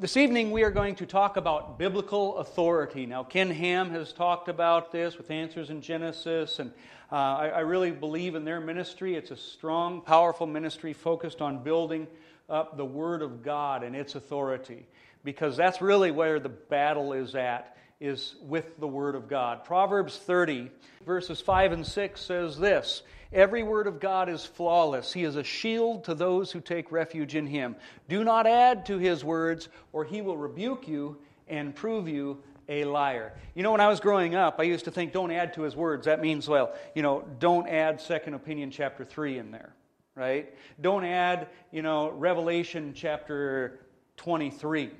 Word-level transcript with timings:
this 0.00 0.16
evening 0.16 0.50
we 0.50 0.62
are 0.62 0.70
going 0.70 0.94
to 0.94 1.04
talk 1.04 1.36
about 1.36 1.78
biblical 1.78 2.38
authority. 2.38 3.04
Now, 3.04 3.22
Ken 3.22 3.50
Ham 3.50 3.90
has 3.90 4.14
talked 4.14 4.48
about 4.48 4.92
this 4.92 5.18
with 5.18 5.30
Answers 5.30 5.68
in 5.68 5.82
Genesis, 5.82 6.58
and 6.58 6.72
uh, 7.12 7.16
I, 7.16 7.48
I, 7.48 7.60
really 7.60 7.90
believe 7.90 8.34
in 8.34 8.46
their 8.46 8.62
ministry. 8.62 9.14
It's 9.14 9.30
a 9.30 9.36
strong, 9.36 10.00
powerful 10.00 10.46
ministry 10.46 10.94
focused 10.94 11.42
on 11.42 11.62
building 11.62 12.06
up 12.48 12.78
the 12.78 12.84
Word 12.84 13.20
of 13.20 13.42
God 13.42 13.82
and 13.82 13.94
its 13.94 14.14
authority, 14.14 14.86
because 15.22 15.54
that's 15.54 15.82
really 15.82 16.10
where 16.10 16.40
the 16.40 16.48
battle 16.48 17.12
is 17.12 17.34
at, 17.34 17.76
is 18.00 18.36
with 18.40 18.80
the 18.80 18.88
Word 18.88 19.14
of 19.14 19.28
God. 19.28 19.66
Proverbs 19.66 20.16
30, 20.16 20.70
verses 21.04 21.42
5 21.42 21.72
and 21.72 21.86
6 21.86 22.18
says 22.18 22.58
this. 22.58 23.02
Every 23.32 23.62
word 23.62 23.86
of 23.86 24.00
God 24.00 24.28
is 24.28 24.44
flawless. 24.44 25.12
He 25.12 25.22
is 25.22 25.36
a 25.36 25.44
shield 25.44 26.04
to 26.04 26.14
those 26.14 26.50
who 26.50 26.60
take 26.60 26.90
refuge 26.90 27.36
in 27.36 27.46
him. 27.46 27.76
Do 28.08 28.24
not 28.24 28.46
add 28.46 28.86
to 28.86 28.98
his 28.98 29.24
words, 29.24 29.68
or 29.92 30.04
he 30.04 30.20
will 30.20 30.36
rebuke 30.36 30.88
you 30.88 31.16
and 31.48 31.74
prove 31.74 32.08
you 32.08 32.42
a 32.68 32.84
liar. 32.84 33.32
You 33.54 33.62
know, 33.62 33.70
when 33.72 33.80
I 33.80 33.88
was 33.88 34.00
growing 34.00 34.34
up, 34.34 34.58
I 34.58 34.64
used 34.64 34.84
to 34.86 34.90
think, 34.90 35.12
don't 35.12 35.30
add 35.30 35.54
to 35.54 35.62
his 35.62 35.76
words. 35.76 36.06
That 36.06 36.20
means, 36.20 36.48
well, 36.48 36.74
you 36.94 37.02
know, 37.02 37.24
don't 37.38 37.68
add 37.68 38.00
Second 38.00 38.34
Opinion 38.34 38.70
chapter 38.72 39.04
3 39.04 39.38
in 39.38 39.50
there, 39.52 39.74
right? 40.16 40.52
Don't 40.80 41.04
add, 41.04 41.48
you 41.70 41.82
know, 41.82 42.10
Revelation 42.10 42.94
chapter 42.94 43.78
23. 44.16 44.90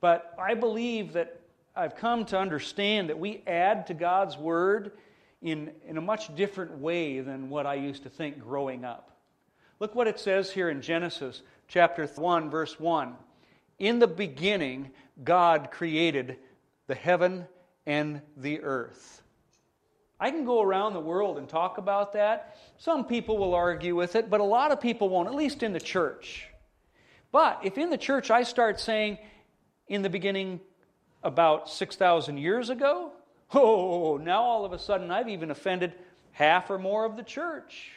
But 0.00 0.34
I 0.38 0.54
believe 0.54 1.12
that 1.14 1.40
I've 1.74 1.96
come 1.96 2.24
to 2.26 2.38
understand 2.38 3.10
that 3.10 3.18
we 3.18 3.42
add 3.46 3.86
to 3.88 3.94
God's 3.94 4.36
word 4.36 4.92
in, 5.42 5.70
in 5.86 5.96
a 5.96 6.00
much 6.00 6.34
different 6.34 6.78
way 6.78 7.20
than 7.20 7.48
what 7.50 7.66
I 7.66 7.74
used 7.74 8.02
to 8.04 8.10
think 8.10 8.38
growing 8.38 8.84
up. 8.84 9.10
Look 9.78 9.94
what 9.94 10.08
it 10.08 10.18
says 10.18 10.50
here 10.50 10.70
in 10.70 10.80
Genesis 10.80 11.42
chapter 11.68 12.06
1, 12.06 12.50
verse 12.50 12.80
1. 12.80 13.14
In 13.78 13.98
the 13.98 14.06
beginning, 14.06 14.90
God 15.22 15.70
created 15.70 16.38
the 16.86 16.94
heaven 16.94 17.46
and 17.84 18.22
the 18.36 18.60
earth. 18.62 19.22
I 20.18 20.30
can 20.30 20.46
go 20.46 20.62
around 20.62 20.94
the 20.94 21.00
world 21.00 21.36
and 21.36 21.46
talk 21.46 21.76
about 21.76 22.14
that. 22.14 22.56
Some 22.78 23.04
people 23.04 23.36
will 23.36 23.54
argue 23.54 23.94
with 23.94 24.16
it, 24.16 24.30
but 24.30 24.40
a 24.40 24.44
lot 24.44 24.72
of 24.72 24.80
people 24.80 25.10
won't, 25.10 25.28
at 25.28 25.34
least 25.34 25.62
in 25.62 25.74
the 25.74 25.80
church. 25.80 26.48
But 27.32 27.60
if 27.62 27.76
in 27.76 27.90
the 27.90 27.98
church 27.98 28.30
I 28.30 28.42
start 28.42 28.80
saying, 28.80 29.18
in 29.88 30.00
the 30.00 30.08
beginning, 30.08 30.60
about 31.22 31.68
6,000 31.68 32.38
years 32.38 32.70
ago, 32.70 33.12
Oh, 33.54 34.16
now 34.16 34.42
all 34.42 34.64
of 34.64 34.72
a 34.72 34.78
sudden 34.78 35.10
I've 35.10 35.28
even 35.28 35.50
offended 35.50 35.94
half 36.32 36.70
or 36.70 36.78
more 36.78 37.04
of 37.04 37.16
the 37.16 37.22
church. 37.22 37.92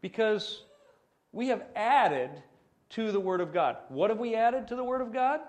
Because 0.00 0.62
we 1.32 1.48
have 1.48 1.62
added 1.74 2.30
to 2.90 3.10
the 3.10 3.20
Word 3.20 3.40
of 3.40 3.52
God. 3.52 3.76
What 3.88 4.10
have 4.10 4.18
we 4.18 4.34
added 4.34 4.68
to 4.68 4.76
the 4.76 4.84
Word 4.84 5.00
of 5.00 5.12
God? 5.12 5.40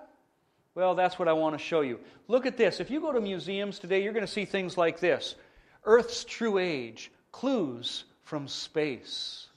Well, 0.73 0.95
that's 0.95 1.19
what 1.19 1.27
I 1.27 1.33
want 1.33 1.57
to 1.57 1.63
show 1.63 1.81
you. 1.81 1.99
Look 2.27 2.45
at 2.45 2.57
this. 2.57 2.79
If 2.79 2.89
you 2.89 2.99
go 2.99 3.13
to 3.13 3.21
museums 3.21 3.79
today, 3.79 4.03
you're 4.03 4.13
going 4.13 4.25
to 4.25 4.31
see 4.31 4.45
things 4.45 4.77
like 4.77 4.99
this 4.99 5.35
Earth's 5.83 6.23
true 6.25 6.57
age, 6.57 7.11
clues 7.31 8.05
from 8.23 8.47
space. 8.47 9.47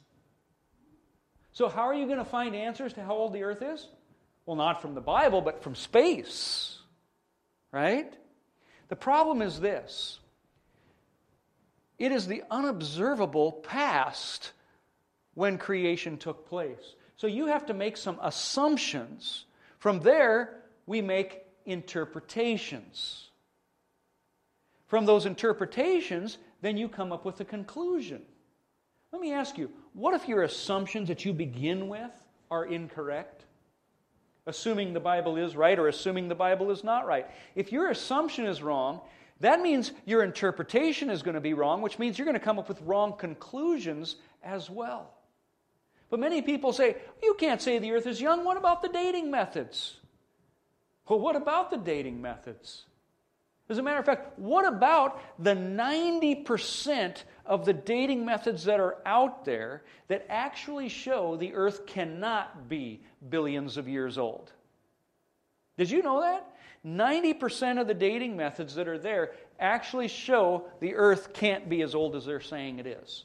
So, 1.52 1.68
how 1.68 1.82
are 1.82 1.94
you 1.94 2.06
going 2.06 2.18
to 2.18 2.24
find 2.24 2.54
answers 2.54 2.92
to 2.92 3.02
how 3.02 3.14
old 3.14 3.32
the 3.32 3.42
Earth 3.42 3.62
is? 3.62 3.86
Well, 4.46 4.56
not 4.56 4.80
from 4.80 4.94
the 4.94 5.00
Bible, 5.00 5.40
but 5.40 5.62
from 5.62 5.74
space. 5.74 6.78
Right? 7.72 8.12
The 8.88 8.96
problem 8.96 9.42
is 9.42 9.60
this 9.60 10.18
it 11.98 12.12
is 12.12 12.26
the 12.26 12.42
unobservable 12.50 13.52
past 13.52 14.52
when 15.34 15.58
creation 15.58 16.16
took 16.16 16.48
place. 16.48 16.94
So 17.16 17.26
you 17.26 17.46
have 17.46 17.66
to 17.66 17.74
make 17.74 17.96
some 17.96 18.18
assumptions. 18.22 19.44
From 19.78 20.00
there, 20.00 20.62
we 20.86 21.02
make 21.02 21.42
interpretations. 21.66 23.30
From 24.86 25.04
those 25.04 25.26
interpretations, 25.26 26.38
then 26.62 26.76
you 26.76 26.88
come 26.88 27.12
up 27.12 27.24
with 27.24 27.40
a 27.40 27.44
conclusion. 27.44 28.22
Let 29.12 29.20
me 29.20 29.32
ask 29.32 29.58
you 29.58 29.70
what 29.92 30.14
if 30.14 30.28
your 30.28 30.42
assumptions 30.44 31.08
that 31.08 31.24
you 31.24 31.32
begin 31.32 31.88
with 31.88 32.12
are 32.50 32.64
incorrect? 32.64 33.44
Assuming 34.48 34.94
the 34.94 35.00
Bible 35.00 35.36
is 35.36 35.54
right 35.54 35.78
or 35.78 35.88
assuming 35.88 36.28
the 36.28 36.34
Bible 36.34 36.70
is 36.70 36.82
not 36.82 37.06
right. 37.06 37.26
If 37.54 37.70
your 37.70 37.90
assumption 37.90 38.46
is 38.46 38.62
wrong, 38.62 39.00
that 39.40 39.60
means 39.60 39.92
your 40.06 40.24
interpretation 40.24 41.10
is 41.10 41.22
going 41.22 41.34
to 41.34 41.40
be 41.40 41.54
wrong, 41.54 41.82
which 41.82 41.98
means 41.98 42.18
you're 42.18 42.24
going 42.24 42.32
to 42.32 42.40
come 42.40 42.58
up 42.58 42.68
with 42.68 42.80
wrong 42.82 43.12
conclusions 43.16 44.16
as 44.42 44.68
well. 44.68 45.14
But 46.10 46.18
many 46.18 46.40
people 46.40 46.72
say, 46.72 46.96
you 47.22 47.34
can't 47.38 47.60
say 47.60 47.78
the 47.78 47.92
earth 47.92 48.06
is 48.06 48.20
young. 48.20 48.44
What 48.44 48.56
about 48.56 48.80
the 48.82 48.88
dating 48.88 49.30
methods? 49.30 49.98
Well, 51.06 51.20
what 51.20 51.36
about 51.36 51.70
the 51.70 51.76
dating 51.76 52.20
methods? 52.20 52.86
As 53.68 53.76
a 53.76 53.82
matter 53.82 53.98
of 53.98 54.06
fact, 54.06 54.38
what 54.38 54.66
about 54.66 55.20
the 55.38 55.54
90% 55.54 57.22
of 57.44 57.66
the 57.66 57.74
dating 57.74 58.24
methods 58.24 58.64
that 58.64 58.80
are 58.80 58.96
out 59.04 59.44
there 59.44 59.82
that 60.08 60.24
actually 60.30 60.88
show 60.88 61.36
the 61.36 61.54
earth 61.54 61.84
cannot 61.86 62.68
be 62.68 63.02
billions 63.28 63.76
of 63.76 63.86
years 63.86 64.16
old? 64.16 64.52
Did 65.76 65.90
you 65.90 66.02
know 66.02 66.22
that? 66.22 66.56
90% 66.86 67.80
of 67.80 67.86
the 67.86 67.94
dating 67.94 68.36
methods 68.36 68.74
that 68.76 68.88
are 68.88 68.98
there 68.98 69.32
actually 69.60 70.08
show 70.08 70.64
the 70.80 70.94
earth 70.94 71.34
can't 71.34 71.68
be 71.68 71.82
as 71.82 71.94
old 71.94 72.16
as 72.16 72.24
they're 72.24 72.40
saying 72.40 72.78
it 72.78 72.86
is. 72.86 73.24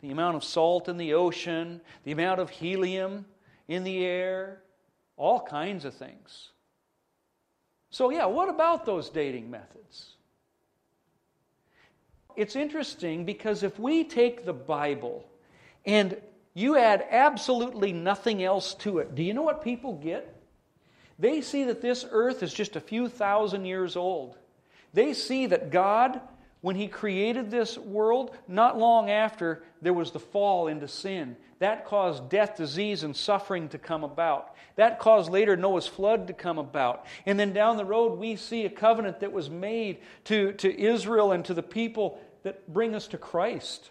The 0.00 0.10
amount 0.10 0.36
of 0.36 0.44
salt 0.44 0.88
in 0.88 0.96
the 0.96 1.14
ocean, 1.14 1.80
the 2.04 2.12
amount 2.12 2.40
of 2.40 2.48
helium 2.48 3.26
in 3.68 3.84
the 3.84 4.04
air, 4.04 4.62
all 5.16 5.40
kinds 5.40 5.84
of 5.84 5.94
things. 5.94 6.51
So, 7.92 8.08
yeah, 8.10 8.24
what 8.24 8.48
about 8.48 8.86
those 8.86 9.10
dating 9.10 9.50
methods? 9.50 10.14
It's 12.36 12.56
interesting 12.56 13.26
because 13.26 13.62
if 13.62 13.78
we 13.78 14.02
take 14.02 14.46
the 14.46 14.54
Bible 14.54 15.28
and 15.84 16.16
you 16.54 16.78
add 16.78 17.06
absolutely 17.10 17.92
nothing 17.92 18.42
else 18.42 18.72
to 18.76 18.98
it, 18.98 19.14
do 19.14 19.22
you 19.22 19.34
know 19.34 19.42
what 19.42 19.62
people 19.62 19.92
get? 19.92 20.34
They 21.18 21.42
see 21.42 21.64
that 21.64 21.82
this 21.82 22.06
earth 22.10 22.42
is 22.42 22.54
just 22.54 22.76
a 22.76 22.80
few 22.80 23.08
thousand 23.08 23.66
years 23.66 23.94
old. 23.94 24.38
They 24.94 25.12
see 25.12 25.44
that 25.46 25.70
God 25.70 26.18
when 26.62 26.76
he 26.76 26.88
created 26.88 27.50
this 27.50 27.76
world, 27.76 28.34
not 28.48 28.78
long 28.78 29.10
after, 29.10 29.62
there 29.82 29.92
was 29.92 30.12
the 30.12 30.20
fall 30.20 30.68
into 30.68 30.88
sin. 30.88 31.36
That 31.58 31.84
caused 31.86 32.28
death, 32.28 32.56
disease, 32.56 33.02
and 33.02 33.14
suffering 33.14 33.68
to 33.68 33.78
come 33.78 34.02
about. 34.02 34.54
That 34.76 34.98
caused 34.98 35.30
later 35.30 35.56
Noah's 35.56 35.86
flood 35.86 36.28
to 36.28 36.32
come 36.32 36.58
about. 36.58 37.06
And 37.26 37.38
then 37.38 37.52
down 37.52 37.76
the 37.76 37.84
road, 37.84 38.18
we 38.18 38.36
see 38.36 38.64
a 38.64 38.70
covenant 38.70 39.20
that 39.20 39.32
was 39.32 39.50
made 39.50 39.98
to, 40.24 40.52
to 40.54 40.80
Israel 40.80 41.32
and 41.32 41.44
to 41.44 41.54
the 41.54 41.62
people 41.62 42.20
that 42.44 42.72
bring 42.72 42.94
us 42.94 43.08
to 43.08 43.18
Christ 43.18 43.90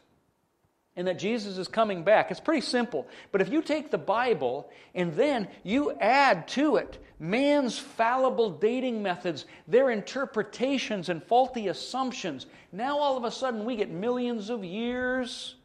and 0.95 1.07
that 1.07 1.19
Jesus 1.19 1.57
is 1.57 1.67
coming 1.67 2.03
back. 2.03 2.31
It's 2.31 2.39
pretty 2.39 2.61
simple. 2.61 3.07
But 3.31 3.41
if 3.41 3.49
you 3.49 3.61
take 3.61 3.91
the 3.91 3.97
Bible 3.97 4.69
and 4.93 5.13
then 5.13 5.47
you 5.63 5.91
add 5.99 6.47
to 6.49 6.75
it 6.75 6.97
man's 7.19 7.77
fallible 7.77 8.49
dating 8.49 9.01
methods, 9.01 9.45
their 9.67 9.91
interpretations 9.91 11.09
and 11.09 11.23
faulty 11.23 11.67
assumptions, 11.67 12.47
now 12.71 12.97
all 12.97 13.15
of 13.15 13.23
a 13.23 13.31
sudden 13.31 13.63
we 13.63 13.75
get 13.75 13.89
millions 13.89 14.49
of 14.49 14.65
years, 14.65 15.55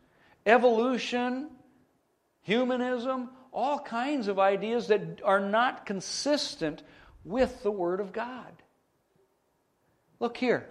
evolution, 0.45 1.51
humanism, 2.43 3.31
all 3.53 3.79
kinds 3.79 4.29
of 4.29 4.39
ideas 4.39 4.87
that 4.89 5.21
are 5.25 5.41
not 5.41 5.87
consistent 5.87 6.83
with 7.25 7.63
the 7.63 7.71
Word 7.71 8.01
of 8.01 8.13
God. 8.13 8.53
Look 10.21 10.37
here. 10.37 10.69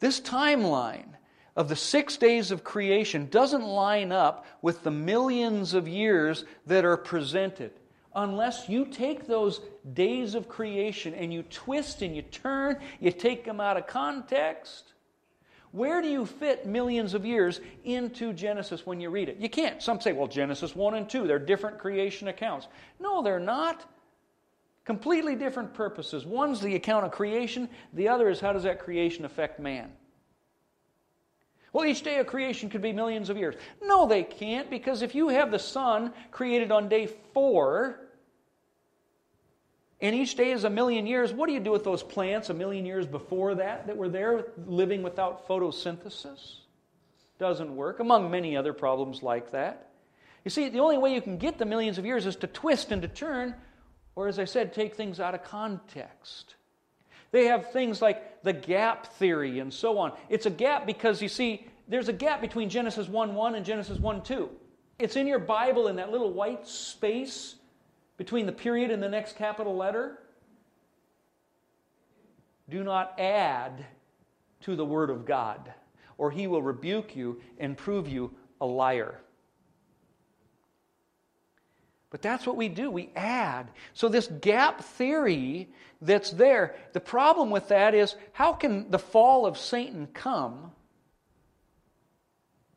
This 0.00 0.20
timeline 0.20 1.14
of 1.56 1.68
the 1.68 1.76
six 1.76 2.16
days 2.18 2.50
of 2.50 2.62
creation 2.62 3.28
doesn't 3.30 3.64
line 3.64 4.12
up 4.12 4.44
with 4.60 4.82
the 4.82 4.90
millions 4.90 5.72
of 5.72 5.88
years 5.88 6.44
that 6.66 6.84
are 6.84 6.98
presented. 6.98 7.72
Unless 8.14 8.68
you 8.68 8.86
take 8.86 9.26
those 9.26 9.60
days 9.92 10.34
of 10.34 10.48
creation 10.48 11.14
and 11.14 11.32
you 11.32 11.42
twist 11.42 12.02
and 12.02 12.14
you 12.14 12.22
turn, 12.22 12.78
you 13.00 13.10
take 13.10 13.44
them 13.44 13.60
out 13.60 13.76
of 13.76 13.86
context. 13.86 14.92
Where 15.72 16.00
do 16.00 16.08
you 16.08 16.24
fit 16.24 16.66
millions 16.66 17.12
of 17.14 17.26
years 17.26 17.60
into 17.84 18.32
Genesis 18.32 18.86
when 18.86 19.00
you 19.00 19.10
read 19.10 19.28
it? 19.28 19.36
You 19.38 19.50
can't. 19.50 19.82
Some 19.82 20.00
say, 20.00 20.12
well, 20.12 20.28
Genesis 20.28 20.74
1 20.74 20.94
and 20.94 21.08
2, 21.08 21.26
they're 21.26 21.38
different 21.38 21.78
creation 21.78 22.28
accounts. 22.28 22.68
No, 23.00 23.22
they're 23.22 23.40
not. 23.40 23.84
Completely 24.84 25.34
different 25.34 25.74
purposes. 25.74 26.24
One's 26.24 26.60
the 26.60 26.76
account 26.76 27.04
of 27.04 27.12
creation, 27.12 27.68
the 27.92 28.08
other 28.08 28.28
is 28.28 28.40
how 28.40 28.52
does 28.52 28.62
that 28.62 28.78
creation 28.78 29.24
affect 29.24 29.58
man? 29.58 29.92
Well, 31.76 31.84
each 31.84 32.00
day 32.00 32.16
of 32.20 32.26
creation 32.26 32.70
could 32.70 32.80
be 32.80 32.94
millions 32.94 33.28
of 33.28 33.36
years. 33.36 33.54
No, 33.82 34.06
they 34.06 34.22
can't, 34.22 34.70
because 34.70 35.02
if 35.02 35.14
you 35.14 35.28
have 35.28 35.50
the 35.50 35.58
sun 35.58 36.14
created 36.30 36.72
on 36.72 36.88
day 36.88 37.06
four, 37.34 38.00
and 40.00 40.16
each 40.16 40.36
day 40.36 40.52
is 40.52 40.64
a 40.64 40.70
million 40.70 41.06
years, 41.06 41.34
what 41.34 41.48
do 41.48 41.52
you 41.52 41.60
do 41.60 41.70
with 41.72 41.84
those 41.84 42.02
plants 42.02 42.48
a 42.48 42.54
million 42.54 42.86
years 42.86 43.06
before 43.06 43.56
that 43.56 43.88
that 43.88 43.96
were 43.98 44.08
there 44.08 44.46
living 44.64 45.02
without 45.02 45.46
photosynthesis? 45.46 46.60
Doesn't 47.38 47.76
work, 47.76 48.00
among 48.00 48.30
many 48.30 48.56
other 48.56 48.72
problems 48.72 49.22
like 49.22 49.50
that. 49.50 49.90
You 50.46 50.50
see, 50.50 50.70
the 50.70 50.78
only 50.78 50.96
way 50.96 51.12
you 51.12 51.20
can 51.20 51.36
get 51.36 51.58
the 51.58 51.66
millions 51.66 51.98
of 51.98 52.06
years 52.06 52.24
is 52.24 52.36
to 52.36 52.46
twist 52.46 52.90
and 52.90 53.02
to 53.02 53.08
turn, 53.08 53.54
or 54.14 54.28
as 54.28 54.38
I 54.38 54.46
said, 54.46 54.72
take 54.72 54.94
things 54.94 55.20
out 55.20 55.34
of 55.34 55.44
context. 55.44 56.54
They 57.32 57.48
have 57.48 57.70
things 57.70 58.00
like 58.00 58.35
the 58.46 58.52
gap 58.52 59.06
theory 59.14 59.58
and 59.58 59.74
so 59.74 59.98
on. 59.98 60.12
It's 60.28 60.46
a 60.46 60.50
gap 60.50 60.86
because 60.86 61.20
you 61.20 61.28
see, 61.28 61.66
there's 61.88 62.08
a 62.08 62.12
gap 62.12 62.40
between 62.40 62.70
Genesis 62.70 63.08
1 63.08 63.34
1 63.34 63.54
and 63.56 63.66
Genesis 63.66 63.98
1 63.98 64.22
2. 64.22 64.48
It's 65.00 65.16
in 65.16 65.26
your 65.26 65.40
Bible 65.40 65.88
in 65.88 65.96
that 65.96 66.12
little 66.12 66.32
white 66.32 66.66
space 66.66 67.56
between 68.16 68.46
the 68.46 68.52
period 68.52 68.92
and 68.92 69.02
the 69.02 69.08
next 69.08 69.36
capital 69.36 69.76
letter. 69.76 70.20
Do 72.70 72.84
not 72.84 73.18
add 73.18 73.84
to 74.60 74.76
the 74.76 74.84
Word 74.84 75.10
of 75.10 75.26
God, 75.26 75.74
or 76.16 76.30
He 76.30 76.46
will 76.46 76.62
rebuke 76.62 77.16
you 77.16 77.40
and 77.58 77.76
prove 77.76 78.08
you 78.08 78.32
a 78.60 78.66
liar. 78.66 79.20
But 82.10 82.22
that's 82.22 82.46
what 82.46 82.56
we 82.56 82.68
do. 82.68 82.90
We 82.90 83.10
add. 83.16 83.70
So, 83.94 84.08
this 84.08 84.26
gap 84.26 84.82
theory 84.82 85.68
that's 86.00 86.30
there, 86.30 86.76
the 86.92 87.00
problem 87.00 87.50
with 87.50 87.68
that 87.68 87.94
is 87.94 88.14
how 88.32 88.52
can 88.52 88.90
the 88.90 88.98
fall 88.98 89.46
of 89.46 89.58
Satan 89.58 90.06
come 90.12 90.72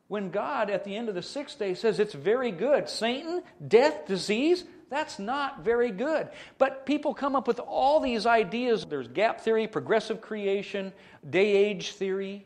when 0.08 0.30
God, 0.30 0.70
at 0.70 0.84
the 0.84 0.96
end 0.96 1.08
of 1.08 1.14
the 1.14 1.22
sixth 1.22 1.58
day, 1.58 1.74
says 1.74 2.00
it's 2.00 2.14
very 2.14 2.50
good? 2.50 2.88
Satan, 2.88 3.42
death, 3.66 4.06
disease, 4.06 4.64
that's 4.90 5.20
not 5.20 5.60
very 5.60 5.92
good. 5.92 6.28
But 6.58 6.84
people 6.84 7.14
come 7.14 7.36
up 7.36 7.46
with 7.46 7.60
all 7.60 8.00
these 8.00 8.26
ideas. 8.26 8.84
There's 8.84 9.06
gap 9.06 9.40
theory, 9.40 9.68
progressive 9.68 10.20
creation, 10.20 10.92
day 11.28 11.56
age 11.56 11.92
theory. 11.92 12.44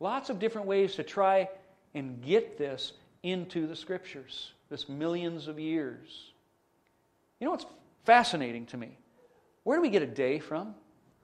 Lots 0.00 0.28
of 0.28 0.38
different 0.38 0.66
ways 0.68 0.96
to 0.96 1.02
try 1.02 1.48
and 1.94 2.20
get 2.20 2.58
this 2.58 2.92
into 3.22 3.66
the 3.66 3.74
scriptures, 3.74 4.52
this 4.70 4.88
millions 4.88 5.48
of 5.48 5.58
years. 5.58 6.32
You 7.40 7.46
know 7.46 7.52
what's 7.52 7.66
fascinating 8.04 8.66
to 8.66 8.76
me? 8.76 8.98
Where 9.64 9.78
do 9.78 9.82
we 9.82 9.90
get 9.90 10.02
a 10.02 10.06
day 10.06 10.38
from? 10.38 10.74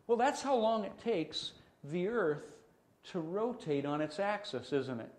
Well, 0.06 0.18
that's 0.18 0.42
how 0.42 0.56
long 0.56 0.84
it 0.84 0.98
takes 1.02 1.52
the 1.82 2.08
earth 2.08 2.44
to 3.12 3.20
rotate 3.20 3.86
on 3.86 4.00
its 4.00 4.18
axis, 4.18 4.72
isn't 4.72 5.00
it? 5.00 5.12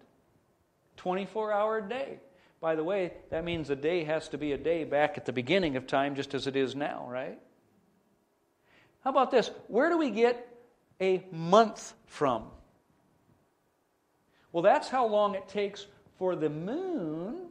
24 0.98 1.52
hour 1.52 1.82
day. 1.82 2.20
By 2.62 2.76
the 2.76 2.84
way, 2.84 3.14
that 3.30 3.44
means 3.44 3.70
a 3.70 3.76
day 3.76 4.04
has 4.06 4.30
to 4.30 4.38
be 4.38 4.54
a 4.54 4.58
day 4.58 4.86
back 4.86 5.18
at 5.18 5.26
the 5.26 5.34
beginning 5.34 5.76
of 5.76 5.86
time, 5.86 6.16
just 6.16 6.34
as 6.34 6.48
it 6.48 6.56
is 6.56 6.76
now, 6.76 7.08
right? 7.10 7.38
How 9.04 9.12
about 9.12 9.30
this? 9.30 9.52
Where 9.68 9.90
do 9.90 9.98
we 9.98 10.10
get 10.10 10.48
a 11.00 11.24
month 11.32 11.94
from? 12.08 12.46
Well, 14.52 14.64
that's 14.64 14.88
how 14.88 15.06
long 15.06 15.36
it 15.36 15.48
takes 15.48 15.86
for 16.18 16.36
the 16.36 16.50
moon 16.50 17.45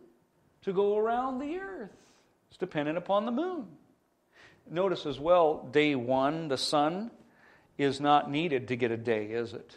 to 0.65 0.73
go 0.73 0.97
around 0.97 1.39
the 1.39 1.59
earth. 1.59 1.91
It's 2.49 2.59
dependent 2.59 2.99
upon 2.99 3.27
the 3.27 3.33
moon. 3.33 3.67
Notice 4.71 5.07
as 5.07 5.21
well, 5.21 5.69
day 5.71 5.95
one, 5.95 6.49
the 6.49 6.57
sun 6.57 7.11
is 7.77 8.01
not 8.01 8.31
needed 8.31 8.69
to 8.69 8.77
get 8.77 8.91
a 8.91 8.97
day, 8.97 9.27
is 9.27 9.53
it? 9.53 9.77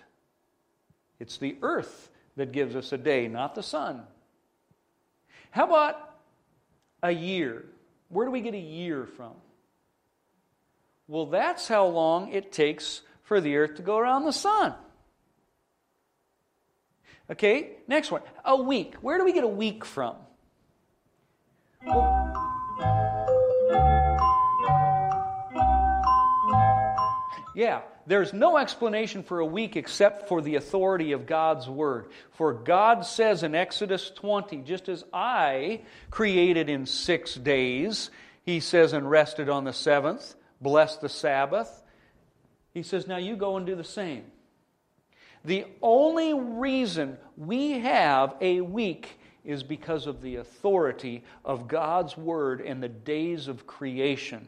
It's 1.20 1.38
the 1.38 1.58
earth 1.62 2.10
that 2.38 2.52
gives 2.52 2.76
us 2.76 2.92
a 2.94 2.98
day, 2.98 3.28
not 3.28 3.56
the 3.56 3.64
sun. 3.64 4.04
How 5.52 5.66
about 5.66 6.16
a 7.04 7.12
year? 7.12 7.66
Where 8.10 8.26
do 8.26 8.32
we 8.32 8.42
get 8.42 8.54
a 8.54 8.60
year 8.60 9.06
from? 9.06 9.34
Well, 11.08 11.26
that's 11.26 11.68
how 11.68 11.88
long 11.88 12.32
it 12.32 12.52
takes 12.52 13.02
for 13.24 13.42
the 13.42 13.58
earth 13.58 13.76
to 13.76 13.82
go 13.82 13.98
around 13.98 14.26
the 14.26 14.34
sun. 14.34 14.74
Okay, 17.30 17.72
next 17.88 18.12
one. 18.12 18.22
A 18.46 18.56
week. 18.56 18.96
Where 19.02 19.18
do 19.18 19.26
we 19.26 19.34
get 19.34 19.44
a 19.44 19.50
week 19.50 19.84
from? 19.84 20.16
Yeah, 27.58 27.82
there's 28.06 28.34
no 28.34 28.56
explanation 28.58 29.24
for 29.24 29.40
a 29.40 29.46
week 29.46 29.76
except 29.76 30.28
for 30.28 30.44
the 30.44 30.56
authority 30.58 31.14
of 31.14 31.26
God's 31.26 31.68
Word. 31.68 32.12
For 32.34 32.54
God 32.54 33.04
says 33.04 33.42
in 33.42 33.56
Exodus 33.56 34.12
20, 34.12 34.58
just 34.58 34.90
as 34.90 35.04
I 35.12 35.82
created 36.12 36.70
in 36.70 36.86
six 36.86 37.34
days, 37.34 38.12
He 38.44 38.60
says, 38.60 38.94
and 38.94 39.10
rested 39.10 39.50
on 39.50 39.64
the 39.64 39.74
seventh, 39.74 40.36
blessed 40.62 41.02
the 41.02 41.10
Sabbath. 41.10 41.82
He 42.76 42.84
says, 42.84 43.08
now 43.08 43.18
you 43.18 43.36
go 43.36 43.58
and 43.58 43.66
do 43.66 43.76
the 43.76 43.84
same. 43.84 44.26
The 45.44 45.66
only 45.82 46.36
reason 46.36 47.18
we 47.38 47.80
have 47.80 48.36
a 48.40 48.62
week 48.62 49.20
is 49.48 49.64
because 49.64 50.06
of 50.06 50.22
the 50.22 50.36
authority 50.36 51.24
of 51.46 51.70
God's 51.70 52.18
Word 52.18 52.60
and 52.62 52.84
the 52.84 52.90
days 52.90 53.48
of 53.48 53.66
creation. 53.66 54.46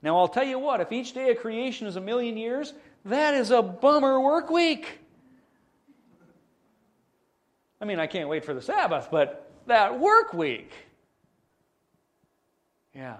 Now, 0.00 0.16
I'll 0.16 0.28
tell 0.28 0.46
you 0.46 0.60
what, 0.60 0.80
if 0.80 0.92
each 0.92 1.12
day 1.12 1.30
of 1.32 1.38
creation 1.38 1.88
is 1.88 1.96
a 1.96 2.00
million 2.00 2.36
years, 2.36 2.72
that 3.06 3.34
is 3.34 3.50
a 3.50 3.60
bummer 3.60 4.20
work 4.20 4.48
week. 4.48 5.00
I 7.80 7.84
mean, 7.84 7.98
I 7.98 8.06
can't 8.06 8.28
wait 8.28 8.44
for 8.44 8.54
the 8.54 8.62
Sabbath, 8.62 9.08
but 9.10 9.50
that 9.66 9.98
work 9.98 10.32
week. 10.32 10.72
Yeah. 12.94 13.16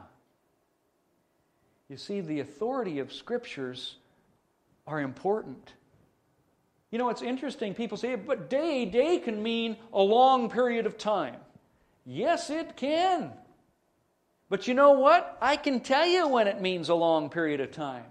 You 1.89 1.97
see, 1.97 2.21
the 2.21 2.41
authority 2.41 3.01
of 3.01 3.13
scriptures 3.13 3.97
are 4.87 5.01
important. 5.01 5.73
You 6.97 7.03
know, 7.03 7.11
it's 7.11 7.21
interesting. 7.21 7.75
People 7.75 7.99
say, 7.99 8.15
but 8.15 8.49
day, 8.49 8.87
day 8.87 9.19
can 9.19 9.43
mean 9.43 9.77
a 9.93 10.01
long 10.01 10.49
period 10.49 10.87
of 10.87 10.97
time. 10.97 11.37
Yes, 12.07 12.49
it 12.49 12.75
can. 12.75 13.33
But 14.49 14.67
you 14.67 14.73
know 14.73 14.93
what? 14.93 15.37
I 15.43 15.57
can 15.59 15.81
tell 15.81 16.07
you 16.07 16.27
when 16.27 16.47
it 16.47 16.63
means 16.63 16.89
a 16.89 16.95
long 16.95 17.29
period 17.29 17.61
of 17.61 17.71
time. 17.71 18.05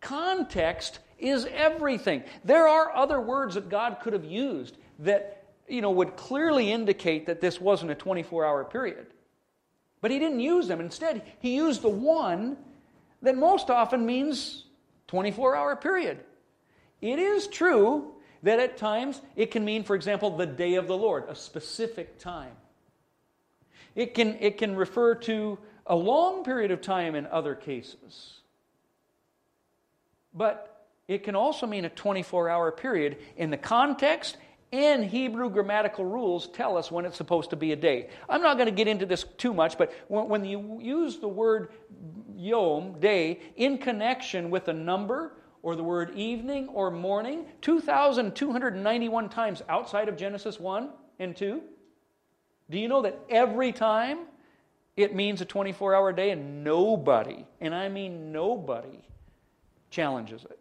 Context 0.00 1.00
is 1.18 1.44
everything. 1.46 2.22
There 2.44 2.68
are 2.68 2.94
other 2.94 3.20
words 3.20 3.56
that 3.56 3.68
God 3.68 3.96
could 4.00 4.12
have 4.12 4.24
used 4.24 4.76
that, 5.00 5.48
you 5.66 5.80
know, 5.80 5.90
would 5.90 6.14
clearly 6.14 6.70
indicate 6.70 7.26
that 7.26 7.40
this 7.40 7.60
wasn't 7.60 7.90
a 7.90 7.96
24 7.96 8.44
hour 8.44 8.62
period. 8.62 9.08
But 10.00 10.12
he 10.12 10.20
didn't 10.20 10.38
use 10.38 10.68
them. 10.68 10.78
Instead, 10.78 11.22
he 11.40 11.56
used 11.56 11.82
the 11.82 11.88
one 11.88 12.58
that 13.22 13.36
most 13.36 13.70
often 13.70 14.06
means 14.06 14.66
24 15.08 15.56
hour 15.56 15.74
period. 15.74 16.20
It 17.00 17.18
is 17.18 17.48
true 17.48 18.14
that 18.42 18.58
at 18.58 18.76
times 18.76 19.20
it 19.36 19.50
can 19.50 19.64
mean, 19.64 19.84
for 19.84 19.94
example, 19.94 20.36
the 20.36 20.46
day 20.46 20.74
of 20.74 20.86
the 20.86 20.96
Lord, 20.96 21.24
a 21.28 21.34
specific 21.34 22.18
time. 22.18 22.52
It 23.94 24.14
can, 24.14 24.36
it 24.40 24.58
can 24.58 24.76
refer 24.76 25.14
to 25.16 25.58
a 25.86 25.96
long 25.96 26.44
period 26.44 26.70
of 26.70 26.80
time 26.80 27.14
in 27.14 27.26
other 27.26 27.54
cases. 27.54 28.38
But 30.32 30.86
it 31.08 31.24
can 31.24 31.34
also 31.34 31.66
mean 31.66 31.84
a 31.84 31.90
24 31.90 32.48
hour 32.48 32.70
period 32.70 33.18
in 33.36 33.50
the 33.50 33.56
context 33.56 34.36
and 34.72 35.04
Hebrew 35.04 35.50
grammatical 35.50 36.04
rules 36.04 36.46
tell 36.48 36.76
us 36.76 36.92
when 36.92 37.04
it's 37.04 37.16
supposed 37.16 37.50
to 37.50 37.56
be 37.56 37.72
a 37.72 37.76
day. 37.76 38.08
I'm 38.28 38.40
not 38.40 38.56
going 38.56 38.66
to 38.66 38.74
get 38.74 38.86
into 38.86 39.04
this 39.04 39.24
too 39.36 39.52
much, 39.52 39.76
but 39.76 39.92
when 40.08 40.44
you 40.44 40.78
use 40.80 41.18
the 41.18 41.28
word 41.28 41.70
yom, 42.36 43.00
day, 43.00 43.40
in 43.56 43.78
connection 43.78 44.48
with 44.50 44.68
a 44.68 44.72
number 44.72 45.32
or 45.62 45.76
the 45.76 45.82
word 45.82 46.14
evening 46.14 46.68
or 46.68 46.90
morning 46.90 47.44
2,291 47.60 49.28
times 49.28 49.62
outside 49.68 50.08
of 50.08 50.16
Genesis 50.16 50.58
1 50.58 50.90
and 51.18 51.36
2, 51.36 51.60
do 52.70 52.78
you 52.78 52.88
know 52.88 53.02
that 53.02 53.18
every 53.28 53.72
time 53.72 54.20
it 54.96 55.14
means 55.14 55.40
a 55.40 55.44
24 55.44 55.94
hour 55.94 56.12
day, 56.12 56.30
and 56.30 56.64
nobody, 56.64 57.44
and 57.60 57.74
I 57.74 57.88
mean 57.88 58.32
nobody, 58.32 59.00
challenges 59.90 60.44
it. 60.44 60.58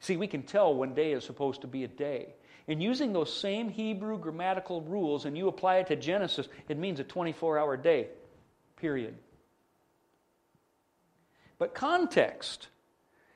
See, 0.00 0.16
we 0.16 0.26
can 0.26 0.42
tell 0.42 0.74
when 0.74 0.94
day 0.94 1.12
is 1.12 1.24
supposed 1.24 1.62
to 1.62 1.66
be 1.66 1.84
a 1.84 1.88
day. 1.88 2.34
And 2.68 2.82
using 2.82 3.12
those 3.12 3.32
same 3.32 3.68
Hebrew 3.68 4.18
grammatical 4.18 4.80
rules 4.82 5.24
and 5.24 5.36
you 5.36 5.48
apply 5.48 5.76
it 5.76 5.86
to 5.88 5.96
Genesis, 5.96 6.48
it 6.68 6.78
means 6.78 7.00
a 7.00 7.04
24 7.04 7.58
hour 7.58 7.76
day, 7.76 8.08
period. 8.76 9.16
But 11.58 11.74
context. 11.74 12.68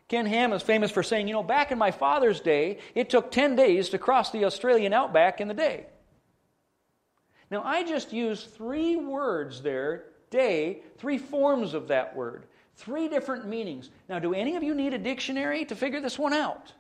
Ken 0.09 0.27
Ham 0.27 0.53
is 0.53 0.62
famous 0.62 0.91
for 0.91 1.03
saying, 1.03 1.29
you 1.29 1.35
know, 1.35 1.43
back 1.43 1.71
in 1.71 1.79
my 1.79 1.93
father's 1.93 2.41
day, 2.41 2.79
it 2.95 3.09
took 3.09 3.31
10 3.31 3.55
days 3.55 3.91
to 3.91 3.99
cross 3.99 4.31
the 4.31 4.45
Australian 4.45 4.93
outback 4.93 5.41
in 5.41 5.49
the 5.49 5.55
day. 5.55 5.87
Now, 7.50 7.62
I 7.65 7.85
just 7.85 8.12
used 8.12 8.50
three 8.55 8.97
words 8.97 9.62
there 9.62 10.05
day, 10.31 10.83
three 10.99 11.19
forms 11.19 11.75
of 11.75 11.89
that 11.89 12.15
word, 12.15 12.47
three 12.77 13.09
different 13.09 13.47
meanings. 13.47 13.91
Now, 14.09 14.19
do 14.19 14.33
any 14.33 14.57
of 14.57 14.62
you 14.62 14.75
need 14.75 14.95
a 14.95 14.99
dictionary 14.99 15.65
to 15.65 15.75
figure 15.75 16.00
this 16.00 16.19
one 16.19 16.33
out? 16.33 16.73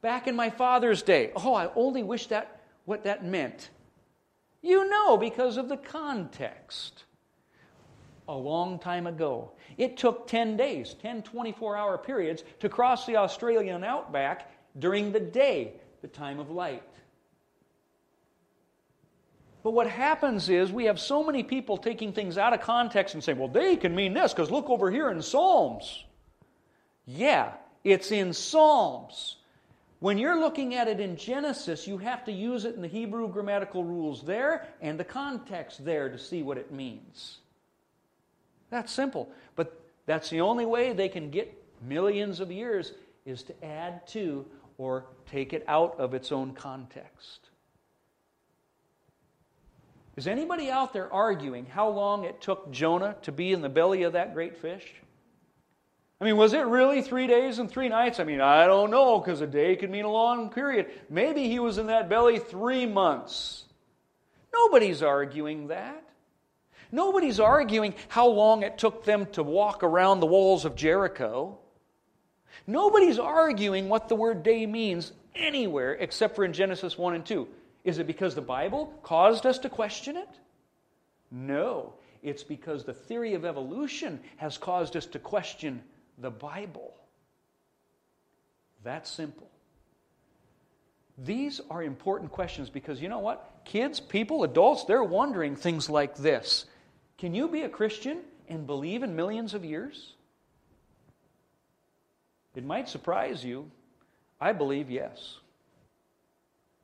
Back 0.00 0.26
in 0.26 0.36
my 0.36 0.50
father's 0.50 1.02
day, 1.02 1.32
oh, 1.36 1.54
I 1.54 1.70
only 1.74 2.02
wish 2.02 2.28
that 2.28 2.60
what 2.84 3.04
that 3.04 3.24
meant. 3.24 3.70
You 4.62 4.88
know 4.88 5.16
because 5.16 5.56
of 5.56 5.68
the 5.68 5.76
context. 5.76 7.04
A 8.28 8.34
long 8.34 8.78
time 8.78 9.06
ago, 9.06 9.52
it 9.78 9.96
took 9.96 10.26
10 10.26 10.56
days, 10.56 10.94
10 11.00 11.22
24 11.22 11.76
hour 11.76 11.98
periods, 11.98 12.44
to 12.60 12.68
cross 12.68 13.06
the 13.06 13.16
Australian 13.16 13.82
outback 13.82 14.50
during 14.78 15.12
the 15.12 15.20
day, 15.20 15.72
the 16.02 16.08
time 16.08 16.38
of 16.38 16.50
light. 16.50 16.82
But 19.62 19.72
what 19.72 19.88
happens 19.88 20.48
is 20.48 20.70
we 20.70 20.84
have 20.84 21.00
so 21.00 21.24
many 21.24 21.42
people 21.42 21.76
taking 21.76 22.12
things 22.12 22.38
out 22.38 22.52
of 22.52 22.60
context 22.60 23.14
and 23.14 23.24
saying, 23.24 23.38
well, 23.38 23.48
they 23.48 23.76
can 23.76 23.94
mean 23.94 24.14
this 24.14 24.32
because 24.32 24.50
look 24.50 24.70
over 24.70 24.90
here 24.90 25.10
in 25.10 25.20
Psalms. 25.20 26.04
Yeah, 27.06 27.52
it's 27.82 28.12
in 28.12 28.32
Psalms. 28.32 29.36
When 30.00 30.16
you're 30.16 30.38
looking 30.38 30.74
at 30.74 30.86
it 30.86 31.00
in 31.00 31.16
Genesis, 31.16 31.88
you 31.88 31.98
have 31.98 32.24
to 32.26 32.32
use 32.32 32.64
it 32.64 32.76
in 32.76 32.82
the 32.82 32.88
Hebrew 32.88 33.28
grammatical 33.28 33.82
rules 33.82 34.22
there 34.22 34.68
and 34.80 34.98
the 34.98 35.04
context 35.04 35.84
there 35.84 36.08
to 36.08 36.18
see 36.18 36.42
what 36.42 36.56
it 36.56 36.72
means. 36.72 37.38
That's 38.70 38.92
simple. 38.92 39.30
But 39.56 39.80
that's 40.06 40.30
the 40.30 40.40
only 40.40 40.66
way 40.66 40.92
they 40.92 41.08
can 41.08 41.30
get 41.30 41.54
millions 41.82 42.40
of 42.40 42.50
years 42.50 42.92
is 43.24 43.42
to 43.44 43.64
add 43.64 44.06
to 44.08 44.46
or 44.78 45.06
take 45.30 45.52
it 45.52 45.64
out 45.68 45.98
of 45.98 46.14
its 46.14 46.32
own 46.32 46.54
context. 46.54 47.50
Is 50.16 50.26
anybody 50.26 50.70
out 50.70 50.92
there 50.92 51.12
arguing 51.12 51.66
how 51.66 51.88
long 51.88 52.24
it 52.24 52.40
took 52.40 52.72
Jonah 52.72 53.16
to 53.22 53.30
be 53.30 53.52
in 53.52 53.60
the 53.60 53.68
belly 53.68 54.02
of 54.02 54.14
that 54.14 54.34
great 54.34 54.56
fish? 54.56 54.94
I 56.20 56.24
mean, 56.24 56.36
was 56.36 56.52
it 56.52 56.66
really 56.66 57.02
three 57.02 57.28
days 57.28 57.60
and 57.60 57.70
three 57.70 57.88
nights? 57.88 58.18
I 58.18 58.24
mean, 58.24 58.40
I 58.40 58.66
don't 58.66 58.90
know, 58.90 59.20
because 59.20 59.40
a 59.40 59.46
day 59.46 59.76
could 59.76 59.90
mean 59.90 60.04
a 60.04 60.10
long 60.10 60.50
period. 60.50 60.90
Maybe 61.08 61.48
he 61.48 61.60
was 61.60 61.78
in 61.78 61.86
that 61.86 62.08
belly 62.08 62.40
three 62.40 62.86
months. 62.86 63.64
Nobody's 64.52 65.02
arguing 65.02 65.68
that. 65.68 66.07
Nobody's 66.90 67.38
arguing 67.38 67.94
how 68.08 68.28
long 68.28 68.62
it 68.62 68.78
took 68.78 69.04
them 69.04 69.26
to 69.32 69.42
walk 69.42 69.82
around 69.82 70.20
the 70.20 70.26
walls 70.26 70.64
of 70.64 70.74
Jericho. 70.74 71.58
Nobody's 72.66 73.18
arguing 73.18 73.88
what 73.88 74.08
the 74.08 74.16
word 74.16 74.42
day 74.42 74.66
means 74.66 75.12
anywhere 75.34 75.94
except 75.94 76.36
for 76.36 76.44
in 76.44 76.52
Genesis 76.52 76.96
1 76.96 77.14
and 77.14 77.26
2. 77.26 77.46
Is 77.84 77.98
it 77.98 78.06
because 78.06 78.34
the 78.34 78.40
Bible 78.40 78.92
caused 79.02 79.46
us 79.46 79.58
to 79.60 79.68
question 79.68 80.16
it? 80.16 80.28
No. 81.30 81.94
It's 82.22 82.42
because 82.42 82.84
the 82.84 82.92
theory 82.92 83.34
of 83.34 83.44
evolution 83.44 84.20
has 84.36 84.58
caused 84.58 84.96
us 84.96 85.06
to 85.06 85.18
question 85.18 85.82
the 86.18 86.30
Bible. 86.30 86.94
That's 88.82 89.10
simple. 89.10 89.48
These 91.16 91.60
are 91.70 91.82
important 91.82 92.30
questions 92.32 92.70
because 92.70 93.00
you 93.00 93.08
know 93.08 93.18
what? 93.18 93.62
Kids, 93.64 94.00
people, 94.00 94.44
adults, 94.44 94.84
they're 94.84 95.02
wondering 95.02 95.56
things 95.56 95.90
like 95.90 96.16
this 96.16 96.66
Can 97.18 97.34
you 97.34 97.48
be 97.48 97.62
a 97.62 97.68
Christian 97.68 98.18
and 98.48 98.66
believe 98.66 99.02
in 99.02 99.14
millions 99.16 99.52
of 99.52 99.64
years? 99.64 100.14
It 102.54 102.64
might 102.64 102.88
surprise 102.88 103.44
you. 103.44 103.70
I 104.40 104.52
believe 104.52 104.90
yes. 104.90 105.36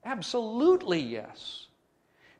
Absolutely 0.04 1.00
yes. 1.00 1.68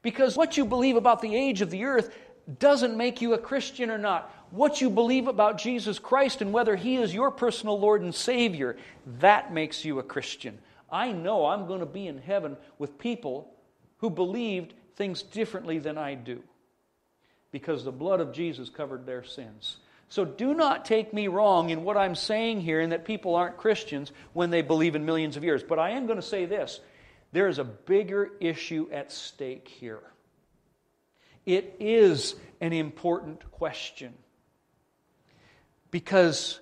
Because 0.03 0.37
what 0.37 0.57
you 0.57 0.65
believe 0.65 0.97
about 0.97 1.23
the 1.23 1.35
age 1.35 1.63
of 1.63 1.71
the 1.71 1.85
earth 1.85 2.15
doesn't 2.59 2.97
make 2.97 3.23
you 3.23 3.33
a 3.33 3.39
Christian 3.39 3.91
or 3.91 3.97
not. 3.97 4.31
What 4.51 4.81
you 4.81 4.91
believe 4.91 5.29
about 5.29 5.57
Jesus 5.57 5.99
Christ 5.99 6.43
and 6.43 6.53
whether 6.53 6.77
He 6.77 6.97
is 6.97 7.15
your 7.15 7.31
personal 7.31 7.79
Lord 7.79 8.03
and 8.03 8.15
Savior, 8.15 8.77
that 9.21 9.53
makes 9.53 9.85
you 9.85 9.99
a 9.99 10.03
Christian. 10.03 10.59
I 10.91 11.13
know 11.13 11.47
I'm 11.47 11.67
going 11.67 11.81
to 11.81 11.87
be 11.87 12.07
in 12.07 12.19
heaven 12.19 12.57
with 12.79 12.99
people 12.99 13.51
who 13.99 14.11
believed 14.11 14.75
things 14.97 15.23
differently 15.23 15.79
than 15.79 15.97
I 15.97 16.15
do 16.15 16.43
because 17.55 17.85
the 17.85 17.93
blood 17.93 18.19
of 18.19 18.33
Jesus 18.33 18.69
covered 18.69 19.07
their 19.07 19.23
sins. 19.23 19.77
So 20.09 20.25
do 20.25 20.55
not 20.55 20.85
take 20.85 21.15
me 21.15 21.29
wrong 21.29 21.71
in 21.71 21.85
what 21.85 21.97
I'm 21.97 22.17
saying 22.17 22.63
here 22.63 22.81
and 22.81 22.91
that 22.91 23.05
people 23.05 23.37
aren't 23.37 23.59
Christians 23.59 24.11
when 24.33 24.51
they 24.51 24.61
believe 24.61 24.97
in 24.97 25.07
millions 25.07 25.37
of 25.37 25.45
years. 25.45 25.63
But 25.63 25.79
I 25.79 25.91
am 25.91 26.07
going 26.07 26.21
to 26.21 26.27
say 26.27 26.47
this 26.47 26.81
there 27.31 27.47
is 27.47 27.61
a 27.61 27.65
bigger 27.65 28.33
issue 28.41 28.89
at 28.91 29.13
stake 29.13 29.69
here. 29.69 30.03
It 31.47 31.77
is 31.79 32.35
an 32.61 32.73
important 32.73 33.49
question. 33.53 34.15
Because 35.93 36.59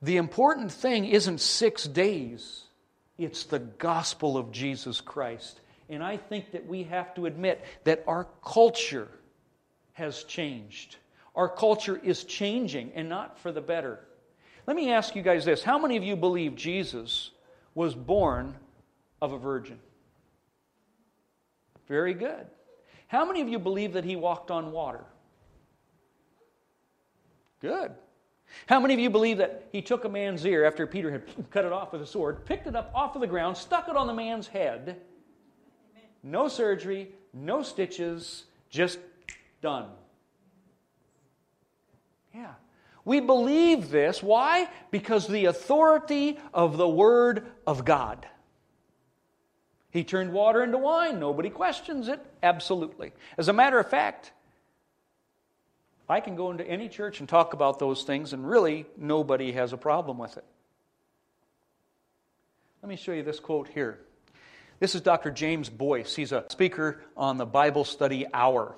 the 0.00 0.16
important 0.16 0.70
thing 0.70 1.06
isn't 1.06 1.40
six 1.40 1.88
days, 1.88 2.66
it's 3.18 3.46
the 3.46 3.58
gospel 3.58 4.36
of 4.36 4.52
Jesus 4.52 5.00
Christ. 5.00 5.58
And 5.88 6.04
I 6.04 6.18
think 6.18 6.52
that 6.52 6.66
we 6.66 6.84
have 6.84 7.12
to 7.16 7.26
admit 7.26 7.64
that 7.82 8.04
our 8.06 8.28
culture 8.44 9.08
has 9.92 10.24
changed. 10.24 10.96
Our 11.34 11.48
culture 11.48 12.00
is 12.02 12.24
changing, 12.24 12.92
and 12.94 13.08
not 13.08 13.38
for 13.38 13.52
the 13.52 13.60
better. 13.60 14.00
Let 14.66 14.76
me 14.76 14.92
ask 14.92 15.16
you 15.16 15.22
guys 15.22 15.44
this 15.44 15.62
How 15.62 15.78
many 15.78 15.96
of 15.96 16.02
you 16.02 16.16
believe 16.16 16.54
Jesus 16.54 17.30
was 17.74 17.94
born 17.94 18.54
of 19.22 19.32
a 19.32 19.38
virgin. 19.38 19.78
Very 21.88 22.12
good. 22.12 22.46
How 23.06 23.24
many 23.24 23.40
of 23.40 23.48
you 23.48 23.58
believe 23.58 23.92
that 23.92 24.04
he 24.04 24.16
walked 24.16 24.50
on 24.50 24.72
water? 24.72 25.04
Good. 27.60 27.92
How 28.66 28.80
many 28.80 28.94
of 28.94 29.00
you 29.00 29.10
believe 29.10 29.38
that 29.38 29.68
he 29.70 29.80
took 29.80 30.04
a 30.04 30.08
man's 30.08 30.44
ear 30.44 30.64
after 30.64 30.86
Peter 30.86 31.10
had 31.10 31.22
cut 31.50 31.64
it 31.64 31.72
off 31.72 31.92
with 31.92 32.02
a 32.02 32.06
sword, 32.06 32.44
picked 32.44 32.66
it 32.66 32.74
up 32.74 32.90
off 32.94 33.14
of 33.14 33.20
the 33.20 33.26
ground, 33.26 33.56
stuck 33.56 33.88
it 33.88 33.96
on 33.96 34.06
the 34.06 34.12
man's 34.12 34.48
head? 34.48 35.00
No 36.22 36.48
surgery, 36.48 37.08
no 37.32 37.62
stitches, 37.62 38.44
just 38.70 38.98
done. 39.62 39.88
Yeah. 42.34 42.52
We 43.04 43.20
believe 43.20 43.90
this. 43.90 44.22
Why? 44.22 44.68
Because 44.90 45.26
the 45.26 45.46
authority 45.46 46.38
of 46.52 46.76
the 46.76 46.88
Word 46.88 47.46
of 47.66 47.84
God. 47.84 48.26
He 49.90 50.04
turned 50.04 50.32
water 50.32 50.62
into 50.62 50.78
wine. 50.78 51.18
Nobody 51.20 51.50
questions 51.50 52.08
it. 52.08 52.20
Absolutely. 52.42 53.12
As 53.36 53.48
a 53.48 53.52
matter 53.52 53.78
of 53.78 53.88
fact, 53.88 54.32
I 56.08 56.20
can 56.20 56.36
go 56.36 56.50
into 56.50 56.66
any 56.66 56.88
church 56.88 57.20
and 57.20 57.28
talk 57.28 57.52
about 57.54 57.78
those 57.78 58.02
things, 58.04 58.32
and 58.32 58.48
really 58.48 58.86
nobody 58.96 59.52
has 59.52 59.72
a 59.72 59.76
problem 59.76 60.18
with 60.18 60.36
it. 60.36 60.44
Let 62.82 62.88
me 62.88 62.96
show 62.96 63.12
you 63.12 63.22
this 63.22 63.40
quote 63.40 63.68
here. 63.68 64.00
This 64.80 64.94
is 64.94 65.00
Dr. 65.00 65.30
James 65.30 65.68
Boice. 65.68 66.16
He's 66.16 66.32
a 66.32 66.44
speaker 66.48 67.00
on 67.16 67.36
the 67.36 67.46
Bible 67.46 67.84
Study 67.84 68.26
Hour. 68.32 68.74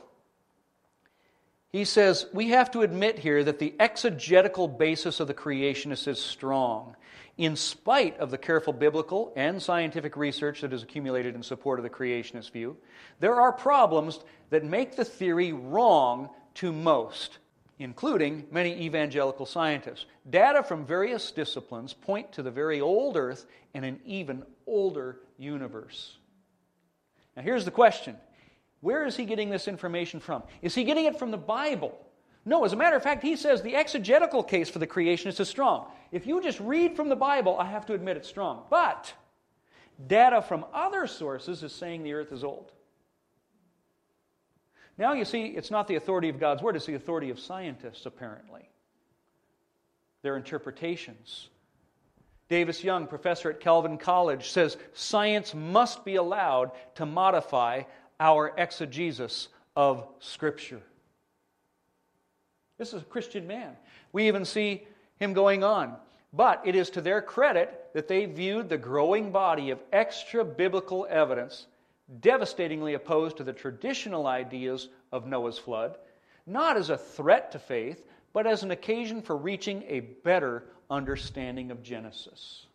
He 1.75 1.85
says, 1.85 2.27
We 2.33 2.51
have 2.51 2.71
to 2.71 2.83
admit 2.83 3.19
here 3.19 3.43
that 3.43 3.59
the 3.59 3.75
exegetical 3.81 4.69
basis 4.69 5.19
of 5.19 5.27
the 5.27 5.35
creationist 5.35 6.07
is 6.07 6.21
strong 6.21 6.95
in 7.37 7.57
spite 7.57 8.17
of 8.19 8.31
the 8.31 8.39
careful 8.39 8.73
biblical 8.73 9.33
and 9.35 9.61
scientific 9.61 10.17
research 10.17 10.61
that 10.61 10.71
has 10.71 10.85
accumulated 10.85 11.35
in 11.35 11.43
support 11.43 11.81
of 11.81 11.83
the 11.83 11.91
creationist 11.91 12.53
view, 12.53 12.77
there 13.19 13.41
are 13.41 13.51
problems 13.51 14.21
that 14.51 14.63
make 14.63 14.95
the 14.95 15.05
theory 15.05 15.53
wrong 15.53 16.31
to 16.55 16.73
most, 16.73 17.39
including 17.81 18.47
many 18.53 18.83
evangelical 18.83 19.45
scientists. 19.45 20.07
Data 20.31 20.63
from 20.63 20.87
various 20.87 21.33
disciplines 21.33 21.93
point 21.93 22.31
to 22.35 22.45
the 22.45 22.53
very 22.53 22.81
old 22.81 23.17
earth 23.17 23.47
and 23.75 23.85
an 23.85 23.99
even 24.05 24.45
older 24.69 25.19
universe. 25.39 26.19
Now, 27.37 27.43
here's 27.43 27.65
the 27.65 27.73
question 27.73 28.17
Where 28.85 29.07
is 29.07 29.17
he 29.17 29.25
getting 29.25 29.49
this 29.49 29.67
information 29.67 30.21
from? 30.21 30.43
Is 30.61 30.75
he 30.75 30.85
getting 30.85 31.07
it 31.07 31.19
from 31.19 31.31
the 31.31 31.39
Bible? 31.39 31.99
No, 32.45 32.67
as 32.67 32.75
a 32.75 32.77
matter 32.77 32.97
of 32.97 33.03
fact, 33.03 33.23
he 33.23 33.35
says 33.35 33.63
the 33.63 33.77
exegetical 33.77 34.43
case 34.43 34.69
for 34.69 34.79
the 34.79 34.87
creationist 34.87 35.41
is 35.41 35.49
strong. 35.49 35.87
If 36.13 36.27
you 36.27 36.43
just 36.43 36.61
read 36.61 36.95
from 36.95 37.09
the 37.09 37.17
Bible, 37.17 37.59
I 37.59 37.65
have 37.65 37.87
to 37.87 37.95
admit 37.95 38.19
it's 38.19 38.29
strong. 38.29 38.65
But 38.69 39.11
data 40.07 40.43
from 40.43 40.67
other 40.75 41.07
sources 41.07 41.63
is 41.63 41.73
saying 41.73 42.03
the 42.03 42.13
earth 42.13 42.31
is 42.31 42.45
old. 42.45 42.73
Now 44.99 45.15
you 45.15 45.25
see, 45.25 45.47
it's 45.47 45.71
not 45.71 45.89
the 45.89 45.95
authority 45.95 46.29
of 46.29 46.39
God's 46.39 46.63
word, 46.63 46.77
it's 46.77 46.85
the 46.85 46.93
authority 46.93 47.31
of 47.31 47.41
scientists, 47.41 48.05
apparently. 48.05 48.69
Their 50.21 50.37
interpretations. 50.37 51.49
Davis 52.51 52.85
Young, 52.85 53.07
professor 53.07 53.49
at 53.49 53.61
Calvin 53.61 53.97
College, 53.97 54.51
says 54.51 54.77
science 54.93 55.55
must 55.55 56.05
be 56.05 56.17
allowed 56.17 56.73
to 56.97 57.07
modify 57.07 57.85
our 58.21 58.53
exegesis 58.57 59.49
of 59.77 60.07
Scripture. 60.21 60.81
This 62.79 62.93
is 62.93 63.03
a 63.03 63.07
Christian 63.07 63.47
man. 63.47 63.77
We 64.13 64.29
even 64.29 64.45
see 64.45 64.87
him 65.19 65.33
going 65.33 65.63
on. 65.63 65.97
But 66.33 66.63
it 66.65 66.75
is 66.75 66.91
to 66.91 67.01
their 67.01 67.23
credit 67.23 67.91
that 67.95 68.09
they 68.09 68.27
viewed 68.27 68.69
the 68.69 68.77
growing 68.77 69.31
body 69.31 69.71
of 69.71 69.79
extra 69.93 70.45
biblical 70.45 71.07
evidence 71.09 71.67
devastatingly 72.21 72.95
opposed 72.95 73.37
to 73.37 73.45
the 73.45 73.53
traditional 73.53 74.27
ideas 74.27 74.89
of 75.13 75.27
Noah's 75.27 75.59
flood, 75.59 75.97
not 76.47 76.77
as 76.77 76.91
a 76.91 76.99
threat 76.99 77.53
to 77.53 77.59
faith, 77.59 78.05
but 78.33 78.47
as 78.47 78.63
an 78.63 78.73
occasion 78.73 79.23
for 79.23 79.37
reaching 79.37 79.85
a 79.87 80.01
better 80.01 80.65
understanding 80.91 81.71
of 81.71 81.83
Genesis. 81.83 82.67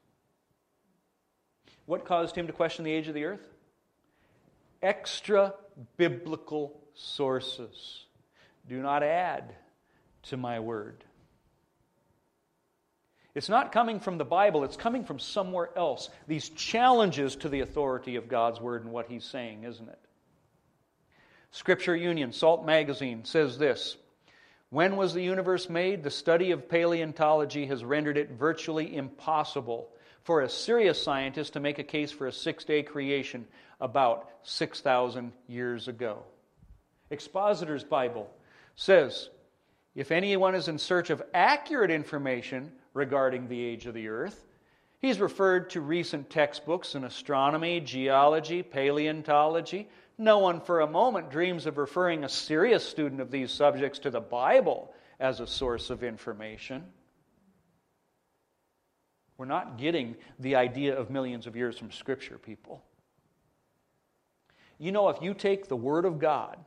What 1.86 2.05
caused 2.05 2.36
him 2.36 2.48
to 2.48 2.53
question 2.53 2.86
the 2.86 2.91
age 2.91 3.08
of 3.08 3.13
the 3.13 3.25
earth? 3.25 3.48
Extra 4.81 5.53
biblical 5.98 6.79
sources. 6.93 8.05
Do 8.67 8.81
not 8.81 9.03
add 9.03 9.55
to 10.24 10.38
my 10.38 10.59
word. 10.59 11.03
It's 13.36 13.50
not 13.50 13.71
coming 13.71 14.00
from 14.00 14.17
the 14.17 14.25
Bible, 14.25 14.63
it's 14.63 14.75
coming 14.75 15.05
from 15.05 15.19
somewhere 15.19 15.69
else. 15.77 16.09
These 16.27 16.50
challenges 16.50 17.36
to 17.38 17.50
the 17.50 17.62
authority 17.62 18.15
of 18.15 18.27
God's 18.27 18.59
word 18.59 18.83
and 18.83 18.91
what 18.91 19.07
he's 19.07 19.24
saying, 19.24 19.63
isn't 19.63 19.88
it? 19.88 20.00
Scripture 21.51 21.95
Union, 21.95 22.31
Salt 22.31 22.65
Magazine, 22.65 23.25
says 23.25 23.57
this 23.57 23.98
When 24.69 24.95
was 24.95 25.13
the 25.13 25.24
universe 25.24 25.69
made? 25.69 26.03
The 26.03 26.12
study 26.12 26.51
of 26.51 26.69
paleontology 26.69 27.67
has 27.67 27.83
rendered 27.83 28.17
it 28.17 28.31
virtually 28.31 28.95
impossible 28.95 29.89
for 30.23 30.41
a 30.41 30.49
serious 30.49 31.01
scientist 31.01 31.53
to 31.53 31.59
make 31.59 31.79
a 31.79 31.83
case 31.83 32.11
for 32.11 32.27
a 32.27 32.31
six 32.31 32.63
day 32.65 32.83
creation 32.83 33.47
about 33.81 34.29
6,000 34.43 35.31
years 35.47 35.88
ago. 35.88 36.23
Expositor's 37.11 37.83
Bible 37.83 38.29
says 38.75 39.29
if 39.95 40.11
anyone 40.11 40.55
is 40.55 40.67
in 40.67 40.77
search 40.77 41.09
of 41.09 41.23
accurate 41.33 41.91
information 41.91 42.71
regarding 42.93 43.47
the 43.47 43.61
age 43.61 43.85
of 43.85 43.93
the 43.93 44.07
earth, 44.07 44.45
he's 44.99 45.19
referred 45.19 45.69
to 45.71 45.81
recent 45.81 46.29
textbooks 46.29 46.95
in 46.95 47.03
astronomy, 47.03 47.79
geology, 47.79 48.61
paleontology. 48.61 49.89
No 50.17 50.39
one 50.39 50.61
for 50.61 50.81
a 50.81 50.88
moment 50.88 51.31
dreams 51.31 51.65
of 51.65 51.77
referring 51.77 52.23
a 52.23 52.29
serious 52.29 52.88
student 52.88 53.19
of 53.19 53.31
these 53.31 53.51
subjects 53.51 53.99
to 53.99 54.09
the 54.09 54.21
Bible 54.21 54.93
as 55.19 55.39
a 55.39 55.47
source 55.47 55.89
of 55.89 56.03
information. 56.03 56.83
We're 59.39 59.46
not 59.46 59.77
getting 59.77 60.17
the 60.38 60.58
idea 60.58 61.00
of 61.00 61.10
millions 61.10 61.48
of 61.48 61.55
years 61.55 61.77
from 61.77 61.91
Scripture, 61.91 62.38
people. 62.38 62.84
You 64.77 64.91
know, 64.91 65.08
if 65.08 65.22
you 65.22 65.34
take 65.34 65.69
the 65.69 65.77
Word 65.77 66.03
of 66.03 66.19
God 66.19 66.58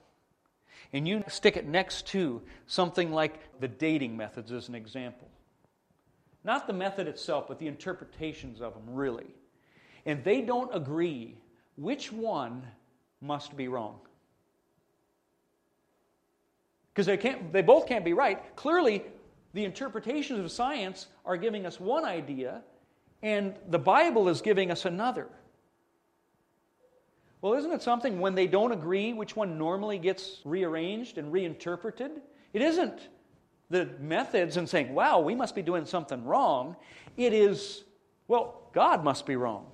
and 0.91 1.07
you 1.07 1.23
stick 1.29 1.59
it 1.59 1.67
next 1.67 2.07
to 2.09 2.41
something 2.67 3.12
like 3.12 3.61
the 3.61 3.69
dating 3.69 4.17
methods 4.17 4.52
as 4.52 4.71
an 4.71 4.75
example, 4.75 5.29
not 6.45 6.67
the 6.67 6.73
method 6.73 7.09
itself, 7.09 7.47
but 7.47 7.59
the 7.59 7.69
interpretations 7.69 8.62
of 8.62 8.73
them, 8.73 8.95
really, 8.95 9.35
and 10.07 10.25
they 10.25 10.41
don't 10.41 10.75
agree, 10.75 11.37
which 11.76 12.11
one 12.11 12.67
must 13.21 13.55
be 13.55 13.69
wrong? 13.69 14.00
Because 16.95 17.05
they, 17.05 17.19
can't, 17.19 17.52
they 17.52 17.62
both 17.62 17.87
can't 17.87 18.05
be 18.05 18.14
right. 18.14 18.57
Clearly, 18.57 19.02
the 19.52 19.64
interpretations 19.64 20.38
of 20.38 20.50
science 20.50 21.09
are 21.25 21.37
giving 21.37 21.66
us 21.66 21.78
one 21.78 22.04
idea, 22.04 22.62
and 23.23 23.54
the 23.68 23.78
Bible 23.78 24.28
is 24.28 24.40
giving 24.40 24.71
us 24.71 24.85
another. 24.85 25.28
Well, 27.40 27.54
isn't 27.54 27.73
it 27.73 27.82
something 27.82 28.21
when 28.21 28.35
they 28.35 28.47
don't 28.47 28.73
agree 28.73 29.12
which 29.12 29.35
one 29.35 29.59
normally 29.59 29.99
gets 29.99 30.40
rearranged 30.44 31.18
and 31.18 31.32
reinterpreted? 31.32 32.12
It 32.52 32.62
isn't 32.62 33.09
the 33.68 33.88
methods 33.99 34.56
and 34.56 34.68
saying, 34.68 34.94
wow, 34.94 35.21
we 35.21 35.35
must 35.35 35.54
be 35.54 35.62
doing 35.62 35.85
something 35.85 36.25
wrong. 36.25 36.76
It 37.16 37.32
is, 37.32 37.85
well, 38.28 38.68
God 38.73 39.02
must 39.02 39.26
be 39.26 39.35
wrong. 39.35 39.66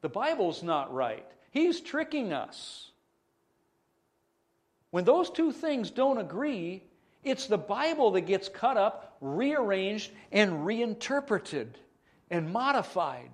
The 0.00 0.08
Bible's 0.08 0.62
not 0.62 0.92
right. 0.92 1.26
He's 1.50 1.80
tricking 1.80 2.32
us. 2.32 2.90
When 4.90 5.04
those 5.04 5.30
two 5.30 5.52
things 5.52 5.90
don't 5.90 6.18
agree, 6.18 6.82
it's 7.24 7.46
the 7.46 7.58
Bible 7.58 8.12
that 8.12 8.22
gets 8.22 8.48
cut 8.48 8.76
up, 8.76 9.16
rearranged, 9.20 10.10
and 10.30 10.66
reinterpreted 10.66 11.78
and 12.30 12.52
modified. 12.52 13.30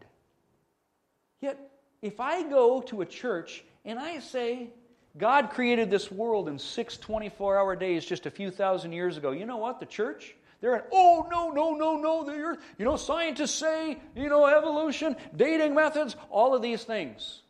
Yet, 1.41 1.59
if 2.03 2.21
I 2.21 2.49
go 2.49 2.83
to 2.83 3.01
a 3.01 3.07
church 3.07 3.65
and 3.85 3.99
I 3.99 4.21
say, 4.21 4.71
God 5.17 5.51
created 5.51 5.91
this 5.91 6.11
world 6.11 6.49
in 6.49 6.59
six 6.59 6.97
24 6.97 7.59
hour 7.59 7.77
days 7.77 8.05
just 8.05 8.27
a 8.27 8.31
few 8.31 8.51
thousand 8.51 8.93
years 8.93 9.17
ago, 9.17 9.33
you 9.33 9.47
know 9.47 9.57
what? 9.57 9.81
The 9.81 9.87
church, 9.87 10.35
they're 10.61 10.77
in, 10.77 10.83
oh, 10.93 11.27
no, 11.31 11.51
no, 11.51 11.75
no, 11.75 11.97
no, 11.97 12.25
the 12.25 12.33
earth. 12.33 12.59
You 12.79 12.85
know, 12.85 12.97
scientists 12.97 13.55
say, 13.55 13.99
you 14.15 14.29
know, 14.29 14.47
evolution, 14.47 15.17
dating 15.35 15.75
methods, 15.75 16.17
all 16.31 16.55
of 16.55 16.63
these 16.63 16.85
things. 16.85 17.41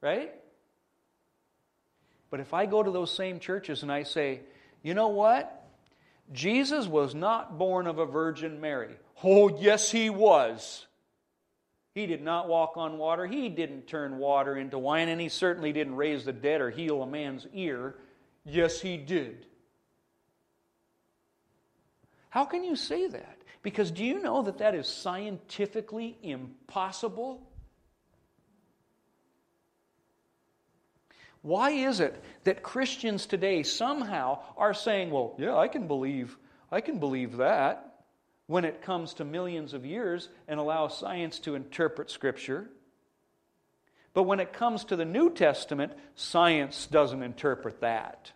Right? 0.00 0.32
But 2.30 2.40
if 2.40 2.52
I 2.52 2.66
go 2.66 2.82
to 2.82 2.90
those 2.90 3.10
same 3.10 3.40
churches 3.40 3.82
and 3.82 3.90
I 3.90 4.02
say, 4.02 4.40
you 4.82 4.92
know 4.92 5.08
what? 5.08 5.63
Jesus 6.32 6.86
was 6.86 7.14
not 7.14 7.58
born 7.58 7.86
of 7.86 7.98
a 7.98 8.06
Virgin 8.06 8.60
Mary. 8.60 8.96
Oh, 9.22 9.56
yes, 9.58 9.90
he 9.90 10.10
was. 10.10 10.86
He 11.94 12.06
did 12.06 12.22
not 12.22 12.48
walk 12.48 12.76
on 12.76 12.98
water. 12.98 13.26
He 13.26 13.48
didn't 13.48 13.86
turn 13.86 14.18
water 14.18 14.56
into 14.56 14.78
wine, 14.78 15.08
and 15.08 15.20
he 15.20 15.28
certainly 15.28 15.72
didn't 15.72 15.94
raise 15.94 16.24
the 16.24 16.32
dead 16.32 16.60
or 16.60 16.70
heal 16.70 17.02
a 17.02 17.06
man's 17.06 17.46
ear. 17.52 17.96
Yes, 18.44 18.80
he 18.80 18.96
did. 18.96 19.46
How 22.30 22.44
can 22.44 22.64
you 22.64 22.74
say 22.74 23.06
that? 23.06 23.38
Because 23.62 23.92
do 23.92 24.04
you 24.04 24.20
know 24.20 24.42
that 24.42 24.58
that 24.58 24.74
is 24.74 24.88
scientifically 24.88 26.18
impossible? 26.22 27.48
Why 31.44 31.72
is 31.72 32.00
it 32.00 32.24
that 32.44 32.62
Christians 32.62 33.26
today 33.26 33.64
somehow 33.64 34.38
are 34.56 34.72
saying, 34.72 35.10
well, 35.10 35.34
yeah, 35.38 35.54
I 35.54 35.68
can 35.68 35.86
believe, 35.86 36.38
I 36.72 36.80
can 36.80 36.98
believe 36.98 37.36
that 37.36 37.96
when 38.46 38.64
it 38.64 38.80
comes 38.80 39.12
to 39.14 39.26
millions 39.26 39.74
of 39.74 39.84
years 39.84 40.30
and 40.48 40.58
allow 40.58 40.88
science 40.88 41.38
to 41.40 41.54
interpret 41.54 42.10
Scripture? 42.10 42.70
But 44.14 44.22
when 44.22 44.40
it 44.40 44.54
comes 44.54 44.84
to 44.84 44.96
the 44.96 45.04
New 45.04 45.28
Testament, 45.28 45.92
science 46.14 46.86
doesn't 46.86 47.22
interpret 47.22 47.82
that. 47.82 48.32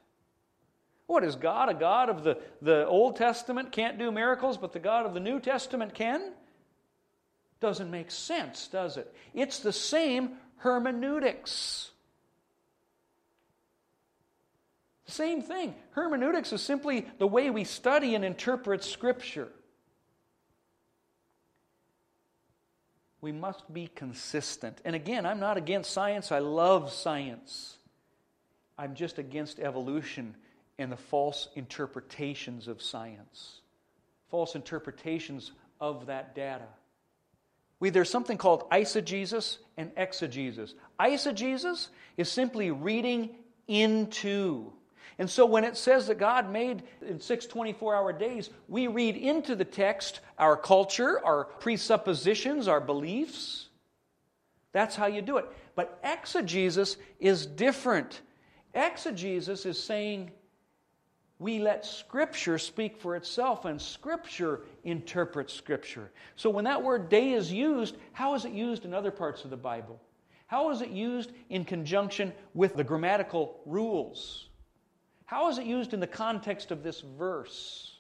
What 1.07 1.25
is 1.25 1.35
God? 1.35 1.71
A 1.71 1.75
God 1.75 2.11
of 2.11 2.25
the, 2.25 2.37
the 2.61 2.87
Old 2.87 3.16
Testament 3.16 3.73
can't 3.73 3.99
do 3.99 4.12
miracles, 4.12 4.59
but 4.59 4.75
the 4.75 4.81
God 4.81 5.07
of 5.07 5.14
the 5.14 5.21
New 5.21 5.40
Testament 5.40 5.94
can? 5.94 6.33
Doesn't 7.61 7.90
make 7.90 8.11
sense, 8.11 8.68
does 8.68 8.99
it? 8.99 9.14
It's 9.33 9.61
the 9.61 9.73
same 9.73 10.33
hermeneutics. 10.59 11.92
Same 15.09 15.40
thing. 15.40 15.75
Hermeneutics 15.92 16.53
is 16.53 16.62
simply 16.62 17.07
the 17.18 17.27
way 17.27 17.49
we 17.49 17.64
study 17.64 18.14
and 18.14 18.25
interpret 18.25 18.85
Scripture. 18.85 19.49
We 23.23 23.33
must 23.33 23.73
be 23.73 23.88
consistent. 23.94 24.81
And 24.85 24.94
again, 24.94 25.27
I'm 25.27 25.40
not 25.40 25.57
against 25.57 25.90
science, 25.92 26.31
I 26.31 26.38
love 26.38 26.92
science. 26.92 27.79
I'm 28.77 28.94
just 28.94 29.18
against 29.18 29.59
evolution 29.59 30.37
and 30.79 30.92
the 30.92 30.97
false 30.97 31.49
interpretations 31.57 32.68
of 32.68 32.81
science, 32.81 33.62
false 34.31 34.55
interpretations 34.55 35.51
of 35.81 36.07
that 36.07 36.35
data. 36.35 36.68
We, 37.81 37.90
there's 37.90 38.11
something 38.11 38.37
called 38.37 38.68
eisegesis 38.71 39.57
and 39.77 39.90
exegesis. 39.97 40.75
Eisegesis 41.01 41.88
is 42.16 42.31
simply 42.31 42.71
reading 42.71 43.31
into 43.66 44.73
and 45.18 45.29
so 45.29 45.47
when 45.47 45.64
it 45.64 45.77
says 45.77 46.07
that 46.09 46.18
God 46.18 46.51
made 46.51 46.83
in 47.07 47.21
six 47.21 47.47
24 47.47 47.94
hour 47.94 48.12
days, 48.12 48.51
we 48.68 48.87
read 48.87 49.16
into 49.16 49.57
the 49.57 49.64
text 49.64 50.21
our 50.38 50.57
culture, 50.57 51.25
our 51.25 51.44
presuppositions, 51.44 52.68
our 52.68 52.81
beliefs. 52.81 53.68
That's 54.73 54.94
how 54.94 55.07
you 55.07 55.23
do 55.23 55.38
it. 55.38 55.47
But 55.75 55.99
exegesis 56.05 56.97
is 57.18 57.47
different. 57.47 58.21
Exegesis 58.75 59.64
is 59.64 59.83
saying 59.83 60.31
we 61.38 61.61
let 61.61 61.87
Scripture 61.87 62.59
speak 62.59 63.01
for 63.01 63.14
itself, 63.14 63.64
and 63.64 63.81
Scripture 63.81 64.62
interprets 64.83 65.53
Scripture. 65.53 66.11
So 66.35 66.51
when 66.51 66.64
that 66.64 66.83
word 66.83 67.09
day 67.09 67.33
is 67.33 67.53
used, 67.53 67.97
how 68.12 68.35
is 68.35 68.44
it 68.44 68.53
used 68.53 68.85
in 68.85 68.92
other 68.92 69.12
parts 69.12 69.44
of 69.44 69.51
the 69.51 69.57
Bible? 69.57 70.01
How 70.49 70.71
is 70.71 70.81
it 70.81 70.90
used 70.90 71.31
in 71.49 71.64
conjunction 71.64 72.33
with 72.55 72.75
the 72.75 72.83
grammatical 72.83 73.61
rules? 73.66 74.49
How 75.29 75.51
is 75.51 75.59
it 75.59 75.67
used 75.67 75.93
in 75.93 76.01
the 76.01 76.07
context 76.07 76.71
of 76.71 76.83
this 76.83 77.03
verse? 77.03 77.99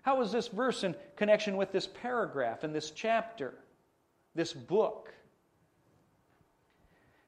How 0.00 0.22
is 0.22 0.32
this 0.32 0.48
verse 0.48 0.82
in 0.82 0.96
connection 1.16 1.58
with 1.58 1.70
this 1.70 1.86
paragraph 1.86 2.64
and 2.64 2.74
this 2.74 2.92
chapter, 2.92 3.52
this 4.34 4.54
book? 4.54 5.12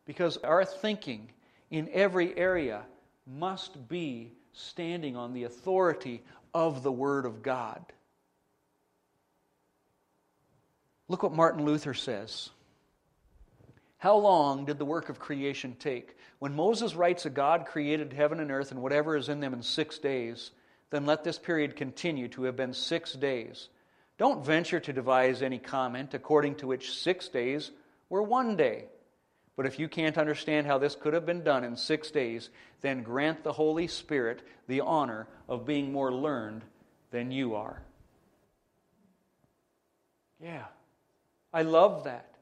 Because 0.06 0.38
our 0.38 0.64
thinking 0.64 1.28
in 1.70 1.90
every 1.92 2.34
area 2.38 2.84
must 3.26 3.86
be 3.86 4.32
standing 4.54 5.14
on 5.14 5.34
the 5.34 5.44
authority 5.44 6.24
of 6.54 6.82
the 6.82 6.90
Word 6.90 7.26
of 7.26 7.42
God. 7.42 7.84
Look 11.08 11.22
what 11.22 11.34
Martin 11.34 11.66
Luther 11.66 11.92
says. 11.92 12.48
How 13.98 14.16
long 14.16 14.64
did 14.64 14.78
the 14.78 14.86
work 14.86 15.10
of 15.10 15.18
creation 15.18 15.76
take? 15.78 16.16
When 16.38 16.54
Moses 16.54 16.94
writes 16.94 17.22
that 17.22 17.34
God 17.34 17.66
created 17.66 18.12
heaven 18.12 18.40
and 18.40 18.50
earth 18.50 18.70
and 18.70 18.82
whatever 18.82 19.16
is 19.16 19.28
in 19.28 19.40
them 19.40 19.54
in 19.54 19.62
six 19.62 19.98
days, 19.98 20.50
then 20.90 21.06
let 21.06 21.24
this 21.24 21.38
period 21.38 21.76
continue 21.76 22.28
to 22.28 22.44
have 22.44 22.56
been 22.56 22.74
six 22.74 23.12
days. 23.12 23.68
Don't 24.18 24.44
venture 24.44 24.80
to 24.80 24.92
devise 24.92 25.42
any 25.42 25.58
comment 25.58 26.14
according 26.14 26.56
to 26.56 26.66
which 26.66 26.92
six 26.92 27.28
days 27.28 27.70
were 28.08 28.22
one 28.22 28.56
day. 28.56 28.84
But 29.56 29.66
if 29.66 29.78
you 29.78 29.88
can't 29.88 30.18
understand 30.18 30.66
how 30.66 30.78
this 30.78 30.94
could 30.94 31.14
have 31.14 31.24
been 31.24 31.42
done 31.42 31.64
in 31.64 31.76
six 31.76 32.10
days, 32.10 32.50
then 32.82 33.02
grant 33.02 33.42
the 33.42 33.52
Holy 33.52 33.86
Spirit 33.86 34.42
the 34.68 34.82
honor 34.82 35.26
of 35.48 35.66
being 35.66 35.92
more 35.92 36.12
learned 36.12 36.62
than 37.10 37.30
you 37.30 37.54
are. 37.54 37.82
Yeah, 40.42 40.64
I 41.52 41.62
love 41.62 42.04
that. 42.04 42.35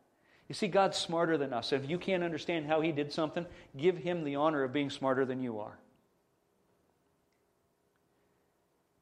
You 0.49 0.55
see, 0.55 0.69
God's 0.69 0.99
smarter 0.99 1.39
than 1.39 1.53
us. 1.53 1.73
If 1.73 1.89
you 1.89 1.99
can't 1.99 2.23
understand 2.23 2.67
how 2.67 2.81
He 2.81 2.93
did 2.93 3.13
something, 3.13 3.47
give 3.77 3.97
Him 3.97 4.25
the 4.25 4.37
honor 4.37 4.63
of 4.63 4.73
being 4.73 4.91
smarter 4.91 5.25
than 5.25 5.43
you 5.43 5.61
are. 5.61 5.79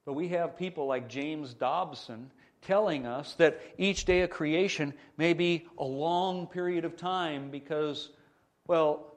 But 0.04 0.14
we 0.14 0.28
have 0.28 0.56
people 0.56 0.86
like 0.86 1.08
James 1.08 1.54
Dobson 1.54 2.30
telling 2.62 3.06
us 3.06 3.34
that 3.34 3.60
each 3.76 4.04
day 4.04 4.22
of 4.22 4.30
creation 4.30 4.94
may 5.16 5.32
be 5.32 5.66
a 5.78 5.84
long 5.84 6.46
period 6.46 6.84
of 6.84 6.96
time 6.96 7.50
because, 7.50 8.10
well, 8.66 9.14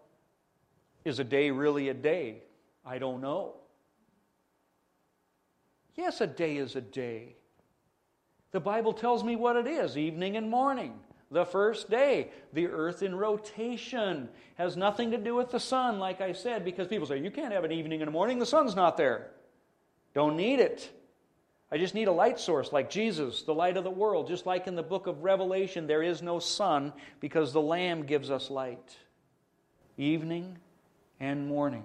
is 1.03 1.19
a 1.19 1.23
day 1.23 1.51
really 1.51 1.89
a 1.89 1.93
day? 1.93 2.41
I 2.83 2.97
don't 2.97 3.21
know. 3.21 3.53
Yes, 5.95 6.21
a 6.21 6.27
day 6.27 6.57
is 6.57 6.75
a 6.75 6.81
day. 6.81 7.35
The 8.51 8.59
Bible 8.59 8.93
tells 8.93 9.23
me 9.23 9.35
what 9.35 9.55
it 9.55 9.67
is 9.67 9.97
evening 9.97 10.37
and 10.37 10.49
morning. 10.49 10.99
The 11.31 11.45
first 11.45 11.89
day, 11.89 12.29
the 12.53 12.67
earth 12.67 13.01
in 13.01 13.15
rotation 13.15 14.29
has 14.55 14.77
nothing 14.77 15.11
to 15.11 15.17
do 15.17 15.35
with 15.35 15.49
the 15.49 15.59
sun, 15.59 15.99
like 15.99 16.21
I 16.21 16.33
said, 16.33 16.63
because 16.63 16.87
people 16.87 17.07
say, 17.07 17.19
you 17.19 17.31
can't 17.31 17.51
have 17.51 17.63
an 17.63 17.71
evening 17.71 18.01
and 18.01 18.09
a 18.09 18.11
morning, 18.11 18.39
the 18.39 18.45
sun's 18.45 18.75
not 18.75 18.95
there. 18.95 19.31
Don't 20.13 20.37
need 20.37 20.59
it. 20.59 20.91
I 21.71 21.77
just 21.77 21.95
need 21.95 22.07
a 22.07 22.11
light 22.11 22.39
source 22.39 22.71
like 22.71 22.89
Jesus, 22.89 23.41
the 23.41 23.53
light 23.53 23.75
of 23.75 23.83
the 23.83 23.89
world. 23.89 24.27
Just 24.27 24.45
like 24.45 24.67
in 24.67 24.75
the 24.75 24.83
book 24.83 25.07
of 25.07 25.23
Revelation, 25.23 25.87
there 25.87 26.03
is 26.03 26.21
no 26.21 26.39
sun 26.39 26.93
because 27.19 27.51
the 27.51 27.61
Lamb 27.61 28.05
gives 28.05 28.29
us 28.29 28.49
light. 28.49 28.95
Evening 29.97 30.57
and 31.19 31.47
morning. 31.47 31.83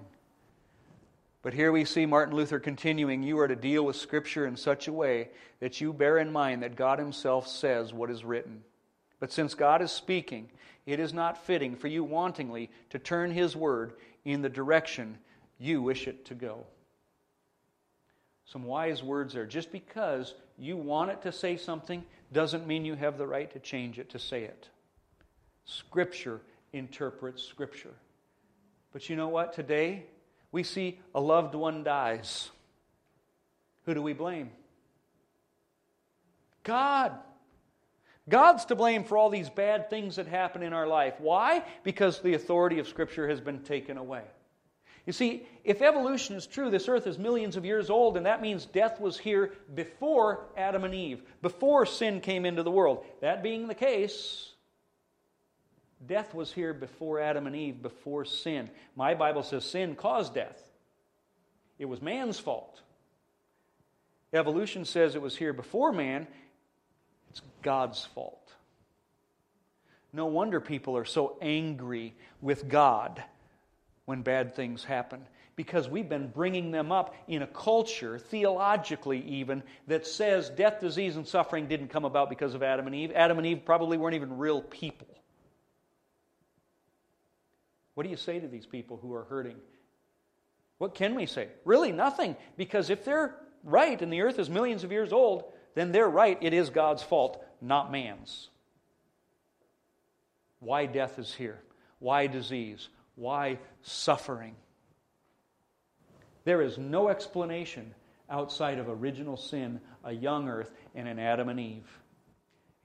But 1.42 1.54
here 1.54 1.72
we 1.72 1.86
see 1.86 2.04
Martin 2.04 2.36
Luther 2.36 2.60
continuing 2.60 3.22
You 3.22 3.38
are 3.38 3.48
to 3.48 3.56
deal 3.56 3.84
with 3.84 3.96
Scripture 3.96 4.46
in 4.46 4.56
such 4.56 4.86
a 4.86 4.92
way 4.92 5.30
that 5.60 5.80
you 5.80 5.94
bear 5.94 6.18
in 6.18 6.30
mind 6.30 6.62
that 6.62 6.76
God 6.76 6.98
Himself 6.98 7.48
says 7.48 7.94
what 7.94 8.10
is 8.10 8.24
written. 8.24 8.62
But 9.20 9.32
since 9.32 9.54
God 9.54 9.82
is 9.82 9.92
speaking, 9.92 10.48
it 10.86 10.98
is 10.98 11.12
not 11.12 11.44
fitting 11.46 11.76
for 11.76 11.88
you 11.88 12.02
wantingly 12.02 12.70
to 12.88 12.98
turn 12.98 13.30
His 13.30 13.54
word 13.54 13.92
in 14.24 14.42
the 14.42 14.48
direction 14.48 15.18
you 15.58 15.82
wish 15.82 16.08
it 16.08 16.24
to 16.26 16.34
go. 16.34 16.66
Some 18.46 18.64
wise 18.64 19.02
words 19.02 19.34
there. 19.34 19.46
Just 19.46 19.70
because 19.70 20.34
you 20.58 20.76
want 20.76 21.10
it 21.10 21.22
to 21.22 21.32
say 21.32 21.56
something 21.56 22.02
doesn't 22.32 22.66
mean 22.66 22.84
you 22.84 22.94
have 22.94 23.18
the 23.18 23.26
right 23.26 23.50
to 23.52 23.60
change 23.60 23.98
it 23.98 24.10
to 24.10 24.18
say 24.18 24.42
it. 24.42 24.68
Scripture 25.66 26.40
interprets 26.72 27.42
Scripture. 27.42 27.94
But 28.92 29.08
you 29.08 29.16
know 29.16 29.28
what? 29.28 29.52
Today, 29.52 30.04
we 30.50 30.62
see 30.62 30.98
a 31.14 31.20
loved 31.20 31.54
one 31.54 31.84
dies. 31.84 32.50
Who 33.84 33.94
do 33.94 34.02
we 34.02 34.14
blame? 34.14 34.50
God. 36.64 37.12
God's 38.30 38.64
to 38.66 38.74
blame 38.74 39.04
for 39.04 39.18
all 39.18 39.28
these 39.28 39.50
bad 39.50 39.90
things 39.90 40.16
that 40.16 40.26
happen 40.26 40.62
in 40.62 40.72
our 40.72 40.86
life. 40.86 41.14
Why? 41.18 41.62
Because 41.84 42.20
the 42.20 42.32
authority 42.32 42.78
of 42.78 42.88
Scripture 42.88 43.28
has 43.28 43.40
been 43.40 43.60
taken 43.60 43.98
away. 43.98 44.22
You 45.06 45.12
see, 45.12 45.46
if 45.64 45.82
evolution 45.82 46.36
is 46.36 46.46
true, 46.46 46.70
this 46.70 46.88
earth 46.88 47.06
is 47.06 47.18
millions 47.18 47.56
of 47.56 47.64
years 47.66 47.90
old, 47.90 48.16
and 48.16 48.24
that 48.24 48.40
means 48.40 48.64
death 48.64 48.98
was 49.00 49.18
here 49.18 49.52
before 49.74 50.46
Adam 50.56 50.84
and 50.84 50.94
Eve, 50.94 51.22
before 51.42 51.84
sin 51.84 52.20
came 52.20 52.46
into 52.46 52.62
the 52.62 52.70
world. 52.70 53.04
That 53.20 53.42
being 53.42 53.66
the 53.66 53.74
case, 53.74 54.50
Death 56.06 56.34
was 56.34 56.52
here 56.52 56.72
before 56.72 57.20
Adam 57.20 57.46
and 57.46 57.54
Eve, 57.54 57.82
before 57.82 58.24
sin. 58.24 58.70
My 58.96 59.14
Bible 59.14 59.42
says 59.42 59.64
sin 59.64 59.94
caused 59.94 60.34
death. 60.34 60.62
It 61.78 61.84
was 61.84 62.00
man's 62.00 62.38
fault. 62.38 62.80
Evolution 64.32 64.84
says 64.84 65.14
it 65.14 65.22
was 65.22 65.36
here 65.36 65.52
before 65.52 65.92
man. 65.92 66.26
God's 67.62 68.04
fault. 68.14 68.52
No 70.12 70.26
wonder 70.26 70.60
people 70.60 70.96
are 70.96 71.04
so 71.04 71.36
angry 71.40 72.14
with 72.40 72.68
God 72.68 73.22
when 74.06 74.22
bad 74.22 74.54
things 74.54 74.82
happen 74.84 75.24
because 75.60 75.90
we've 75.90 76.08
been 76.08 76.28
bringing 76.28 76.70
them 76.70 76.90
up 76.90 77.14
in 77.28 77.42
a 77.42 77.46
culture, 77.46 78.18
theologically 78.18 79.20
even, 79.26 79.62
that 79.88 80.06
says 80.06 80.48
death, 80.48 80.80
disease, 80.80 81.16
and 81.16 81.28
suffering 81.28 81.66
didn't 81.66 81.88
come 81.88 82.06
about 82.06 82.30
because 82.30 82.54
of 82.54 82.62
Adam 82.62 82.86
and 82.86 82.96
Eve. 82.96 83.12
Adam 83.14 83.36
and 83.36 83.46
Eve 83.46 83.60
probably 83.66 83.98
weren't 83.98 84.14
even 84.14 84.38
real 84.38 84.62
people. 84.62 85.06
What 87.92 88.04
do 88.04 88.08
you 88.08 88.16
say 88.16 88.40
to 88.40 88.48
these 88.48 88.64
people 88.64 88.96
who 88.96 89.12
are 89.12 89.24
hurting? 89.24 89.56
What 90.78 90.94
can 90.94 91.14
we 91.14 91.26
say? 91.26 91.48
Really, 91.66 91.92
nothing. 91.92 92.36
Because 92.56 92.88
if 92.88 93.04
they're 93.04 93.36
right 93.62 94.00
and 94.00 94.10
the 94.10 94.22
earth 94.22 94.38
is 94.38 94.48
millions 94.48 94.82
of 94.82 94.92
years 94.92 95.12
old, 95.12 95.52
then 95.74 95.92
they're 95.92 96.08
right. 96.08 96.38
It 96.40 96.54
is 96.54 96.70
God's 96.70 97.02
fault, 97.02 97.44
not 97.60 97.92
man's. 97.92 98.48
Why 100.60 100.86
death 100.86 101.18
is 101.18 101.34
here? 101.34 101.58
Why 101.98 102.26
disease? 102.26 102.88
Why 103.14 103.58
suffering? 103.82 104.54
There 106.44 106.62
is 106.62 106.78
no 106.78 107.08
explanation 107.08 107.94
outside 108.30 108.78
of 108.78 108.88
original 108.88 109.36
sin, 109.36 109.80
a 110.04 110.12
young 110.12 110.48
earth, 110.48 110.72
and 110.94 111.08
an 111.08 111.18
Adam 111.18 111.48
and 111.48 111.60
Eve. 111.60 111.88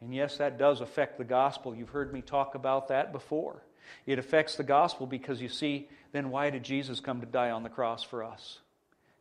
And 0.02 0.14
yes, 0.14 0.38
that 0.38 0.58
does 0.58 0.82
affect 0.82 1.18
the 1.18 1.24
gospel. 1.24 1.76
You've 1.76 1.90
heard 1.90 2.14
me 2.14 2.22
talk 2.22 2.56
about 2.56 2.90
that 2.90 3.12
before. 3.12 3.64
It 4.06 4.20
affects 4.20 4.56
the 4.56 4.64
gospel 4.64 5.08
because 5.08 5.42
you 5.42 5.50
see, 5.50 5.90
then 6.12 6.32
why 6.32 6.50
did 6.50 6.64
Jesus 6.64 7.00
come 7.00 7.22
to 7.22 7.26
die 7.26 7.52
on 7.52 7.64
the 7.64 7.70
cross 7.70 8.04
for 8.04 8.24
us? 8.24 8.60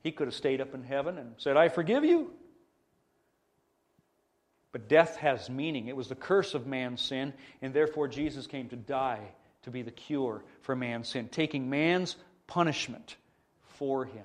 He 0.02 0.12
could 0.12 0.26
have 0.26 0.34
stayed 0.34 0.60
up 0.60 0.74
in 0.74 0.82
heaven 0.82 1.18
and 1.18 1.34
said, 1.38 1.56
I 1.56 1.68
forgive 1.68 2.04
you. 2.04 2.32
But 4.74 4.88
death 4.88 5.14
has 5.18 5.48
meaning. 5.48 5.86
It 5.86 5.94
was 5.94 6.08
the 6.08 6.16
curse 6.16 6.52
of 6.52 6.66
man's 6.66 7.00
sin, 7.00 7.32
and 7.62 7.72
therefore 7.72 8.08
Jesus 8.08 8.48
came 8.48 8.68
to 8.70 8.76
die 8.76 9.20
to 9.62 9.70
be 9.70 9.82
the 9.82 9.92
cure 9.92 10.42
for 10.62 10.74
man's 10.74 11.10
sin, 11.10 11.28
taking 11.28 11.70
man's 11.70 12.16
punishment 12.48 13.14
for 13.78 14.04
him, 14.04 14.24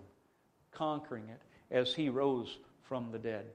conquering 0.71 1.29
it 1.29 1.39
as 1.69 1.93
he 1.93 2.09
rose 2.09 2.57
from 2.81 3.12
the 3.12 3.19
dead. 3.19 3.45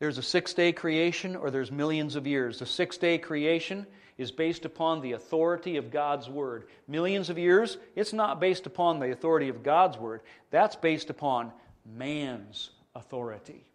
There's 0.00 0.18
a 0.18 0.24
six 0.24 0.54
day 0.54 0.72
creation, 0.72 1.36
or 1.36 1.52
there's 1.52 1.70
millions 1.70 2.16
of 2.16 2.26
years. 2.26 2.58
The 2.58 2.66
six 2.66 2.96
day 2.96 3.16
creation 3.16 3.86
is 4.16 4.32
based 4.32 4.64
upon 4.64 5.02
the 5.02 5.12
authority 5.12 5.76
of 5.76 5.92
God's 5.92 6.28
Word. 6.28 6.66
Millions 6.88 7.30
of 7.30 7.38
years, 7.38 7.78
it's 7.94 8.12
not 8.12 8.40
based 8.40 8.66
upon 8.66 8.98
the 8.98 9.12
authority 9.12 9.50
of 9.50 9.62
God's 9.62 9.98
Word, 9.98 10.22
that's 10.50 10.74
based 10.74 11.10
upon 11.10 11.52
man's 11.86 12.70
authority. 12.96 13.67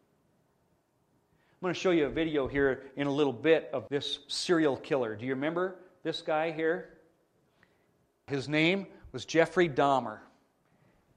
I'm 1.64 1.68
going 1.68 1.76
to 1.76 1.80
show 1.80 1.92
you 1.92 2.08
a 2.08 2.10
video 2.10 2.46
here 2.46 2.84
in 2.98 3.08
a 3.08 3.10
little 3.10 3.32
bit 3.32 3.70
of 3.72 3.88
this 3.88 4.20
serial 4.28 4.76
killer. 4.76 5.16
Do 5.16 5.26
you 5.26 5.34
remember 5.34 5.78
this 6.04 6.22
guy 6.22 6.52
here? 6.52 6.90
His 8.28 8.50
name 8.50 8.86
was 9.14 9.24
Jeffrey 9.24 9.70
Dahmer. 9.70 10.18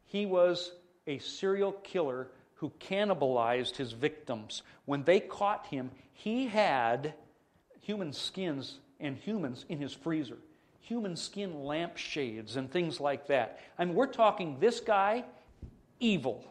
He 0.05 0.25
was 0.25 0.71
a 1.09 1.19
serial 1.19 1.73
killer 1.73 2.29
who 2.55 2.71
cannibalized 2.79 3.75
his 3.75 3.91
victims. 3.91 4.63
When 4.85 5.03
they 5.03 5.19
caught 5.19 5.67
him, 5.67 5.91
he 6.13 6.47
had 6.47 7.15
human 7.81 8.13
skins 8.13 8.79
and 9.01 9.17
humans 9.17 9.65
in 9.69 9.81
his 9.81 9.93
freezer, 9.95 10.39
human 10.79 11.17
skin 11.17 11.65
lampshades 11.65 12.55
and 12.55 12.71
things 12.71 13.01
like 13.01 13.27
that. 13.27 13.59
I 13.81 13.85
mean, 13.85 13.97
we're 13.97 14.07
talking 14.07 14.59
this 14.61 14.79
guy, 14.79 15.25
evil. 15.99 16.45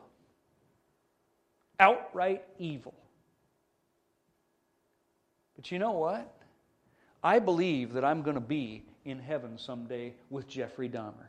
Outright 1.80 2.44
evil. 2.60 2.94
But 5.56 5.72
you 5.72 5.80
know 5.80 5.92
what? 5.92 6.32
I 7.24 7.40
believe 7.40 7.94
that 7.94 8.06
I'm 8.06 8.22
going 8.22 8.36
to 8.36 8.42
be 8.42 8.84
in 9.04 9.20
heaven 9.20 9.58
someday 9.58 10.14
with 10.30 10.48
Jeffrey 10.48 10.90
Dahmer. 10.90 11.28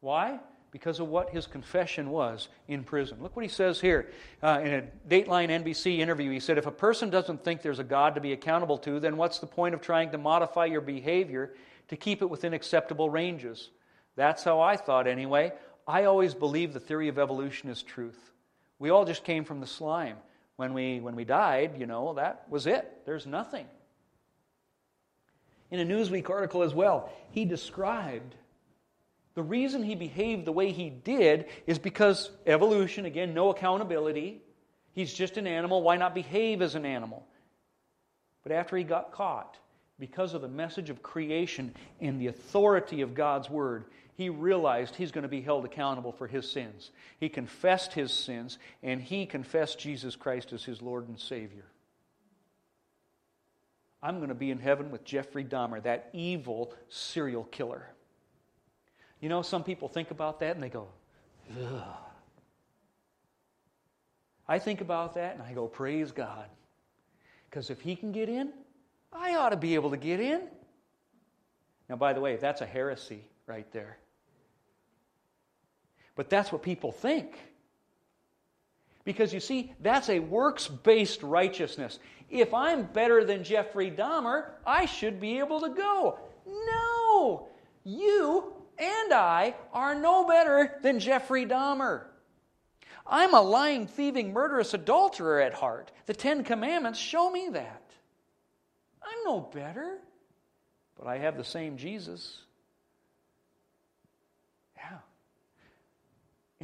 Why? 0.00 0.38
because 0.74 0.98
of 0.98 1.06
what 1.06 1.30
his 1.30 1.46
confession 1.46 2.10
was 2.10 2.48
in 2.66 2.82
prison. 2.82 3.18
Look 3.20 3.36
what 3.36 3.44
he 3.44 3.48
says 3.48 3.80
here 3.80 4.10
uh, 4.42 4.60
in 4.60 4.74
a 4.74 4.82
Dateline 5.08 5.48
NBC 5.62 6.00
interview. 6.00 6.32
He 6.32 6.40
said, 6.40 6.58
If 6.58 6.66
a 6.66 6.72
person 6.72 7.10
doesn't 7.10 7.44
think 7.44 7.62
there's 7.62 7.78
a 7.78 7.84
God 7.84 8.16
to 8.16 8.20
be 8.20 8.32
accountable 8.32 8.76
to, 8.78 8.98
then 8.98 9.16
what's 9.16 9.38
the 9.38 9.46
point 9.46 9.76
of 9.76 9.80
trying 9.80 10.10
to 10.10 10.18
modify 10.18 10.64
your 10.64 10.80
behavior 10.80 11.54
to 11.86 11.96
keep 11.96 12.22
it 12.22 12.26
within 12.28 12.52
acceptable 12.54 13.08
ranges? 13.08 13.70
That's 14.16 14.42
how 14.42 14.60
I 14.60 14.76
thought, 14.76 15.06
anyway. 15.06 15.52
I 15.86 16.06
always 16.06 16.34
believed 16.34 16.72
the 16.72 16.80
theory 16.80 17.06
of 17.06 17.20
evolution 17.20 17.70
is 17.70 17.80
truth. 17.80 18.32
We 18.80 18.90
all 18.90 19.04
just 19.04 19.22
came 19.22 19.44
from 19.44 19.60
the 19.60 19.68
slime. 19.68 20.16
When 20.56 20.72
we, 20.72 21.00
when 21.00 21.16
we 21.16 21.24
died, 21.24 21.78
you 21.78 21.86
know, 21.86 22.14
that 22.14 22.44
was 22.48 22.66
it. 22.66 23.02
There's 23.06 23.26
nothing. 23.26 23.66
In 25.70 25.80
a 25.80 25.84
Newsweek 25.84 26.30
article 26.30 26.62
as 26.62 26.72
well, 26.72 27.10
he 27.32 27.44
described 27.44 28.34
the 29.34 29.42
reason 29.42 29.82
he 29.82 29.96
behaved 29.96 30.44
the 30.44 30.52
way 30.52 30.70
he 30.70 30.90
did 30.90 31.46
is 31.66 31.78
because 31.78 32.30
evolution, 32.46 33.04
again, 33.04 33.34
no 33.34 33.50
accountability. 33.50 34.40
He's 34.92 35.12
just 35.12 35.36
an 35.36 35.46
animal. 35.48 35.82
Why 35.82 35.96
not 35.96 36.14
behave 36.14 36.62
as 36.62 36.76
an 36.76 36.86
animal? 36.86 37.26
But 38.44 38.52
after 38.52 38.76
he 38.76 38.84
got 38.84 39.10
caught, 39.10 39.58
because 39.98 40.34
of 40.34 40.42
the 40.42 40.48
message 40.48 40.90
of 40.90 41.02
creation 41.02 41.74
and 42.00 42.20
the 42.20 42.28
authority 42.28 43.00
of 43.00 43.14
God's 43.14 43.50
word, 43.50 43.84
he 44.16 44.28
realized 44.28 44.94
he's 44.94 45.12
going 45.12 45.22
to 45.22 45.28
be 45.28 45.40
held 45.40 45.64
accountable 45.64 46.12
for 46.12 46.26
his 46.26 46.50
sins. 46.50 46.90
He 47.18 47.28
confessed 47.28 47.92
his 47.92 48.12
sins, 48.12 48.58
and 48.82 49.02
he 49.02 49.26
confessed 49.26 49.78
Jesus 49.78 50.16
Christ 50.16 50.52
as 50.52 50.64
his 50.64 50.80
Lord 50.80 51.08
and 51.08 51.18
Savior. 51.18 51.64
I'm 54.04 54.18
going 54.18 54.28
to 54.28 54.34
be 54.34 54.50
in 54.50 54.58
heaven 54.58 54.90
with 54.90 55.02
Jeffrey 55.04 55.44
Dahmer, 55.44 55.82
that 55.82 56.10
evil 56.12 56.74
serial 56.90 57.44
killer. 57.44 57.88
You 59.18 59.30
know, 59.30 59.40
some 59.40 59.64
people 59.64 59.88
think 59.88 60.10
about 60.10 60.40
that 60.40 60.54
and 60.54 60.62
they 60.62 60.68
go, 60.68 60.88
ugh. 61.58 61.82
I 64.46 64.58
think 64.58 64.82
about 64.82 65.14
that 65.14 65.34
and 65.34 65.42
I 65.42 65.54
go, 65.54 65.66
praise 65.66 66.12
God. 66.12 66.44
Because 67.48 67.70
if 67.70 67.80
he 67.80 67.96
can 67.96 68.12
get 68.12 68.28
in, 68.28 68.52
I 69.10 69.36
ought 69.36 69.50
to 69.50 69.56
be 69.56 69.74
able 69.74 69.90
to 69.90 69.96
get 69.96 70.20
in. 70.20 70.42
Now, 71.88 71.96
by 71.96 72.12
the 72.12 72.20
way, 72.20 72.36
that's 72.36 72.60
a 72.60 72.66
heresy 72.66 73.24
right 73.46 73.70
there. 73.72 73.96
But 76.16 76.30
that's 76.30 76.52
what 76.52 76.62
people 76.62 76.92
think. 76.92 77.36
Because 79.04 79.34
you 79.34 79.40
see, 79.40 79.72
that's 79.80 80.08
a 80.08 80.18
works 80.18 80.68
based 80.68 81.22
righteousness. 81.22 81.98
If 82.30 82.54
I'm 82.54 82.84
better 82.84 83.24
than 83.24 83.44
Jeffrey 83.44 83.90
Dahmer, 83.90 84.46
I 84.66 84.86
should 84.86 85.20
be 85.20 85.38
able 85.38 85.60
to 85.60 85.68
go. 85.68 86.18
No! 86.46 87.48
You 87.84 88.54
and 88.78 89.12
I 89.12 89.54
are 89.72 89.94
no 89.94 90.26
better 90.26 90.78
than 90.82 90.98
Jeffrey 90.98 91.44
Dahmer. 91.44 92.04
I'm 93.06 93.34
a 93.34 93.42
lying, 93.42 93.86
thieving, 93.86 94.32
murderous 94.32 94.72
adulterer 94.72 95.40
at 95.40 95.52
heart. 95.52 95.90
The 96.06 96.14
Ten 96.14 96.42
Commandments 96.42 96.98
show 96.98 97.30
me 97.30 97.50
that. 97.52 97.82
I'm 99.02 99.24
no 99.26 99.40
better, 99.40 99.98
but 100.96 101.06
I 101.06 101.18
have 101.18 101.36
the 101.36 101.44
same 101.44 101.76
Jesus. 101.76 102.38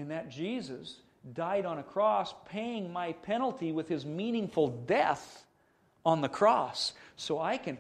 And 0.00 0.12
that 0.12 0.30
Jesus 0.30 0.96
died 1.34 1.66
on 1.66 1.78
a 1.78 1.82
cross, 1.82 2.34
paying 2.48 2.90
my 2.90 3.12
penalty 3.12 3.70
with 3.70 3.86
his 3.86 4.06
meaningful 4.06 4.68
death 4.68 5.44
on 6.06 6.22
the 6.22 6.28
cross, 6.28 6.94
so 7.16 7.38
I 7.38 7.58
can 7.58 7.76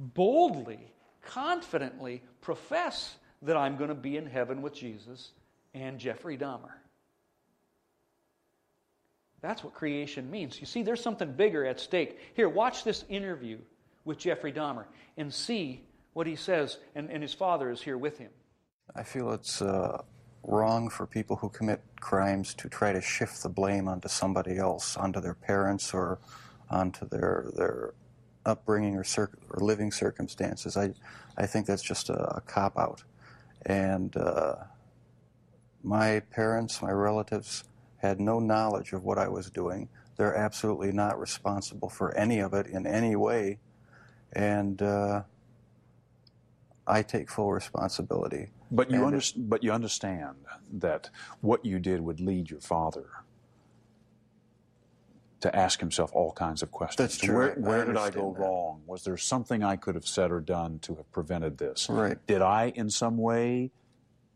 boldly, 0.00 0.92
confidently 1.22 2.20
profess 2.40 3.14
that 3.42 3.56
I'm 3.56 3.76
going 3.76 3.90
to 3.90 3.94
be 3.94 4.16
in 4.16 4.26
heaven 4.26 4.60
with 4.60 4.74
Jesus 4.74 5.30
and 5.72 6.00
Jeffrey 6.00 6.36
Dahmer. 6.36 6.72
That's 9.40 9.62
what 9.62 9.72
creation 9.74 10.28
means. 10.28 10.58
You 10.58 10.66
see, 10.66 10.82
there's 10.82 11.00
something 11.00 11.32
bigger 11.32 11.64
at 11.64 11.78
stake. 11.78 12.18
Here, 12.34 12.48
watch 12.48 12.82
this 12.82 13.04
interview 13.08 13.58
with 14.04 14.18
Jeffrey 14.18 14.52
Dahmer 14.52 14.86
and 15.16 15.32
see 15.32 15.84
what 16.12 16.26
he 16.26 16.34
says, 16.34 16.76
and, 16.96 17.08
and 17.08 17.22
his 17.22 17.34
father 17.34 17.70
is 17.70 17.80
here 17.80 17.96
with 17.96 18.18
him. 18.18 18.30
I 18.96 19.04
feel 19.04 19.30
it's 19.30 19.62
uh, 19.62 20.02
wrong 20.44 20.88
for 20.88 21.06
people 21.06 21.36
who 21.36 21.48
commit 21.48 21.82
crimes 22.00 22.54
to 22.54 22.68
try 22.68 22.92
to 22.92 23.00
shift 23.00 23.42
the 23.42 23.48
blame 23.48 23.88
onto 23.88 24.08
somebody 24.08 24.58
else, 24.58 24.96
onto 24.96 25.20
their 25.20 25.34
parents 25.34 25.94
or 25.94 26.18
onto 26.70 27.08
their 27.08 27.50
their 27.56 27.94
upbringing 28.44 28.96
or, 28.96 29.04
cir- 29.04 29.30
or 29.50 29.60
living 29.60 29.92
circumstances. 29.92 30.76
I 30.76 30.94
I 31.36 31.46
think 31.46 31.66
that's 31.66 31.82
just 31.82 32.10
a, 32.10 32.36
a 32.36 32.40
cop 32.40 32.78
out, 32.78 33.04
and 33.64 34.16
uh, 34.16 34.54
my 35.82 36.20
parents, 36.30 36.80
my 36.82 36.90
relatives 36.90 37.64
had 37.98 38.20
no 38.20 38.38
knowledge 38.38 38.92
of 38.92 39.04
what 39.04 39.18
I 39.18 39.28
was 39.28 39.50
doing. 39.50 39.88
They're 40.16 40.34
absolutely 40.34 40.92
not 40.92 41.18
responsible 41.18 41.88
for 41.88 42.16
any 42.16 42.40
of 42.40 42.52
it 42.54 42.66
in 42.66 42.86
any 42.86 43.16
way. 43.16 43.58
And 44.32 44.80
uh, 44.80 45.22
I 46.86 47.02
take 47.02 47.30
full 47.30 47.52
responsibility. 47.52 48.48
But 48.74 48.90
you, 48.90 49.04
under, 49.04 49.20
but 49.36 49.62
you 49.62 49.70
understand 49.70 50.36
that 50.72 51.10
what 51.40 51.64
you 51.64 51.78
did 51.78 52.00
would 52.00 52.20
lead 52.20 52.50
your 52.50 52.60
father 52.60 53.06
to 55.40 55.54
ask 55.54 55.80
himself 55.80 56.10
all 56.14 56.32
kinds 56.32 56.62
of 56.62 56.70
questions. 56.70 56.96
That's 56.96 57.18
true. 57.18 57.36
Where, 57.36 57.54
where 57.54 57.82
I 57.82 57.84
did 57.84 57.96
I 57.96 58.10
go 58.10 58.32
that. 58.32 58.40
wrong? 58.40 58.82
Was 58.86 59.04
there 59.04 59.16
something 59.16 59.62
I 59.62 59.76
could 59.76 59.94
have 59.94 60.06
said 60.06 60.30
or 60.30 60.40
done 60.40 60.78
to 60.80 60.94
have 60.94 61.12
prevented 61.12 61.58
this? 61.58 61.88
Right. 61.90 62.16
Did 62.26 62.40
I, 62.40 62.72
in 62.74 62.88
some 62.88 63.18
way, 63.18 63.72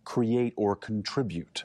create 0.05 0.55
or 0.57 0.77
contribute 0.77 1.65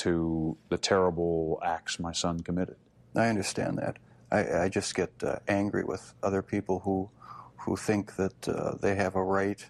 to 0.00 0.56
the 0.70 0.78
terrible 0.78 1.60
acts 1.62 2.00
my 2.00 2.12
son 2.12 2.40
committed. 2.40 2.76
I 3.14 3.28
understand 3.28 3.76
that. 3.78 3.98
I, 4.32 4.62
I 4.62 4.68
just 4.70 4.94
get 4.94 5.10
uh, 5.22 5.40
angry 5.46 5.84
with 5.84 6.14
other 6.22 6.40
people 6.40 6.78
who 6.80 7.10
who 7.58 7.76
think 7.76 8.16
that 8.16 8.48
uh, 8.48 8.76
they 8.80 8.94
have 8.94 9.14
a 9.14 9.22
right 9.22 9.62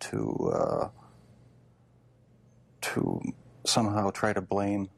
to 0.00 0.52
uh, 0.52 0.88
to 2.80 3.20
somehow 3.64 4.10
try 4.10 4.32
to 4.32 4.40
blame 4.40 4.88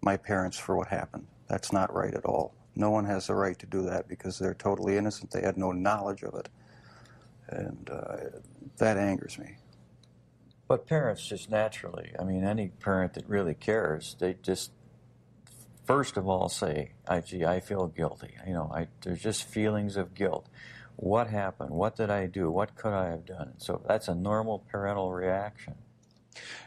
my 0.00 0.16
parents 0.16 0.58
for 0.58 0.76
what 0.76 0.88
happened. 0.88 1.26
That's 1.48 1.72
not 1.72 1.94
right 1.94 2.14
at 2.14 2.24
all. 2.24 2.54
No 2.74 2.90
one 2.90 3.04
has 3.04 3.26
the 3.26 3.34
right 3.34 3.58
to 3.58 3.66
do 3.66 3.82
that 3.82 4.08
because 4.08 4.38
they're 4.38 4.54
totally 4.54 4.96
innocent. 4.96 5.30
They 5.30 5.42
had 5.42 5.56
no 5.58 5.72
knowledge 5.72 6.22
of 6.22 6.34
it, 6.34 6.48
and 7.48 7.90
uh, 7.90 8.16
that 8.78 8.96
angers 8.96 9.38
me. 9.38 9.56
But 10.68 10.86
parents 10.86 11.26
just 11.26 11.50
naturally, 11.50 12.12
I 12.18 12.24
mean, 12.24 12.44
any 12.44 12.68
parent 12.68 13.14
that 13.14 13.28
really 13.28 13.54
cares, 13.54 14.16
they 14.18 14.36
just 14.42 14.72
first 15.84 16.16
of 16.16 16.26
all 16.28 16.48
say, 16.48 16.92
I, 17.06 17.20
gee, 17.20 17.44
I 17.44 17.60
feel 17.60 17.86
guilty. 17.88 18.34
You 18.46 18.54
know, 18.54 18.72
I, 18.74 18.88
there's 19.02 19.20
just 19.20 19.44
feelings 19.44 19.96
of 19.96 20.14
guilt. 20.14 20.48
What 20.96 21.28
happened? 21.28 21.70
What 21.70 21.96
did 21.96 22.10
I 22.10 22.26
do? 22.26 22.50
What 22.50 22.76
could 22.76 22.92
I 22.92 23.10
have 23.10 23.26
done? 23.26 23.54
So 23.58 23.82
that's 23.86 24.08
a 24.08 24.14
normal 24.14 24.60
parental 24.70 25.12
reaction. 25.12 25.74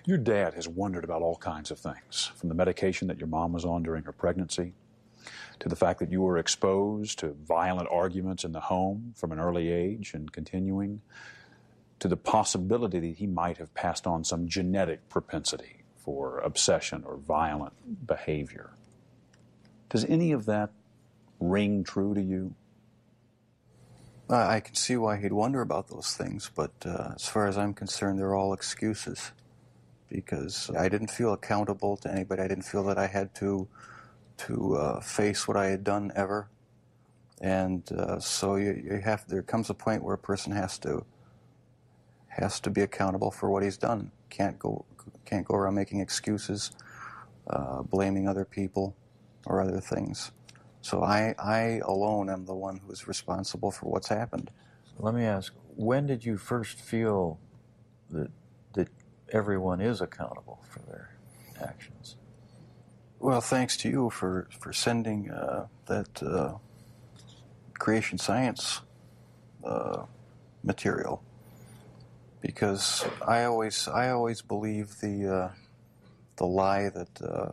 Your 0.05 0.17
dad 0.17 0.53
has 0.53 0.67
wondered 0.67 1.03
about 1.03 1.21
all 1.21 1.37
kinds 1.37 1.71
of 1.71 1.79
things, 1.79 2.31
from 2.35 2.49
the 2.49 2.55
medication 2.55 3.07
that 3.07 3.17
your 3.17 3.27
mom 3.27 3.53
was 3.53 3.65
on 3.65 3.83
during 3.83 4.03
her 4.03 4.11
pregnancy, 4.11 4.73
to 5.59 5.69
the 5.69 5.75
fact 5.75 5.99
that 5.99 6.11
you 6.11 6.21
were 6.21 6.37
exposed 6.37 7.19
to 7.19 7.29
violent 7.47 7.89
arguments 7.91 8.43
in 8.43 8.51
the 8.51 8.59
home 8.59 9.13
from 9.15 9.31
an 9.31 9.39
early 9.39 9.71
age 9.71 10.13
and 10.13 10.31
continuing, 10.31 11.01
to 11.99 12.07
the 12.07 12.17
possibility 12.17 12.99
that 12.99 13.17
he 13.17 13.25
might 13.25 13.57
have 13.57 13.73
passed 13.73 14.05
on 14.05 14.23
some 14.23 14.47
genetic 14.47 15.07
propensity 15.09 15.83
for 15.95 16.39
obsession 16.39 17.03
or 17.05 17.17
violent 17.17 18.05
behavior. 18.05 18.71
Does 19.89 20.05
any 20.05 20.31
of 20.31 20.45
that 20.45 20.71
ring 21.39 21.83
true 21.83 22.13
to 22.13 22.21
you? 22.21 22.53
I 24.29 24.59
can 24.59 24.75
see 24.75 24.97
why 24.97 25.17
he'd 25.17 25.33
wonder 25.33 25.61
about 25.61 25.87
those 25.87 26.15
things, 26.15 26.51
but 26.53 26.71
uh, 26.85 27.13
as 27.15 27.27
far 27.27 27.47
as 27.47 27.57
I'm 27.57 27.73
concerned, 27.73 28.19
they're 28.19 28.35
all 28.35 28.53
excuses 28.53 29.31
because 30.09 30.69
I 30.77 30.89
didn't 30.89 31.09
feel 31.09 31.33
accountable 31.33 31.97
to 31.97 32.11
anybody. 32.11 32.41
I 32.41 32.47
didn't 32.47 32.65
feel 32.65 32.83
that 32.85 32.97
I 32.97 33.07
had 33.07 33.33
to 33.35 33.67
to 34.37 34.75
uh, 34.75 34.99
face 34.99 35.47
what 35.47 35.57
I 35.57 35.67
had 35.67 35.83
done 35.83 36.11
ever, 36.15 36.49
and 37.41 37.89
uh, 37.91 38.19
so 38.19 38.55
you, 38.55 38.81
you 38.83 39.01
have. 39.03 39.27
There 39.27 39.41
comes 39.41 39.69
a 39.69 39.73
point 39.73 40.03
where 40.03 40.15
a 40.15 40.19
person 40.19 40.51
has 40.51 40.77
to 40.79 41.05
has 42.27 42.59
to 42.61 42.69
be 42.69 42.81
accountable 42.81 43.31
for 43.31 43.49
what 43.49 43.63
he's 43.63 43.77
done. 43.77 44.11
Can't 44.29 44.59
go 44.59 44.85
can't 45.25 45.45
go 45.45 45.55
around 45.55 45.75
making 45.75 46.01
excuses, 46.01 46.71
uh, 47.47 47.81
blaming 47.83 48.27
other 48.27 48.45
people 48.45 48.95
or 49.45 49.61
other 49.61 49.79
things. 49.79 50.31
So 50.81 51.03
I 51.03 51.33
I 51.39 51.81
alone 51.83 52.29
am 52.29 52.45
the 52.45 52.55
one 52.55 52.77
who 52.77 52.91
is 52.91 53.07
responsible 53.07 53.71
for 53.71 53.89
what's 53.89 54.09
happened. 54.09 54.51
Let 54.99 55.15
me 55.15 55.23
ask: 55.25 55.53
When 55.75 56.05
did 56.07 56.25
you 56.25 56.37
first 56.37 56.79
feel 56.79 57.39
that 58.11 58.31
that 58.31 58.31
everyone 59.31 59.81
is 59.81 60.01
accountable 60.01 60.59
for 60.69 60.79
their 60.79 61.15
actions? 61.61 62.15
Well, 63.19 63.41
thanks 63.41 63.77
to 63.77 63.89
you 63.89 64.09
for 64.09 64.47
for 64.59 64.73
sending 64.73 65.31
uh, 65.31 65.67
that 65.87 66.21
uh, 66.21 66.55
creation 67.79 68.17
science 68.17 68.81
uh, 69.63 70.03
material 70.63 71.23
because 72.41 73.05
I 73.25 73.45
always 73.45 73.87
I 73.87 74.09
always 74.09 74.41
believe 74.41 74.99
the 75.01 75.27
uh, 75.27 75.51
the 76.35 76.45
lie 76.45 76.89
that 76.89 77.21
uh, 77.21 77.51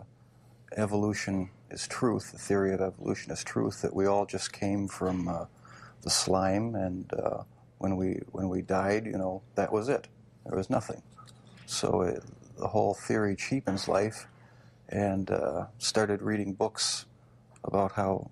evolution 0.76 1.50
is 1.70 1.86
truth, 1.86 2.32
the 2.32 2.38
theory 2.38 2.74
of 2.74 2.80
evolution 2.82 3.32
is 3.32 3.42
truth, 3.42 3.80
that 3.82 3.94
we 3.94 4.04
all 4.06 4.26
just 4.26 4.52
came 4.52 4.88
from 4.88 5.28
uh, 5.28 5.46
the 6.02 6.10
slime, 6.10 6.74
and 6.74 7.10
when 7.78 7.96
we 7.96 8.20
when 8.32 8.48
we 8.48 8.62
died, 8.62 9.06
you 9.06 9.16
know, 9.16 9.42
that 9.54 9.72
was 9.72 9.88
it. 9.88 10.08
There 10.44 10.56
was 10.56 10.68
nothing. 10.68 11.02
So 11.66 12.02
it, 12.02 12.22
the 12.56 12.68
whole 12.68 12.94
theory 12.94 13.36
cheapens 13.36 13.88
life, 13.88 14.26
and 14.88 15.30
uh, 15.30 15.66
started 15.78 16.22
reading 16.22 16.52
books 16.52 17.06
about 17.64 17.92
how 17.92 18.30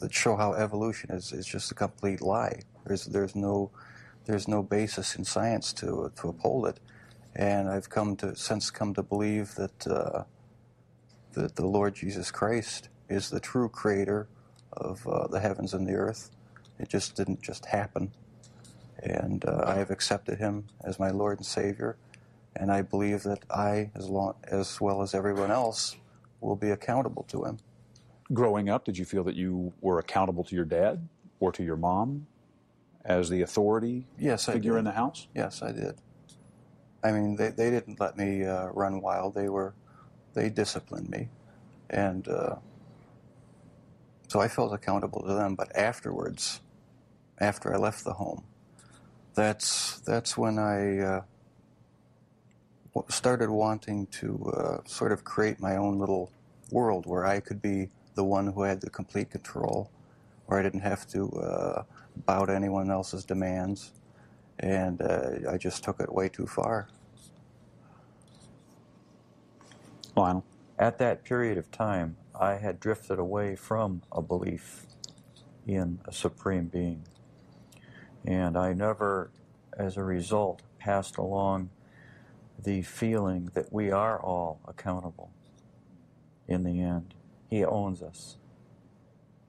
that 0.00 0.12
show 0.12 0.36
how 0.36 0.52
evolution 0.52 1.10
is, 1.10 1.32
is 1.32 1.46
just 1.46 1.70
a 1.70 1.74
complete 1.74 2.20
lie. 2.20 2.60
There's 2.84 3.06
there's 3.06 3.34
no 3.34 3.70
there's 4.26 4.48
no 4.48 4.62
basis 4.62 5.16
in 5.16 5.24
science 5.24 5.72
to 5.74 6.12
to 6.16 6.28
uphold 6.28 6.66
it, 6.66 6.80
and 7.34 7.68
I've 7.68 7.88
come 7.88 8.16
to 8.16 8.36
since 8.36 8.70
come 8.70 8.94
to 8.94 9.02
believe 9.02 9.54
that 9.54 9.86
uh, 9.86 10.24
that 11.32 11.56
the 11.56 11.66
Lord 11.66 11.94
Jesus 11.94 12.30
Christ 12.30 12.88
is 13.08 13.30
the 13.30 13.40
true 13.40 13.68
creator 13.68 14.28
of 14.72 15.06
uh, 15.06 15.26
the 15.28 15.40
heavens 15.40 15.74
and 15.74 15.86
the 15.86 15.94
earth. 15.94 16.30
It 16.78 16.88
just 16.88 17.16
didn't 17.16 17.40
just 17.40 17.64
happen, 17.66 18.12
and 18.98 19.44
uh, 19.46 19.64
I 19.66 19.76
have 19.76 19.90
accepted 19.90 20.38
Him 20.38 20.66
as 20.84 20.98
my 20.98 21.10
Lord 21.10 21.38
and 21.38 21.46
Savior, 21.46 21.96
and 22.60 22.72
I 22.72 22.82
believe 22.82 23.22
that 23.24 23.44
I, 23.50 23.90
as 23.94 24.08
long 24.08 24.34
as 24.50 24.80
well 24.80 25.02
as 25.02 25.14
everyone 25.14 25.50
else, 25.50 25.96
will 26.40 26.56
be 26.56 26.70
accountable 26.70 27.24
to 27.28 27.44
Him. 27.44 27.58
Growing 28.32 28.68
up, 28.68 28.84
did 28.84 28.98
you 28.98 29.04
feel 29.04 29.24
that 29.24 29.36
you 29.36 29.72
were 29.80 29.98
accountable 29.98 30.44
to 30.44 30.54
your 30.54 30.64
dad 30.64 31.08
or 31.40 31.52
to 31.52 31.62
your 31.62 31.76
mom? 31.76 32.26
as 33.06 33.30
the 33.30 33.42
authority 33.42 34.06
Yes, 34.18 34.46
figure 34.46 34.76
in 34.78 34.84
the 34.84 34.92
house? 34.92 35.28
Yes, 35.34 35.62
I 35.62 35.72
did. 35.72 35.94
I 37.02 37.12
mean, 37.12 37.36
they, 37.36 37.50
they 37.50 37.70
didn't 37.70 38.00
let 38.00 38.16
me 38.16 38.44
uh, 38.44 38.66
run 38.68 39.00
wild. 39.00 39.34
They 39.34 39.48
were, 39.48 39.74
they 40.34 40.48
disciplined 40.50 41.08
me, 41.08 41.28
and 41.88 42.26
uh, 42.26 42.56
so 44.28 44.40
I 44.40 44.48
felt 44.48 44.72
accountable 44.74 45.22
to 45.22 45.32
them. 45.34 45.54
But 45.54 45.74
afterwards, 45.76 46.60
after 47.38 47.72
I 47.72 47.78
left 47.78 48.02
the 48.04 48.14
home, 48.14 48.44
that's 49.34 50.00
that's 50.00 50.36
when 50.36 50.58
I 50.58 50.98
uh, 50.98 51.22
started 53.08 53.50
wanting 53.50 54.06
to 54.06 54.52
uh, 54.56 54.78
sort 54.86 55.12
of 55.12 55.24
create 55.24 55.60
my 55.60 55.76
own 55.76 55.98
little 55.98 56.30
world 56.70 57.06
where 57.06 57.26
I 57.26 57.40
could 57.40 57.60
be 57.62 57.88
the 58.14 58.24
one 58.24 58.46
who 58.46 58.62
had 58.62 58.80
the 58.80 58.90
complete 58.90 59.30
control, 59.30 59.90
where 60.46 60.58
I 60.58 60.62
didn't 60.62 60.80
have 60.80 61.06
to 61.08 61.28
uh, 61.30 61.82
bow 62.24 62.46
to 62.46 62.54
anyone 62.54 62.90
else's 62.90 63.24
demands 63.24 63.92
and 64.58 65.02
uh, 65.02 65.50
I 65.50 65.58
just 65.58 65.84
took 65.84 66.00
it 66.00 66.12
way 66.12 66.28
too 66.28 66.46
far. 66.46 66.88
Lionel? 70.16 70.44
At 70.78 70.98
that 70.98 71.24
period 71.24 71.58
of 71.58 71.70
time, 71.70 72.16
I 72.38 72.54
had 72.54 72.80
drifted 72.80 73.18
away 73.18 73.56
from 73.56 74.02
a 74.12 74.22
belief 74.22 74.86
in 75.66 76.00
a 76.06 76.12
supreme 76.12 76.66
being. 76.66 77.04
And 78.26 78.56
I 78.56 78.72
never, 78.72 79.30
as 79.76 79.96
a 79.96 80.02
result, 80.02 80.62
passed 80.78 81.16
along 81.16 81.70
the 82.62 82.82
feeling 82.82 83.50
that 83.54 83.72
we 83.72 83.90
are 83.90 84.20
all 84.20 84.60
accountable 84.66 85.30
in 86.48 86.64
the 86.64 86.80
end. 86.80 87.14
He 87.48 87.64
owns 87.64 88.02
us. 88.02 88.38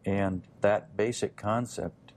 And 0.05 0.43
that 0.61 0.95
basic 0.95 1.35
concept 1.35 2.13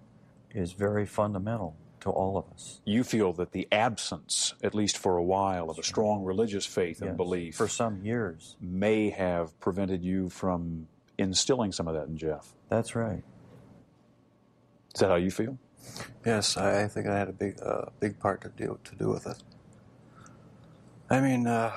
is 0.53 0.73
very 0.73 1.07
fundamental 1.07 1.77
to 2.01 2.11
all 2.11 2.39
of 2.39 2.45
us. 2.53 2.81
You 2.85 3.05
feel 3.05 3.33
that 3.35 3.53
the 3.53 3.69
absence, 3.71 4.55
at 4.63 4.75
least 4.75 4.97
for 4.97 5.17
a 5.17 5.23
while, 5.23 5.69
of 5.71 5.79
a 5.79 5.83
strong 5.83 6.25
religious 6.25 6.65
faith 6.67 7.01
and 7.01 7.11
Yes, 7.11 7.17
belief 7.17 7.57
For 7.57 7.69
some 7.69 8.03
years. 8.05 8.57
may 8.61 9.11
have 9.11 9.59
prevented 9.61 10.03
you 10.03 10.29
from 10.31 10.89
instilling 11.19 11.73
some 11.73 11.89
of 11.89 11.95
that 11.95 12.07
in 12.09 12.17
Jeff. 12.17 12.55
That's 12.69 12.95
right. 12.95 13.23
Is 14.95 15.01
that 15.01 15.09
how 15.11 15.17
you 15.17 15.31
feel? 15.31 15.59
Yes, 16.25 16.57
I, 16.57 16.85
I 16.85 16.89
think 16.89 17.07
I 17.07 17.19
had 17.19 17.29
a 17.29 17.33
big, 17.33 17.61
uh, 17.63 17.87
big 18.01 18.19
part 18.19 18.41
to 18.43 18.49
do 18.49 18.79
to 18.85 18.95
do 18.97 19.09
with 19.09 19.27
it. 19.27 19.43
I 21.11 21.21
mean, 21.21 21.47
uh, 21.49 21.77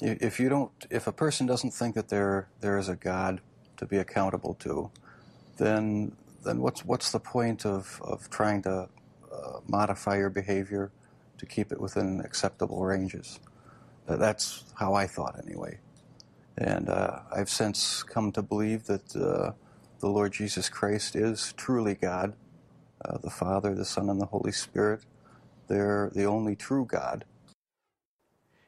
if 0.00 0.40
you 0.40 0.48
don't, 0.48 0.72
if 0.90 1.06
a 1.06 1.12
person 1.12 1.46
doesn't 1.46 1.72
think 1.72 1.94
that 1.96 2.08
there 2.08 2.48
there 2.60 2.78
is 2.78 2.88
a 2.88 2.96
God 2.96 3.40
to 3.78 3.86
be 3.86 3.98
accountable 3.98 4.54
to, 4.60 4.90
then 5.58 6.12
then 6.44 6.60
what's 6.60 6.84
what's 6.84 7.12
the 7.12 7.20
point 7.20 7.66
of 7.66 8.00
of 8.04 8.30
trying 8.30 8.62
to 8.62 8.88
uh, 9.32 9.60
modify 9.68 10.18
your 10.18 10.30
behavior 10.30 10.92
to 11.38 11.46
keep 11.46 11.72
it 11.72 11.80
within 11.80 12.20
acceptable 12.22 12.84
ranges? 12.84 13.40
That's 14.06 14.64
how 14.74 14.94
I 14.94 15.06
thought 15.06 15.40
anyway, 15.46 15.80
and 16.58 16.88
uh, 16.90 17.20
I've 17.34 17.50
since 17.50 18.02
come 18.02 18.32
to 18.32 18.42
believe 18.42 18.86
that 18.86 19.16
uh, 19.16 19.52
the 20.00 20.08
Lord 20.08 20.32
Jesus 20.32 20.68
Christ 20.68 21.16
is 21.16 21.54
truly 21.56 21.94
God 21.94 22.34
uh, 23.04 23.18
the 23.18 23.30
Father, 23.30 23.74
the 23.74 23.84
Son, 23.84 24.10
and 24.10 24.20
the 24.20 24.26
Holy 24.26 24.52
Spirit. 24.52 25.02
They're 25.68 26.10
the 26.14 26.24
only 26.26 26.56
true 26.56 26.86
God. 26.86 27.24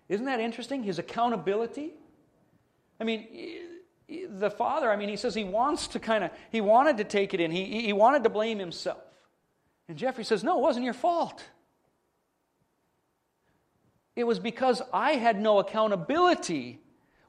Isn't 0.08 0.26
that 0.26 0.40
interesting? 0.40 0.82
His 0.82 0.98
accountability. 0.98 1.92
I 3.00 3.04
mean, 3.04 3.26
the 4.08 4.50
father, 4.50 4.90
I 4.90 4.96
mean, 4.96 5.08
he 5.08 5.16
says 5.16 5.34
he 5.34 5.44
wants 5.44 5.88
to 5.88 6.00
kind 6.00 6.24
of, 6.24 6.30
he 6.50 6.60
wanted 6.60 6.96
to 6.98 7.04
take 7.04 7.34
it 7.34 7.40
in. 7.40 7.50
He, 7.50 7.82
he 7.82 7.92
wanted 7.92 8.24
to 8.24 8.30
blame 8.30 8.58
himself. 8.58 9.02
And 9.88 9.96
Jeffrey 9.96 10.24
says, 10.24 10.42
no, 10.42 10.58
it 10.58 10.62
wasn't 10.62 10.84
your 10.84 10.94
fault. 10.94 11.44
It 14.16 14.24
was 14.24 14.38
because 14.38 14.82
I 14.92 15.12
had 15.12 15.40
no 15.40 15.58
accountability 15.58 16.80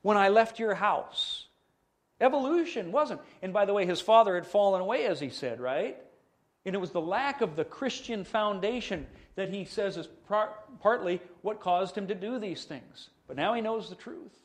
when 0.02 0.18
I 0.18 0.30
left 0.30 0.58
your 0.58 0.74
house. 0.74 1.46
Evolution 2.20 2.92
wasn't. 2.92 3.22
And 3.42 3.54
by 3.54 3.66
the 3.66 3.74
way, 3.74 3.86
his 3.86 4.02
father 4.02 4.36
had 4.36 4.48
fallen 4.48 4.82
away, 4.82 5.06
as 5.06 5.20
he 5.20 5.30
said, 5.30 5.60
right? 5.60 5.98
And 6.70 6.76
it 6.76 6.80
was 6.80 6.92
the 6.92 7.02
lack 7.02 7.42
of 7.42 7.56
the 7.56 7.66
Christian 7.66 8.24
foundation 8.24 9.08
that 9.34 9.50
he 9.50 9.66
says 9.66 9.98
is 9.98 10.06
par- 10.28 10.54
partly 10.80 11.20
what 11.42 11.60
caused 11.60 11.98
him 11.98 12.06
to 12.06 12.14
do 12.14 12.38
these 12.38 12.66
things. 12.66 13.10
But 13.28 13.38
now 13.38 13.56
he 13.56 13.62
knows 13.62 13.90
the 13.90 13.96
truth. 13.96 14.38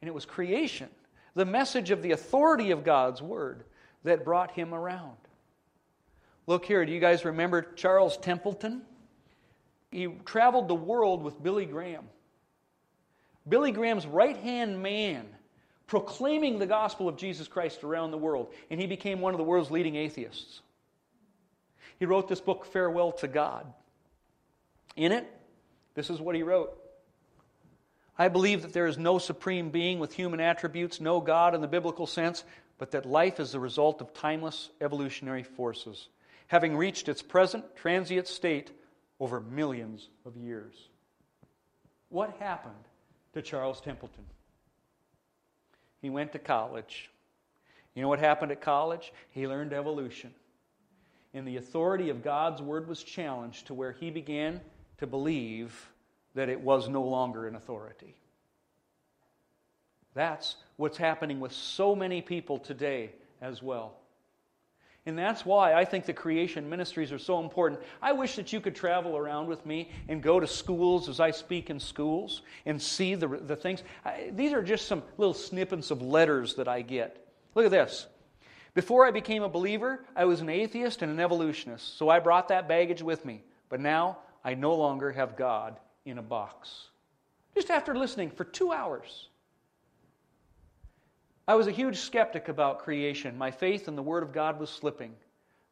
And 0.00 0.08
it 0.08 0.14
was 0.14 0.24
creation, 0.24 0.88
the 1.34 1.44
message 1.44 1.90
of 1.90 2.00
the 2.00 2.12
authority 2.12 2.70
of 2.70 2.84
God's 2.84 3.20
word, 3.20 3.64
that 4.04 4.24
brought 4.24 4.52
him 4.52 4.72
around. 4.72 5.18
Look 6.46 6.64
here, 6.64 6.86
do 6.86 6.92
you 6.92 7.00
guys 7.00 7.22
remember 7.22 7.60
Charles 7.74 8.16
Templeton? 8.16 8.80
He 9.90 10.06
traveled 10.24 10.68
the 10.68 10.74
world 10.74 11.22
with 11.22 11.42
Billy 11.42 11.66
Graham. 11.66 12.06
Billy 13.46 13.72
Graham's 13.72 14.06
right 14.06 14.38
hand 14.38 14.82
man, 14.82 15.26
proclaiming 15.86 16.58
the 16.58 16.66
gospel 16.66 17.10
of 17.10 17.18
Jesus 17.18 17.46
Christ 17.46 17.84
around 17.84 18.10
the 18.10 18.16
world, 18.16 18.54
and 18.70 18.80
he 18.80 18.86
became 18.86 19.20
one 19.20 19.34
of 19.34 19.38
the 19.38 19.44
world's 19.44 19.70
leading 19.70 19.94
atheists. 19.94 20.62
He 21.98 22.06
wrote 22.06 22.28
this 22.28 22.40
book, 22.40 22.64
Farewell 22.64 23.12
to 23.12 23.28
God. 23.28 23.66
In 24.96 25.12
it, 25.12 25.28
this 25.94 26.10
is 26.10 26.20
what 26.20 26.34
he 26.34 26.42
wrote 26.42 26.76
I 28.18 28.28
believe 28.28 28.62
that 28.62 28.72
there 28.72 28.86
is 28.86 28.98
no 28.98 29.18
supreme 29.18 29.70
being 29.70 30.00
with 30.00 30.12
human 30.12 30.40
attributes, 30.40 31.00
no 31.00 31.20
God 31.20 31.54
in 31.54 31.60
the 31.60 31.68
biblical 31.68 32.06
sense, 32.06 32.44
but 32.76 32.90
that 32.90 33.06
life 33.06 33.38
is 33.38 33.52
the 33.52 33.60
result 33.60 34.00
of 34.00 34.12
timeless 34.12 34.70
evolutionary 34.80 35.44
forces, 35.44 36.08
having 36.48 36.76
reached 36.76 37.08
its 37.08 37.22
present 37.22 37.64
transient 37.76 38.26
state 38.26 38.72
over 39.20 39.40
millions 39.40 40.08
of 40.24 40.36
years. 40.36 40.88
What 42.08 42.36
happened 42.40 42.74
to 43.34 43.42
Charles 43.42 43.80
Templeton? 43.80 44.24
He 46.00 46.10
went 46.10 46.32
to 46.32 46.38
college. 46.38 47.10
You 47.94 48.02
know 48.02 48.08
what 48.08 48.20
happened 48.20 48.52
at 48.52 48.60
college? 48.60 49.12
He 49.30 49.46
learned 49.46 49.72
evolution. 49.72 50.32
And 51.34 51.46
the 51.46 51.56
authority 51.56 52.10
of 52.10 52.22
God's 52.22 52.62
word 52.62 52.88
was 52.88 53.02
challenged 53.02 53.66
to 53.66 53.74
where 53.74 53.92
he 53.92 54.10
began 54.10 54.60
to 54.98 55.06
believe 55.06 55.90
that 56.34 56.48
it 56.48 56.60
was 56.60 56.88
no 56.88 57.02
longer 57.02 57.46
an 57.46 57.54
authority. 57.54 58.14
That's 60.14 60.56
what's 60.76 60.96
happening 60.96 61.40
with 61.40 61.52
so 61.52 61.94
many 61.94 62.22
people 62.22 62.58
today 62.58 63.10
as 63.40 63.62
well. 63.62 63.94
And 65.06 65.18
that's 65.18 65.46
why 65.46 65.72
I 65.72 65.86
think 65.86 66.04
the 66.04 66.12
creation 66.12 66.68
ministries 66.68 67.12
are 67.12 67.18
so 67.18 67.40
important. 67.40 67.80
I 68.02 68.12
wish 68.12 68.36
that 68.36 68.52
you 68.52 68.60
could 68.60 68.74
travel 68.74 69.16
around 69.16 69.46
with 69.46 69.64
me 69.64 69.90
and 70.06 70.22
go 70.22 70.38
to 70.38 70.46
schools 70.46 71.08
as 71.08 71.18
I 71.18 71.30
speak 71.30 71.70
in 71.70 71.80
schools 71.80 72.42
and 72.66 72.80
see 72.80 73.14
the, 73.14 73.28
the 73.28 73.56
things. 73.56 73.82
I, 74.04 74.30
these 74.34 74.52
are 74.52 74.62
just 74.62 74.86
some 74.86 75.02
little 75.16 75.34
snippets 75.34 75.90
of 75.90 76.02
letters 76.02 76.56
that 76.56 76.68
I 76.68 76.82
get. 76.82 77.26
Look 77.54 77.64
at 77.64 77.70
this. 77.70 78.06
Before 78.78 79.04
I 79.04 79.10
became 79.10 79.42
a 79.42 79.48
believer, 79.48 80.04
I 80.14 80.24
was 80.24 80.40
an 80.40 80.48
atheist 80.48 81.02
and 81.02 81.10
an 81.10 81.18
evolutionist, 81.18 81.98
so 81.98 82.08
I 82.08 82.20
brought 82.20 82.46
that 82.46 82.68
baggage 82.68 83.02
with 83.02 83.24
me. 83.24 83.42
But 83.68 83.80
now 83.80 84.18
I 84.44 84.54
no 84.54 84.72
longer 84.72 85.10
have 85.10 85.34
God 85.34 85.80
in 86.04 86.18
a 86.18 86.22
box. 86.22 86.90
Just 87.56 87.70
after 87.70 87.98
listening 87.98 88.30
for 88.30 88.44
two 88.44 88.70
hours. 88.70 89.30
I 91.48 91.56
was 91.56 91.66
a 91.66 91.72
huge 91.72 91.96
skeptic 91.96 92.46
about 92.46 92.78
creation. 92.78 93.36
My 93.36 93.50
faith 93.50 93.88
in 93.88 93.96
the 93.96 94.02
Word 94.02 94.22
of 94.22 94.32
God 94.32 94.60
was 94.60 94.70
slipping. 94.70 95.12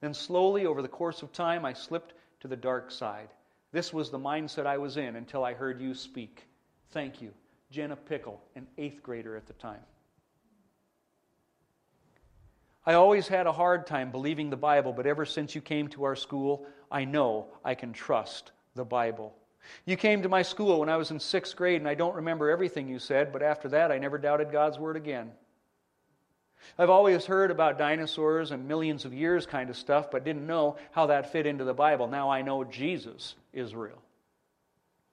Then, 0.01 0.13
slowly, 0.13 0.67
over 0.67 0.83
the 0.83 0.89
course 0.89 1.23
of 1.23 1.33
time, 1.33 1.65
I 1.65 1.75
slipped 1.75 2.15
to 2.41 2.49
the 2.49 2.57
dark 2.57 2.91
side. 2.91 3.29
This 3.71 3.93
was 3.93 4.11
the 4.11 4.19
mindset 4.19 4.67
I 4.67 4.79
was 4.79 4.97
in 4.97 5.15
until 5.15 5.45
I 5.45 5.55
heard 5.55 5.81
you 5.81 5.95
speak. 5.95 6.49
Thank 6.91 7.23
you. 7.23 7.31
Jenna 7.71 7.95
Pickle, 7.95 8.43
an 8.57 8.67
eighth 8.79 9.01
grader 9.01 9.37
at 9.37 9.47
the 9.47 9.53
time. 9.53 9.85
I 12.87 12.95
always 12.95 13.27
had 13.27 13.49
a 13.49 13.53
hard 13.53 13.87
time 13.87 14.13
believing 14.13 14.49
the 14.49 14.57
Bible, 14.57 14.93
but 14.93 15.07
ever 15.07 15.25
since 15.25 15.57
you 15.57 15.61
came 15.61 15.89
to 15.89 16.05
our 16.05 16.15
school, 16.15 16.67
I 16.91 17.05
know 17.05 17.49
I 17.65 17.75
can 17.75 17.93
trust 17.93 18.53
the 18.77 18.85
Bible. 18.85 19.35
You 19.85 19.97
came 19.97 20.23
to 20.23 20.29
my 20.29 20.43
school 20.43 20.79
when 20.79 20.89
I 20.89 20.97
was 20.97 21.11
in 21.11 21.19
sixth 21.19 21.57
grade, 21.57 21.81
and 21.81 21.89
I 21.89 21.95
don't 21.95 22.15
remember 22.15 22.49
everything 22.49 22.87
you 22.87 23.01
said, 23.01 23.33
but 23.33 23.43
after 23.43 23.69
that, 23.71 23.91
I 23.91 23.99
never 23.99 24.19
doubted 24.19 24.53
God's 24.53 24.79
Word 24.79 24.97
again. 24.97 25.33
I've 26.79 26.91
always 26.91 27.27
heard 27.27 27.51
about 27.51 27.77
dinosaurs 27.77 28.53
and 28.53 28.69
millions 28.69 29.05
of 29.05 29.13
years 29.13 29.47
kind 29.47 29.69
of 29.69 29.77
stuff, 29.77 30.11
but 30.11 30.25
didn't 30.25 30.47
know 30.47 30.77
how 30.93 31.07
that 31.07 31.33
fit 31.33 31.47
into 31.47 31.65
the 31.65 31.75
Bible. 31.75 32.07
Now 32.07 32.31
I 32.31 32.43
know 32.43 32.63
Jesus 32.63 33.35
is 33.53 33.75
real. 33.75 34.01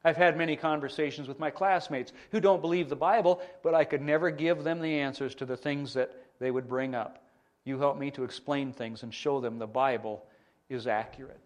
I've 0.04 0.18
had 0.18 0.38
many 0.38 0.56
conversations 0.56 1.28
with 1.28 1.40
my 1.40 1.50
classmates 1.50 2.14
who 2.32 2.40
don't 2.40 2.62
believe 2.62 2.90
the 2.90 2.96
Bible, 2.96 3.42
but 3.64 3.74
I 3.74 3.84
could 3.84 4.02
never 4.02 4.30
give 4.30 4.64
them 4.64 4.80
the 4.80 5.00
answers 5.00 5.34
to 5.36 5.46
the 5.46 5.58
things 5.58 5.94
that 5.94 6.12
they 6.40 6.52
would 6.52 6.68
bring 6.68 6.94
up. 6.94 7.23
You 7.66 7.80
help 7.80 7.98
me 7.98 8.12
to 8.12 8.24
explain 8.24 8.74
things 8.74 9.04
and 9.04 9.14
show 9.14 9.40
them 9.40 9.58
the 9.58 9.68
Bible 9.68 10.26
is 10.70 10.88
accurate. 10.88 11.40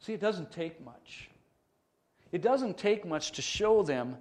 See, 0.00 0.12
it 0.12 0.20
doesn't 0.20 0.50
take 0.50 0.84
much. 0.84 1.30
It 2.32 2.42
doesn't 2.42 2.76
take 2.76 3.06
much 3.06 3.32
to 3.32 3.42
show 3.42 3.82
them 3.82 4.16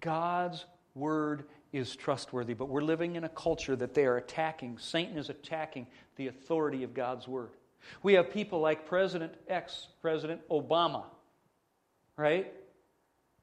God's 0.00 0.64
Word 0.94 1.44
is 1.72 1.94
trustworthy. 1.94 2.54
But 2.54 2.70
we're 2.70 2.80
living 2.80 3.16
in 3.16 3.24
a 3.24 3.28
culture 3.28 3.76
that 3.76 3.92
they 3.92 4.06
are 4.06 4.16
attacking. 4.16 4.78
Satan 4.78 5.18
is 5.18 5.28
attacking 5.28 5.86
the 6.16 6.28
authority 6.28 6.82
of 6.84 6.94
God's 6.94 7.28
Word. 7.28 7.50
We 8.02 8.14
have 8.14 8.30
people 8.30 8.60
like 8.60 8.86
President 8.86 9.34
X, 9.48 9.88
President 10.00 10.40
Obama, 10.48 11.04
right? 12.16 12.52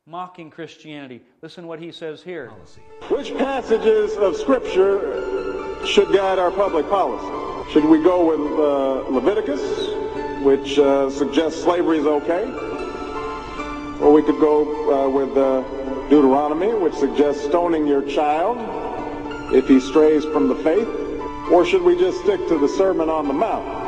Mocking 0.06 0.49
Christianity. 0.49 1.22
Listen 1.41 1.66
what 1.66 1.80
he 1.80 1.89
says 1.89 2.22
here. 2.22 2.51
Which 3.08 3.34
passages 3.38 4.18
of 4.18 4.36
Scripture 4.36 5.86
should 5.86 6.12
guide 6.12 6.39
our 6.39 6.51
public 6.51 6.89
policy? 6.89 7.72
Should 7.72 7.86
we 7.86 8.04
go 8.04 8.26
with 8.26 8.60
uh, 8.60 9.10
Leviticus, 9.10 9.62
which 10.43 10.78
uh, 10.78 11.10
suggests 11.10 11.64
slavery 11.64 11.99
is 11.99 12.06
okay? 12.06 12.43
Or 14.01 14.12
we 14.12 14.22
could 14.24 14.41
go 14.41 15.06
uh, 15.06 15.10
with 15.10 15.38
uh, 15.38 15.62
Deuteronomy, 16.10 16.74
which 16.74 16.95
suggests 16.95 17.45
stoning 17.45 17.88
your 17.88 18.01
child 18.01 18.58
if 19.56 19.70
he 19.70 19.80
strays 19.80 20.26
from 20.26 20.49
the 20.49 20.56
faith? 20.56 20.88
Or 21.49 21.66
should 21.66 21.82
we 21.82 21.97
just 21.97 22.20
stick 22.24 22.45
to 22.49 22.58
the 22.58 22.68
Sermon 22.68 23.10
on 23.10 23.30
the 23.30 23.34
Mount? 23.34 23.84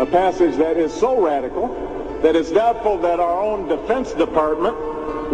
a 0.00 0.06
passage 0.06 0.56
that 0.56 0.76
is 0.76 0.92
so 0.92 1.24
radical 1.24 1.68
that 2.20 2.34
it's 2.34 2.50
doubtful 2.50 2.98
that 2.98 3.20
our 3.20 3.40
own 3.40 3.68
Defense 3.68 4.12
Department 4.12 4.74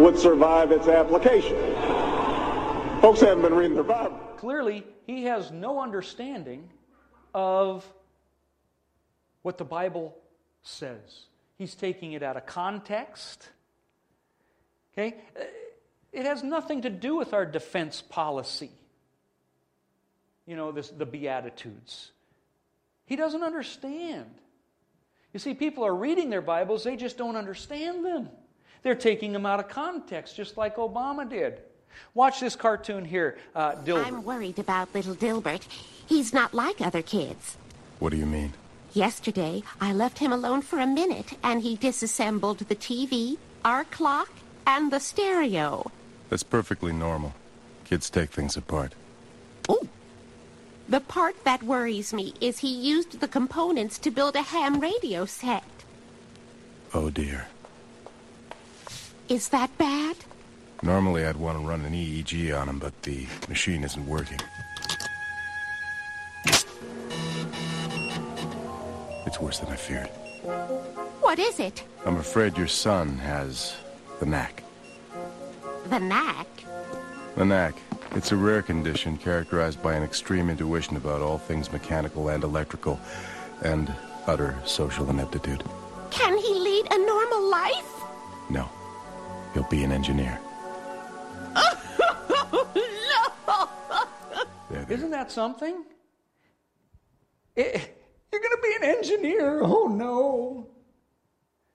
would 0.01 0.17
survive 0.17 0.71
its 0.71 0.87
application. 0.87 1.55
Folks 3.01 3.21
haven't 3.21 3.43
been 3.43 3.53
reading 3.53 3.75
their 3.75 3.83
Bible. 3.83 4.17
Clearly, 4.37 4.83
he 5.05 5.25
has 5.25 5.51
no 5.51 5.79
understanding 5.79 6.69
of 7.33 7.85
what 9.43 9.57
the 9.57 9.63
Bible 9.63 10.17
says. 10.63 11.25
He's 11.57 11.75
taking 11.75 12.13
it 12.13 12.23
out 12.23 12.37
of 12.37 12.45
context. 12.47 13.47
Okay? 14.93 15.15
Uh, 15.39 15.43
it 16.11 16.25
has 16.25 16.43
nothing 16.43 16.81
to 16.81 16.89
do 16.89 17.15
with 17.15 17.33
our 17.33 17.45
defense 17.45 18.01
policy. 18.01 18.71
You 20.47 20.55
know, 20.55 20.71
this, 20.71 20.89
the 20.89 21.05
Beatitudes. 21.05 22.11
He 23.05 23.15
doesn't 23.15 23.43
understand. 23.43 24.29
You 25.33 25.39
see, 25.39 25.53
people 25.53 25.85
are 25.85 25.95
reading 25.95 26.29
their 26.29 26.41
Bibles, 26.41 26.83
they 26.83 26.95
just 26.95 27.17
don't 27.17 27.35
understand 27.35 28.03
them. 28.03 28.29
They're 28.83 28.95
taking 28.95 29.31
them 29.33 29.45
out 29.45 29.59
of 29.59 29.67
context, 29.69 30.35
just 30.35 30.57
like 30.57 30.77
Obama 30.77 31.29
did. 31.29 31.59
Watch 32.13 32.39
this 32.39 32.55
cartoon 32.55 33.05
here, 33.05 33.37
uh, 33.55 33.73
Dilbert. 33.75 34.05
I'm 34.05 34.23
worried 34.23 34.59
about 34.59 34.93
little 34.93 35.15
Dilbert. 35.15 35.63
He's 36.07 36.33
not 36.33 36.53
like 36.53 36.81
other 36.81 37.01
kids. 37.01 37.57
What 37.99 38.11
do 38.11 38.17
you 38.17 38.25
mean? 38.25 38.53
Yesterday, 38.93 39.63
I 39.79 39.93
left 39.93 40.19
him 40.19 40.33
alone 40.33 40.61
for 40.61 40.79
a 40.79 40.87
minute, 40.87 41.33
and 41.43 41.61
he 41.61 41.75
disassembled 41.75 42.59
the 42.59 42.75
TV, 42.75 43.37
our 43.63 43.83
clock, 43.85 44.29
and 44.65 44.91
the 44.91 44.99
stereo. 44.99 45.91
That's 46.29 46.43
perfectly 46.43 46.91
normal. 46.91 47.33
Kids 47.85 48.09
take 48.09 48.31
things 48.31 48.57
apart. 48.57 48.93
Oh, 49.69 49.87
the 50.89 50.99
part 50.99 51.45
that 51.45 51.63
worries 51.63 52.13
me 52.13 52.33
is 52.41 52.59
he 52.59 52.73
used 52.73 53.21
the 53.21 53.27
components 53.27 53.97
to 53.99 54.11
build 54.11 54.35
a 54.35 54.41
ham 54.41 54.81
radio 54.81 55.25
set. 55.25 55.63
Oh 56.93 57.09
dear. 57.09 57.47
Is 59.29 59.49
that 59.49 59.75
bad? 59.77 60.15
Normally 60.83 61.25
I'd 61.25 61.37
want 61.37 61.59
to 61.59 61.65
run 61.65 61.81
an 61.85 61.93
EEG 61.93 62.59
on 62.59 62.67
him, 62.67 62.79
but 62.79 62.99
the 63.03 63.25
machine 63.47 63.83
isn't 63.83 64.07
working. 64.07 64.39
It's 69.25 69.39
worse 69.39 69.59
than 69.59 69.69
I 69.69 69.75
feared. 69.75 70.07
What 71.21 71.39
is 71.39 71.59
it? 71.59 71.83
I'm 72.05 72.17
afraid 72.17 72.57
your 72.57 72.67
son 72.67 73.17
has 73.19 73.75
the 74.19 74.25
knack. 74.25 74.63
The 75.89 75.99
knack? 75.99 76.47
The 77.35 77.45
knack. 77.45 77.75
It's 78.15 78.31
a 78.33 78.35
rare 78.35 78.61
condition 78.61 79.17
characterized 79.17 79.81
by 79.81 79.93
an 79.93 80.03
extreme 80.03 80.49
intuition 80.49 80.97
about 80.97 81.21
all 81.21 81.37
things 81.37 81.71
mechanical 81.71 82.27
and 82.27 82.43
electrical, 82.43 82.99
and 83.63 83.93
utter 84.27 84.57
social 84.65 85.09
ineptitude. 85.09 85.63
Can 86.09 86.37
he 86.37 86.53
lead 86.53 86.87
a 86.91 86.97
normal 86.97 87.49
life? 87.49 87.91
No. 88.49 88.69
He'll 89.53 89.63
be 89.63 89.83
an 89.83 89.91
engineer. 89.91 90.39
no! 91.55 92.67
There, 94.69 94.85
there. 94.85 94.85
Isn't 94.89 95.11
that 95.11 95.31
something? 95.31 95.83
It, 97.55 97.97
you're 98.31 98.41
going 98.41 98.55
to 98.55 98.61
be 98.61 98.75
an 98.85 98.95
engineer. 98.97 99.61
Oh, 99.63 99.87
no. 99.87 100.67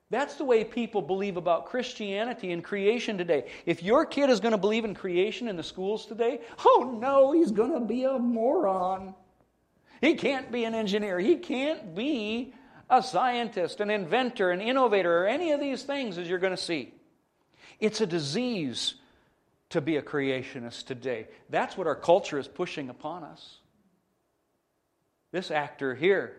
That's 0.09 0.37
the 0.37 0.45
way 0.45 0.63
people 0.65 1.03
believe 1.03 1.37
about 1.37 1.67
Christianity 1.67 2.53
and 2.53 2.63
creation 2.63 3.19
today. 3.19 3.51
If 3.67 3.83
your 3.83 4.07
kid 4.07 4.31
is 4.31 4.39
going 4.39 4.53
to 4.53 4.59
believe 4.59 4.85
in 4.85 4.95
creation 4.95 5.49
in 5.49 5.57
the 5.57 5.65
schools 5.65 6.07
today, 6.07 6.41
oh 6.65 6.97
no, 7.01 7.33
he's 7.33 7.51
going 7.51 7.73
to 7.73 7.81
be 7.81 8.05
a 8.05 8.17
moron. 8.17 9.15
He 10.01 10.15
can't 10.15 10.53
be 10.53 10.65
an 10.65 10.75
engineer. 10.75 11.19
He 11.19 11.37
can't 11.37 11.95
be 11.95 12.55
a 12.89 13.03
scientist, 13.03 13.81
an 13.81 13.91
inventor, 13.91 14.53
an 14.53 14.61
innovator, 14.61 15.25
or 15.25 15.27
any 15.27 15.51
of 15.51 15.59
these 15.59 15.83
things, 15.83 16.19
as 16.19 16.29
you're 16.29 16.39
going 16.39 16.55
to 16.55 16.63
see. 16.63 16.95
It's 17.81 18.01
a 18.01 18.07
disease 18.07 18.95
to 19.71 19.81
be 19.81 19.97
a 19.97 20.03
creationist 20.03 20.87
today. 20.87 21.27
That's 21.51 21.77
what 21.77 21.87
our 21.87 21.97
culture 21.97 22.39
is 22.39 22.49
pushing 22.49 22.89
upon 22.89 23.25
us. 23.25 23.59
This 25.33 25.51
actor 25.51 25.95
here 25.95 26.37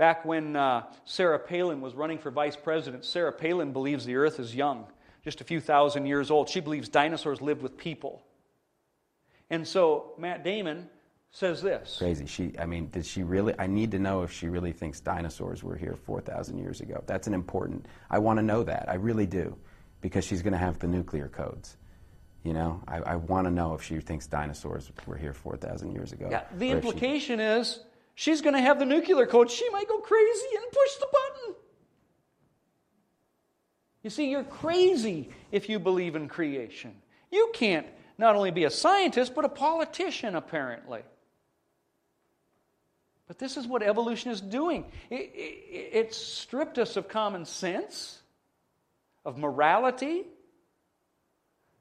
Back 0.00 0.24
when 0.24 0.56
uh, 0.56 0.84
Sarah 1.04 1.38
Palin 1.38 1.82
was 1.82 1.94
running 1.94 2.16
for 2.16 2.30
vice 2.30 2.56
president, 2.56 3.04
Sarah 3.04 3.34
Palin 3.34 3.74
believes 3.74 4.06
the 4.06 4.16
earth 4.16 4.40
is 4.40 4.56
young, 4.56 4.86
just 5.22 5.42
a 5.42 5.44
few 5.44 5.60
thousand 5.60 6.06
years 6.06 6.30
old. 6.30 6.48
She 6.48 6.60
believes 6.60 6.88
dinosaurs 6.88 7.42
lived 7.42 7.60
with 7.60 7.76
people. 7.76 8.22
And 9.50 9.68
so 9.68 10.14
Matt 10.16 10.42
Damon 10.42 10.88
says 11.32 11.60
this. 11.60 11.96
Crazy. 11.98 12.24
She, 12.24 12.54
I 12.58 12.64
mean, 12.64 12.88
did 12.88 13.04
she 13.04 13.22
really? 13.22 13.54
I 13.58 13.66
need 13.66 13.90
to 13.90 13.98
know 13.98 14.22
if 14.22 14.32
she 14.32 14.48
really 14.48 14.72
thinks 14.72 15.00
dinosaurs 15.00 15.62
were 15.62 15.76
here 15.76 15.98
4,000 16.06 16.56
years 16.56 16.80
ago. 16.80 17.04
That's 17.06 17.26
an 17.26 17.34
important. 17.34 17.84
I 18.08 18.20
want 18.20 18.38
to 18.38 18.42
know 18.42 18.62
that. 18.62 18.86
I 18.88 18.94
really 18.94 19.26
do, 19.26 19.54
because 20.00 20.24
she's 20.24 20.42
going 20.42 20.52
to 20.52 20.58
have 20.58 20.78
the 20.78 20.86
nuclear 20.86 21.28
codes. 21.28 21.76
You 22.42 22.54
know, 22.54 22.82
I, 22.88 22.98
I 22.98 23.16
want 23.16 23.46
to 23.46 23.50
know 23.50 23.74
if 23.74 23.82
she 23.82 24.00
thinks 24.00 24.26
dinosaurs 24.26 24.90
were 25.06 25.16
here 25.16 25.34
4,000 25.34 25.92
years 25.92 26.12
ago. 26.12 26.28
Yeah, 26.30 26.44
the 26.56 26.70
if 26.70 26.82
she- 26.82 26.88
implication 26.88 27.40
is 27.40 27.80
she's 28.14 28.40
going 28.40 28.54
to 28.54 28.60
have 28.60 28.78
the 28.78 28.86
nuclear 28.86 29.26
code. 29.26 29.50
She 29.50 29.68
might 29.70 29.88
go 29.88 29.98
crazy 29.98 30.46
and 30.56 30.72
push 30.72 30.94
the 30.96 31.06
button. 31.12 31.54
You 34.02 34.10
see, 34.10 34.30
you're 34.30 34.44
crazy 34.44 35.28
if 35.52 35.68
you 35.68 35.78
believe 35.78 36.16
in 36.16 36.28
creation. 36.28 36.94
You 37.30 37.50
can't 37.52 37.86
not 38.16 38.36
only 38.36 38.50
be 38.50 38.64
a 38.64 38.70
scientist, 38.70 39.34
but 39.34 39.44
a 39.44 39.48
politician, 39.48 40.34
apparently. 40.34 41.02
But 43.28 43.38
this 43.38 43.56
is 43.56 43.66
what 43.66 43.82
evolution 43.82 44.30
is 44.30 44.40
doing. 44.40 44.86
It, 45.08 45.30
it, 45.34 45.90
it 45.92 46.14
stripped 46.14 46.78
us 46.78 46.96
of 46.96 47.08
common 47.08 47.44
sense, 47.44 48.19
of 49.24 49.38
morality. 49.38 50.24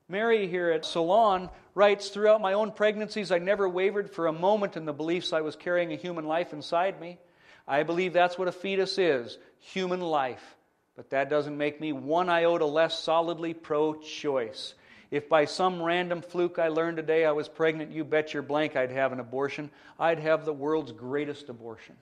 Mary 0.07 0.47
here 0.47 0.71
at 0.71 0.85
Salon 0.85 1.49
writes 1.75 2.09
Throughout 2.09 2.41
my 2.41 2.53
own 2.53 2.71
pregnancies, 2.71 3.31
I 3.31 3.37
never 3.37 3.69
wavered 3.69 4.09
for 4.09 4.27
a 4.27 4.33
moment 4.33 4.75
in 4.75 4.85
the 4.85 4.93
beliefs 4.93 5.33
I 5.33 5.41
was 5.41 5.55
carrying 5.55 5.93
a 5.93 5.97
human 5.97 6.25
life 6.25 6.53
inside 6.53 6.99
me. 6.99 7.19
I 7.67 7.83
believe 7.83 8.13
that's 8.13 8.37
what 8.37 8.47
a 8.47 8.51
fetus 8.51 8.97
is 8.97 9.37
human 9.59 10.01
life. 10.01 10.55
But 10.95 11.11
that 11.11 11.29
doesn't 11.29 11.57
make 11.57 11.79
me 11.79 11.93
one 11.93 12.27
iota 12.27 12.65
less 12.65 12.99
solidly 12.99 13.53
pro 13.53 13.93
choice. 13.93 14.73
If 15.11 15.29
by 15.29 15.45
some 15.45 15.81
random 15.81 16.21
fluke 16.21 16.59
I 16.59 16.67
learned 16.67 16.97
today 16.97 17.25
I 17.25 17.31
was 17.31 17.47
pregnant, 17.47 17.91
you 17.91 18.03
bet 18.03 18.33
your 18.33 18.43
blank 18.43 18.75
I'd 18.75 18.91
have 18.91 19.11
an 19.11 19.19
abortion. 19.19 19.71
I'd 19.99 20.19
have 20.19 20.45
the 20.45 20.53
world's 20.53 20.91
greatest 20.91 21.49
abortion. 21.49 21.95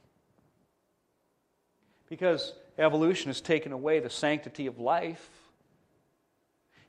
Because 2.10 2.54
evolution 2.78 3.30
has 3.30 3.42
taken 3.42 3.72
away 3.72 4.00
the 4.00 4.10
sanctity 4.10 4.68
of 4.68 4.80
life. 4.80 5.30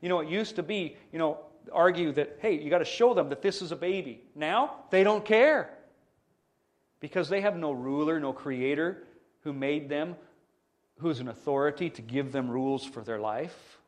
You 0.00 0.08
know, 0.08 0.20
it 0.20 0.28
used 0.28 0.56
to 0.56 0.62
be, 0.62 0.96
you 1.12 1.18
know, 1.18 1.38
argue 1.72 2.12
that, 2.12 2.38
hey, 2.40 2.58
you 2.58 2.70
got 2.70 2.78
to 2.78 2.84
show 2.84 3.14
them 3.14 3.28
that 3.30 3.42
this 3.42 3.62
is 3.62 3.72
a 3.72 3.76
baby. 3.76 4.22
Now, 4.34 4.76
they 4.90 5.04
don't 5.04 5.24
care. 5.24 5.70
Because 7.00 7.28
they 7.28 7.40
have 7.40 7.56
no 7.56 7.72
ruler, 7.72 8.20
no 8.20 8.32
creator 8.32 9.04
who 9.42 9.52
made 9.52 9.88
them, 9.88 10.16
who's 10.98 11.20
an 11.20 11.28
authority 11.28 11.90
to 11.90 12.02
give 12.02 12.32
them 12.32 12.50
rules 12.50 12.84
for 12.84 13.02
their 13.02 13.20
life. 13.20 13.78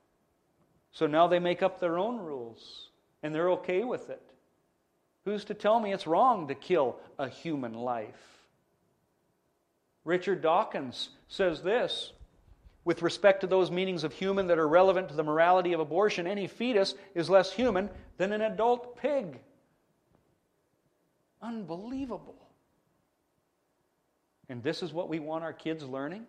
So 0.93 1.07
now 1.07 1.27
they 1.27 1.39
make 1.39 1.63
up 1.63 1.81
their 1.81 1.99
own 1.99 2.19
rules, 2.19 2.89
and 3.23 3.35
they're 3.35 3.51
okay 3.51 3.85
with 3.85 4.11
it. 4.11 4.23
Who's 5.25 5.45
to 5.45 5.55
tell 5.55 5.79
me 5.81 5.93
it's 5.93 6.07
wrong 6.07 6.49
to 6.49 6.55
kill 6.55 6.97
a 7.19 7.29
human 7.29 7.75
life? 7.75 8.40
Richard 10.05 10.43
Dawkins 10.43 11.11
says 11.29 11.63
this 11.63 12.13
with 12.85 13.03
respect 13.03 13.43
to 13.43 13.47
those 13.47 13.71
meanings 13.71 14.05
of 14.05 14.13
human 14.13 14.47
that 14.47 14.59
are 14.59 14.69
relevant 14.69 15.11
to 15.11 15.15
the 15.15 15.23
morality 15.23 15.73
of 15.75 15.81
abortion, 15.81 16.27
any 16.27 16.47
fetus 16.47 16.95
is 17.15 17.29
less 17.29 17.53
human 17.53 17.91
than 18.17 18.33
an 18.33 18.41
adult 18.41 18.97
pig. 18.97 19.39
Unbelievable. 21.43 22.37
And 24.49 24.63
this 24.63 24.83
is 24.83 24.93
what 24.93 25.09
we 25.09 25.19
want 25.19 25.45
our 25.45 25.53
kids 25.53 25.85
learning? 25.85 26.27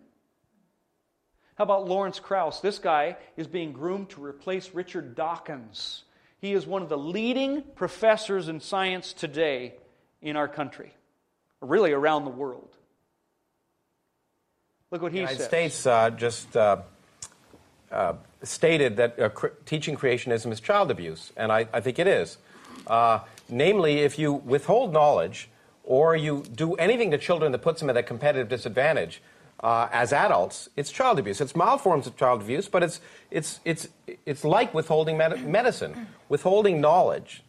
How 1.56 1.64
about 1.64 1.88
Lawrence 1.88 2.20
Krauss? 2.20 2.60
This 2.60 2.78
guy 2.78 3.16
is 3.36 3.46
being 3.46 3.72
groomed 3.72 4.10
to 4.10 4.24
replace 4.24 4.74
Richard 4.74 5.14
Dawkins. 5.14 6.04
He 6.38 6.52
is 6.52 6.66
one 6.66 6.82
of 6.82 6.88
the 6.88 6.98
leading 6.98 7.62
professors 7.74 8.48
in 8.48 8.60
science 8.60 9.12
today 9.12 9.74
in 10.20 10.36
our 10.36 10.48
country, 10.48 10.94
really 11.60 11.92
around 11.92 12.24
the 12.24 12.30
world. 12.30 12.76
Look 14.92 15.00
what 15.00 15.12
he 15.12 15.18
the 15.18 15.22
United 15.22 15.38
says. 15.38 15.46
States 15.46 15.86
uh, 15.86 16.10
just 16.10 16.54
uh, 16.54 16.82
uh, 17.90 18.12
stated 18.42 18.98
that 18.98 19.18
uh, 19.18 19.30
cr- 19.30 19.46
teaching 19.64 19.96
creationism 19.96 20.52
is 20.52 20.60
child 20.60 20.90
abuse, 20.90 21.32
and 21.34 21.50
I, 21.50 21.66
I 21.72 21.80
think 21.80 21.98
it 21.98 22.06
is. 22.06 22.36
Uh, 22.86 23.20
namely, 23.48 24.00
if 24.00 24.18
you 24.18 24.34
withhold 24.34 24.92
knowledge 24.92 25.48
or 25.82 26.14
you 26.14 26.44
do 26.54 26.74
anything 26.74 27.10
to 27.10 27.16
children 27.16 27.52
that 27.52 27.62
puts 27.62 27.80
them 27.80 27.88
at 27.88 27.96
a 27.96 28.02
competitive 28.02 28.50
disadvantage 28.50 29.22
uh, 29.60 29.88
as 29.92 30.12
adults, 30.12 30.68
it's 30.76 30.92
child 30.92 31.18
abuse. 31.18 31.40
It's 31.40 31.56
mild 31.56 31.80
forms 31.80 32.06
of 32.06 32.14
child 32.18 32.42
abuse, 32.42 32.68
but 32.68 32.82
it's, 32.82 33.00
it's, 33.30 33.60
it's, 33.64 33.88
it's 34.26 34.44
like 34.44 34.74
withholding 34.74 35.16
med- 35.16 35.48
medicine, 35.48 36.06
withholding 36.28 36.82
knowledge 36.82 37.42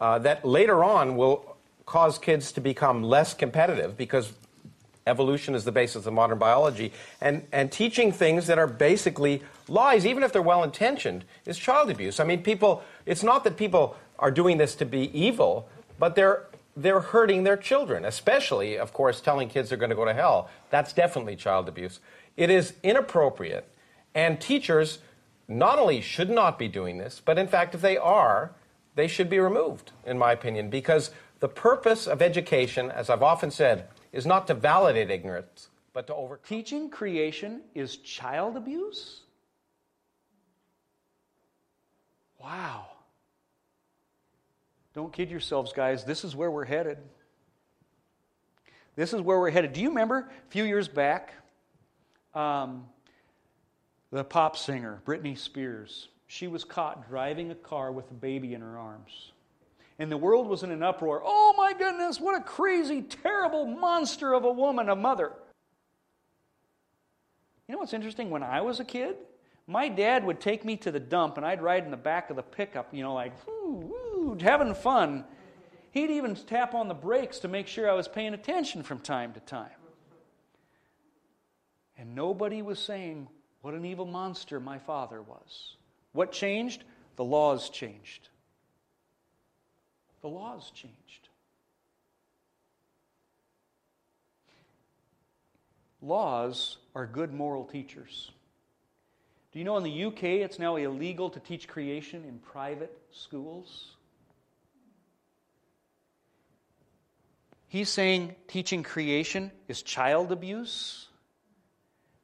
uh, 0.00 0.18
that 0.18 0.44
later 0.44 0.82
on 0.82 1.16
will 1.16 1.56
cause 1.86 2.18
kids 2.18 2.50
to 2.52 2.60
become 2.60 3.04
less 3.04 3.32
competitive 3.32 3.96
because 3.96 4.32
evolution 5.10 5.54
is 5.54 5.64
the 5.64 5.72
basis 5.72 6.06
of 6.06 6.12
modern 6.14 6.38
biology, 6.38 6.92
and, 7.20 7.46
and 7.52 7.70
teaching 7.70 8.12
things 8.12 8.46
that 8.46 8.58
are 8.58 8.66
basically 8.66 9.42
lies, 9.68 10.06
even 10.06 10.22
if 10.22 10.32
they're 10.32 10.40
well 10.40 10.64
intentioned, 10.64 11.24
is 11.44 11.58
child 11.58 11.90
abuse. 11.90 12.20
I 12.20 12.24
mean, 12.24 12.42
people, 12.42 12.82
it's 13.04 13.22
not 13.22 13.44
that 13.44 13.56
people 13.56 13.96
are 14.18 14.30
doing 14.30 14.56
this 14.56 14.74
to 14.76 14.86
be 14.86 15.10
evil, 15.18 15.68
but 15.98 16.14
they're, 16.14 16.46
they're 16.76 17.00
hurting 17.00 17.42
their 17.42 17.56
children, 17.56 18.04
especially, 18.04 18.78
of 18.78 18.92
course, 18.92 19.20
telling 19.20 19.48
kids 19.48 19.68
they're 19.68 19.78
going 19.78 19.90
to 19.90 19.96
go 19.96 20.04
to 20.04 20.14
hell. 20.14 20.48
That's 20.70 20.92
definitely 20.92 21.36
child 21.36 21.68
abuse. 21.68 22.00
It 22.36 22.48
is 22.48 22.74
inappropriate, 22.82 23.66
and 24.14 24.40
teachers 24.40 25.00
not 25.48 25.78
only 25.78 26.00
should 26.00 26.30
not 26.30 26.58
be 26.58 26.68
doing 26.68 26.98
this, 26.98 27.20
but 27.22 27.36
in 27.36 27.48
fact, 27.48 27.74
if 27.74 27.80
they 27.80 27.98
are, 27.98 28.52
they 28.94 29.08
should 29.08 29.28
be 29.28 29.40
removed, 29.40 29.90
in 30.06 30.16
my 30.16 30.32
opinion, 30.32 30.70
because 30.70 31.10
the 31.40 31.48
purpose 31.48 32.06
of 32.06 32.22
education, 32.22 32.90
as 32.90 33.10
I've 33.10 33.22
often 33.22 33.50
said, 33.50 33.88
is 34.12 34.26
not 34.26 34.46
to 34.48 34.54
validate 34.54 35.10
ignorance, 35.10 35.68
but 35.92 36.06
to 36.06 36.14
overcome. 36.14 36.44
Teaching 36.48 36.90
creation 36.90 37.62
is 37.74 37.96
child 37.98 38.56
abuse? 38.56 39.20
Wow. 42.42 42.86
Don't 44.94 45.12
kid 45.12 45.30
yourselves, 45.30 45.72
guys. 45.72 46.04
This 46.04 46.24
is 46.24 46.34
where 46.34 46.50
we're 46.50 46.64
headed. 46.64 46.98
This 48.96 49.12
is 49.12 49.20
where 49.20 49.38
we're 49.38 49.50
headed. 49.50 49.72
Do 49.72 49.80
you 49.80 49.88
remember 49.88 50.18
a 50.18 50.50
few 50.50 50.64
years 50.64 50.88
back, 50.88 51.34
um, 52.34 52.86
the 54.10 54.24
pop 54.24 54.56
singer, 54.56 55.00
Britney 55.06 55.38
Spears? 55.38 56.08
She 56.26 56.48
was 56.48 56.64
caught 56.64 57.08
driving 57.08 57.50
a 57.50 57.54
car 57.54 57.92
with 57.92 58.10
a 58.10 58.14
baby 58.14 58.54
in 58.54 58.60
her 58.60 58.78
arms. 58.78 59.32
And 60.00 60.10
the 60.10 60.16
world 60.16 60.48
was 60.48 60.62
in 60.62 60.70
an 60.70 60.82
uproar. 60.82 61.22
Oh 61.22 61.54
my 61.58 61.74
goodness, 61.74 62.18
what 62.18 62.34
a 62.34 62.42
crazy, 62.42 63.02
terrible 63.02 63.66
monster 63.66 64.32
of 64.32 64.44
a 64.44 64.50
woman, 64.50 64.88
a 64.88 64.96
mother. 64.96 65.32
You 67.68 67.74
know 67.74 67.80
what's 67.80 67.92
interesting? 67.92 68.30
When 68.30 68.42
I 68.42 68.62
was 68.62 68.80
a 68.80 68.84
kid, 68.84 69.16
my 69.66 69.90
dad 69.90 70.24
would 70.24 70.40
take 70.40 70.64
me 70.64 70.78
to 70.78 70.90
the 70.90 70.98
dump 70.98 71.36
and 71.36 71.44
I'd 71.44 71.60
ride 71.60 71.84
in 71.84 71.90
the 71.90 71.98
back 71.98 72.30
of 72.30 72.36
the 72.36 72.42
pickup, 72.42 72.94
you 72.94 73.02
know, 73.02 73.12
like, 73.12 73.34
woo, 73.46 73.92
woo, 73.92 74.38
having 74.40 74.74
fun. 74.74 75.22
He'd 75.90 76.10
even 76.10 76.34
tap 76.34 76.72
on 76.72 76.88
the 76.88 76.94
brakes 76.94 77.38
to 77.40 77.48
make 77.48 77.66
sure 77.66 77.88
I 77.88 77.92
was 77.94 78.08
paying 78.08 78.32
attention 78.32 78.82
from 78.82 79.00
time 79.00 79.34
to 79.34 79.40
time. 79.40 79.68
And 81.98 82.14
nobody 82.14 82.62
was 82.62 82.78
saying 82.78 83.28
what 83.60 83.74
an 83.74 83.84
evil 83.84 84.06
monster 84.06 84.60
my 84.60 84.78
father 84.78 85.20
was. 85.20 85.76
What 86.12 86.32
changed? 86.32 86.84
The 87.16 87.24
laws 87.24 87.68
changed. 87.68 88.30
The 90.22 90.28
laws 90.28 90.70
changed. 90.74 91.28
Laws 96.02 96.78
are 96.94 97.06
good 97.06 97.32
moral 97.32 97.64
teachers. 97.64 98.30
Do 99.52 99.58
you 99.58 99.64
know 99.64 99.76
in 99.76 99.82
the 99.82 100.04
UK 100.04 100.24
it's 100.24 100.58
now 100.58 100.76
illegal 100.76 101.30
to 101.30 101.40
teach 101.40 101.68
creation 101.68 102.24
in 102.24 102.38
private 102.38 102.96
schools? 103.10 103.96
He's 107.68 107.88
saying 107.88 108.34
teaching 108.48 108.82
creation 108.82 109.50
is 109.68 109.82
child 109.82 110.32
abuse. 110.32 111.08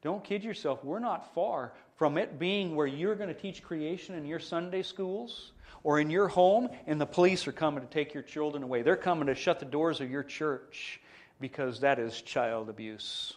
Don't 0.03 0.23
kid 0.23 0.45
yourself, 0.45 0.85
we're 0.85 0.99
not 0.99 1.35
far 1.35 1.73
from 1.97 2.19
it 2.19 2.39
being 2.39 2.77
where 2.77 2.87
you're 2.87 3.15
going 3.15 3.29
to 3.29 3.35
teach 3.35 3.63
creation 3.63 4.15
in 4.15 4.25
your 4.25 4.39
Sunday 4.39 4.83
schools 4.83 5.53
or 5.83 6.01
in 6.01 6.11
your 6.11 6.29
home 6.29 6.69
and 6.87 7.01
the 7.01 7.07
police 7.07 7.47
are 7.47 7.53
coming 7.53 7.81
to 7.83 7.87
take 7.87 8.15
your 8.15 8.23
children 8.23 8.63
away. 8.63 8.83
They're 8.83 8.97
coming 8.97 9.27
to 9.27 9.35
shut 9.35 9.61
the 9.61 9.67
doors 9.67 10.01
of 10.01 10.11
your 10.11 10.23
church 10.23 11.01
because 11.41 11.81
that 11.81 11.99
is 11.99 12.21
child 12.23 12.69
abuse. 12.69 13.35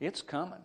It's 0.00 0.22
coming. 0.22 0.62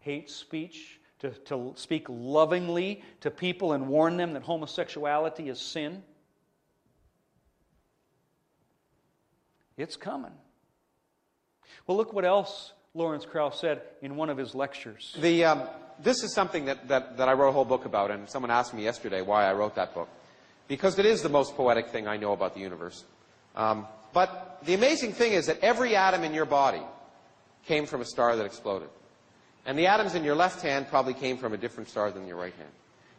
Hate 0.00 0.30
speech, 0.30 0.98
to, 1.20 1.30
to 1.30 1.72
speak 1.76 2.06
lovingly 2.08 3.02
to 3.20 3.30
people 3.30 3.72
and 3.72 3.88
warn 3.88 4.16
them 4.16 4.32
that 4.32 4.42
homosexuality 4.42 5.48
is 5.48 5.60
sin. 5.60 6.02
It's 9.76 9.96
coming. 9.96 10.32
Well, 11.86 11.96
look 11.96 12.12
what 12.12 12.24
else 12.24 12.72
Lawrence 12.94 13.24
Krauss 13.24 13.60
said 13.60 13.82
in 14.02 14.16
one 14.16 14.30
of 14.30 14.36
his 14.36 14.54
lectures. 14.54 15.16
The, 15.20 15.44
um, 15.44 15.62
this 16.02 16.22
is 16.22 16.34
something 16.34 16.66
that, 16.66 16.88
that, 16.88 17.16
that 17.18 17.28
I 17.28 17.32
wrote 17.32 17.50
a 17.50 17.52
whole 17.52 17.64
book 17.64 17.84
about, 17.84 18.10
and 18.10 18.28
someone 18.28 18.50
asked 18.50 18.74
me 18.74 18.84
yesterday 18.84 19.22
why 19.22 19.44
I 19.44 19.52
wrote 19.52 19.74
that 19.74 19.94
book. 19.94 20.08
Because 20.68 20.98
it 20.98 21.06
is 21.06 21.22
the 21.22 21.28
most 21.28 21.56
poetic 21.56 21.88
thing 21.88 22.06
I 22.06 22.16
know 22.16 22.32
about 22.32 22.54
the 22.54 22.60
universe. 22.60 23.04
Um, 23.56 23.86
but 24.12 24.60
the 24.64 24.74
amazing 24.74 25.12
thing 25.12 25.32
is 25.32 25.46
that 25.46 25.60
every 25.60 25.96
atom 25.96 26.24
in 26.24 26.32
your 26.32 26.46
body 26.46 26.82
came 27.66 27.86
from 27.86 28.00
a 28.00 28.04
star 28.04 28.36
that 28.36 28.44
exploded. 28.44 28.88
And 29.66 29.78
the 29.78 29.88
atoms 29.88 30.14
in 30.14 30.24
your 30.24 30.34
left 30.34 30.62
hand 30.62 30.88
probably 30.88 31.14
came 31.14 31.36
from 31.36 31.52
a 31.52 31.56
different 31.56 31.88
star 31.88 32.10
than 32.10 32.26
your 32.26 32.36
right 32.36 32.54
hand. 32.54 32.70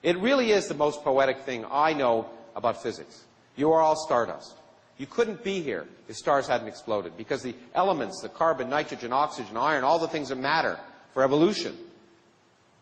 It 0.02 0.18
really 0.18 0.52
is 0.52 0.68
the 0.68 0.74
most 0.74 1.04
poetic 1.04 1.42
thing 1.42 1.66
I 1.70 1.94
know 1.94 2.28
about 2.56 2.82
physics. 2.82 3.24
You 3.56 3.72
are 3.72 3.82
all 3.82 3.96
stardust. 3.96 4.56
You 4.98 5.06
couldn't 5.06 5.44
be 5.44 5.62
here 5.62 5.88
if 6.08 6.16
stars 6.16 6.48
hadn't 6.48 6.68
exploded 6.68 7.16
because 7.18 7.42
the 7.42 7.56
elements, 7.76 8.22
the 8.22 8.30
carbon, 8.30 8.70
nitrogen, 8.70 9.14
oxygen, 9.14 9.58
iron, 9.58 9.84
all 9.84 10.00
the 10.00 10.08
things 10.08 10.30
that 10.30 10.38
matter 10.38 10.80
for 11.14 11.24
evolution 11.24 11.78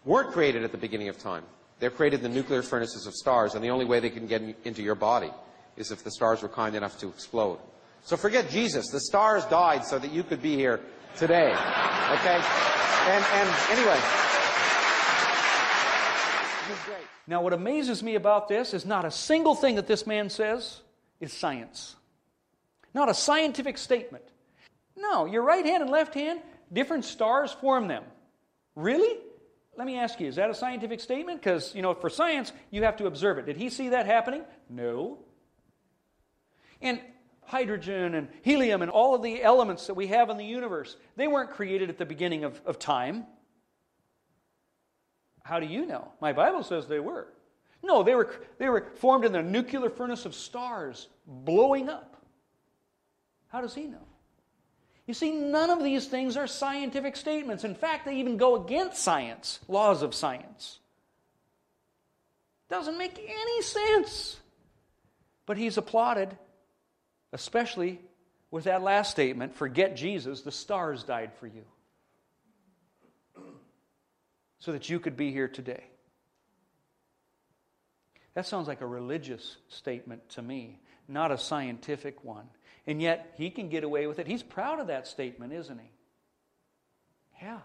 weren't 0.10 0.32
created 0.32 0.64
at 0.64 0.72
the 0.72 0.78
beginning 0.78 1.08
of 1.08 1.20
time. 1.20 1.44
They're 1.78 1.92
created 1.92 2.24
in 2.24 2.32
the 2.32 2.36
nuclear 2.36 2.64
furnaces 2.64 3.06
of 3.06 3.14
stars, 3.14 3.54
and 3.54 3.64
the 3.64 3.70
only 3.70 3.86
way 3.86 4.00
they 4.00 4.10
can 4.10 4.26
get 4.26 4.42
into 4.66 4.82
your 4.82 4.96
body 4.96 5.30
is 5.78 5.92
if 5.92 6.04
the 6.04 6.10
stars 6.10 6.42
were 6.42 6.50
kind 6.50 6.76
enough 6.76 7.00
to 7.02 7.10
explode. 7.10 7.60
So 8.04 8.18
forget 8.18 8.50
Jesus. 8.50 8.88
The 8.90 9.02
stars 9.02 9.46
died 9.46 9.86
so 9.86 10.00
that 10.00 10.12
you 10.12 10.24
could 10.24 10.42
be 10.42 10.56
here 10.56 10.80
today. 11.16 11.52
Okay? 11.52 12.42
And, 13.06 13.24
and 13.34 13.50
anyway. 13.70 14.00
Now, 17.28 17.44
what 17.44 17.54
amazes 17.54 18.02
me 18.02 18.16
about 18.16 18.48
this 18.48 18.74
is 18.74 18.88
not 18.88 19.06
a 19.06 19.12
single 19.12 19.54
thing 19.54 19.76
that 19.76 19.86
this 19.86 20.08
man 20.08 20.32
says 20.32 20.82
is 21.20 21.32
science. 21.32 21.96
Not 22.96 23.10
a 23.10 23.14
scientific 23.14 23.78
statement. 23.78 24.24
No, 24.98 25.26
your 25.26 25.44
right 25.44 25.64
hand 25.64 25.84
and 25.84 25.92
left 25.92 26.16
hand, 26.16 26.42
different 26.74 27.06
stars 27.06 27.52
form 27.52 27.88
them. 27.88 28.04
Really? 28.76 29.20
Let 29.80 29.86
me 29.86 29.98
ask 29.98 30.20
you, 30.20 30.28
is 30.28 30.36
that 30.36 30.50
a 30.50 30.54
scientific 30.54 31.00
statement? 31.00 31.40
Because, 31.40 31.74
you 31.74 31.82
know, 31.82 31.94
for 31.94 32.10
science, 32.10 32.52
you 32.70 32.84
have 32.84 32.98
to 32.98 33.06
observe 33.06 33.38
it. 33.38 33.46
Did 33.46 33.56
he 33.56 33.70
see 33.70 33.90
that 33.90 34.08
happening? 34.08 34.44
No. 34.70 35.20
And 36.82 37.00
hydrogen 37.46 38.14
and 38.14 38.28
helium 38.42 38.82
and 38.82 38.92
all 38.92 39.16
of 39.16 39.24
the 39.24 39.42
elements 39.42 39.88
that 39.88 39.94
we 39.94 40.08
have 40.08 40.30
in 40.30 40.36
the 40.36 40.44
universe, 40.44 40.98
they 41.16 41.28
weren't 41.28 41.52
created 41.52 41.90
at 41.90 41.98
the 41.98 42.06
beginning 42.06 42.44
of, 42.44 42.60
of 42.66 42.78
time. 42.78 43.26
How 45.44 45.62
do 45.62 45.66
you 45.66 45.86
know? 45.86 46.12
My 46.20 46.34
Bible 46.34 46.64
says 46.64 46.88
they 46.88 47.00
were. 47.00 47.30
No, 47.82 48.04
they 48.04 48.16
were, 48.16 48.36
they 48.58 48.68
were 48.68 48.86
formed 48.96 49.24
in 49.24 49.32
the 49.32 49.42
nuclear 49.42 49.90
furnace 49.90 50.26
of 50.26 50.36
stars 50.36 51.08
blowing 51.26 51.88
up. 51.88 52.18
How 53.48 53.62
does 53.62 53.74
he 53.74 53.86
know? 53.88 54.09
You 55.10 55.16
see, 55.16 55.32
none 55.32 55.72
of 55.72 55.84
these 55.84 56.06
things 56.06 56.38
are 56.38 56.46
scientific 56.46 57.16
statements. 57.16 57.64
In 57.64 57.74
fact, 57.74 58.06
they 58.06 58.18
even 58.18 58.38
go 58.38 58.64
against 58.64 59.02
science, 59.02 59.60
laws 59.68 60.04
of 60.04 60.14
science. 60.14 60.78
Doesn't 62.70 62.96
make 62.96 63.18
any 63.18 63.62
sense. 63.64 64.40
But 65.48 65.58
he's 65.58 65.80
applauded, 65.80 66.38
especially 67.34 68.00
with 68.52 68.66
that 68.66 68.84
last 68.84 69.10
statement 69.10 69.56
forget 69.56 69.96
Jesus, 69.96 70.42
the 70.42 70.52
stars 70.52 71.02
died 71.04 71.32
for 71.40 71.48
you. 71.48 71.66
So 74.60 74.74
that 74.74 74.92
you 74.92 75.00
could 75.00 75.18
be 75.18 75.32
here 75.32 75.48
today. 75.48 75.86
That 78.36 78.46
sounds 78.46 78.68
like 78.68 78.82
a 78.82 78.86
religious 78.86 79.58
statement 79.70 80.30
to 80.30 80.44
me, 80.44 80.78
not 81.08 81.32
a 81.32 81.38
scientific 81.40 82.24
one. 82.24 82.46
And 82.90 83.00
yet, 83.00 83.36
he 83.38 83.52
can 83.52 83.70
get 83.70 83.84
away 83.84 84.08
with 84.08 84.18
it. 84.18 84.26
He's 84.26 84.42
proud 84.42 84.80
of 84.80 84.88
that 84.88 85.06
statement, 85.08 85.54
isn't 85.54 85.78
he? 85.78 85.92
Yeah. 87.40 87.60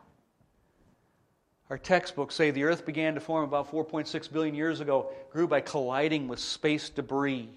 Our 1.71 1.79
textbooks 1.79 2.35
say 2.35 2.51
the 2.51 2.65
Earth 2.65 2.85
began 2.85 3.15
to 3.15 3.21
form 3.21 3.45
about 3.45 3.73
4.6 3.73 4.31
billion 4.31 4.55
years 4.55 4.81
ago, 4.81 5.13
grew 5.33 5.49
by 5.49 5.63
colliding 5.63 6.29
with 6.29 6.41
space 6.41 6.91
debris. 6.91 7.49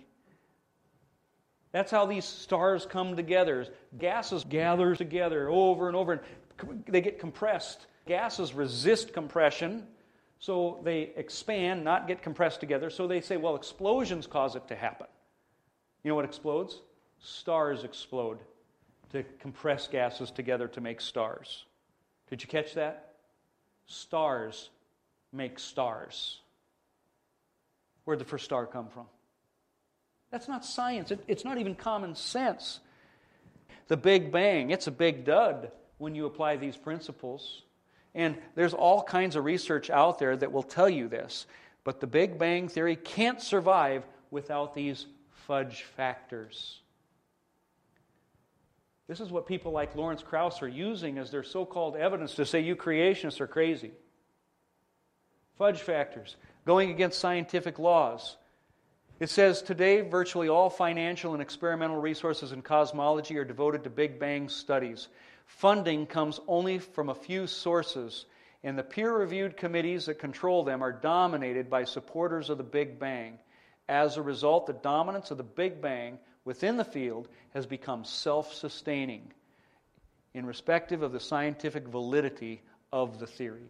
That's 1.74 1.91
how 1.91 2.05
these 2.05 2.24
stars 2.24 2.86
come 2.86 3.18
together. 3.18 3.68
Gases 3.99 4.45
gather 4.45 4.95
together 4.95 5.49
over 5.49 5.88
and 5.88 5.97
over, 5.97 6.13
and 6.13 6.86
they 6.88 7.01
get 7.01 7.20
compressed. 7.20 7.86
Gases 8.05 8.53
resist 8.53 9.11
compression, 9.11 9.86
so 10.39 10.80
they 10.86 11.11
expand, 11.18 11.84
not 11.84 12.07
get 12.07 12.22
compressed 12.22 12.61
together. 12.61 12.89
So 12.89 13.07
they 13.07 13.20
say, 13.20 13.36
well, 13.36 13.57
explosions 13.57 14.26
cause 14.26 14.55
it 14.55 14.70
to 14.70 14.76
happen. 14.78 15.07
You 16.05 16.11
know 16.11 16.15
what 16.15 16.24
explodes? 16.24 16.80
Stars 17.20 17.84
explode 17.84 18.39
to 19.11 19.24
compress 19.39 19.88
gases 19.88 20.32
together 20.32 20.68
to 20.70 20.82
make 20.82 21.01
stars. 21.01 21.65
Did 22.30 22.41
you 22.41 22.47
catch 22.47 22.74
that? 22.76 23.13
Stars 23.86 24.70
make 25.32 25.59
stars. 25.59 26.39
Where'd 28.03 28.20
the 28.20 28.26
first 28.26 28.45
star 28.45 28.65
come 28.65 28.88
from? 28.88 29.05
That's 30.32 30.47
not 30.47 30.65
science. 30.65 31.11
It, 31.11 31.24
it's 31.28 31.45
not 31.45 31.57
even 31.57 31.76
common 31.76 32.15
sense. 32.15 32.80
The 33.88 33.97
Big 33.97 34.32
Bang, 34.32 34.72
it's 34.72 34.88
a 34.88 34.91
big 34.91 35.24
dud 35.24 35.72
when 35.97 36.15
you 36.15 36.26
apply 36.26 36.57
these 36.57 36.76
principles. 36.76 37.63
And 38.13 38.38
there's 38.55 38.74
all 38.74 39.03
kinds 39.03 39.36
of 39.36 39.45
research 39.45 39.89
out 39.89 40.20
there 40.20 40.36
that 40.36 40.51
will 40.51 40.63
tell 40.63 40.89
you 40.89 41.07
this. 41.07 41.45
But 41.84 42.01
the 42.01 42.07
Big 42.07 42.38
Bang 42.38 42.68
Theory 42.68 42.97
can't 42.97 43.41
survive 43.41 44.03
without 44.32 44.74
these 44.74 45.05
fudge 45.45 45.84
factors. 45.84 46.82
This 49.07 49.21
is 49.21 49.31
what 49.31 49.47
people 49.47 49.71
like 49.71 49.95
Lawrence 49.95 50.21
Krauss 50.21 50.61
are 50.61 50.67
using 50.67 51.17
as 51.17 51.31
their 51.31 51.43
so 51.43 51.65
called 51.65 51.95
evidence 51.95 52.35
to 52.35 52.45
say 52.45 52.59
you 52.59 52.75
creationists 52.75 53.39
are 53.39 53.47
crazy. 53.47 53.91
Fudge 55.57 55.81
factors, 55.81 56.35
going 56.65 56.91
against 56.91 57.19
scientific 57.19 57.79
laws. 57.79 58.35
It 59.19 59.29
says 59.29 59.61
today 59.61 60.01
virtually 60.01 60.49
all 60.49 60.69
financial 60.69 61.33
and 61.33 61.41
experimental 61.41 61.99
resources 61.99 62.51
in 62.51 62.61
cosmology 62.61 63.37
are 63.37 63.45
devoted 63.45 63.85
to 63.85 63.89
Big 63.89 64.19
Bang 64.19 64.49
studies. 64.49 65.07
Funding 65.45 66.05
comes 66.05 66.39
only 66.45 66.77
from 66.77 67.09
a 67.09 67.15
few 67.15 67.47
sources, 67.47 68.25
and 68.63 68.77
the 68.77 68.83
peer 68.83 69.15
reviewed 69.15 69.55
committees 69.55 70.05
that 70.05 70.19
control 70.19 70.63
them 70.65 70.83
are 70.83 70.91
dominated 70.91 71.69
by 71.69 71.85
supporters 71.85 72.49
of 72.49 72.57
the 72.57 72.63
Big 72.63 72.99
Bang. 72.99 73.39
As 73.87 74.17
a 74.17 74.21
result, 74.21 74.67
the 74.67 74.73
dominance 74.73 75.31
of 75.31 75.37
the 75.37 75.43
Big 75.43 75.81
Bang 75.81 76.19
within 76.47 76.77
the 76.77 76.85
field 76.85 77.27
has 77.53 77.65
become 77.65 78.05
self 78.05 78.53
sustaining 78.53 79.33
in 80.33 80.45
respective 80.45 81.03
of 81.03 81.11
the 81.11 81.19
scientific 81.19 81.85
validity 81.89 82.61
of 82.93 83.19
the 83.19 83.27
theory. 83.27 83.69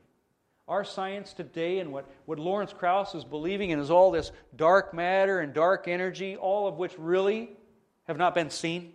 Our 0.67 0.83
science 0.83 1.33
today 1.33 1.79
and 1.79 1.91
what, 1.91 2.07
what 2.25 2.37
Lawrence 2.37 2.73
Krauss 2.73 3.15
is 3.15 3.23
believing 3.23 3.71
in 3.71 3.79
is 3.79 3.89
all 3.89 4.11
this 4.11 4.31
dark 4.55 4.93
matter 4.93 5.39
and 5.39 5.55
dark 5.55 5.87
energy, 5.87 6.35
all 6.35 6.67
of 6.67 6.77
which 6.77 6.93
really 6.99 7.49
have 8.03 8.17
not 8.17 8.35
been 8.35 8.51
seen. 8.51 8.93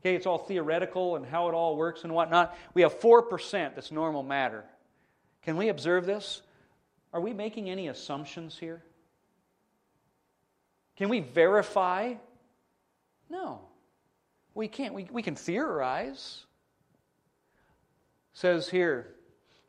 Okay, 0.00 0.16
it's 0.16 0.26
all 0.26 0.38
theoretical 0.38 1.14
and 1.14 1.24
how 1.24 1.48
it 1.48 1.54
all 1.54 1.76
works 1.76 2.02
and 2.02 2.12
whatnot. 2.12 2.56
We 2.74 2.82
have 2.82 2.98
4% 2.98 3.76
that's 3.76 3.92
normal 3.92 4.24
matter. 4.24 4.64
Can 5.42 5.56
we 5.56 5.68
observe 5.68 6.04
this? 6.04 6.42
Are 7.12 7.20
we 7.20 7.32
making 7.32 7.70
any 7.70 7.86
assumptions 7.86 8.58
here? 8.58 8.82
Can 10.96 11.08
we 11.08 11.20
verify? 11.20 12.14
No. 13.30 13.60
We 14.54 14.68
can't. 14.68 14.94
We, 14.94 15.08
we 15.10 15.22
can 15.22 15.34
theorize. 15.34 16.44
It 18.34 18.38
says 18.38 18.68
here, 18.68 19.14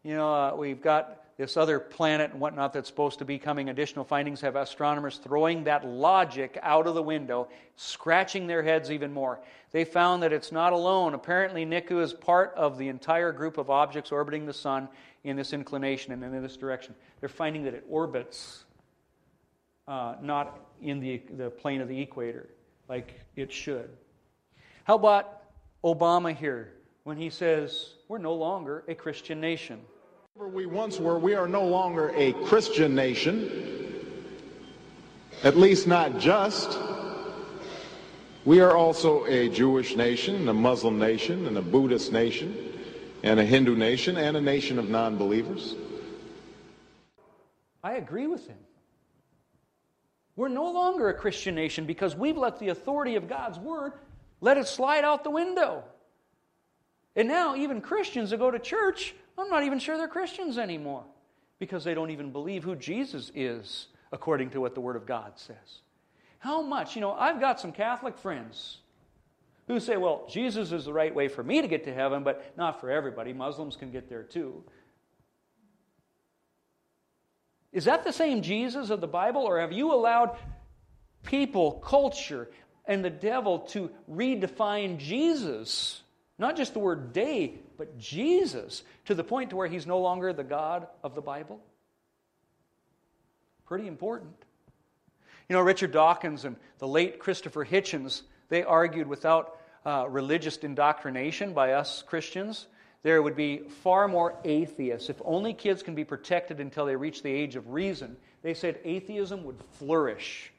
you 0.03 0.15
know, 0.15 0.33
uh, 0.33 0.55
we've 0.55 0.81
got 0.81 1.23
this 1.37 1.57
other 1.57 1.79
planet 1.79 2.31
and 2.31 2.39
whatnot 2.39 2.73
that's 2.73 2.87
supposed 2.87 3.19
to 3.19 3.25
be 3.25 3.39
coming. 3.39 3.69
Additional 3.69 4.05
findings 4.05 4.41
have 4.41 4.55
astronomers 4.55 5.17
throwing 5.17 5.63
that 5.63 5.85
logic 5.85 6.59
out 6.61 6.85
of 6.85 6.93
the 6.93 7.01
window, 7.01 7.47
scratching 7.75 8.45
their 8.45 8.61
heads 8.61 8.91
even 8.91 9.11
more. 9.11 9.39
They 9.71 9.83
found 9.83 10.21
that 10.21 10.31
it's 10.31 10.51
not 10.51 10.73
alone. 10.73 11.15
Apparently, 11.15 11.65
Niku 11.65 12.01
is 12.01 12.13
part 12.13 12.53
of 12.55 12.77
the 12.77 12.87
entire 12.87 13.31
group 13.31 13.57
of 13.57 13.69
objects 13.69 14.11
orbiting 14.11 14.45
the 14.45 14.53
sun 14.53 14.87
in 15.23 15.35
this 15.35 15.53
inclination 15.53 16.13
and 16.13 16.23
in 16.23 16.43
this 16.43 16.57
direction. 16.57 16.93
They're 17.19 17.29
finding 17.29 17.63
that 17.63 17.73
it 17.73 17.85
orbits 17.89 18.62
uh, 19.87 20.15
not 20.21 20.59
in 20.81 20.99
the, 20.99 21.21
the 21.37 21.49
plane 21.49 21.81
of 21.81 21.87
the 21.87 21.99
equator 21.99 22.49
like 22.89 23.19
it 23.35 23.51
should. 23.51 23.89
How 24.83 24.95
about 24.95 25.43
Obama 25.83 26.35
here 26.35 26.73
when 27.03 27.17
he 27.17 27.29
says, 27.29 27.93
We're 28.07 28.17
no 28.17 28.33
longer 28.33 28.83
a 28.87 28.95
Christian 28.95 29.39
nation? 29.39 29.81
We 30.35 30.65
once 30.65 30.99
were, 30.99 31.19
we 31.19 31.35
are 31.35 31.47
no 31.47 31.63
longer 31.65 32.11
a 32.15 32.33
Christian 32.45 32.95
nation, 32.95 34.03
at 35.43 35.55
least 35.57 35.87
not 35.87 36.19
just. 36.19 36.77
We 38.43 38.59
are 38.59 38.75
also 38.75 39.25
a 39.25 39.47
Jewish 39.49 39.95
nation, 39.95 40.35
and 40.35 40.49
a 40.49 40.53
Muslim 40.53 40.99
nation, 40.99 41.45
and 41.45 41.57
a 41.57 41.61
Buddhist 41.61 42.11
nation, 42.11 42.73
and 43.21 43.39
a 43.39 43.45
Hindu 43.45 43.75
nation, 43.75 44.17
and 44.17 44.35
a 44.35 44.41
nation 44.41 44.79
of 44.79 44.89
non 44.89 45.17
believers. 45.17 45.75
I 47.83 47.93
agree 47.93 48.27
with 48.27 48.47
him. 48.47 48.57
We're 50.35 50.47
no 50.47 50.71
longer 50.71 51.09
a 51.09 51.13
Christian 51.13 51.55
nation 51.55 51.85
because 51.85 52.15
we've 52.15 52.37
let 52.37 52.59
the 52.59 52.69
authority 52.69 53.15
of 53.15 53.27
God's 53.27 53.59
word 53.59 53.93
let 54.41 54.57
it 54.57 54.67
slide 54.67 55.03
out 55.03 55.23
the 55.23 55.29
window. 55.29 55.83
And 57.15 57.27
now, 57.27 57.55
even 57.55 57.81
Christians 57.81 58.31
that 58.31 58.37
go 58.37 58.49
to 58.49 58.59
church, 58.59 59.13
I'm 59.37 59.49
not 59.49 59.63
even 59.63 59.79
sure 59.79 59.97
they're 59.97 60.07
Christians 60.07 60.57
anymore 60.57 61.03
because 61.59 61.83
they 61.83 61.93
don't 61.93 62.09
even 62.09 62.31
believe 62.31 62.63
who 62.63 62.75
Jesus 62.75 63.31
is 63.35 63.87
according 64.11 64.49
to 64.51 64.61
what 64.61 64.73
the 64.73 64.81
Word 64.81 64.95
of 64.95 65.05
God 65.05 65.33
says. 65.35 65.81
How 66.39 66.61
much? 66.61 66.95
You 66.95 67.01
know, 67.01 67.13
I've 67.13 67.39
got 67.39 67.59
some 67.59 67.71
Catholic 67.71 68.17
friends 68.17 68.79
who 69.67 69.79
say, 69.79 69.97
well, 69.97 70.25
Jesus 70.29 70.71
is 70.71 70.85
the 70.85 70.93
right 70.93 71.13
way 71.13 71.27
for 71.27 71.43
me 71.43 71.61
to 71.61 71.67
get 71.67 71.85
to 71.85 71.93
heaven, 71.93 72.23
but 72.23 72.53
not 72.57 72.81
for 72.81 72.91
everybody. 72.91 73.31
Muslims 73.31 73.75
can 73.75 73.91
get 73.91 74.09
there 74.09 74.23
too. 74.23 74.63
Is 77.73 77.85
that 77.85 78.03
the 78.03 78.13
same 78.13 78.43
Jesus 78.43 78.91
of 78.91 79.01
the 79.01 79.07
Bible, 79.07 79.41
or 79.41 79.59
have 79.59 79.73
you 79.73 79.93
allowed 79.93 80.37
people, 81.23 81.73
culture, 81.73 82.49
and 82.85 83.03
the 83.03 83.09
devil 83.09 83.59
to 83.59 83.89
redefine 84.09 84.99
Jesus? 84.99 86.01
Not 86.37 86.55
just 86.55 86.73
the 86.73 86.79
word 86.79 87.13
day, 87.13 87.55
but 87.77 87.97
Jesus, 87.97 88.83
to 89.05 89.15
the 89.15 89.23
point 89.23 89.49
to 89.49 89.55
where 89.55 89.67
he's 89.67 89.87
no 89.87 89.99
longer 89.99 90.31
the 90.33 90.43
God 90.43 90.87
of 91.03 91.15
the 91.15 91.21
Bible? 91.21 91.59
Pretty 93.65 93.87
important. 93.87 94.33
You 95.49 95.55
know, 95.55 95.61
Richard 95.61 95.91
Dawkins 95.91 96.45
and 96.45 96.55
the 96.77 96.87
late 96.87 97.19
Christopher 97.19 97.65
Hitchens, 97.65 98.21
they 98.49 98.63
argued 98.63 99.07
without 99.07 99.57
uh, 99.85 100.05
religious 100.09 100.57
indoctrination 100.57 101.53
by 101.53 101.73
us 101.73 102.03
Christians, 102.05 102.67
there 103.03 103.21
would 103.21 103.35
be 103.35 103.59
far 103.59 104.07
more 104.07 104.35
atheists. 104.45 105.09
If 105.09 105.21
only 105.25 105.53
kids 105.53 105.83
can 105.83 105.93
be 105.93 106.05
protected 106.05 106.59
until 106.59 106.85
they 106.85 106.95
reach 106.95 107.21
the 107.21 107.31
age 107.31 107.55
of 107.55 107.69
reason, 107.69 108.15
they 108.41 108.53
said 108.53 108.79
atheism 108.83 109.43
would 109.43 109.61
flourish. 109.73 110.51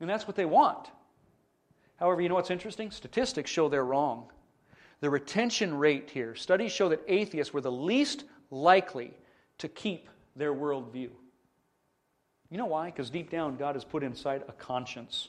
And 0.00 0.08
that's 0.08 0.26
what 0.26 0.36
they 0.36 0.44
want. 0.44 0.90
However, 1.96 2.20
you 2.20 2.28
know 2.28 2.34
what's 2.34 2.50
interesting? 2.50 2.90
Statistics 2.90 3.50
show 3.50 3.68
they're 3.68 3.84
wrong. 3.84 4.26
The 5.00 5.08
retention 5.08 5.74
rate 5.76 6.10
here, 6.10 6.34
studies 6.34 6.72
show 6.72 6.88
that 6.90 7.02
atheists 7.08 7.52
were 7.52 7.60
the 7.60 7.72
least 7.72 8.24
likely 8.50 9.14
to 9.58 9.68
keep 9.68 10.08
their 10.36 10.52
worldview. 10.52 11.10
You 12.50 12.58
know 12.58 12.66
why? 12.66 12.86
Because 12.86 13.08
deep 13.08 13.30
down, 13.30 13.56
God 13.56 13.76
has 13.76 13.84
put 13.84 14.02
inside 14.02 14.42
a 14.46 14.52
conscience 14.52 15.28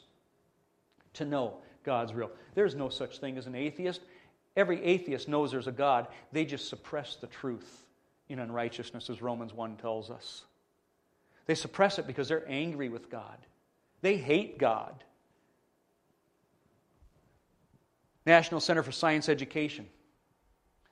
to 1.14 1.26
know 1.26 1.55
God's 1.84 2.14
real. 2.14 2.32
There's 2.53 2.76
no 2.76 2.89
such 2.89 3.20
thing 3.20 3.38
as 3.38 3.47
an 3.47 3.55
atheist. 3.55 4.01
Every 4.55 4.83
atheist 4.83 5.27
knows 5.27 5.51
there's 5.51 5.67
a 5.67 5.71
God. 5.71 6.07
They 6.31 6.45
just 6.45 6.69
suppress 6.69 7.15
the 7.15 7.27
truth 7.27 7.85
in 8.29 8.39
unrighteousness, 8.39 9.09
as 9.09 9.21
Romans 9.21 9.53
1 9.53 9.77
tells 9.77 10.09
us. 10.09 10.43
They 11.45 11.55
suppress 11.55 11.99
it 11.99 12.07
because 12.07 12.27
they're 12.27 12.47
angry 12.47 12.89
with 12.89 13.09
God. 13.09 13.37
They 14.01 14.17
hate 14.17 14.57
God. 14.57 15.03
National 18.25 18.61
Center 18.61 18.83
for 18.83 18.91
Science 18.91 19.27
Education. 19.27 19.85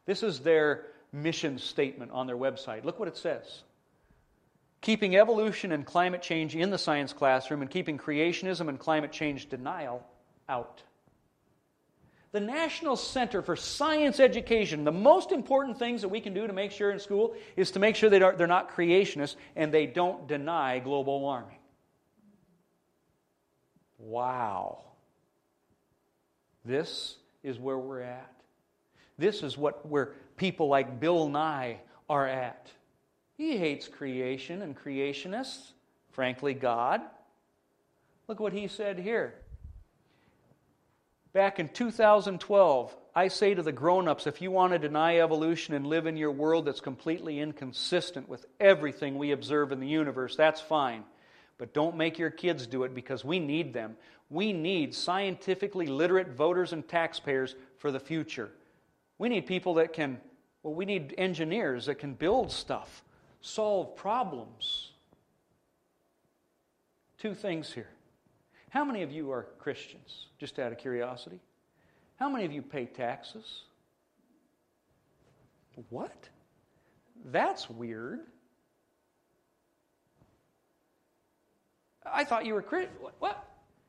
This 0.06 0.24
is 0.24 0.40
their 0.40 0.88
mission 1.14 1.58
statement 1.58 2.12
on 2.12 2.28
their 2.28 2.38
website. 2.38 2.84
Look 2.84 3.00
what 3.00 3.08
it 3.08 3.18
says 3.18 3.64
Keeping 4.82 5.16
evolution 5.16 5.72
and 5.72 5.86
climate 5.86 6.22
change 6.22 6.56
in 6.56 6.72
the 6.72 6.78
science 6.78 7.14
classroom 7.14 7.62
and 7.62 7.70
keeping 7.70 7.98
creationism 7.98 8.68
and 8.68 8.80
climate 8.80 9.12
change 9.12 9.48
denial 9.48 10.04
out 10.50 10.82
the 12.32 12.40
National 12.40 12.96
Center 12.96 13.42
for 13.42 13.56
Science 13.56 14.20
Education, 14.20 14.86
the 14.86 14.92
most 14.92 15.32
important 15.32 15.78
things 15.78 16.02
that 16.02 16.08
we 16.08 16.22
can 16.22 16.34
do 16.34 16.48
to 16.48 16.54
make 16.54 16.72
sure 16.72 16.92
in 16.92 17.00
school 17.00 17.36
is 17.58 17.72
to 17.72 17.80
make 17.80 17.96
sure 17.96 18.10
are, 18.24 18.36
they're 18.36 18.48
not 18.48 18.74
creationists 18.74 19.36
and 19.56 19.74
they 19.74 19.86
don't 19.86 20.28
deny 20.28 20.80
global 20.80 21.20
warming. 21.20 21.58
Wow. 23.98 24.80
This 26.64 27.18
is 27.44 27.60
where 27.60 27.78
we're 27.78 28.02
at. 28.02 28.34
This 29.18 29.44
is 29.44 29.58
what 29.58 29.86
where 29.86 30.14
people 30.38 30.68
like 30.68 31.00
Bill 31.00 31.28
Nye 31.28 31.80
are 32.10 32.28
at. 32.28 32.72
He 33.36 33.58
hates 33.58 33.88
creation 33.88 34.62
and 34.62 34.78
creationists, 34.78 35.72
frankly, 36.12 36.54
God. 36.54 37.02
Look 38.28 38.40
what 38.40 38.54
he 38.54 38.68
said 38.68 39.00
here. 39.00 39.41
Back 41.34 41.60
in 41.60 41.70
2012, 41.70 42.96
I 43.16 43.28
say 43.30 43.54
to 43.54 43.64
the 43.64 43.72
grown 43.72 44.08
ups 44.08 44.28
if 44.28 44.42
you 44.42 44.52
want 44.52 44.74
to 44.74 44.80
deny 44.80 45.20
evolution 45.20 45.74
and 45.74 45.88
live 45.88 46.06
in 46.06 46.18
your 46.18 46.32
world 46.32 46.66
that's 46.66 46.82
completely 46.82 47.40
inconsistent 47.40 48.28
with 48.28 48.46
everything 48.60 49.18
we 49.18 49.32
observe 49.32 49.72
in 49.72 49.80
the 49.80 49.88
universe, 49.88 50.36
that's 50.36 50.60
fine. 50.60 51.04
But 51.58 51.74
don't 51.74 51.96
make 51.96 52.20
your 52.20 52.32
kids 52.32 52.68
do 52.68 52.84
it 52.84 52.94
because 52.94 53.24
we 53.24 53.40
need 53.40 53.74
them. 53.74 53.96
We 54.30 54.52
need 54.52 54.94
scientifically 54.94 55.88
literate 55.88 56.30
voters 56.30 56.74
and 56.74 56.88
taxpayers 56.88 57.56
for 57.78 57.92
the 57.92 58.00
future. 58.00 58.50
We 59.18 59.30
need 59.30 59.46
people 59.46 59.76
that 59.76 59.94
can, 59.94 60.20
well, 60.64 60.74
we 60.74 60.86
need 60.86 61.14
engineers 61.18 61.86
that 61.86 61.96
can 61.96 62.14
build 62.14 62.52
stuff, 62.52 63.04
solve 63.42 63.96
problems. 63.96 64.92
Two 67.20 67.36
things 67.36 67.72
here. 67.72 67.90
How 68.72 68.86
many 68.86 69.02
of 69.02 69.12
you 69.12 69.32
are 69.32 69.48
Christians? 69.60 70.28
Just 70.40 70.58
out 70.58 70.72
of 70.72 70.78
curiosity. 70.78 71.42
How 72.16 72.30
many 72.30 72.46
of 72.46 72.54
you 72.54 72.62
pay 72.62 72.86
taxes? 72.86 73.64
What? 75.90 76.30
That's 77.26 77.70
weird. 77.70 78.22
I 82.06 82.24
thought 82.24 82.46
you 82.46 82.54
were 82.54 82.62
Christian. 82.62 82.96
What? 83.20 83.46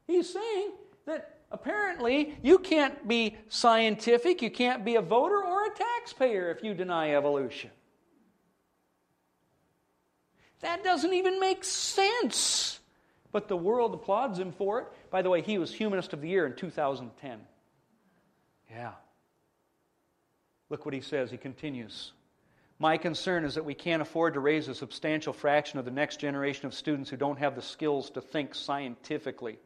He's 0.09 0.33
saying 0.33 0.73
that 1.07 1.39
apparently 1.53 2.37
you 2.43 2.59
can't 2.59 3.07
be 3.07 3.37
scientific, 3.49 4.43
you 4.43 4.51
can't 4.51 4.85
be 4.85 4.97
a 4.97 5.01
voter 5.01 5.45
or 5.45 5.67
a 5.67 5.71
taxpayer 5.71 6.51
if 6.51 6.65
you 6.65 6.75
deny 6.75 7.15
evolution. 7.15 7.71
That 10.61 10.83
doesn't 10.83 11.13
even 11.13 11.39
make 11.39 11.63
sense. 11.63 12.81
But 13.33 13.49
the 13.49 13.57
world 13.57 13.95
applauds 13.95 14.39
him 14.39 14.53
for 14.53 14.81
it. 14.81 14.87
By 15.11 15.23
the 15.23 15.31
way, 15.31 15.41
he 15.41 15.59
was 15.59 15.73
Humanist 15.73 16.13
of 16.13 16.21
the 16.21 16.29
Year 16.29 16.47
in 16.47 16.55
2010. 16.55 17.41
Yeah. 18.71 18.93
Look 20.69 20.85
what 20.85 20.95
he 20.95 21.01
says. 21.01 21.31
He 21.31 21.39
continues. 21.39 22.13
My 22.79 22.97
concern 22.97 23.45
is 23.45 23.55
that 23.55 23.65
we 23.65 23.75
can't 23.75 24.03
afford 24.03 24.35
to 24.35 24.41
raise 24.41 24.69
a 24.69 24.75
substantial 24.75 25.33
fraction 25.33 25.79
of 25.79 25.85
the 25.85 25.91
next 25.91 26.19
generation 26.19 26.67
of 26.67 26.75
students 26.75 27.09
who 27.09 27.17
don't 27.17 27.39
have 27.39 27.55
the 27.55 27.63
skills 27.63 28.11
to 28.11 28.21
think 28.21 28.55
scientifically. 28.55 29.59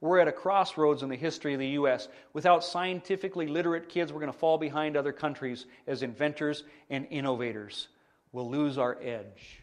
We're 0.00 0.20
at 0.20 0.28
a 0.28 0.32
crossroads 0.32 1.02
in 1.02 1.08
the 1.08 1.16
history 1.16 1.54
of 1.54 1.60
the 1.60 1.68
U.S. 1.70 2.08
Without 2.32 2.64
scientifically 2.64 3.48
literate 3.48 3.88
kids, 3.88 4.12
we're 4.12 4.20
going 4.20 4.32
to 4.32 4.38
fall 4.38 4.56
behind 4.56 4.96
other 4.96 5.12
countries 5.12 5.66
as 5.86 6.02
inventors 6.02 6.62
and 6.88 7.06
innovators. 7.10 7.88
We'll 8.32 8.48
lose 8.48 8.78
our 8.78 8.96
edge. 9.02 9.60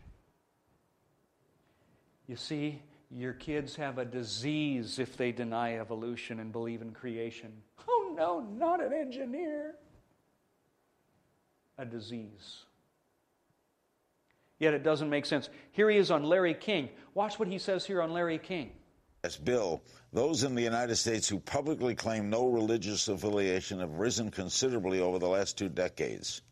You 2.27 2.35
see, 2.35 2.81
your 3.15 3.33
kids 3.33 3.75
have 3.77 3.97
a 3.97 4.05
disease 4.05 4.99
if 4.99 5.15
they 5.15 5.31
deny 5.31 5.77
evolution 5.77 6.39
and 6.39 6.51
believe 6.51 6.81
in 6.81 6.91
creation. 6.91 7.51
Oh, 7.87 8.13
no, 8.15 8.41
not 8.41 8.83
an 8.83 8.93
engineer. 8.93 9.75
A 11.77 11.85
disease. 11.85 12.65
Yet 14.59 14.73
it 14.73 14.83
doesn't 14.83 15.09
make 15.09 15.25
sense. 15.25 15.49
Here 15.71 15.89
he 15.89 15.97
is 15.97 16.11
on 16.11 16.23
Larry 16.23 16.53
King. 16.53 16.89
Watch 17.13 17.39
what 17.39 17.47
he 17.47 17.57
says 17.57 17.85
here 17.85 18.01
on 18.01 18.11
Larry 18.11 18.37
King. 18.37 18.71
Bill, 19.43 19.81
those 20.13 20.43
in 20.43 20.53
the 20.53 20.61
United 20.61 20.95
States 20.97 21.27
who 21.27 21.39
publicly 21.39 21.95
claim 21.95 22.29
no 22.29 22.47
religious 22.47 23.07
affiliation 23.07 23.79
have 23.79 23.91
risen 23.91 24.29
considerably 24.29 24.99
over 24.99 25.17
the 25.17 25.27
last 25.27 25.57
two 25.57 25.67
decades. 25.67 26.43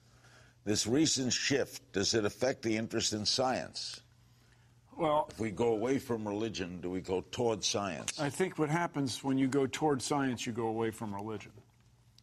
This 0.66 0.88
recent 0.88 1.34
shift, 1.34 1.91
does 1.91 2.14
it 2.14 2.26
affect 2.26 2.64
the 2.64 2.76
interest 2.76 3.14
in 3.14 3.26
science? 3.26 4.01
Well, 4.98 5.28
if 5.32 5.39
we 5.39 5.52
go 5.52 5.74
away 5.74 6.00
from 6.00 6.28
religion, 6.28 6.80
do 6.82 6.89
we 6.89 7.02
go 7.02 7.24
toward 7.32 7.64
science? 7.64 8.20
I 8.20 8.30
think 8.30 8.60
what 8.60 8.70
happens 8.70 9.24
when 9.24 9.38
you 9.38 9.48
go 9.48 9.68
toward 9.68 10.02
science, 10.02 10.46
you 10.46 10.54
go 10.54 10.68
away 10.68 10.91
from 10.91 11.14
religion. 11.14 11.52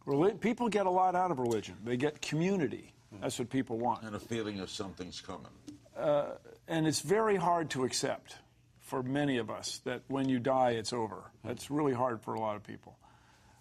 Reli- 0.07 0.39
people 0.39 0.69
get 0.69 0.85
a 0.85 0.89
lot 0.89 1.15
out 1.15 1.31
of 1.31 1.39
religion. 1.39 1.75
They 1.83 1.97
get 1.97 2.21
community. 2.21 2.93
That's 3.19 3.37
what 3.37 3.49
people 3.49 3.77
want. 3.77 4.03
And 4.03 4.15
a 4.15 4.19
feeling 4.19 4.59
of 4.59 4.69
something's 4.69 5.19
coming. 5.21 5.51
Uh, 5.97 6.31
and 6.67 6.87
it's 6.87 7.01
very 7.01 7.35
hard 7.35 7.69
to 7.71 7.83
accept 7.83 8.37
for 8.79 9.03
many 9.03 9.37
of 9.37 9.49
us 9.49 9.81
that 9.85 10.01
when 10.07 10.29
you 10.29 10.39
die, 10.39 10.71
it's 10.71 10.93
over. 10.93 11.31
That's 11.43 11.69
really 11.69 11.93
hard 11.93 12.21
for 12.21 12.33
a 12.33 12.39
lot 12.39 12.55
of 12.55 12.63
people. 12.63 12.97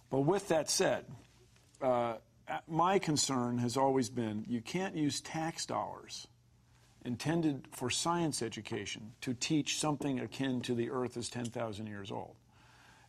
But 0.08 0.20
with 0.20 0.48
that 0.48 0.70
said, 0.70 1.04
uh, 1.82 2.14
my 2.68 2.98
concern 2.98 3.58
has 3.58 3.76
always 3.76 4.08
been 4.08 4.44
you 4.48 4.60
can't 4.60 4.96
use 4.96 5.20
tax 5.20 5.66
dollars 5.66 6.26
intended 7.04 7.66
for 7.72 7.90
science 7.90 8.42
education 8.42 9.12
to 9.22 9.34
teach 9.34 9.78
something 9.78 10.20
akin 10.20 10.60
to 10.62 10.74
the 10.74 10.90
earth 10.90 11.16
is 11.16 11.28
10,000 11.28 11.86
years 11.86 12.10
old. 12.10 12.34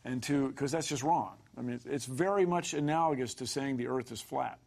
And 0.04 0.22
to, 0.24 0.48
because 0.48 0.72
that's 0.72 0.88
just 0.88 1.02
wrong. 1.02 1.36
I 1.56 1.62
mean, 1.62 1.78
it's 1.84 2.06
very 2.06 2.46
much 2.46 2.74
analogous 2.74 3.34
to 3.34 3.46
saying 3.46 3.76
the 3.76 3.88
earth 3.88 4.10
is 4.10 4.20
flat. 4.20 4.58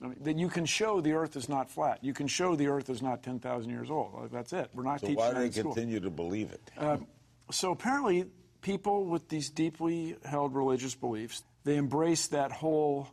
I 0.00 0.06
mean, 0.06 0.16
that 0.22 0.38
you 0.38 0.48
can 0.48 0.64
show 0.64 1.00
the 1.00 1.14
earth 1.14 1.36
is 1.36 1.48
not 1.48 1.70
flat. 1.70 1.98
You 2.02 2.14
can 2.14 2.28
show 2.28 2.54
the 2.54 2.68
earth 2.68 2.88
is 2.88 3.02
not 3.02 3.22
10,000 3.22 3.68
years 3.68 3.90
old. 3.90 4.30
That's 4.32 4.52
it. 4.52 4.70
We're 4.72 4.84
not 4.84 5.00
so 5.00 5.08
teaching 5.08 5.18
why 5.18 5.34
do 5.34 5.40
they 5.40 5.50
continue 5.50 6.00
to 6.00 6.10
believe 6.10 6.52
it? 6.52 6.60
Uh, 6.78 6.98
so 7.50 7.72
apparently, 7.72 8.26
people 8.60 9.04
with 9.06 9.28
these 9.28 9.50
deeply 9.50 10.16
held 10.24 10.54
religious 10.54 10.94
beliefs, 10.94 11.42
they 11.64 11.76
embrace 11.76 12.28
that 12.28 12.52
whole 12.52 13.08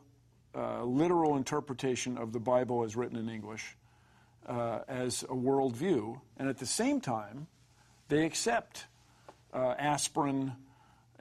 uh, 0.54 0.84
literal 0.84 1.38
interpretation 1.38 2.18
of 2.18 2.32
the 2.32 2.40
Bible 2.40 2.84
as 2.84 2.96
written 2.96 3.18
in 3.18 3.30
English 3.30 3.76
uh, 4.48 4.80
as 4.88 5.24
a 5.24 5.28
worldview, 5.28 6.20
and 6.38 6.48
at 6.50 6.58
the 6.58 6.66
same 6.66 7.02
time, 7.02 7.48
they 8.10 8.26
accept 8.26 8.86
uh, 9.54 9.74
aspirin, 9.80 10.54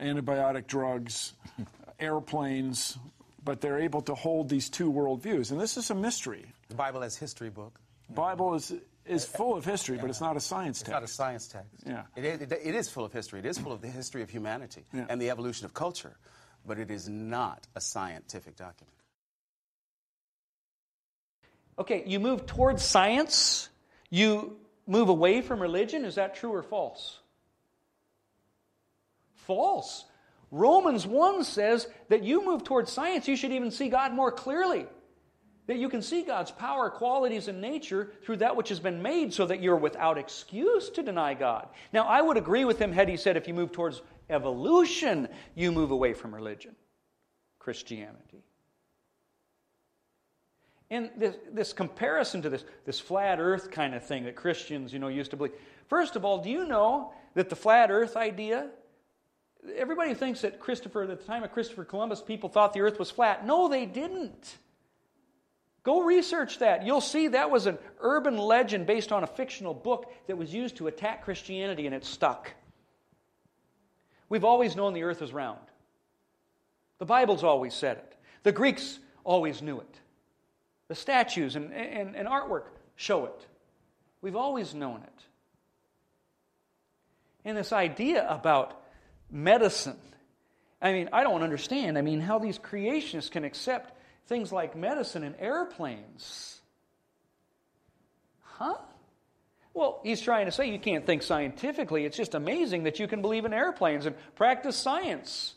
antibiotic 0.01 0.67
drugs, 0.67 1.33
airplanes, 2.01 2.99
but 3.45 3.61
they're 3.61 3.79
able 3.81 4.03
to 4.03 4.15
hold 4.15 4.49
these 4.49 4.69
two 4.71 4.91
worldviews. 4.93 5.51
And 5.51 5.61
this 5.61 5.77
is 5.77 5.91
a 5.91 5.95
mystery. 5.95 6.45
The 6.69 6.75
Bible 6.75 7.03
as 7.03 7.17
history 7.17 7.51
book. 7.51 7.79
Bible 8.11 8.55
is 8.55 8.73
is 9.07 9.27
full 9.27 9.55
of 9.55 9.67
history, 9.67 9.99
but 9.99 10.09
it's 10.09 10.21
not 10.23 10.35
a 10.35 10.41
science 10.41 10.79
It's 10.81 10.89
text. 10.89 10.93
not 10.93 11.03
a 11.03 11.07
science 11.07 11.47
text. 11.47 11.69
Yeah. 11.87 12.05
It 12.17 12.25
is, 12.25 12.41
it, 12.41 12.53
it 12.53 12.75
is 12.75 12.89
full 12.89 13.05
of 13.05 13.13
history. 13.13 13.39
It 13.39 13.45
is 13.45 13.59
full 13.59 13.73
of 13.73 13.83
the 13.83 13.89
history 13.89 14.23
of 14.23 14.31
humanity 14.31 14.83
Yeah. 14.95 15.05
and 15.11 15.21
the 15.21 15.29
evolution 15.29 15.67
of 15.67 15.75
culture, 15.75 16.17
but 16.67 16.79
it 16.79 16.91
is 16.91 17.07
not 17.07 17.67
a 17.75 17.83
scientific 17.83 18.57
document. 18.57 18.94
Okay, 21.79 22.05
you 22.07 22.21
move 22.21 22.47
towards 22.47 22.85
science, 22.85 23.69
you 24.11 24.57
move 24.87 25.09
away 25.09 25.41
from 25.41 25.61
religion. 25.61 26.05
Is 26.05 26.15
that 26.17 26.37
true 26.37 26.53
or 26.53 26.63
false? 26.63 27.19
False. 29.35 30.05
Romans 30.51 31.07
1 31.07 31.43
says 31.45 31.89
that 32.09 32.23
you 32.23 32.45
move 32.45 32.63
towards 32.63 32.93
science, 32.93 33.27
you 33.27 33.37
should 33.37 33.53
even 33.53 33.71
see 33.71 33.89
God 33.89 34.13
more 34.13 34.31
clearly. 34.31 34.87
That 35.67 35.79
you 35.79 35.89
can 35.89 36.03
see 36.03 36.23
God's 36.23 36.51
power, 36.51 36.91
qualities, 36.91 37.49
and 37.49 37.61
nature 37.61 38.13
through 38.25 38.37
that 38.37 38.55
which 38.55 38.69
has 38.69 38.81
been 38.81 39.03
made 39.03 39.33
so 39.33 39.47
that 39.47 39.63
you're 39.63 39.77
without 39.77 40.19
excuse 40.19 40.91
to 40.91 41.03
deny 41.03 41.35
God. 41.35 41.69
Now, 41.93 42.05
I 42.05 42.21
would 42.21 42.37
agree 42.37 42.67
with 42.67 42.79
him 42.79 42.93
had 42.93 43.09
he 43.09 43.17
said 43.17 43.37
if 43.37 43.49
you 43.49 43.55
move 43.55 43.73
towards 43.73 44.03
evolution, 44.29 45.29
you 45.55 45.73
move 45.73 45.91
away 45.91 46.13
from 46.13 46.35
religion, 46.35 46.77
Christianity. 47.59 48.45
And 50.91 51.11
this, 51.17 51.37
this 51.53 51.73
comparison 51.73 52.43
to 52.43 52.51
this, 52.51 52.65
this 52.85 53.01
flat 53.01 53.41
earth 53.41 53.71
kind 53.71 53.95
of 53.95 54.05
thing 54.05 54.25
that 54.25 54.37
Christians, 54.37 54.93
you 54.93 54.99
know, 54.99 55.09
used 55.09 55.31
to 55.31 55.37
believe. 55.37 55.55
First 55.89 56.17
of 56.17 56.25
all, 56.25 56.39
do 56.39 56.51
you 56.51 56.67
know 56.67 57.13
that 57.35 57.49
the 57.49 57.57
flat 57.57 57.91
earth 57.91 58.17
idea, 58.17 58.69
everybody 59.77 60.15
thinks 60.15 60.43
that 60.43 60.61
Christopher, 60.61 61.03
at 61.03 61.09
the 61.09 61.17
time 61.17 61.43
of 61.43 61.53
Christopher 61.53 61.85
Columbus, 61.85 62.21
people 62.21 62.49
thought 62.49 62.73
the 62.73 62.81
earth 62.81 62.99
was 62.99 63.11
flat. 63.11 63.47
No, 63.47 63.69
they 63.69 63.87
didn't. 63.87 64.57
Go 65.85 66.03
research 66.03 66.59
that. 66.61 66.85
You'll 66.85 67.03
see 67.03 67.29
that 67.29 67.51
was 67.51 67.67
an 67.67 67.79
urban 68.01 68.39
legend 68.39 68.87
based 68.87 69.13
on 69.13 69.23
a 69.23 69.27
fictional 69.27 69.75
book 69.75 70.13
that 70.27 70.37
was 70.37 70.53
used 70.53 70.77
to 70.77 70.87
attack 70.87 71.25
Christianity 71.25 71.87
and 71.87 71.95
it 71.95 72.05
stuck. 72.05 72.53
We've 74.31 74.45
always 74.45 74.77
known 74.77 74.95
the 74.95 75.03
earth 75.03 75.21
is 75.21 75.33
round. 75.33 75.61
The 76.99 77.05
Bible's 77.05 77.45
always 77.45 77.75
said 77.75 77.99
it. 77.99 78.17
The 78.45 78.53
Greeks 78.53 78.99
always 79.25 79.61
knew 79.61 79.79
it. 79.79 80.01
The 80.89 80.95
statues 80.95 81.57
and, 81.57 81.73
and, 81.73 82.15
and 82.15 82.29
artwork 82.29 82.65
show 82.97 83.27
it. 83.27 83.47
We've 84.21 84.37
always 84.37 84.75
known 84.75 85.03
it. 85.03 85.23
And 87.45 87.57
this 87.57 87.73
idea 87.73 88.27
about 88.29 88.81
medicine, 89.31 89.99
I 90.81 90.93
mean, 90.93 91.11
I 91.13 91.23
don't 91.23 91.43
understand. 91.43 91.99
I 91.99 92.03
mean, 92.03 92.21
how 92.21 92.39
these 92.39 92.59
creationists 92.59 93.31
can 93.31 93.45
accept 93.45 93.99
things 94.27 94.53
like 94.53 94.77
medicine 94.77 95.25
and 95.25 95.35
airplanes. 95.39 96.61
Huh? 98.43 98.77
Well, 99.75 100.01
he's 100.05 100.21
trying 100.21 100.47
to 100.47 100.53
say 100.53 100.71
you 100.71 100.79
can't 100.79 101.05
think 101.05 101.23
scientifically. 101.23 102.05
It's 102.05 102.17
just 102.17 102.35
amazing 102.35 102.85
that 102.85 103.01
you 103.01 103.09
can 103.09 103.21
believe 103.21 103.45
in 103.45 103.53
airplanes 103.53 104.07
and 104.07 104.15
practice 104.37 104.77
science. 104.77 105.55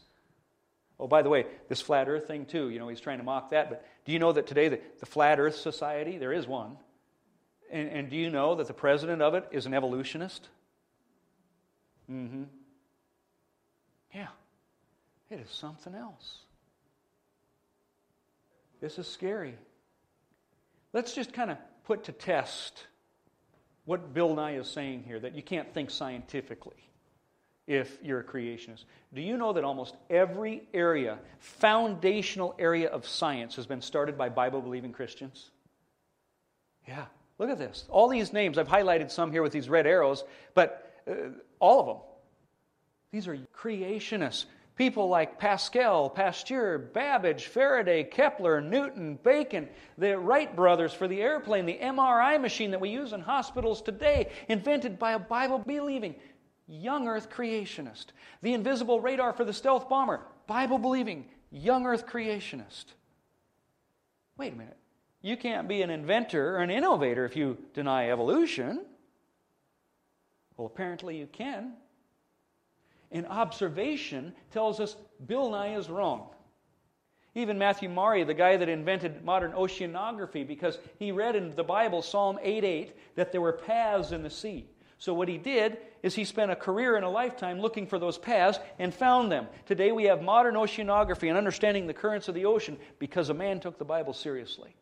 Oh, 0.99 1.07
by 1.07 1.21
the 1.21 1.29
way, 1.29 1.45
this 1.69 1.79
flat 1.79 2.09
earth 2.09 2.27
thing, 2.27 2.45
too, 2.45 2.69
you 2.69 2.79
know, 2.79 2.87
he's 2.87 2.99
trying 2.99 3.19
to 3.19 3.23
mock 3.23 3.51
that. 3.51 3.69
But 3.69 3.85
do 4.07 4.13
you 4.13 4.19
know 4.19 4.31
that 4.31 4.47
today 4.47 4.69
the, 4.69 4.79
the 5.01 5.05
Flat 5.05 5.37
Earth 5.37 5.57
Society, 5.57 6.17
there 6.17 6.31
is 6.31 6.47
one, 6.47 6.77
and, 7.69 7.89
and 7.89 8.09
do 8.09 8.15
you 8.15 8.29
know 8.29 8.55
that 8.55 8.67
the 8.67 8.73
president 8.73 9.21
of 9.21 9.33
it 9.33 9.45
is 9.51 9.65
an 9.65 9.73
evolutionist? 9.73 10.47
Mm 12.09 12.29
hmm. 12.29 12.43
Yeah. 14.15 14.27
It 15.29 15.41
is 15.41 15.51
something 15.51 15.93
else. 15.93 16.37
This 18.79 18.97
is 18.97 19.09
scary. 19.09 19.55
Let's 20.93 21.13
just 21.13 21.33
kind 21.33 21.51
of 21.51 21.57
put 21.83 22.05
to 22.05 22.13
test 22.13 22.87
what 23.83 24.13
Bill 24.13 24.33
Nye 24.33 24.55
is 24.55 24.69
saying 24.69 25.03
here 25.05 25.19
that 25.19 25.35
you 25.35 25.43
can't 25.43 25.73
think 25.73 25.89
scientifically 25.89 26.86
if 27.67 27.97
you're 28.01 28.21
a 28.21 28.23
creationist. 28.23 28.85
Do 29.13 29.21
you 29.21 29.37
know 29.37 29.53
that 29.53 29.63
almost 29.63 29.95
every 30.09 30.63
area, 30.73 31.19
foundational 31.39 32.55
area 32.57 32.89
of 32.89 33.05
science, 33.05 33.55
has 33.57 33.67
been 33.67 33.81
started 33.81 34.17
by 34.17 34.29
Bible 34.29 34.61
believing 34.61 34.93
Christians? 34.93 35.51
Yeah, 36.87 37.05
look 37.37 37.49
at 37.49 37.57
this. 37.57 37.85
All 37.89 38.07
these 38.07 38.31
names, 38.31 38.57
I've 38.57 38.69
highlighted 38.69 39.11
some 39.11 39.31
here 39.31 39.41
with 39.41 39.51
these 39.51 39.67
red 39.67 39.85
arrows, 39.85 40.23
but 40.53 40.93
uh, 41.09 41.13
all 41.59 41.79
of 41.79 41.85
them. 41.87 41.97
These 43.11 43.27
are 43.27 43.37
creationists. 43.55 44.45
People 44.77 45.09
like 45.09 45.39
Pascal, 45.39 46.07
Pasteur, 46.07 46.77
Babbage, 46.77 47.47
Faraday, 47.47 48.03
Kepler, 48.03 48.61
Newton, 48.61 49.17
Bacon, 49.23 49.67
the 49.97 50.19
Wright 50.19 50.55
brothers 50.55 50.93
for 50.93 51.07
the 51.07 51.19
airplane, 51.19 51.65
the 51.65 51.79
MRI 51.81 52.39
machine 52.39 52.69
that 52.71 52.79
we 52.79 52.89
use 52.89 53.11
in 53.11 53.19
hospitals 53.19 53.81
today, 53.81 54.29
invented 54.47 54.99
by 54.99 55.13
a 55.13 55.19
Bible 55.19 55.57
believing 55.57 56.13
young 56.67 57.07
earth 57.07 57.29
creationist. 57.29 58.07
The 58.41 58.53
invisible 58.53 59.01
radar 59.01 59.33
for 59.33 59.45
the 59.45 59.53
stealth 59.53 59.89
bomber, 59.89 60.21
Bible 60.47 60.77
believing 60.77 61.25
young 61.49 61.85
earth 61.85 62.05
creationist. 62.05 62.85
Wait 64.37 64.53
a 64.53 64.55
minute. 64.55 64.77
You 65.21 65.37
can't 65.37 65.67
be 65.67 65.81
an 65.81 65.89
inventor 65.89 66.55
or 66.55 66.59
an 66.59 66.69
innovator 66.69 67.25
if 67.25 67.35
you 67.35 67.57
deny 67.73 68.11
evolution. 68.11 68.85
Well, 70.55 70.67
apparently 70.67 71.17
you 71.17 71.27
can. 71.27 71.73
And 73.11 73.25
observation 73.27 74.33
tells 74.51 74.79
us 74.79 74.95
Bill 75.25 75.49
Nye 75.49 75.75
is 75.75 75.89
wrong. 75.89 76.29
Even 77.35 77.57
Matthew 77.57 77.87
Maury, 77.87 78.23
the 78.23 78.33
guy 78.33 78.57
that 78.57 78.67
invented 78.67 79.23
modern 79.23 79.51
oceanography, 79.51 80.45
because 80.45 80.79
he 80.97 81.11
read 81.11 81.35
in 81.35 81.55
the 81.55 81.63
Bible, 81.63 82.01
Psalm 82.01 82.39
8 82.41 82.63
8, 82.63 82.93
that 83.15 83.31
there 83.31 83.41
were 83.41 83.53
paths 83.53 84.11
in 84.11 84.23
the 84.23 84.29
sea. 84.29 84.67
So, 84.99 85.13
what 85.13 85.27
he 85.27 85.37
did 85.37 85.77
is 86.01 86.15
he 86.15 86.25
spent 86.25 86.51
a 86.51 86.55
career 86.55 86.95
and 86.95 87.05
a 87.05 87.09
lifetime 87.09 87.59
looking 87.59 87.85
for 87.85 87.99
those 87.99 88.17
paths 88.17 88.59
and 88.79 88.93
found 88.93 89.31
them. 89.31 89.47
Today, 89.65 89.91
we 89.91 90.05
have 90.05 90.21
modern 90.21 90.55
oceanography 90.55 91.29
and 91.29 91.37
understanding 91.37 91.85
the 91.85 91.93
currents 91.93 92.27
of 92.27 92.35
the 92.35 92.45
ocean 92.45 92.77
because 92.97 93.29
a 93.29 93.33
man 93.33 93.59
took 93.59 93.77
the 93.77 93.85
Bible 93.85 94.13
seriously. 94.13 94.75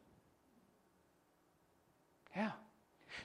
Yeah. 2.35 2.51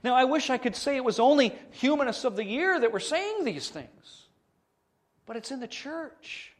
Now, 0.02 0.14
I 0.14 0.24
wish 0.24 0.50
I 0.50 0.58
could 0.58 0.74
say 0.74 0.96
it 0.96 1.04
was 1.04 1.20
only 1.20 1.54
humanists 1.70 2.24
of 2.24 2.36
the 2.36 2.44
year 2.44 2.78
that 2.78 2.92
were 2.92 3.00
saying 3.00 3.44
these 3.44 3.68
things 3.68 4.20
but 5.30 5.36
it's 5.36 5.52
in 5.52 5.60
the 5.60 5.68
church. 5.68 6.52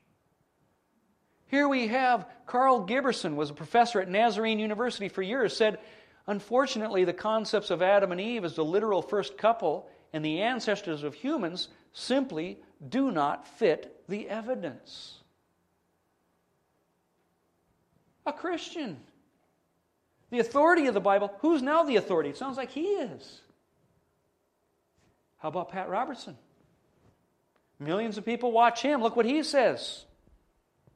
Here 1.49 1.67
we 1.67 1.89
have 1.89 2.25
Karl 2.47 2.87
Giberson 2.87 3.35
was 3.35 3.51
a 3.51 3.53
professor 3.53 4.01
at 4.01 4.09
Nazarene 4.09 4.61
University 4.61 5.09
for 5.09 5.23
years 5.23 5.57
said 5.57 5.81
unfortunately 6.29 7.05
the 7.05 7.13
concepts 7.13 7.73
of 7.73 7.83
Adam 7.83 8.13
and 8.13 8.21
Eve 8.21 8.45
as 8.45 8.55
the 8.55 8.65
literal 8.65 9.03
first 9.03 9.37
couple 9.37 9.91
and 10.13 10.25
the 10.25 10.43
ancestors 10.43 11.03
of 11.03 11.15
humans 11.15 11.69
simply 11.93 12.59
do 12.89 13.11
not 13.11 13.47
fit 13.47 14.03
the 14.09 14.29
evidence. 14.29 15.19
A 18.27 18.33
Christian. 18.33 18.99
The 20.31 20.39
authority 20.39 20.87
of 20.87 20.95
the 20.95 21.01
Bible, 21.01 21.33
who's 21.41 21.63
now 21.63 21.83
the 21.83 21.97
authority? 21.97 22.31
It 22.31 22.37
sounds 22.37 22.57
like 22.57 22.71
he 22.71 22.87
is. 22.87 23.41
How 25.39 25.49
about 25.49 25.71
Pat 25.71 25.89
Robertson? 25.89 26.37
Millions 27.79 28.19
of 28.19 28.25
people 28.25 28.53
watch 28.53 28.83
him. 28.83 29.03
Look 29.03 29.17
what 29.17 29.27
he 29.27 29.43
says. 29.43 30.05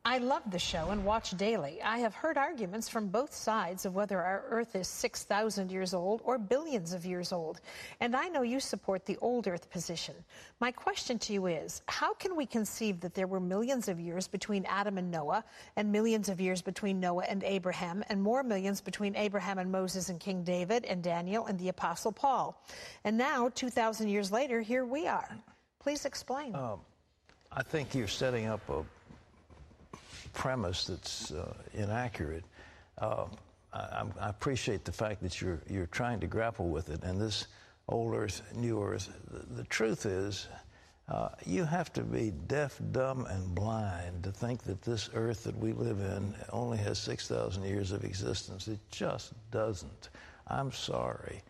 I 0.07 0.19
love 0.19 0.43
the 0.51 0.59
show 0.59 0.91
and 0.91 1.03
watch 1.03 1.31
daily. 1.31 1.81
I 1.81 1.97
have 2.01 2.15
heard 2.15 2.37
arguments 2.37 2.91
from 2.91 3.09
both 3.09 3.33
sides 3.33 3.87
of 3.87 3.95
whether 3.95 4.21
our 4.21 4.45
Earth 4.51 4.77
is 4.77 4.87
6,000 4.87 5.73
years 5.73 5.95
old 5.95 6.21
or 6.27 6.37
billions 6.37 6.93
of 6.93 7.07
years 7.07 7.33
old. 7.33 7.63
And 8.01 8.15
I 8.15 8.29
know 8.29 8.43
you 8.43 8.61
support 8.61 9.07
the 9.07 9.17
old 9.23 9.49
Earth 9.49 9.71
position. 9.71 10.15
My 10.61 10.71
question 10.71 11.19
to 11.21 11.33
you 11.33 11.47
is 11.47 11.81
how 11.89 12.13
can 12.13 12.37
we 12.37 12.45
conceive 12.45 13.01
that 13.01 13.15
there 13.15 13.27
were 13.27 13.41
millions 13.41 13.89
of 13.89 13.99
years 13.99 14.29
between 14.29 14.67
Adam 14.67 14.99
and 14.99 15.11
Noah, 15.11 15.43
and 15.77 15.91
millions 15.91 16.29
of 16.29 16.39
years 16.39 16.61
between 16.61 17.01
Noah 17.01 17.25
and 17.27 17.43
Abraham, 17.43 18.05
and 18.11 18.23
more 18.23 18.43
millions 18.43 18.83
between 18.83 19.17
Abraham 19.17 19.59
and 19.59 19.73
Moses 19.73 20.11
and 20.11 20.21
King 20.21 20.45
David 20.45 20.85
and 20.85 21.03
Daniel 21.03 21.47
and 21.47 21.59
the 21.59 21.71
Apostle 21.71 22.13
Paul? 22.13 22.63
And 23.05 23.17
now, 23.17 23.49
2,000 23.49 24.09
years 24.09 24.31
later, 24.31 24.61
here 24.61 24.85
we 24.85 25.07
are. 25.07 25.35
Please 25.79 26.05
explain. 26.05 26.55
Um, 26.55 26.81
I 27.51 27.63
think 27.63 27.95
you're 27.95 28.07
setting 28.07 28.47
up 28.47 28.69
a 28.69 28.85
premise 30.35 30.85
that's 30.85 31.33
uh, 31.33 31.55
inaccurate. 31.73 32.45
Uh, 32.99 33.27
I, 33.73 34.05
I, 34.21 34.29
appreciate 34.29 34.85
the 34.85 34.93
fact 34.93 35.23
that 35.23 35.41
you're 35.41 35.61
you're 35.69 35.87
trying 35.87 36.21
to 36.21 36.27
grapple 36.27 36.69
with 36.69 36.91
it. 36.91 37.03
And 37.03 37.21
this 37.21 37.47
old 37.89 38.15
Earth, 38.15 38.43
new 38.55 38.83
Earth. 38.83 39.13
The, 39.31 39.63
the 39.63 39.65
truth 39.65 40.07
is, 40.07 40.49
uh, 41.09 41.31
you 41.45 41.65
have 41.65 41.93
to 41.95 42.03
be 42.03 42.33
deaf, 42.47 42.81
dumb, 42.93 43.27
and 43.27 43.55
blind 43.55 44.25
to 44.25 44.33
think 44.33 44.63
that 44.65 44.83
this 44.83 45.11
Earth 45.15 45.45
that 45.45 45.57
we 45.59 45.73
live 45.73 46.01
in 46.01 46.35
only 46.53 46.79
has 46.79 46.99
six 46.99 47.27
thousand 47.27 47.65
years 47.65 47.93
of 47.93 48.05
existence. 48.05 48.69
It 48.69 48.81
just 48.91 49.33
doesn't. 49.51 50.11
I'm 50.49 50.73
sorry. 50.73 51.43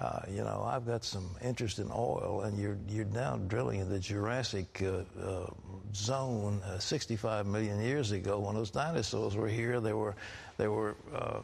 Uh, 0.00 0.20
you 0.30 0.44
know, 0.44 0.64
I've 0.64 0.86
got 0.86 1.04
some 1.04 1.28
interest 1.42 1.80
in 1.80 1.90
oil, 1.90 2.42
and 2.44 2.56
you're 2.58 2.78
you're 2.88 3.04
now 3.06 3.36
drilling 3.36 3.80
in 3.80 3.88
the 3.88 3.98
Jurassic 3.98 4.80
uh, 4.82 5.02
uh, 5.20 5.50
zone 5.92 6.60
uh, 6.64 6.78
65 6.78 7.46
million 7.46 7.80
years 7.80 8.12
ago. 8.12 8.38
When 8.38 8.54
those 8.54 8.70
dinosaurs 8.70 9.34
were 9.34 9.48
here, 9.48 9.80
they 9.80 9.92
were 9.92 10.14
they 10.56 10.68
were 10.68 10.94
uh, 11.12 11.40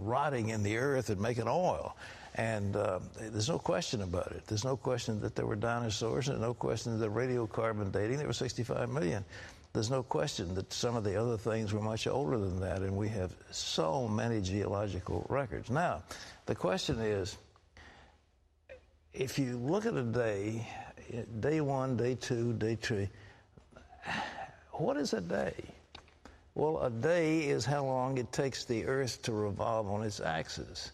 rotting 0.00 0.48
in 0.48 0.64
the 0.64 0.76
earth 0.76 1.10
and 1.10 1.20
making 1.20 1.46
oil. 1.46 1.94
And 2.34 2.74
uh, 2.74 3.00
there's 3.18 3.48
no 3.48 3.58
question 3.58 4.02
about 4.02 4.32
it. 4.32 4.46
There's 4.46 4.64
no 4.64 4.76
question 4.76 5.20
that 5.20 5.36
there 5.36 5.46
were 5.46 5.56
dinosaurs, 5.56 6.28
and 6.28 6.40
no 6.40 6.54
question 6.54 6.98
that 6.98 7.10
radiocarbon 7.10 7.92
dating. 7.92 8.18
There 8.18 8.26
were 8.26 8.32
65 8.32 8.88
million. 8.88 9.24
There's 9.72 9.90
no 9.90 10.02
question 10.02 10.54
that 10.54 10.72
some 10.72 10.96
of 10.96 11.04
the 11.04 11.20
other 11.20 11.36
things 11.36 11.72
were 11.72 11.80
much 11.80 12.08
older 12.08 12.38
than 12.38 12.58
that, 12.60 12.82
and 12.82 12.96
we 12.96 13.08
have 13.10 13.32
so 13.52 14.08
many 14.08 14.40
geological 14.40 15.24
records. 15.28 15.70
Now, 15.70 16.02
the 16.46 16.56
question 16.56 16.98
is 16.98 17.38
if 19.12 19.38
you 19.38 19.56
look 19.58 19.86
at 19.86 19.94
a 19.94 20.02
day, 20.02 20.66
day 21.38 21.60
one, 21.60 21.96
day 21.96 22.16
two, 22.16 22.52
day 22.54 22.76
three, 22.76 23.08
what 24.72 24.96
is 24.96 25.12
a 25.12 25.20
day? 25.20 25.54
Well, 26.54 26.82
a 26.82 26.90
day 26.90 27.48
is 27.48 27.64
how 27.64 27.84
long 27.84 28.18
it 28.18 28.32
takes 28.32 28.64
the 28.64 28.86
Earth 28.86 29.22
to 29.22 29.32
revolve 29.32 29.88
on 29.88 30.02
its 30.02 30.20
axis. 30.20 30.90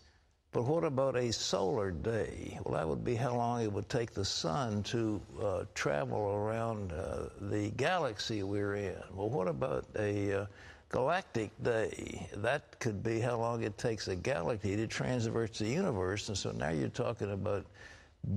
But 0.57 0.65
what 0.65 0.85
about 0.85 1.17
a 1.17 1.31
solar 1.35 1.91
day? 1.91 2.59
Well, 2.65 2.79
that 2.79 2.89
would 2.89 3.05
be 3.05 3.15
how 3.15 3.37
long 3.37 3.61
it 3.61 3.71
would 3.71 3.91
take 3.91 4.15
the 4.15 4.25
sun 4.25 4.83
to 4.85 5.21
uh, 5.39 5.65
travel 5.75 6.33
around 6.33 6.93
uh, 6.93 7.25
the 7.43 7.69
galaxy 7.73 8.43
we're 8.43 8.77
in. 8.77 8.97
Well, 9.15 9.29
what 9.29 9.49
about 9.49 9.85
a 9.99 10.33
uh, 10.33 10.47
galactic 10.89 11.51
day? 11.63 12.27
That 12.37 12.81
could 12.81 13.03
be 13.03 13.21
how 13.21 13.37
long 13.37 13.65
it 13.65 13.77
takes 13.77 14.09
a 14.09 14.17
galaxy 14.17 14.77
to 14.77 14.87
traverse 14.87 15.59
the 15.59 15.69
universe. 15.69 16.31
And 16.31 16.39
so 16.39 16.53
now 16.53 16.71
you're 16.71 16.89
talking 16.89 17.33
about 17.33 17.67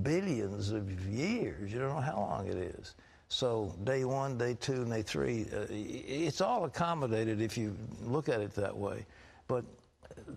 billions 0.04 0.72
of 0.72 1.08
years. 1.08 1.72
You 1.72 1.80
don't 1.80 1.96
know 1.96 2.02
how 2.02 2.18
long 2.18 2.48
it 2.48 2.58
is. 2.58 2.96
So 3.30 3.74
day 3.86 4.04
one, 4.04 4.38
day 4.38 4.58
two, 4.60 4.82
and 4.82 4.92
day 4.92 5.04
three, 5.04 5.46
uh, 5.54 5.68
it's 5.70 6.42
all 6.42 6.66
accommodated 6.66 7.40
if 7.40 7.58
you 7.58 7.78
look 8.04 8.28
at 8.28 8.42
it 8.42 8.54
that 8.56 8.76
way. 8.76 9.06
But 9.48 9.64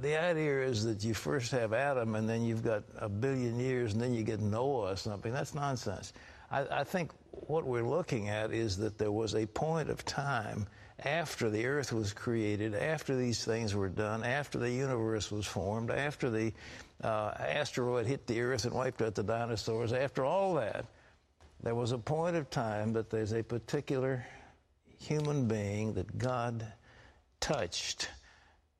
the 0.00 0.20
idea 0.20 0.62
is 0.62 0.84
that 0.84 1.04
you 1.04 1.14
first 1.14 1.50
have 1.52 1.72
Adam 1.72 2.14
and 2.14 2.28
then 2.28 2.44
you've 2.44 2.62
got 2.62 2.84
a 2.96 3.08
billion 3.08 3.58
years 3.58 3.92
and 3.92 4.00
then 4.00 4.14
you 4.14 4.22
get 4.22 4.40
Noah 4.40 4.92
or 4.92 4.96
something. 4.96 5.32
That's 5.32 5.54
nonsense. 5.54 6.12
I, 6.50 6.80
I 6.80 6.84
think 6.84 7.12
what 7.30 7.66
we're 7.66 7.86
looking 7.86 8.28
at 8.28 8.52
is 8.52 8.76
that 8.78 8.98
there 8.98 9.12
was 9.12 9.34
a 9.34 9.46
point 9.46 9.90
of 9.90 10.04
time 10.04 10.66
after 11.04 11.50
the 11.50 11.66
earth 11.66 11.92
was 11.92 12.12
created, 12.12 12.74
after 12.74 13.16
these 13.16 13.44
things 13.44 13.74
were 13.74 13.88
done, 13.88 14.22
after 14.22 14.58
the 14.58 14.70
universe 14.70 15.30
was 15.30 15.46
formed, 15.46 15.90
after 15.90 16.30
the 16.30 16.52
uh, 17.02 17.32
asteroid 17.38 18.06
hit 18.06 18.26
the 18.26 18.40
earth 18.40 18.64
and 18.64 18.74
wiped 18.74 19.02
out 19.02 19.14
the 19.14 19.22
dinosaurs, 19.22 19.92
after 19.92 20.24
all 20.24 20.54
that, 20.54 20.86
there 21.62 21.74
was 21.74 21.92
a 21.92 21.98
point 21.98 22.36
of 22.36 22.50
time 22.50 22.92
that 22.92 23.10
there's 23.10 23.32
a 23.32 23.42
particular 23.42 24.24
human 24.98 25.48
being 25.48 25.94
that 25.94 26.18
God 26.18 26.64
touched 27.40 28.08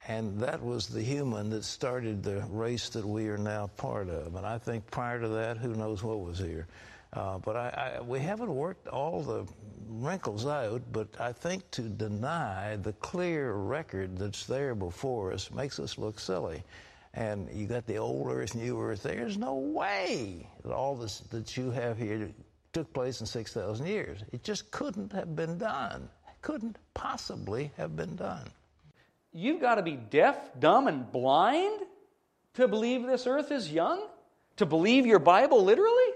and 0.09 0.38
that 0.40 0.61
was 0.61 0.88
the 0.88 1.03
human 1.03 1.50
that 1.50 1.64
started 1.64 2.22
the 2.22 2.44
race 2.50 2.88
that 2.88 3.05
we 3.05 3.28
are 3.28 3.38
now 3.38 3.68
part 3.76 4.09
of. 4.09 4.34
And 4.34 4.44
I 4.44 4.59
think 4.59 4.90
prior 4.90 5.20
to 5.20 5.28
that, 5.28 5.59
who 5.59 5.74
knows 5.74 6.03
what 6.03 6.20
was 6.20 6.38
here. 6.38 6.66
Uh, 7.12 7.38
but 7.38 7.57
I, 7.57 7.96
I, 7.98 8.00
we 8.00 8.18
haven't 8.18 8.53
worked 8.53 8.88
all 8.88 9.22
the 9.22 9.46
wrinkles 9.88 10.46
out, 10.46 10.82
but 10.92 11.09
I 11.20 11.32
think 11.32 11.70
to 11.72 11.82
deny 11.82 12.76
the 12.76 12.94
clear 12.94 13.53
record 13.53 14.18
that's 14.18 14.46
there 14.46 14.74
before 14.74 15.32
us 15.32 15.50
makes 15.50 15.78
us 15.78 15.98
look 15.98 16.18
silly. 16.18 16.64
And 17.14 17.48
you 17.53 17.66
got 17.66 17.86
the 17.86 17.98
old 17.98 18.28
earth, 18.28 18.55
new 18.55 18.80
earth. 18.80 19.03
There's 19.03 19.36
no 19.36 19.55
way 19.55 20.48
that 20.64 20.72
all 20.72 20.96
this 20.96 21.20
that 21.30 21.57
you 21.57 21.70
have 21.70 21.98
here 21.98 22.30
took 22.72 22.92
place 22.94 23.20
in 23.20 23.26
6,000 23.26 23.86
years. 23.86 24.24
It 24.32 24.42
just 24.42 24.70
couldn't 24.70 25.12
have 25.12 25.36
been 25.36 25.59
done. 25.59 26.09
Couldn't 26.40 26.78
possibly 26.94 27.70
have 27.76 27.94
been 27.94 28.16
done. 28.16 28.48
You've 29.33 29.61
got 29.61 29.76
to 29.76 29.83
be 29.83 29.97
deaf, 29.97 30.37
dumb, 30.59 30.87
and 30.87 31.11
blind 31.11 31.80
to 32.55 32.68
believe 32.68 33.07
this 33.07 33.26
earth 33.26 33.51
is 33.51 33.72
young? 33.72 34.07
To 34.57 34.66
believe 34.66 35.07
your 35.07 35.18
Bible 35.18 35.64
literally? 35.64 36.12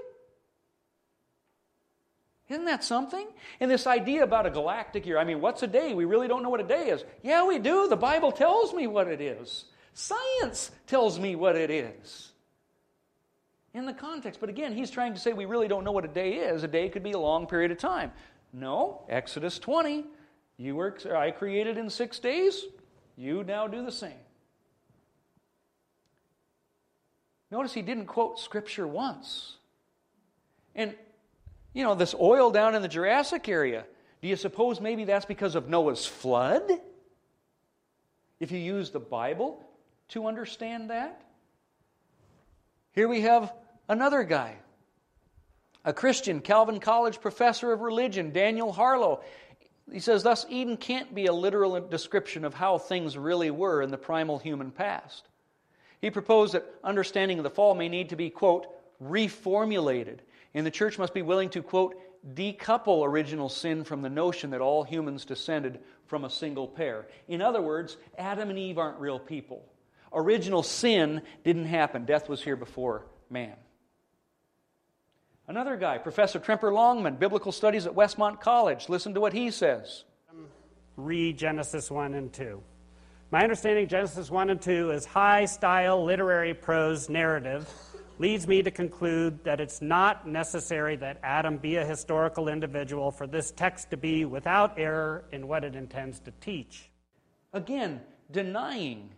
Isn't 2.49 2.67
that 2.67 2.85
something? 2.85 3.27
And 3.59 3.71
this 3.71 3.87
idea 3.87 4.23
about 4.23 4.47
a 4.47 4.51
galactic 4.51 5.05
year, 5.07 5.19
I 5.19 5.25
mean, 5.25 5.41
what's 5.41 5.63
a 5.63 5.67
day? 5.67 5.95
We 5.95 6.05
really 6.05 6.29
don't 6.29 6.43
know 6.43 6.51
what 6.51 6.61
a 6.61 6.65
day 6.65 6.91
is. 6.91 7.03
Yeah, 7.23 7.47
we 7.47 7.59
do. 7.59 7.89
The 7.89 7.97
Bible 7.97 8.31
tells 8.31 8.73
me 8.73 8.87
what 8.87 9.09
it 9.09 9.21
is. 9.21 9.65
Science 9.95 10.71
tells 10.87 11.19
me 11.19 11.35
what 11.35 11.57
it 11.57 11.71
is. 11.71 12.31
In 13.75 13.87
the 13.87 13.93
context. 13.93 14.39
But 14.41 14.49
again, 14.49 14.75
he's 14.75 14.91
trying 14.91 15.15
to 15.15 15.21
say 15.21 15.33
we 15.33 15.47
really 15.47 15.69
don't 15.69 15.83
know 15.83 15.91
what 15.91 16.05
a 16.05 16.09
day 16.09 16.35
is. 16.35 16.63
A 16.63 16.69
day 16.69 16.89
could 16.89 17.03
be 17.03 17.13
a 17.13 17.19
long 17.19 17.47
period 17.47 17.73
of 17.73 17.79
time. 17.79 18.13
No, 18.53 19.03
Exodus 19.09 19.59
20. 19.59 20.05
You 20.57 20.77
were 20.77 20.97
I 21.17 21.33
created 21.33 21.79
in 21.79 21.91
6 21.91 22.19
days. 22.21 22.65
You 23.17 23.45
now 23.45 23.67
do 23.67 23.85
the 23.85 23.93
same. 23.93 24.13
Notice 27.51 27.73
he 27.73 27.83
didn't 27.83 28.07
quote 28.07 28.39
scripture 28.39 28.87
once. 28.87 29.57
And 30.75 30.95
you 31.73 31.85
know, 31.85 31.95
this 31.95 32.15
oil 32.19 32.51
down 32.51 32.75
in 32.75 32.83
the 32.83 32.89
Jurassic 32.89 33.49
area, 33.49 33.85
do 34.23 34.29
you 34.29 34.37
suppose 34.37 34.81
maybe 34.81 35.05
that's 35.05 35.27
because 35.27 35.55
of 35.55 35.69
Noah's 35.69 36.07
flood? 36.07 36.71
If 38.41 38.51
you 38.51 38.59
use 38.59 38.91
the 38.91 39.01
Bible 39.01 39.63
to 40.09 40.27
understand 40.27 40.91
that? 40.91 41.21
Here 42.93 43.09
we 43.09 43.23
have 43.23 43.53
another 43.89 44.23
guy, 44.25 44.57
a 45.85 45.93
Christian, 45.93 46.41
Calvin 46.41 46.81
College 46.81 47.21
professor 47.21 47.73
of 47.73 47.83
religion, 47.83 48.33
Daniel 48.33 48.73
Harlow. 48.73 49.23
He 49.93 50.01
says, 50.01 50.23
Thus, 50.23 50.47
Eden 50.49 50.77
can't 50.77 51.15
be 51.15 51.27
a 51.27 51.33
literal 51.33 51.81
description 51.81 52.45
of 52.45 52.55
how 52.55 52.79
things 52.79 53.17
really 53.17 53.51
were 53.51 53.83
in 53.83 53.91
the 53.91 53.99
primal 53.99 54.39
human 54.39 54.71
past. 54.71 55.29
He 56.01 56.11
proposed 56.11 56.55
that 56.55 56.67
understanding 56.85 57.39
of 57.39 57.45
the 57.45 57.51
fall 57.51 57.75
may 57.75 57.89
need 57.89 58.11
to 58.11 58.17
be, 58.17 58.31
quote, 58.31 58.67
reformulated 59.03 60.19
and 60.57 60.65
the 60.65 60.71
church 60.71 60.99
must 60.99 61.13
be 61.13 61.21
willing 61.21 61.51
to, 61.51 61.63
quote, 61.63 62.01
decouple 62.35 63.07
original 63.07 63.51
sin 63.51 63.85
from 63.85 64.01
the 64.01 64.09
notion 64.09 64.51
that 64.51 64.63
all 64.63 64.83
humans 64.83 65.27
descended 65.27 65.79
from 66.07 66.25
a 66.25 66.31
single 66.31 66.67
pair. 66.67 67.07
In 67.29 67.43
other 67.43 67.61
words, 67.61 67.99
Adam 68.17 68.49
and 68.49 68.59
Eve 68.59 68.79
aren't 68.79 68.99
real 68.99 69.19
people. 69.19 69.67
Original 70.15 70.63
sin 70.63 71.21
didn't 71.45 71.67
happen, 71.67 72.07
death 72.07 72.27
was 72.27 72.43
here 72.43 72.57
before 72.57 73.05
man. 73.29 73.53
Another 75.49 75.77
guy, 75.77 75.99
Professor 75.99 76.41
Tremper 76.41 76.73
Longman, 76.73 77.17
Biblical 77.17 77.53
Studies 77.53 77.87
at 77.87 77.95
Westmont 77.95 78.41
College. 78.41 78.89
Listen 78.89 79.15
to 79.15 79.21
what 79.21 79.33
he 79.33 79.53
says. 79.53 80.03
Read 80.97 81.39
Genesis 81.39 81.89
1 81.89 82.15
and 82.15 82.33
2. 82.33 82.61
My 83.31 83.43
understanding 83.43 83.85
of 83.85 83.91
Genesis 83.91 84.29
1 84.29 84.51
and 84.51 84.61
2 84.61 84.91
is 84.91 85.05
high 85.05 85.45
style 85.45 86.05
literary 86.05 86.53
prose 86.53 87.09
narrative 87.09 87.69
leads 88.19 88.49
me 88.49 88.63
to 88.63 88.73
conclude 88.73 89.45
that 89.45 89.61
it's 89.61 89.81
not 89.81 90.27
necessary 90.27 90.97
that 90.97 91.19
Adam 91.23 91.59
be 91.59 91.77
a 91.77 91.85
historical 91.85 92.49
individual 92.49 93.13
for 93.13 93.29
this 93.29 93.53
text 93.53 93.91
to 93.91 93.97
be 93.97 94.25
without 94.25 94.79
error 94.79 95.25
in 95.31 95.47
what 95.47 95.63
it 95.63 95.77
intends 95.77 96.19
to 96.21 96.33
teach. 96.41 96.91
Again, 97.53 98.01
denying 98.33 99.11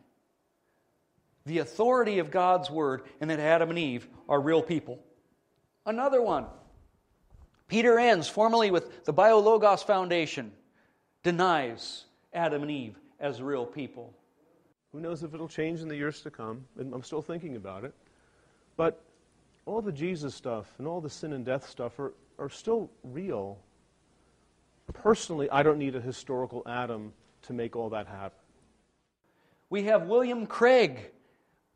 the 1.47 1.61
authority 1.61 2.19
of 2.19 2.31
God's 2.31 2.71
word 2.71 3.03
and 3.21 3.31
that 3.31 3.41
Adam 3.41 3.71
and 3.71 3.79
Eve 3.79 4.07
are 4.29 4.41
real 4.41 4.63
people. 4.63 4.99
Another 5.89 6.21
one. 6.21 6.45
Peter 7.67 7.99
Enns 7.99 8.29
formerly 8.29 8.71
with 8.71 9.07
the 9.07 9.13
BioLogos 9.13 9.83
Foundation, 9.83 10.53
denies 11.23 12.05
Adam 12.35 12.61
and 12.61 12.71
Eve 12.71 12.97
as 13.19 13.41
real 13.41 13.65
people. 13.65 14.13
Who 14.93 15.01
knows 15.01 15.23
if 15.23 15.33
it'll 15.33 15.49
change 15.49 15.81
in 15.81 15.89
the 15.89 15.97
years 15.97 16.21
to 16.21 16.31
come? 16.31 16.67
I'm 16.79 17.03
still 17.03 17.23
thinking 17.23 17.57
about 17.57 17.85
it. 17.85 17.95
But 18.77 19.03
all 19.65 19.81
the 19.81 19.91
Jesus 19.91 20.35
stuff 20.35 20.71
and 20.77 20.87
all 20.87 21.01
the 21.01 21.09
sin 21.09 21.33
and 21.33 21.43
death 21.43 21.67
stuff 21.67 21.99
are, 21.99 22.13
are 22.39 22.51
still 22.51 22.91
real. 23.03 23.59
Personally, 24.93 25.49
I 25.51 25.63
don't 25.63 25.79
need 25.79 25.97
a 25.97 26.01
historical 26.03 26.63
Adam 26.67 27.15
to 27.43 27.55
make 27.55 27.77
all 27.77 27.89
that 27.91 28.07
happen. 28.07 28.39
We 29.71 29.85
have 29.85 30.03
William 30.03 30.47
Craig, 30.47 31.13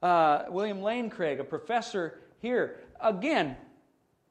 uh, 0.03 0.45
William 0.51 0.83
Lane 0.83 1.09
Craig, 1.09 1.41
a 1.41 1.45
professor 1.45 2.21
here. 2.41 2.81
Again, 3.01 3.57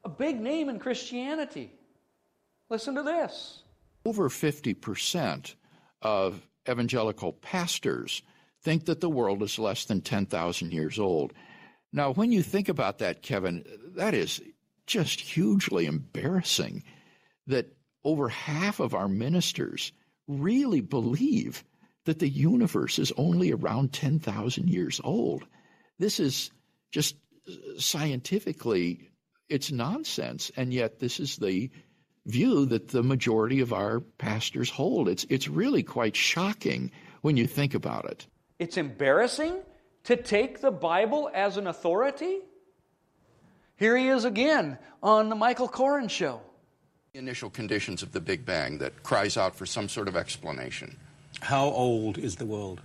a 0.04 0.08
big 0.08 0.40
name 0.40 0.68
in 0.68 0.78
Christianity. 0.78 1.72
Listen 2.70 2.94
to 2.94 3.02
this. 3.02 3.62
Over 4.04 4.28
50% 4.28 5.54
of 6.00 6.40
evangelical 6.68 7.32
pastors 7.32 8.22
think 8.62 8.86
that 8.86 9.00
the 9.00 9.10
world 9.10 9.42
is 9.42 9.58
less 9.58 9.84
than 9.84 10.00
10,000 10.00 10.72
years 10.72 10.98
old. 10.98 11.32
Now, 11.92 12.12
when 12.12 12.32
you 12.32 12.42
think 12.42 12.68
about 12.68 12.98
that, 12.98 13.22
Kevin, 13.22 13.64
that 13.96 14.14
is 14.14 14.40
just 14.86 15.20
hugely 15.20 15.86
embarrassing 15.86 16.82
that 17.46 17.76
over 18.04 18.28
half 18.28 18.80
of 18.80 18.94
our 18.94 19.08
ministers 19.08 19.92
really 20.26 20.80
believe 20.80 21.64
that 22.04 22.18
the 22.18 22.28
universe 22.28 22.98
is 22.98 23.12
only 23.16 23.52
around 23.52 23.92
10,000 23.92 24.68
years 24.68 25.00
old. 25.04 25.44
This 25.98 26.18
is 26.18 26.50
just 26.90 27.16
scientifically, 27.78 29.08
it's 29.52 29.70
nonsense. 29.70 30.50
And 30.56 30.72
yet, 30.72 30.98
this 30.98 31.20
is 31.20 31.36
the 31.36 31.70
view 32.26 32.66
that 32.66 32.88
the 32.88 33.02
majority 33.02 33.60
of 33.60 33.72
our 33.72 34.00
pastors 34.00 34.70
hold. 34.70 35.08
It's, 35.08 35.26
it's 35.28 35.48
really 35.48 35.82
quite 35.82 36.16
shocking 36.16 36.90
when 37.20 37.36
you 37.36 37.46
think 37.46 37.74
about 37.74 38.06
it. 38.06 38.26
It's 38.58 38.76
embarrassing 38.76 39.60
to 40.04 40.16
take 40.16 40.60
the 40.60 40.70
Bible 40.70 41.30
as 41.32 41.56
an 41.56 41.66
authority? 41.66 42.38
Here 43.76 43.96
he 43.96 44.08
is 44.08 44.24
again 44.24 44.78
on 45.02 45.28
the 45.28 45.34
Michael 45.34 45.68
Coren 45.68 46.08
show. 46.08 46.40
The 47.12 47.18
initial 47.18 47.50
conditions 47.50 48.02
of 48.02 48.12
the 48.12 48.20
Big 48.20 48.44
Bang 48.44 48.78
that 48.78 49.02
cries 49.02 49.36
out 49.36 49.54
for 49.54 49.66
some 49.66 49.88
sort 49.88 50.08
of 50.08 50.16
explanation. 50.16 50.96
How 51.40 51.64
old 51.66 52.18
is 52.18 52.36
the 52.36 52.46
world? 52.46 52.80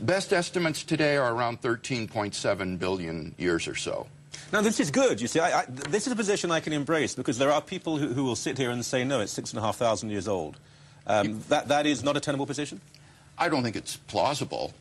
Best 0.00 0.32
estimates 0.32 0.82
today 0.82 1.16
are 1.16 1.32
around 1.32 1.60
13.7 1.60 2.78
billion 2.78 3.34
years 3.38 3.68
or 3.68 3.76
so. 3.76 4.08
Now, 4.52 4.60
this 4.60 4.80
is 4.80 4.90
good. 4.90 5.20
You 5.20 5.26
see, 5.26 5.40
I, 5.40 5.60
I, 5.60 5.64
this 5.68 6.06
is 6.06 6.12
a 6.12 6.16
position 6.16 6.50
I 6.50 6.60
can 6.60 6.72
embrace 6.72 7.14
because 7.14 7.38
there 7.38 7.52
are 7.52 7.60
people 7.60 7.98
who, 7.98 8.08
who, 8.08 8.24
will 8.24 8.36
sit 8.36 8.56
here 8.56 8.70
and 8.70 8.84
say, 8.84 9.04
no, 9.04 9.20
it's 9.20 9.32
six 9.32 9.50
and 9.52 9.58
a 9.58 9.62
half 9.62 9.76
thousand 9.76 10.10
years 10.10 10.28
old. 10.28 10.58
Um, 11.06 11.42
that, 11.48 11.68
that 11.68 11.86
is 11.86 12.02
not 12.02 12.16
a 12.16 12.20
tenable 12.20 12.46
position? 12.46 12.80
I 13.36 13.48
don't 13.48 13.62
think 13.62 13.76
it's 13.76 13.96
plausible. 13.96 14.72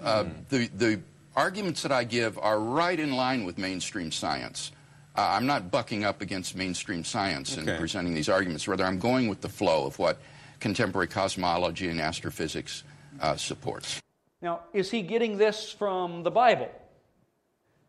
Uh, 0.00 0.24
the, 0.48 0.68
the 0.68 1.00
arguments 1.36 1.82
that 1.82 1.92
I 1.92 2.04
give 2.04 2.38
are 2.38 2.58
right 2.58 2.98
in 2.98 3.12
line 3.12 3.44
with 3.44 3.58
mainstream 3.58 4.10
science. 4.10 4.72
Uh, 5.14 5.20
I'm 5.20 5.46
not 5.46 5.70
bucking 5.70 6.04
up 6.04 6.22
against 6.22 6.56
mainstream 6.56 7.04
science 7.04 7.56
okay. 7.56 7.70
in 7.70 7.78
presenting 7.78 8.14
these 8.14 8.28
arguments. 8.28 8.66
Rather, 8.66 8.84
I'm 8.84 8.98
going 8.98 9.28
with 9.28 9.40
the 9.40 9.48
flow 9.48 9.86
of 9.86 9.98
what 9.98 10.18
contemporary 10.60 11.08
cosmology 11.08 11.88
and 11.88 12.00
astrophysics 12.00 12.82
uh, 13.20 13.36
supports. 13.36 14.00
Now, 14.40 14.60
is 14.72 14.90
he 14.90 15.02
getting 15.02 15.36
this 15.36 15.70
from 15.70 16.22
the 16.22 16.30
Bible? 16.30 16.70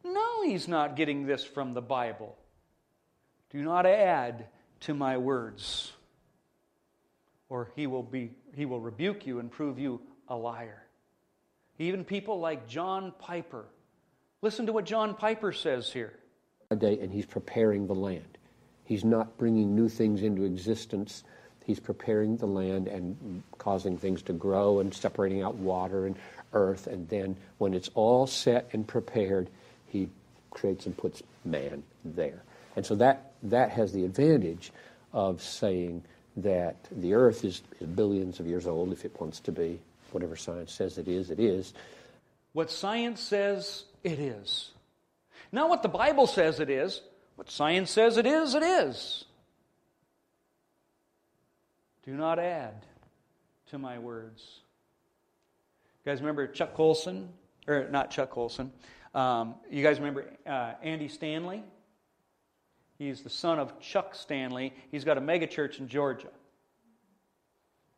No, 0.03 0.43
he's 0.43 0.67
not 0.67 0.95
getting 0.95 1.25
this 1.25 1.43
from 1.43 1.73
the 1.73 1.81
Bible. 1.81 2.35
Do 3.51 3.61
not 3.61 3.85
add 3.85 4.47
to 4.81 4.93
my 4.93 5.17
words, 5.17 5.91
or 7.49 7.71
he 7.75 7.87
will, 7.87 8.03
be, 8.03 8.31
he 8.55 8.65
will 8.65 8.81
rebuke 8.81 9.25
you 9.25 9.39
and 9.39 9.49
prove 9.49 9.79
you 9.79 10.01
a 10.27 10.35
liar. 10.35 10.83
Even 11.79 12.03
people 12.03 12.39
like 12.39 12.67
John 12.67 13.13
Piper. 13.19 13.65
Listen 14.41 14.65
to 14.65 14.73
what 14.73 14.85
John 14.85 15.15
Piper 15.15 15.53
says 15.53 15.91
here. 15.91 16.13
Day, 16.77 16.99
And 16.99 17.11
he's 17.11 17.25
preparing 17.25 17.87
the 17.87 17.93
land. 17.93 18.37
He's 18.85 19.05
not 19.05 19.37
bringing 19.37 19.75
new 19.75 19.87
things 19.87 20.23
into 20.23 20.43
existence. 20.43 21.23
He's 21.65 21.79
preparing 21.79 22.35
the 22.35 22.47
land 22.47 22.87
and 22.87 23.43
causing 23.57 23.97
things 23.97 24.21
to 24.23 24.33
grow 24.33 24.79
and 24.79 24.93
separating 24.93 25.41
out 25.41 25.55
water 25.55 26.07
and 26.07 26.15
earth. 26.51 26.87
And 26.87 27.07
then 27.07 27.37
when 27.59 27.73
it's 27.73 27.89
all 27.93 28.27
set 28.27 28.69
and 28.73 28.85
prepared, 28.87 29.49
he 29.93 30.09
creates 30.49 30.87
and 30.87 30.97
puts 30.97 31.21
man 31.45 31.83
there. 32.03 32.43
And 32.75 32.85
so 32.85 32.95
that, 32.95 33.31
that 33.43 33.69
has 33.69 33.93
the 33.93 34.03
advantage 34.03 34.71
of 35.13 35.41
saying 35.41 36.03
that 36.37 36.75
the 36.91 37.13
earth 37.13 37.45
is, 37.45 37.61
billions 37.95 38.39
of 38.39 38.47
years 38.47 38.65
old, 38.65 38.91
if 38.91 39.05
it 39.05 39.15
wants 39.21 39.39
to 39.41 39.51
be, 39.51 39.79
whatever 40.11 40.35
science 40.35 40.73
says 40.73 40.97
it 40.97 41.07
is, 41.07 41.29
it 41.29 41.39
is. 41.39 41.73
What 42.53 42.71
science 42.71 43.21
says 43.21 43.85
it 44.03 44.19
is. 44.19 44.71
Not 45.51 45.69
what 45.69 45.83
the 45.83 45.89
Bible 45.89 46.25
says 46.25 46.59
it 46.59 46.69
is, 46.69 47.01
What 47.35 47.49
science 47.49 47.91
says 47.91 48.17
it 48.17 48.25
is, 48.25 48.55
it 48.55 48.63
is. 48.63 49.25
Do 52.05 52.11
not 52.13 52.39
add 52.39 52.85
to 53.69 53.77
my 53.77 53.99
words. 53.99 54.59
You 56.03 56.11
guys 56.11 56.19
remember 56.19 56.47
Chuck 56.47 56.73
Colson? 56.73 57.29
Or 57.67 57.87
not 57.89 58.11
Chuck 58.11 58.29
Colson. 58.29 58.71
Um, 59.13 59.55
you 59.69 59.83
guys 59.83 59.99
remember 59.99 60.25
uh, 60.47 60.73
Andy 60.81 61.07
Stanley? 61.07 61.63
He's 62.97 63.21
the 63.21 63.29
son 63.29 63.59
of 63.59 63.79
Chuck 63.79 64.15
Stanley. 64.15 64.73
He's 64.91 65.03
got 65.03 65.17
a 65.17 65.21
megachurch 65.21 65.79
in 65.79 65.87
Georgia. 65.87 66.29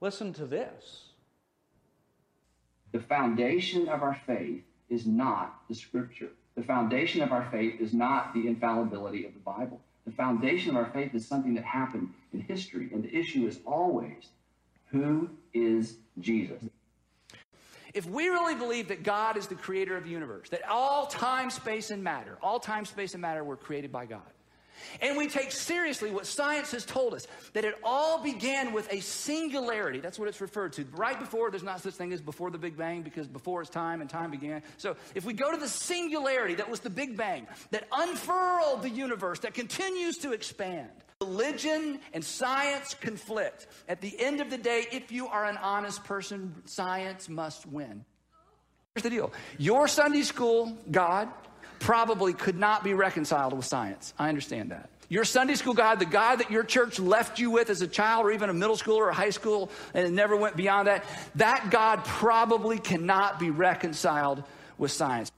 Listen 0.01 0.34
to 0.34 0.45
this. 0.45 1.05
The 2.91 2.99
foundation 2.99 3.88
of 3.89 4.03
our 4.03 4.20
faith 4.26 4.63
is 4.89 5.05
not 5.05 5.61
the 5.68 5.76
Scripture. 5.76 6.30
The 6.55 6.63
foundation 6.63 7.22
of 7.22 7.32
our 7.32 7.47
faith 7.51 7.82
is 7.82 7.93
not 7.93 8.34
the 8.34 8.47
infallibility 8.47 9.26
of 9.26 9.34
the 9.34 9.39
Bible. 9.39 9.82
The 10.05 10.11
foundation 10.11 10.70
of 10.70 10.78
our 10.78 10.91
faith 10.91 11.13
is 11.13 11.28
something 11.28 11.53
that 11.55 11.63
happened 11.63 12.09
in 12.34 12.41
history, 12.41 12.89
and 12.93 13.03
the 13.03 13.13
issue 13.13 13.47
is 13.47 13.59
always 13.66 14.30
who 14.86 15.30
is 15.53 15.97
Jesus? 16.20 16.63
If 17.96 18.06
we 18.06 18.28
really 18.28 18.56
believe 18.56 18.89
that 18.89 19.04
God 19.04 19.38
is 19.38 19.48
the 19.48 19.56
creator 19.56 19.98
of 19.98 20.04
the 20.04 20.10
universe, 20.10 20.50
that 20.50 20.68
all 20.70 21.08
time, 21.08 21.50
space, 21.50 21.89
and 21.89 22.04
matter, 22.04 22.38
all 22.43 22.60
time, 22.60 22.86
space, 22.86 23.14
and 23.14 23.22
matter 23.22 23.43
were 23.43 23.56
created 23.56 23.91
by 23.91 24.06
God, 24.06 24.22
and 25.02 25.18
we 25.18 25.28
take 25.28 25.52
seriously 25.52 26.12
what 26.12 26.26
science 26.26 26.72
has 26.72 26.86
told 26.86 27.14
us 27.14 27.26
that 27.54 27.66
it 27.66 27.76
all 27.84 28.22
began 28.22 28.74
with 28.74 28.91
a 28.91 29.00
singularity. 29.00 30.00
That's 30.00 30.20
what 30.20 30.28
it's 30.28 30.41
referred 30.41 30.74
to. 30.74 30.86
Right 30.93 31.20
before, 31.20 31.50
there's 31.50 31.64
not 31.64 31.82
such 31.82 31.93
thing 31.93 32.12
as 32.14 32.22
before 32.22 32.52
the 32.52 32.58
Big 32.58 32.78
Bang 32.78 33.02
because 33.02 33.28
before 33.28 33.62
is 33.62 33.70
time 33.70 34.02
and 34.02 34.10
time 34.10 34.32
began. 34.32 34.62
So 34.78 34.96
if 35.16 35.26
we 35.26 35.34
go 35.34 35.52
to 35.52 35.58
the 35.58 35.70
singularity 35.70 36.56
that 36.56 36.70
was 36.70 36.82
the 36.82 36.89
Big 36.89 37.18
Bang, 37.18 37.48
that 37.72 37.88
unfurled 37.91 38.84
the 38.84 38.89
universe, 38.89 39.39
that 39.39 39.54
continues 39.54 40.18
to 40.20 40.34
expand, 40.34 40.89
religion 41.22 41.99
and 42.13 42.24
science 42.24 42.93
conflict. 42.93 43.68
At 43.88 44.01
the 44.01 44.13
end 44.20 44.41
of 44.41 44.49
the 44.49 44.57
day, 44.57 44.86
if 44.91 45.11
you 45.11 45.28
are 45.28 45.45
an 45.45 45.57
honest 45.57 46.03
person, 46.03 46.53
science 46.66 47.30
must 47.30 47.66
win. 47.66 48.03
Here's 48.93 49.03
the 49.03 49.09
deal 49.09 49.32
your 49.57 49.88
Sunday 49.88 50.24
school 50.24 50.78
God 50.91 51.30
probably 51.80 52.34
could 52.34 52.57
not 52.57 52.84
be 52.84 52.93
reconciled 52.93 53.53
with 53.53 53.66
science. 53.66 54.13
I 54.20 54.30
understand 54.30 54.72
that. 54.72 54.89
Your 55.07 55.24
Sunday 55.24 55.55
school 55.55 55.74
God, 55.74 55.99
the 55.99 56.05
God 56.05 56.39
that 56.39 56.51
your 56.51 56.63
church 56.63 56.99
left 56.99 57.39
you 57.39 57.51
with 57.51 57.70
as 57.70 57.82
a 57.82 57.88
child 57.88 58.26
or 58.26 58.32
even 58.32 58.49
a 58.49 58.53
middle 58.53 58.76
school 58.76 58.95
or 58.95 59.09
a 59.09 59.13
high 59.13 59.30
school 59.30 59.70
and 59.93 60.05
it 60.05 60.11
never 60.11 60.36
went 60.36 60.55
beyond 60.55 60.88
that, 60.88 61.05
that 61.36 61.70
God 61.70 62.03
probably 62.03 62.80
cannot 62.80 63.39
be 63.39 63.51
reconciled 63.51 64.43
with 64.78 64.91
science. 64.91 65.32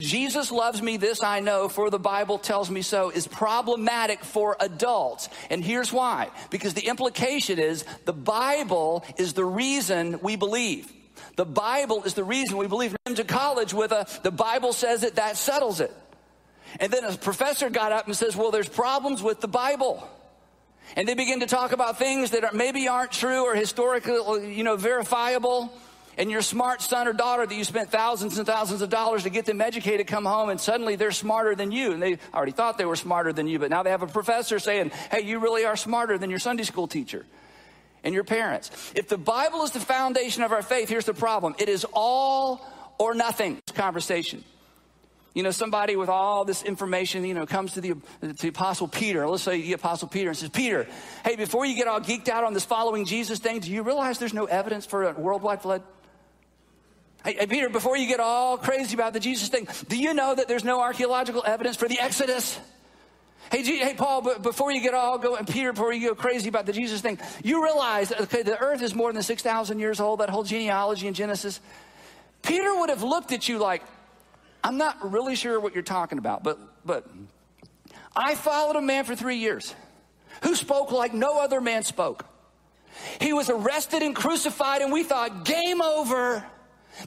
Jesus 0.00 0.52
loves 0.52 0.82
me, 0.82 0.98
this 0.98 1.22
I 1.22 1.40
know, 1.40 1.70
for 1.70 1.88
the 1.88 1.98
Bible 1.98 2.38
tells 2.38 2.70
me 2.70 2.82
so, 2.82 3.08
is 3.08 3.26
problematic 3.26 4.22
for 4.22 4.54
adults. 4.60 5.30
And 5.48 5.64
here's 5.64 5.90
why. 5.90 6.30
Because 6.50 6.74
the 6.74 6.86
implication 6.86 7.58
is 7.58 7.84
the 8.04 8.12
Bible 8.12 9.04
is 9.16 9.32
the 9.32 9.44
reason 9.44 10.20
we 10.20 10.36
believe. 10.36 10.92
The 11.36 11.46
Bible 11.46 12.04
is 12.04 12.12
the 12.12 12.24
reason 12.24 12.58
we 12.58 12.66
believe. 12.66 12.94
Into 13.06 13.24
college 13.24 13.72
with 13.72 13.90
a, 13.90 14.06
the 14.22 14.30
Bible 14.30 14.74
says 14.74 15.02
it, 15.02 15.14
that 15.14 15.38
settles 15.38 15.80
it. 15.80 15.94
And 16.78 16.92
then 16.92 17.04
a 17.04 17.16
professor 17.16 17.70
got 17.70 17.92
up 17.92 18.06
and 18.06 18.14
says, 18.14 18.36
well, 18.36 18.50
there's 18.50 18.68
problems 18.68 19.22
with 19.22 19.40
the 19.40 19.48
Bible. 19.48 20.06
And 20.94 21.08
they 21.08 21.14
begin 21.14 21.40
to 21.40 21.46
talk 21.46 21.72
about 21.72 21.98
things 21.98 22.32
that 22.32 22.44
are, 22.44 22.52
maybe 22.52 22.86
aren't 22.86 23.12
true 23.12 23.44
or 23.44 23.54
historically, 23.54 24.54
you 24.54 24.62
know, 24.62 24.76
verifiable. 24.76 25.72
And 26.18 26.30
your 26.30 26.42
smart 26.42 26.80
son 26.80 27.06
or 27.06 27.12
daughter 27.12 27.46
that 27.46 27.54
you 27.54 27.64
spent 27.64 27.90
thousands 27.90 28.38
and 28.38 28.46
thousands 28.46 28.80
of 28.80 28.88
dollars 28.88 29.24
to 29.24 29.30
get 29.30 29.44
them 29.44 29.60
educated 29.60 30.06
come 30.06 30.24
home 30.24 30.48
and 30.48 30.60
suddenly 30.60 30.96
they're 30.96 31.12
smarter 31.12 31.54
than 31.54 31.72
you. 31.72 31.92
And 31.92 32.02
they 32.02 32.18
already 32.32 32.52
thought 32.52 32.78
they 32.78 32.86
were 32.86 32.96
smarter 32.96 33.32
than 33.32 33.46
you, 33.46 33.58
but 33.58 33.70
now 33.70 33.82
they 33.82 33.90
have 33.90 34.02
a 34.02 34.06
professor 34.06 34.58
saying, 34.58 34.92
hey, 35.10 35.22
you 35.22 35.38
really 35.38 35.64
are 35.64 35.76
smarter 35.76 36.16
than 36.16 36.30
your 36.30 36.38
Sunday 36.38 36.62
school 36.62 36.88
teacher 36.88 37.26
and 38.02 38.14
your 38.14 38.24
parents. 38.24 38.70
If 38.94 39.08
the 39.08 39.18
Bible 39.18 39.62
is 39.62 39.72
the 39.72 39.80
foundation 39.80 40.42
of 40.42 40.52
our 40.52 40.62
faith, 40.62 40.88
here's 40.88 41.04
the 41.04 41.14
problem 41.14 41.54
it 41.58 41.68
is 41.68 41.84
all 41.92 42.64
or 42.98 43.14
nothing 43.14 43.60
conversation. 43.74 44.44
You 45.34 45.42
know, 45.42 45.50
somebody 45.50 45.96
with 45.96 46.08
all 46.08 46.46
this 46.46 46.62
information, 46.62 47.22
you 47.26 47.34
know, 47.34 47.44
comes 47.44 47.74
to 47.74 47.82
the, 47.82 47.94
to 48.22 48.32
the 48.32 48.48
Apostle 48.48 48.88
Peter. 48.88 49.28
Let's 49.28 49.42
say 49.42 49.60
the 49.60 49.74
Apostle 49.74 50.08
Peter 50.08 50.30
and 50.30 50.38
says, 50.38 50.48
Peter, 50.48 50.86
hey, 51.26 51.36
before 51.36 51.66
you 51.66 51.76
get 51.76 51.88
all 51.88 52.00
geeked 52.00 52.30
out 52.30 52.44
on 52.44 52.54
this 52.54 52.64
following 52.64 53.04
Jesus 53.04 53.38
thing, 53.38 53.60
do 53.60 53.70
you 53.70 53.82
realize 53.82 54.18
there's 54.18 54.32
no 54.32 54.46
evidence 54.46 54.86
for 54.86 55.10
a 55.10 55.12
worldwide 55.12 55.60
flood? 55.60 55.82
Hey, 57.26 57.34
hey, 57.40 57.46
Peter, 57.48 57.68
before 57.68 57.96
you 57.96 58.06
get 58.06 58.20
all 58.20 58.56
crazy 58.56 58.94
about 58.94 59.12
the 59.12 59.18
Jesus 59.18 59.48
thing, 59.48 59.66
do 59.88 59.98
you 59.98 60.14
know 60.14 60.32
that 60.32 60.46
there's 60.46 60.62
no 60.62 60.80
archaeological 60.80 61.42
evidence 61.44 61.74
for 61.76 61.88
the 61.88 61.98
Exodus? 61.98 62.56
Hey, 63.50 63.64
G- 63.64 63.78
hey, 63.78 63.94
Paul, 63.94 64.38
before 64.38 64.70
you 64.70 64.80
get 64.80 64.94
all 64.94 65.18
go, 65.18 65.34
and 65.34 65.44
Peter, 65.44 65.72
before 65.72 65.92
you 65.92 66.10
go 66.10 66.14
crazy 66.14 66.48
about 66.48 66.66
the 66.66 66.72
Jesus 66.72 67.00
thing, 67.00 67.18
you 67.42 67.64
realize, 67.64 68.12
okay, 68.12 68.44
the 68.44 68.56
earth 68.56 68.80
is 68.80 68.94
more 68.94 69.12
than 69.12 69.24
6,000 69.24 69.80
years 69.80 69.98
old, 69.98 70.20
that 70.20 70.30
whole 70.30 70.44
genealogy 70.44 71.08
in 71.08 71.14
Genesis. 71.14 71.58
Peter 72.42 72.78
would 72.78 72.90
have 72.90 73.02
looked 73.02 73.32
at 73.32 73.48
you 73.48 73.58
like, 73.58 73.82
I'm 74.62 74.76
not 74.76 75.10
really 75.10 75.34
sure 75.34 75.58
what 75.58 75.74
you're 75.74 75.82
talking 75.82 76.18
about, 76.18 76.44
but, 76.44 76.60
but 76.84 77.08
I 78.14 78.36
followed 78.36 78.76
a 78.76 78.80
man 78.80 79.02
for 79.02 79.16
three 79.16 79.38
years 79.38 79.74
who 80.44 80.54
spoke 80.54 80.92
like 80.92 81.12
no 81.12 81.40
other 81.40 81.60
man 81.60 81.82
spoke. 81.82 82.24
He 83.20 83.32
was 83.32 83.50
arrested 83.50 84.02
and 84.02 84.14
crucified, 84.14 84.80
and 84.80 84.92
we 84.92 85.02
thought, 85.02 85.44
game 85.44 85.82
over 85.82 86.44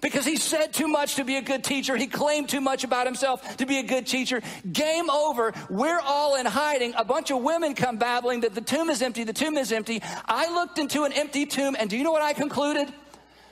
because 0.02 0.26
he 0.26 0.36
said 0.36 0.74
too 0.74 0.88
much 0.88 1.16
to 1.16 1.24
be 1.24 1.38
a 1.38 1.42
good 1.42 1.64
teacher. 1.64 1.96
He 1.96 2.08
claimed 2.08 2.50
too 2.50 2.62
much 2.62 2.84
about 2.84 3.06
himself 3.06 3.58
to 3.58 3.66
be 3.66 3.80
a 3.80 3.84
good 3.84 4.08
teacher. 4.08 4.42
Game 4.72 5.10
over. 5.10 5.54
We're 5.70 6.00
all 6.00 6.36
in 6.36 6.46
hiding. 6.46 6.94
A 6.96 7.06
bunch 7.06 7.32
of 7.32 7.42
women 7.42 7.76
come 7.76 7.98
babbling 7.98 8.42
that 8.42 8.56
the 8.56 8.62
tomb 8.62 8.90
is 8.90 9.02
empty, 9.02 9.24
the 9.24 9.34
tomb 9.34 9.58
is 9.58 9.72
empty. 9.72 10.02
I 10.26 10.54
looked 10.54 10.78
into 10.80 11.04
an 11.04 11.14
empty 11.14 11.46
tomb, 11.46 11.76
and 11.80 11.90
do 11.90 11.98
you 11.98 12.04
know 12.04 12.12
what 12.12 12.22
I 12.22 12.34
concluded? 12.34 12.92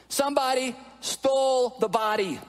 Somebody 0.10 0.76
stole 1.02 1.78
the 1.80 1.90
body. 1.90 2.40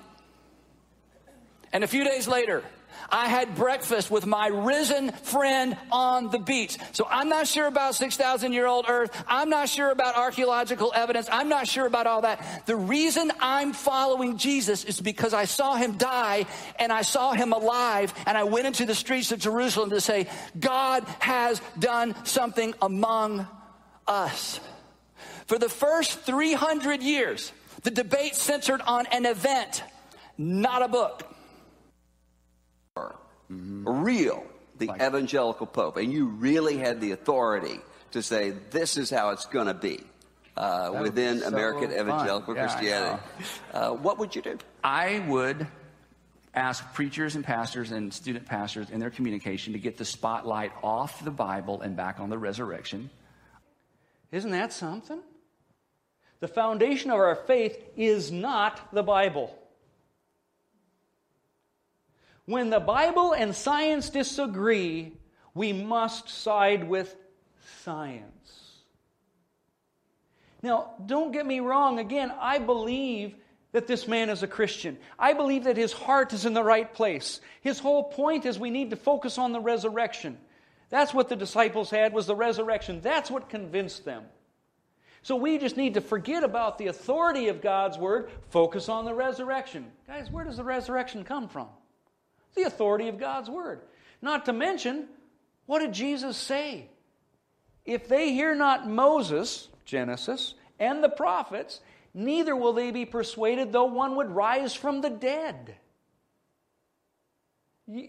And 1.72 1.84
a 1.84 1.86
few 1.86 2.04
days 2.04 2.26
later, 2.28 2.62
I 3.10 3.28
had 3.28 3.54
breakfast 3.54 4.10
with 4.10 4.26
my 4.26 4.48
risen 4.48 5.12
friend 5.12 5.76
on 5.90 6.30
the 6.30 6.38
beach. 6.38 6.76
So 6.92 7.06
I'm 7.08 7.28
not 7.28 7.46
sure 7.46 7.66
about 7.66 7.94
6,000 7.94 8.52
year 8.52 8.66
old 8.66 8.86
earth. 8.88 9.10
I'm 9.26 9.48
not 9.48 9.68
sure 9.68 9.90
about 9.90 10.16
archaeological 10.16 10.92
evidence. 10.94 11.28
I'm 11.30 11.48
not 11.48 11.66
sure 11.66 11.86
about 11.86 12.06
all 12.06 12.22
that. 12.22 12.66
The 12.66 12.76
reason 12.76 13.32
I'm 13.40 13.72
following 13.72 14.36
Jesus 14.36 14.84
is 14.84 15.00
because 15.00 15.32
I 15.32 15.46
saw 15.46 15.76
him 15.76 15.96
die 15.96 16.46
and 16.78 16.92
I 16.92 17.02
saw 17.02 17.32
him 17.32 17.52
alive 17.52 18.12
and 18.26 18.36
I 18.36 18.44
went 18.44 18.66
into 18.66 18.84
the 18.84 18.94
streets 18.94 19.32
of 19.32 19.38
Jerusalem 19.38 19.90
to 19.90 20.00
say, 20.00 20.28
God 20.58 21.04
has 21.20 21.60
done 21.78 22.14
something 22.24 22.74
among 22.82 23.46
us. 24.06 24.60
For 25.46 25.58
the 25.58 25.68
first 25.70 26.20
300 26.20 27.02
years, 27.02 27.52
the 27.82 27.90
debate 27.90 28.34
centered 28.34 28.82
on 28.82 29.06
an 29.06 29.24
event, 29.24 29.82
not 30.36 30.82
a 30.82 30.88
book 30.88 31.24
real, 33.48 34.44
the 34.78 34.90
evangelical 34.94 35.66
pope, 35.66 35.96
and 35.96 36.12
you 36.12 36.26
really 36.26 36.78
had 36.78 37.00
the 37.00 37.12
authority 37.12 37.80
to 38.12 38.22
say 38.22 38.50
this 38.70 38.96
is 38.96 39.10
how 39.10 39.30
it's 39.30 39.46
going 39.46 39.66
to 39.66 39.74
be 39.74 40.00
uh, 40.56 40.90
within 41.00 41.36
be 41.36 41.42
so 41.42 41.48
American 41.48 41.90
fun. 41.90 42.00
evangelical 42.00 42.54
Yeah, 42.54 42.66
Christianity, 42.66 43.22
uh, 43.72 43.90
what 43.90 44.18
would 44.18 44.34
you 44.34 44.42
do? 44.42 44.58
I 44.82 45.24
would 45.28 45.66
ask 46.54 46.92
preachers 46.94 47.36
and 47.36 47.44
pastors 47.44 47.90
and 47.92 48.12
student 48.12 48.46
pastors 48.46 48.90
in 48.90 49.00
their 49.00 49.10
communication 49.10 49.74
to 49.74 49.78
get 49.78 49.96
the 49.96 50.04
spotlight 50.04 50.72
off 50.82 51.24
the 51.24 51.30
Bible 51.30 51.80
and 51.80 51.96
back 51.96 52.20
on 52.20 52.30
the 52.30 52.38
resurrection. 52.38 53.10
Isn't 54.32 54.50
that 54.50 54.72
something? 54.72 55.20
The 56.40 56.48
foundation 56.48 57.10
of 57.10 57.16
our 57.16 57.34
faith 57.34 57.76
is 57.96 58.30
not 58.30 58.92
the 58.92 59.02
Bible. 59.02 59.57
When 62.48 62.70
the 62.70 62.80
Bible 62.80 63.34
and 63.34 63.54
science 63.54 64.08
disagree, 64.08 65.12
we 65.52 65.74
must 65.74 66.30
side 66.30 66.88
with 66.88 67.14
science. 67.82 68.72
Now, 70.62 70.94
don't 71.04 71.30
get 71.30 71.44
me 71.44 71.60
wrong. 71.60 71.98
Again, 71.98 72.32
I 72.40 72.58
believe 72.58 73.34
that 73.72 73.86
this 73.86 74.08
man 74.08 74.30
is 74.30 74.42
a 74.42 74.46
Christian. 74.46 74.96
I 75.18 75.34
believe 75.34 75.64
that 75.64 75.76
his 75.76 75.92
heart 75.92 76.32
is 76.32 76.46
in 76.46 76.54
the 76.54 76.64
right 76.64 76.90
place. 76.90 77.42
His 77.60 77.78
whole 77.78 78.04
point 78.04 78.46
is 78.46 78.58
we 78.58 78.70
need 78.70 78.88
to 78.90 78.96
focus 78.96 79.36
on 79.36 79.52
the 79.52 79.60
resurrection. 79.60 80.38
That's 80.88 81.12
what 81.12 81.28
the 81.28 81.36
disciples 81.36 81.90
had 81.90 82.14
was 82.14 82.26
the 82.26 82.34
resurrection. 82.34 83.02
That's 83.02 83.30
what 83.30 83.50
convinced 83.50 84.06
them. 84.06 84.24
So 85.20 85.36
we 85.36 85.58
just 85.58 85.76
need 85.76 85.92
to 85.94 86.00
forget 86.00 86.42
about 86.42 86.78
the 86.78 86.86
authority 86.86 87.48
of 87.48 87.60
God's 87.60 87.98
word, 87.98 88.30
focus 88.48 88.88
on 88.88 89.04
the 89.04 89.12
resurrection. 89.12 89.92
Guys, 90.06 90.30
where 90.30 90.44
does 90.44 90.56
the 90.56 90.64
resurrection 90.64 91.24
come 91.24 91.46
from? 91.46 91.68
The 92.54 92.62
authority 92.62 93.08
of 93.08 93.18
God's 93.18 93.50
word. 93.50 93.80
Not 94.20 94.46
to 94.46 94.52
mention, 94.52 95.06
what 95.66 95.80
did 95.80 95.92
Jesus 95.92 96.36
say? 96.36 96.88
If 97.84 98.08
they 98.08 98.32
hear 98.32 98.54
not 98.54 98.88
Moses, 98.88 99.68
Genesis, 99.84 100.54
and 100.78 101.02
the 101.02 101.08
prophets, 101.08 101.80
neither 102.14 102.54
will 102.54 102.72
they 102.72 102.90
be 102.90 103.04
persuaded 103.04 103.72
though 103.72 103.84
one 103.84 104.16
would 104.16 104.30
rise 104.30 104.74
from 104.74 105.00
the 105.00 105.10
dead. 105.10 105.76
You, 107.86 108.08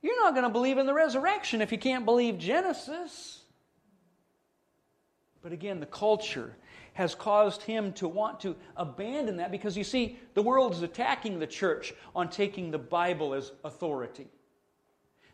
You're 0.00 0.22
not 0.22 0.34
going 0.34 0.44
to 0.44 0.50
believe 0.50 0.78
in 0.78 0.86
the 0.86 0.94
resurrection 0.94 1.60
if 1.60 1.72
you 1.72 1.78
can't 1.78 2.04
believe 2.04 2.38
Genesis. 2.38 3.42
But 5.42 5.52
again, 5.52 5.80
the 5.80 5.86
culture 5.86 6.56
has 6.96 7.14
caused 7.14 7.60
him 7.60 7.92
to 7.92 8.08
want 8.08 8.40
to 8.40 8.56
abandon 8.74 9.36
that 9.36 9.50
because 9.50 9.76
you 9.76 9.84
see, 9.84 10.18
the 10.32 10.40
world 10.40 10.72
is 10.72 10.80
attacking 10.80 11.38
the 11.38 11.46
church 11.46 11.92
on 12.14 12.30
taking 12.30 12.70
the 12.70 12.78
Bible 12.78 13.34
as 13.34 13.52
authority. 13.62 14.26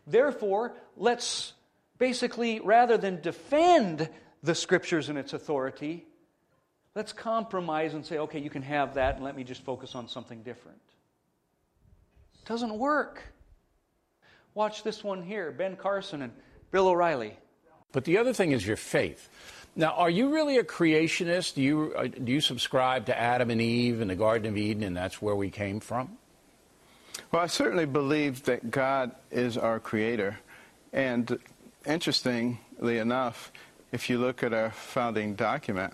Therefore, 0.05 0.73
let's 0.97 1.53
basically, 1.97 2.59
rather 2.59 2.97
than 2.97 3.21
defend 3.21 4.09
the 4.43 4.53
scriptures 4.53 5.07
and 5.07 5.17
its 5.17 5.31
authority, 5.31 6.05
let's 6.95 7.13
compromise 7.13 7.93
and 7.93 8.05
say, 8.05 8.17
okay, 8.17 8.39
you 8.39 8.49
can 8.49 8.61
have 8.61 8.95
that 8.95 9.15
and 9.15 9.23
let 9.23 9.33
me 9.33 9.45
just 9.45 9.63
focus 9.63 9.95
on 9.95 10.09
something 10.09 10.43
different. 10.43 10.81
It 12.41 12.45
doesn't 12.45 12.77
work. 12.77 13.23
Watch 14.53 14.83
this 14.83 15.01
one 15.01 15.23
here 15.23 15.49
Ben 15.49 15.77
Carson 15.77 16.23
and 16.23 16.33
Bill 16.71 16.89
O'Reilly. 16.89 17.37
But 17.93 18.03
the 18.03 18.17
other 18.17 18.33
thing 18.33 18.51
is 18.51 18.67
your 18.67 18.75
faith. 18.75 19.29
Now, 19.75 19.93
are 19.93 20.09
you 20.09 20.29
really 20.31 20.57
a 20.57 20.63
creationist? 20.63 21.55
Do 21.55 21.61
you, 21.61 21.93
uh, 21.97 22.07
do 22.07 22.31
you 22.31 22.41
subscribe 22.41 23.07
to 23.07 23.17
Adam 23.17 23.49
and 23.49 23.59
Eve 23.59 24.01
and 24.01 24.09
the 24.09 24.15
Garden 24.15 24.47
of 24.47 24.57
Eden 24.57 24.83
and 24.83 24.95
that's 24.95 25.21
where 25.21 25.35
we 25.35 25.49
came 25.49 25.79
from? 25.79 26.17
Well, 27.31 27.41
I 27.41 27.47
certainly 27.47 27.85
believe 27.85 28.43
that 28.43 28.69
God 28.69 29.15
is 29.31 29.57
our 29.57 29.79
creator. 29.79 30.37
And 30.91 31.39
interestingly 31.85 32.99
enough, 32.99 33.51
if 33.91 34.09
you 34.09 34.19
look 34.19 34.43
at 34.43 34.53
our 34.53 34.69
founding 34.69 35.33
document, 35.33 35.93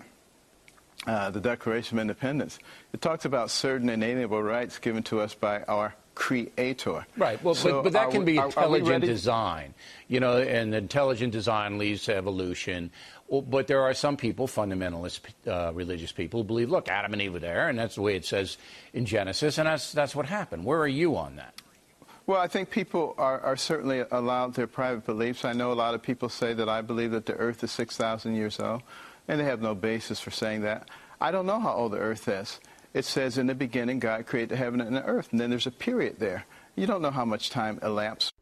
uh, 1.06 1.30
the 1.30 1.40
Declaration 1.40 1.98
of 1.98 2.02
Independence, 2.02 2.58
it 2.92 3.00
talks 3.00 3.24
about 3.24 3.50
certain 3.50 3.88
inalienable 3.88 4.42
rights 4.42 4.78
given 4.78 5.02
to 5.04 5.20
us 5.20 5.34
by 5.34 5.62
our 5.62 5.94
creator. 6.14 7.06
Right. 7.16 7.42
Well, 7.42 7.54
So 7.54 7.76
but, 7.76 7.84
but 7.84 7.92
that 7.94 8.10
can 8.10 8.20
we- 8.20 8.32
be 8.32 8.38
are- 8.38 8.50
are 8.56 8.68
we 8.68 8.78
intelligent 8.78 9.04
design, 9.04 9.74
you 10.08 10.20
know, 10.20 10.38
and 10.38 10.74
intelligent 10.74 11.32
design 11.32 11.78
leads 11.78 12.04
to 12.04 12.14
evolution. 12.14 12.90
But 13.30 13.68
there 13.68 13.82
are 13.82 13.94
some 13.94 14.16
people, 14.16 14.48
fundamentalist 14.48 15.20
uh, 15.46 15.72
religious 15.72 16.10
people, 16.10 16.40
who 16.40 16.44
believe, 16.44 16.68
look, 16.68 16.88
Adam 16.88 17.12
and 17.12 17.22
Eve 17.22 17.34
were 17.34 17.38
there, 17.38 17.68
and 17.68 17.78
that's 17.78 17.94
the 17.94 18.02
way 18.02 18.16
it 18.16 18.24
says 18.24 18.58
in 18.92 19.06
Genesis, 19.06 19.56
and 19.58 19.68
that's 19.68 19.92
that's 19.92 20.16
what 20.16 20.26
happened. 20.26 20.64
Where 20.64 20.80
are 20.80 20.88
you 20.88 21.16
on 21.16 21.36
that? 21.36 21.54
Well, 22.26 22.40
I 22.40 22.48
think 22.48 22.70
people 22.70 23.14
are, 23.18 23.40
are 23.40 23.56
certainly 23.56 24.04
allowed 24.10 24.54
their 24.54 24.66
private 24.66 25.06
beliefs. 25.06 25.44
I 25.44 25.52
know 25.52 25.72
a 25.72 25.74
lot 25.74 25.94
of 25.94 26.02
people 26.02 26.28
say 26.28 26.52
that 26.54 26.68
I 26.68 26.80
believe 26.80 27.12
that 27.12 27.26
the 27.26 27.34
earth 27.34 27.62
is 27.64 27.70
6,000 27.72 28.34
years 28.34 28.58
old, 28.60 28.82
and 29.28 29.40
they 29.40 29.44
have 29.44 29.62
no 29.62 29.74
basis 29.74 30.20
for 30.20 30.30
saying 30.30 30.62
that. 30.62 30.88
I 31.20 31.30
don't 31.30 31.46
know 31.46 31.58
how 31.60 31.72
old 31.72 31.92
the 31.92 31.98
earth 31.98 32.28
is. 32.28 32.58
It 32.92 33.04
says 33.04 33.38
in 33.38 33.46
the 33.46 33.54
beginning, 33.54 34.00
God 34.00 34.26
created 34.26 34.50
the 34.50 34.56
heaven 34.56 34.80
and 34.80 34.96
the 34.96 35.04
earth, 35.04 35.28
and 35.30 35.40
then 35.40 35.50
there's 35.50 35.66
a 35.66 35.70
period 35.70 36.18
there. 36.18 36.44
You 36.74 36.86
don't 36.86 37.02
know 37.02 37.10
how 37.10 37.24
much 37.24 37.50
time 37.50 37.78
elapsed. 37.82 38.34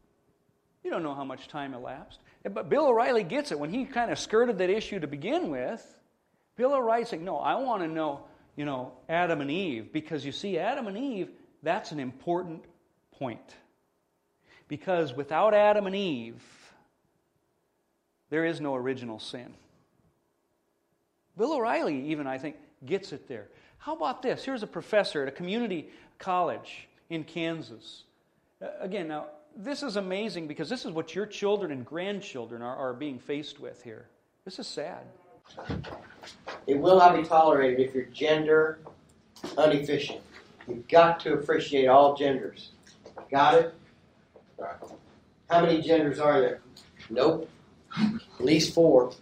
You 0.83 0.89
don't 0.89 1.03
know 1.03 1.13
how 1.13 1.23
much 1.23 1.47
time 1.47 1.73
elapsed. 1.73 2.19
But 2.43 2.69
Bill 2.69 2.87
O'Reilly 2.87 3.23
gets 3.23 3.51
it. 3.51 3.59
When 3.59 3.69
he 3.69 3.85
kind 3.85 4.11
of 4.11 4.17
skirted 4.17 4.57
that 4.59 4.69
issue 4.69 4.99
to 4.99 5.07
begin 5.07 5.49
with, 5.49 5.85
Bill 6.55 6.73
O'Reilly's 6.73 7.09
saying, 7.09 7.23
No, 7.23 7.37
I 7.37 7.55
want 7.55 7.83
to 7.83 7.87
know, 7.87 8.21
you 8.55 8.65
know, 8.65 8.93
Adam 9.07 9.41
and 9.41 9.51
Eve. 9.51 9.91
Because 9.91 10.25
you 10.25 10.31
see, 10.31 10.57
Adam 10.57 10.87
and 10.87 10.97
Eve, 10.97 11.29
that's 11.61 11.91
an 11.91 11.99
important 11.99 12.63
point. 13.11 13.55
Because 14.67 15.13
without 15.13 15.53
Adam 15.53 15.85
and 15.85 15.95
Eve, 15.95 16.41
there 18.29 18.45
is 18.45 18.61
no 18.61 18.75
original 18.75 19.19
sin. 19.19 19.53
Bill 21.37 21.53
O'Reilly, 21.53 22.09
even, 22.11 22.25
I 22.25 22.37
think, 22.37 22.55
gets 22.85 23.11
it 23.13 23.27
there. 23.27 23.47
How 23.79 23.95
about 23.95 24.21
this? 24.21 24.43
Here's 24.43 24.61
a 24.61 24.67
professor 24.67 25.23
at 25.23 25.29
a 25.29 25.31
community 25.31 25.89
college 26.19 26.87
in 27.09 27.23
Kansas. 27.23 28.03
Uh, 28.61 28.67
Again, 28.81 29.07
now, 29.07 29.27
this 29.55 29.83
is 29.83 29.95
amazing 29.95 30.47
because 30.47 30.69
this 30.69 30.85
is 30.85 30.91
what 30.91 31.15
your 31.15 31.25
children 31.25 31.71
and 31.71 31.85
grandchildren 31.85 32.61
are, 32.61 32.75
are 32.75 32.93
being 32.93 33.17
faced 33.17 33.59
with 33.59 33.81
here. 33.81 34.05
This 34.45 34.59
is 34.59 34.67
sad. 34.67 35.03
It 36.67 36.77
will 36.77 36.97
not 36.97 37.15
be 37.15 37.23
tolerated 37.23 37.79
if 37.79 37.95
you're 37.95 38.05
gender 38.05 38.79
inefficient. 39.57 40.21
You've 40.67 40.87
got 40.87 41.19
to 41.21 41.33
appreciate 41.33 41.87
all 41.87 42.15
genders. 42.15 42.69
Got 43.31 43.55
it? 43.55 43.73
How 45.49 45.61
many 45.61 45.81
genders 45.81 46.19
are 46.19 46.41
there? 46.41 46.59
Nope. 47.09 47.49
At 47.97 48.45
least 48.45 48.73
four. 48.73 49.13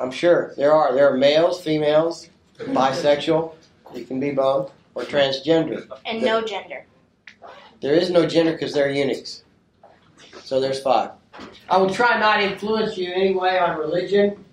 I'm 0.00 0.12
sure 0.12 0.52
there 0.56 0.72
are. 0.72 0.94
There 0.94 1.12
are 1.12 1.16
males, 1.16 1.62
females, 1.62 2.28
bisexual. 2.58 3.54
You 3.94 4.04
can 4.04 4.20
be 4.20 4.30
both, 4.30 4.72
or 4.94 5.04
transgender. 5.04 5.86
And 6.06 6.22
no 6.22 6.42
gender. 6.42 6.84
There 7.80 7.94
is 7.94 8.10
no 8.10 8.26
gender 8.26 8.52
because 8.52 8.72
they're 8.72 8.88
uniques. 8.88 9.42
So 10.44 10.60
there's 10.60 10.80
five. 10.80 11.10
I 11.68 11.76
will 11.78 11.90
try 11.90 12.18
not 12.18 12.36
to 12.36 12.52
influence 12.52 12.96
you 12.96 13.12
anyway 13.12 13.58
on 13.58 13.78
religion. 13.78 14.44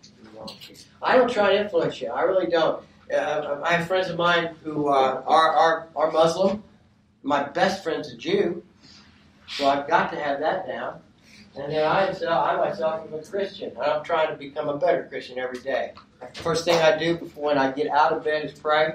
I 1.02 1.16
don't 1.16 1.30
try 1.30 1.53
to 1.53 1.61
influence 1.61 2.02
you. 2.02 2.10
I 2.10 2.24
really 2.24 2.48
don't. 2.48 2.84
Uh, 3.14 3.60
I 3.64 3.74
have 3.74 3.88
friends 3.88 4.10
of 4.10 4.18
mine 4.18 4.56
who 4.64 4.88
uh, 4.88 5.24
are, 5.26 5.52
are, 5.52 5.88
are 5.95 6.11
Muslim. 6.11 6.64
My 7.24 7.44
best 7.44 7.84
friend's 7.84 8.11
a 8.14 8.18
Jew. 8.18 8.64
So 9.48 9.68
I've 9.68 9.88
got 9.88 10.11
to 10.11 10.20
have 10.20 10.40
that 10.40 10.68
down. 10.68 11.02
And 11.56 11.72
then 11.72 11.86
I, 11.86 12.14
so 12.14 12.30
I 12.30 12.56
myself 12.56 13.07
am 13.07 13.14
a 13.14 13.24
Christian. 13.24 13.70
And 13.72 13.80
I'm 13.80 14.03
trying 14.03 14.30
to 14.30 14.36
become 14.36 14.70
a 14.70 14.78
better 14.78 15.07
Christian 15.10 15.40
every 15.40 15.60
day. 15.60 15.94
First 16.36 16.66
thing 16.66 16.80
I 16.82 16.98
do 16.98 17.18
before 17.18 17.45
when 17.45 17.57
I 17.57 17.72
get 17.72 17.88
out 17.88 18.14
of 18.14 18.24
bed 18.24 18.45
is 18.45 18.57
pray. 18.57 18.94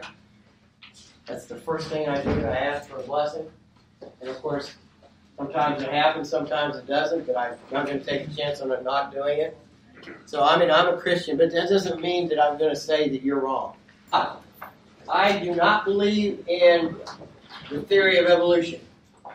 That's 1.26 1.46
the 1.46 1.56
first 1.56 1.88
thing 1.88 2.08
I 2.08 2.22
do. 2.22 2.30
I 2.46 2.56
ask 2.56 2.88
for 2.88 2.98
a 2.98 3.02
blessing. 3.02 3.46
And 4.20 4.28
of 4.28 4.36
course, 4.42 4.74
sometimes 5.36 5.82
it 5.82 5.90
happens, 5.90 6.28
sometimes 6.28 6.76
it 6.76 6.86
doesn't, 6.86 7.26
but 7.26 7.36
I'm 7.36 7.56
going 7.70 7.86
to 7.86 8.04
take 8.04 8.28
a 8.28 8.30
chance 8.34 8.60
on 8.60 8.70
it 8.72 8.84
not 8.84 9.12
doing 9.12 9.40
it. 9.40 9.56
So, 10.26 10.42
I 10.42 10.58
mean, 10.58 10.70
I'm 10.70 10.88
a 10.92 10.98
Christian, 10.98 11.38
but 11.38 11.50
that 11.52 11.68
doesn't 11.68 12.00
mean 12.00 12.28
that 12.28 12.42
I'm 12.42 12.58
going 12.58 12.74
to 12.74 12.78
say 12.78 13.08
that 13.08 13.22
you're 13.22 13.40
wrong. 13.40 13.74
I, 14.12 14.36
I 15.08 15.38
do 15.38 15.54
not 15.54 15.84
believe 15.84 16.46
in 16.46 16.96
the 17.70 17.80
theory 17.82 18.18
of 18.18 18.26
evolution. 18.26 18.80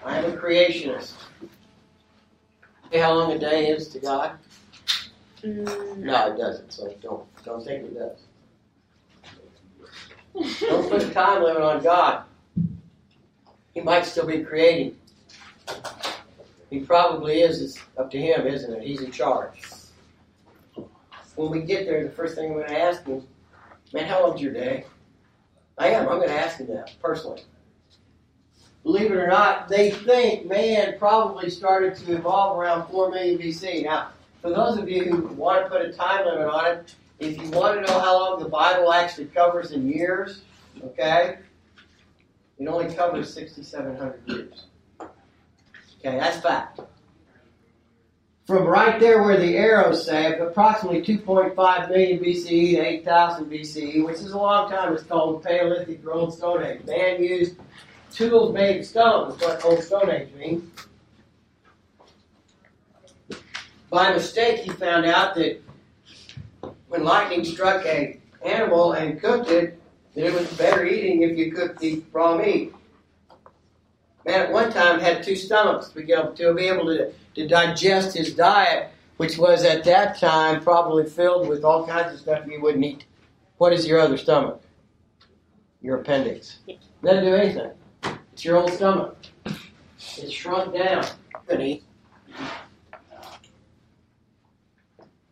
I 0.05 0.17
am 0.19 0.31
a 0.31 0.37
creationist. 0.37 1.13
See 2.91 2.97
how 2.97 3.13
long 3.13 3.31
a 3.31 3.39
day 3.39 3.67
is 3.67 3.87
to 3.89 3.99
God? 3.99 4.37
Mm. 5.43 5.97
No, 5.97 6.33
it 6.33 6.37
doesn't, 6.37 6.71
so 6.71 6.93
don't, 7.01 7.43
don't 7.43 7.63
think 7.63 7.85
it 7.85 7.95
does. 7.95 8.19
Don't 10.61 10.89
put 10.89 11.03
a 11.03 11.09
time 11.09 11.43
limit 11.43 11.61
on 11.61 11.83
God. 11.83 12.23
He 13.73 13.81
might 13.81 14.05
still 14.05 14.25
be 14.25 14.43
creating. 14.43 14.97
He 16.69 16.79
probably 16.79 17.41
is. 17.41 17.61
It's 17.61 17.79
up 17.97 18.09
to 18.11 18.17
him, 18.17 18.47
isn't 18.47 18.73
it? 18.73 18.83
He's 18.83 19.01
in 19.01 19.11
charge. 19.11 19.61
When 21.35 21.51
we 21.51 21.61
get 21.61 21.85
there, 21.85 22.03
the 22.03 22.09
first 22.09 22.35
thing 22.35 22.51
I'm 22.51 22.53
going 22.53 22.67
to 22.67 22.79
ask 22.79 23.05
him, 23.05 23.25
man, 23.93 24.05
how 24.05 24.27
long's 24.27 24.41
your 24.41 24.53
day? 24.53 24.85
I 25.77 25.89
am. 25.89 26.07
I'm 26.09 26.17
going 26.17 26.29
to 26.29 26.35
ask 26.39 26.57
him 26.57 26.67
that 26.67 26.93
personally. 27.01 27.43
Believe 28.83 29.11
it 29.11 29.17
or 29.17 29.27
not, 29.27 29.67
they 29.67 29.91
think 29.91 30.47
man 30.47 30.97
probably 30.97 31.49
started 31.49 31.95
to 31.97 32.15
evolve 32.15 32.57
around 32.57 32.89
4 32.89 33.11
million 33.11 33.37
BC. 33.37 33.83
Now, 33.83 34.09
for 34.41 34.49
those 34.49 34.77
of 34.77 34.89
you 34.89 35.03
who 35.03 35.27
want 35.35 35.63
to 35.65 35.69
put 35.69 35.81
a 35.81 35.91
time 35.91 36.25
limit 36.25 36.47
on 36.47 36.65
it, 36.67 36.95
if 37.19 37.41
you 37.41 37.49
want 37.51 37.75
to 37.75 37.91
know 37.91 37.99
how 37.99 38.19
long 38.19 38.39
the 38.41 38.49
Bible 38.49 38.91
actually 38.93 39.25
covers 39.25 39.71
in 39.71 39.87
years, 39.89 40.41
okay, 40.83 41.37
it 42.57 42.67
only 42.67 42.93
covers 42.93 43.33
6,700 43.33 44.21
years. 44.27 44.65
Okay, 45.01 46.17
that's 46.17 46.39
fact. 46.39 46.79
From 48.47 48.63
right 48.63 48.99
there 48.99 49.21
where 49.21 49.37
the 49.37 49.57
arrows 49.57 50.05
say, 50.05 50.39
approximately 50.39 51.01
2.5 51.01 51.89
million 51.89 52.19
BCE 52.19 52.75
to 52.75 52.79
8,000 52.79 53.45
BCE, 53.45 54.05
which 54.05 54.15
is 54.15 54.31
a 54.31 54.37
long 54.37 54.71
time, 54.71 54.93
it's 54.93 55.03
called 55.03 55.43
Paleolithic 55.43 56.03
or 56.05 56.13
Old 56.13 56.33
Stone 56.33 56.63
Age. 56.63 56.83
Man 56.85 57.23
used 57.23 57.57
tools 58.11 58.53
made 58.53 58.79
of 58.79 58.85
stone, 58.85 59.31
is 59.31 59.39
what 59.39 59.63
Old 59.63 59.83
Stone 59.83 60.09
Age 60.09 60.29
means. 60.35 60.63
By 63.91 64.13
mistake, 64.13 64.61
he 64.61 64.71
found 64.71 65.05
out 65.05 65.35
that 65.35 65.61
when 66.89 67.03
lightning 67.03 67.45
struck 67.45 67.85
a 67.85 68.19
animal 68.43 68.93
and 68.93 69.21
cooked 69.21 69.49
it, 69.49 69.79
that 70.15 70.25
it 70.25 70.33
was 70.33 70.51
better 70.53 70.85
eating 70.85 71.21
if 71.21 71.37
you 71.37 71.51
cooked 71.51 71.79
the 71.79 72.03
raw 72.11 72.35
meat. 72.35 72.73
Man, 74.25 74.41
at 74.41 74.51
one 74.51 74.71
time 74.71 74.99
had 74.99 75.23
two 75.23 75.35
stomachs 75.35 75.89
to 75.89 76.01
be 76.01 76.11
able 76.11 76.33
to, 76.33 76.53
be 76.53 76.67
able 76.67 76.85
to, 76.85 77.13
to 77.35 77.47
digest 77.47 78.17
his 78.17 78.33
diet, 78.33 78.91
which 79.17 79.37
was 79.37 79.63
at 79.63 79.83
that 79.85 80.17
time 80.19 80.61
probably 80.61 81.05
filled 81.05 81.47
with 81.47 81.63
all 81.63 81.87
kinds 81.87 82.13
of 82.13 82.19
stuff 82.19 82.45
you 82.47 82.61
wouldn't 82.61 82.83
eat. 82.83 83.05
What 83.57 83.71
is 83.73 83.87
your 83.87 83.99
other 83.99 84.17
stomach? 84.17 84.61
Your 85.81 85.99
appendix. 85.99 86.59
Doesn't 87.03 87.23
do 87.23 87.35
anything. 87.35 87.71
It's 88.33 88.43
your 88.43 88.57
old 88.57 88.73
stomach. 88.73 89.17
It's 89.45 90.31
shrunk 90.31 90.73
down. 90.73 91.05
There's 91.47 91.81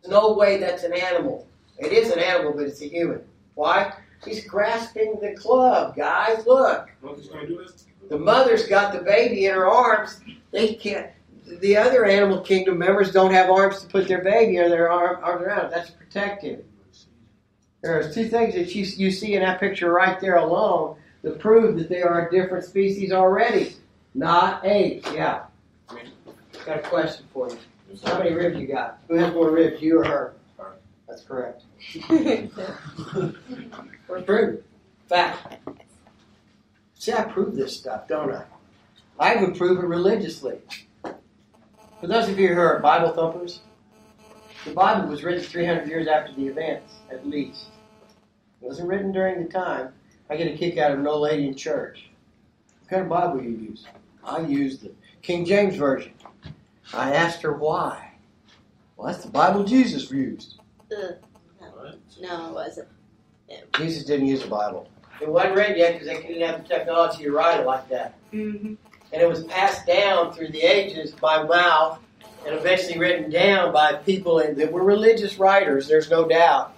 no 0.08 0.32
way 0.34 0.58
that's 0.58 0.84
an 0.84 0.92
animal. 0.92 1.47
It 1.78 1.92
is 1.92 2.10
an 2.10 2.18
animal, 2.18 2.52
but 2.52 2.66
it's 2.66 2.80
a 2.82 2.88
human. 2.88 3.22
Why? 3.54 3.92
He's 4.24 4.44
grasping 4.44 5.18
the 5.20 5.34
club, 5.34 5.96
guys. 5.96 6.44
Look. 6.46 6.90
The 8.08 8.18
mother's 8.18 8.66
got 8.66 8.92
the 8.92 9.00
baby 9.00 9.46
in 9.46 9.54
her 9.54 9.68
arms. 9.68 10.20
They 10.50 10.74
can't. 10.74 11.10
the 11.60 11.76
other 11.76 12.04
animal 12.04 12.40
kingdom 12.40 12.78
members 12.78 13.12
don't 13.12 13.32
have 13.32 13.48
arms 13.50 13.80
to 13.80 13.86
put 13.86 14.08
their 14.08 14.22
baby 14.22 14.58
or 14.58 14.68
their 14.68 14.90
arm, 14.90 15.18
arms 15.22 15.42
around 15.42 15.66
it. 15.66 15.70
That's 15.70 15.90
protective. 15.90 16.64
There's 17.82 18.12
two 18.14 18.28
things 18.28 18.54
that 18.54 18.74
you, 18.74 18.84
you 18.84 19.10
see 19.12 19.34
in 19.34 19.42
that 19.42 19.60
picture 19.60 19.92
right 19.92 20.20
there 20.20 20.36
alone 20.36 20.96
that 21.22 21.38
prove 21.38 21.78
that 21.78 21.88
they 21.88 22.02
are 22.02 22.26
a 22.26 22.30
different 22.30 22.64
species 22.64 23.12
already. 23.12 23.76
Not 24.14 24.64
apes. 24.66 25.08
Yeah. 25.12 25.44
Got 26.66 26.78
a 26.78 26.82
question 26.82 27.26
for 27.32 27.48
you. 27.48 27.58
How 28.04 28.18
many 28.18 28.34
ribs 28.34 28.58
you 28.58 28.66
got? 28.66 28.98
Who 29.08 29.14
has 29.14 29.32
more 29.32 29.50
ribs, 29.50 29.80
you 29.80 30.00
or 30.00 30.04
her? 30.04 30.34
That's 31.08 31.22
correct. 31.22 31.62
Where's 34.06 34.24
proof? 34.24 34.60
Fact. 35.08 35.58
See, 36.94 37.12
I 37.12 37.22
prove 37.22 37.54
this 37.54 37.76
stuff, 37.76 38.08
don't 38.08 38.32
I? 38.32 38.44
I 39.18 39.36
even 39.36 39.54
prove 39.54 39.78
it 39.78 39.86
religiously. 39.86 40.58
For 41.02 42.06
those 42.06 42.28
of 42.28 42.38
you 42.38 42.48
who 42.48 42.60
are 42.60 42.78
Bible 42.80 43.12
thumpers, 43.12 43.60
the 44.64 44.72
Bible 44.72 45.08
was 45.08 45.22
written 45.24 45.42
300 45.42 45.88
years 45.88 46.06
after 46.06 46.32
the 46.34 46.46
events, 46.46 46.94
at 47.10 47.26
least. 47.26 47.66
It 48.60 48.66
wasn't 48.66 48.88
written 48.88 49.12
during 49.12 49.42
the 49.42 49.48
time. 49.48 49.92
I 50.30 50.36
get 50.36 50.52
a 50.52 50.56
kick 50.56 50.78
out 50.78 50.92
of 50.92 50.98
an 50.98 51.06
old 51.06 51.22
lady 51.22 51.48
in 51.48 51.54
church. 51.54 52.10
What 52.80 52.90
kind 52.90 53.02
of 53.02 53.08
Bible 53.08 53.42
you 53.42 53.50
use? 53.50 53.86
I 54.24 54.40
use 54.40 54.78
the 54.78 54.92
King 55.22 55.44
James 55.44 55.76
Version. 55.76 56.12
I 56.92 57.14
asked 57.14 57.42
her 57.42 57.52
why. 57.52 58.12
Well, 58.96 59.08
that's 59.08 59.24
the 59.24 59.30
Bible 59.30 59.64
Jesus 59.64 60.10
used. 60.10 60.60
No, 62.20 62.36
no, 62.36 62.48
it 62.48 62.54
wasn't. 62.54 62.88
Jesus 63.76 64.04
didn't 64.04 64.26
use 64.26 64.42
the 64.42 64.48
Bible. 64.48 64.88
It 65.20 65.28
wasn't 65.28 65.56
written 65.56 65.76
yet 65.76 65.94
because 65.94 66.08
they 66.08 66.22
didn't 66.22 66.46
have 66.46 66.62
the 66.62 66.68
technology 66.68 67.24
to 67.24 67.32
write 67.32 67.60
it 67.60 67.66
like 67.66 67.88
that. 67.88 68.14
Mm-hmm. 68.32 68.74
And 69.12 69.22
it 69.22 69.28
was 69.28 69.44
passed 69.44 69.86
down 69.86 70.32
through 70.32 70.48
the 70.48 70.60
ages 70.60 71.12
by 71.12 71.42
mouth 71.42 71.98
and 72.46 72.54
eventually 72.54 72.98
written 72.98 73.30
down 73.30 73.72
by 73.72 73.94
people 73.94 74.38
in, 74.38 74.56
that 74.58 74.70
were 74.70 74.84
religious 74.84 75.38
writers, 75.38 75.88
there's 75.88 76.10
no 76.10 76.28
doubt. 76.28 76.74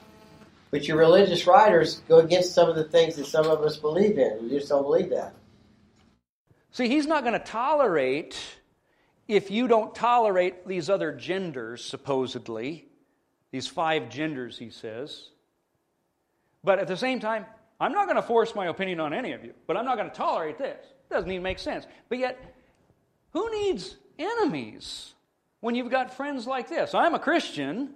But 0.70 0.86
your 0.86 0.96
religious 0.96 1.46
writers 1.46 2.00
go 2.08 2.18
against 2.18 2.54
some 2.54 2.68
of 2.68 2.76
the 2.76 2.84
things 2.84 3.16
that 3.16 3.26
some 3.26 3.46
of 3.46 3.60
us 3.62 3.76
believe 3.76 4.18
in. 4.18 4.38
We 4.42 4.50
just 4.50 4.68
don't 4.68 4.84
believe 4.84 5.10
that. 5.10 5.34
See, 6.70 6.88
he's 6.88 7.06
not 7.06 7.24
going 7.24 7.32
to 7.32 7.44
tolerate 7.44 8.38
if 9.26 9.50
you 9.50 9.68
don't 9.68 9.94
tolerate 9.94 10.66
these 10.66 10.88
other 10.88 11.12
genders, 11.12 11.84
supposedly, 11.84 12.86
these 13.50 13.66
five 13.66 14.08
genders, 14.08 14.58
he 14.58 14.70
says. 14.70 15.28
But 16.62 16.78
at 16.78 16.88
the 16.88 16.96
same 16.96 17.20
time, 17.20 17.46
I'm 17.80 17.92
not 17.92 18.06
going 18.06 18.16
to 18.16 18.22
force 18.22 18.54
my 18.54 18.66
opinion 18.66 19.00
on 19.00 19.14
any 19.14 19.32
of 19.32 19.44
you, 19.44 19.54
but 19.66 19.76
I'm 19.76 19.84
not 19.84 19.96
going 19.96 20.10
to 20.10 20.14
tolerate 20.14 20.58
this. 20.58 20.84
It 20.84 21.14
Doesn't 21.14 21.30
even 21.30 21.42
make 21.42 21.58
sense. 21.58 21.86
But 22.08 22.18
yet, 22.18 22.38
who 23.32 23.50
needs 23.50 23.96
enemies 24.18 25.14
when 25.60 25.74
you've 25.74 25.90
got 25.90 26.14
friends 26.14 26.46
like 26.46 26.68
this? 26.68 26.94
I'm 26.94 27.14
a 27.14 27.18
Christian. 27.18 27.94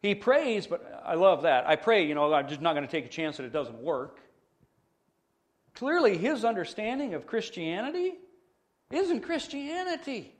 He 0.00 0.14
prays, 0.14 0.66
but 0.66 1.02
I 1.04 1.14
love 1.14 1.42
that. 1.42 1.68
I 1.68 1.76
pray, 1.76 2.06
you 2.06 2.14
know, 2.14 2.32
I'm 2.32 2.48
just 2.48 2.60
not 2.60 2.74
going 2.74 2.86
to 2.86 2.90
take 2.90 3.04
a 3.04 3.08
chance 3.08 3.36
that 3.36 3.44
it 3.44 3.52
doesn't 3.52 3.78
work. 3.78 4.20
Clearly, 5.74 6.16
his 6.16 6.44
understanding 6.44 7.14
of 7.14 7.26
Christianity 7.26 8.14
isn't 8.90 9.20
Christianity. 9.20 10.34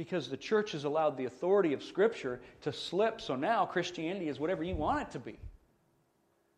Because 0.00 0.30
the 0.30 0.36
church 0.38 0.72
has 0.72 0.84
allowed 0.84 1.18
the 1.18 1.26
authority 1.26 1.74
of 1.74 1.82
Scripture 1.82 2.40
to 2.62 2.72
slip, 2.72 3.20
so 3.20 3.36
now 3.36 3.66
Christianity 3.66 4.30
is 4.30 4.40
whatever 4.40 4.64
you 4.64 4.74
want 4.74 5.02
it 5.02 5.10
to 5.10 5.18
be. 5.18 5.38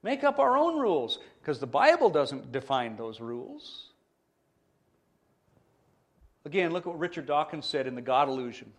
Make 0.01 0.23
up 0.23 0.39
our 0.39 0.57
own 0.57 0.79
rules, 0.79 1.19
because 1.41 1.59
the 1.59 1.67
Bible 1.67 2.09
doesn't 2.09 2.53
define 2.53 2.95
those 2.95 3.21
rules. 3.21 3.89
Again, 6.45 6.71
look 6.71 6.87
at 6.87 6.91
what 6.91 7.01
Richard 7.01 7.27
Dawkins 7.27 7.67
said 7.67 7.89
in 7.89 7.97
The 7.97 8.01
God 8.01 8.27
Delusion. 8.27 8.73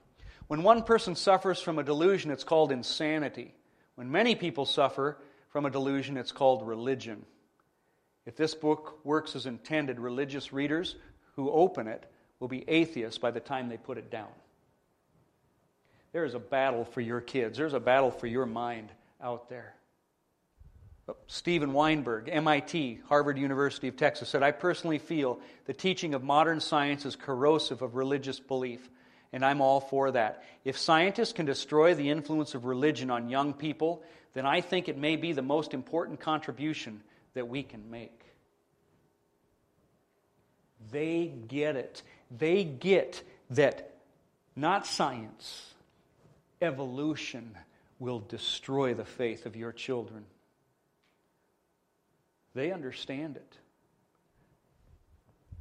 When 0.48 0.64
one 0.64 0.84
person 0.84 1.18
suffers 1.18 1.60
from 1.60 1.77
a 1.77 1.84
delusion, 1.84 2.31
it's 2.31 2.45
called 2.45 2.72
insanity. 2.72 3.53
When 3.95 4.10
many 4.10 4.34
people 4.34 4.65
suffer 4.65 5.18
from 5.49 5.65
a 5.65 5.72
delusion, 5.72 6.15
it's 6.15 6.31
called 6.31 6.65
religion. 6.65 7.26
If 8.26 8.38
this 8.38 8.56
book 8.56 9.02
works 9.03 9.35
as 9.35 9.45
intended, 9.45 9.99
religious 9.99 10.53
readers 10.53 10.95
who 11.35 11.52
open 11.52 11.90
it 11.90 12.10
will 12.40 12.48
be 12.48 12.64
atheists 12.69 13.18
by 13.18 13.31
the 13.31 13.41
time 13.41 13.68
they 13.68 13.76
put 13.76 13.98
it 13.98 14.10
down. 14.10 14.30
There 16.14 16.26
is 16.26 16.35
a 16.35 16.40
battle 16.40 16.85
for 16.85 17.02
your 17.02 17.19
kids, 17.19 17.57
there's 17.57 17.73
a 17.73 17.80
battle 17.80 18.11
for 18.11 18.27
your 18.27 18.45
mind 18.45 18.90
out 19.22 19.49
there. 19.49 19.76
Oh, 21.10 21.18
Steven 21.27 21.73
Weinberg, 21.73 22.30
MIT, 22.31 23.02
Harvard 23.10 23.38
University 23.38 23.90
of 23.90 23.98
Texas, 23.98 24.30
said, 24.30 24.41
I 24.41 24.52
personally 24.52 24.99
feel 24.99 25.40
the 25.65 25.73
teaching 25.73 26.14
of 26.14 26.23
modern 26.23 26.61
science 26.61 27.06
is 27.06 27.18
corrosive 27.18 27.81
of 27.81 27.95
religious 27.95 28.40
belief, 28.40 28.90
and 29.34 29.44
I'm 29.44 29.60
all 29.60 29.81
for 29.81 30.11
that. 30.11 30.45
If 30.64 30.77
scientists 30.77 31.34
can 31.34 31.45
destroy 31.45 31.94
the 31.94 32.10
influence 32.10 32.56
of 32.56 32.64
religion 32.64 33.10
on 33.10 33.27
young 33.27 33.53
people, 33.53 34.02
then 34.34 34.45
I 34.45 34.61
think 34.61 34.88
it 34.88 34.98
may 34.98 35.18
be 35.18 35.34
the 35.34 35.41
most 35.41 35.73
important 35.73 36.22
contribution 36.22 37.02
that 37.34 37.49
we 37.49 37.64
can 37.64 37.90
make. 37.91 38.23
They 40.91 41.34
get 41.48 41.76
it. 41.76 42.02
They 42.31 42.64
get 42.64 43.23
that 43.49 43.95
not 44.56 44.85
science, 44.85 45.73
evolution 46.64 47.56
will 47.99 48.19
destroy 48.19 48.94
the 48.94 49.06
faith 49.06 49.45
of 49.45 49.56
your 49.56 49.72
children. 49.72 50.26
They 52.56 52.72
understand 52.72 53.35
it. 53.35 53.57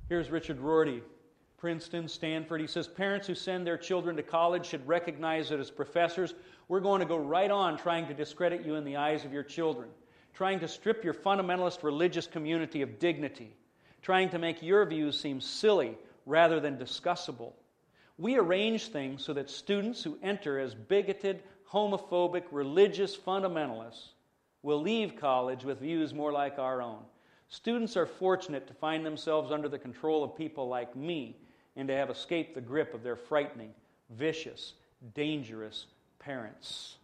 Here's 0.08 0.30
Richard 0.30 0.58
Rorty, 0.60 1.02
Princeton, 1.56 2.08
Stanford. 2.08 2.60
He 2.60 2.66
says 2.66 2.86
parents 2.86 3.26
who 3.26 3.34
send 3.34 3.66
their 3.66 3.78
children 3.78 4.16
to 4.16 4.22
college 4.22 4.66
should 4.66 4.86
recognize 4.86 5.48
that 5.48 5.60
as 5.60 5.70
professors, 5.70 6.34
we're 6.68 6.80
going 6.80 7.00
to 7.00 7.06
go 7.06 7.16
right 7.16 7.50
on 7.50 7.78
trying 7.78 8.06
to 8.08 8.14
discredit 8.14 8.64
you 8.64 8.74
in 8.74 8.84
the 8.84 8.96
eyes 8.96 9.24
of 9.24 9.32
your 9.32 9.42
children, 9.42 9.88
trying 10.34 10.60
to 10.60 10.68
strip 10.68 11.04
your 11.04 11.14
fundamentalist 11.14 11.82
religious 11.82 12.26
community 12.26 12.82
of 12.82 12.98
dignity, 12.98 13.56
trying 14.02 14.28
to 14.30 14.38
make 14.38 14.62
your 14.62 14.84
views 14.84 15.18
seem 15.18 15.40
silly 15.40 15.96
rather 16.26 16.60
than 16.60 16.76
discussable. 16.76 17.52
We 18.22 18.38
arrange 18.38 18.86
things 18.86 19.24
so 19.24 19.32
that 19.32 19.50
students 19.50 20.04
who 20.04 20.16
enter 20.22 20.60
as 20.60 20.76
bigoted, 20.76 21.42
homophobic, 21.68 22.44
religious 22.52 23.16
fundamentalists 23.16 24.10
will 24.62 24.80
leave 24.80 25.16
college 25.16 25.64
with 25.64 25.80
views 25.80 26.14
more 26.14 26.30
like 26.30 26.56
our 26.56 26.80
own. 26.80 27.00
Students 27.48 27.96
are 27.96 28.06
fortunate 28.06 28.68
to 28.68 28.74
find 28.74 29.04
themselves 29.04 29.50
under 29.50 29.68
the 29.68 29.76
control 29.76 30.22
of 30.22 30.36
people 30.36 30.68
like 30.68 30.94
me 30.94 31.36
and 31.74 31.88
to 31.88 31.96
have 31.96 32.10
escaped 32.10 32.54
the 32.54 32.60
grip 32.60 32.94
of 32.94 33.02
their 33.02 33.16
frightening, 33.16 33.74
vicious, 34.10 34.74
dangerous 35.16 35.86
parents. 36.20 36.98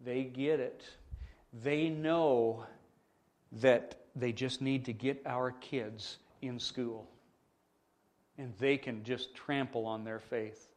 They 0.00 0.22
get 0.22 0.60
it. 0.60 0.84
They 1.64 1.88
know 1.88 2.64
that 3.50 3.96
they 4.14 4.30
just 4.30 4.62
need 4.62 4.84
to 4.84 4.92
get 4.92 5.20
our 5.26 5.50
kids 5.50 6.18
in 6.42 6.60
school. 6.60 7.08
And 8.38 8.52
they 8.58 8.76
can 8.76 9.04
just 9.04 9.34
trample 9.34 9.86
on 9.86 10.04
their 10.04 10.20
faith. 10.20 10.68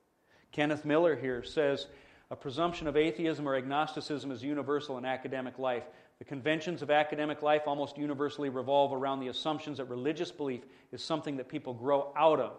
Kenneth 0.52 0.86
Miller 0.86 1.16
here 1.16 1.44
says 1.44 1.88
a 2.32 2.36
presumption 2.36 2.88
of 2.88 2.98
atheism 2.98 3.48
or 3.48 3.56
agnosticism 3.56 4.32
is 4.32 4.44
universal 4.44 4.98
in 4.98 5.06
academic 5.06 5.60
life. 5.60 5.84
The 6.20 6.26
conventions 6.26 6.82
of 6.82 6.90
academic 6.90 7.42
life 7.42 7.64
almost 7.66 7.98
universally 7.98 8.50
revolve 8.50 8.94
around 8.94 9.20
the 9.20 9.28
assumptions 9.28 9.78
that 9.78 9.86
religious 9.86 10.32
belief 10.32 10.62
is 10.92 11.04
something 11.04 11.38
that 11.38 11.50
people 11.50 11.74
grow 11.74 12.14
out 12.16 12.40
of 12.40 12.58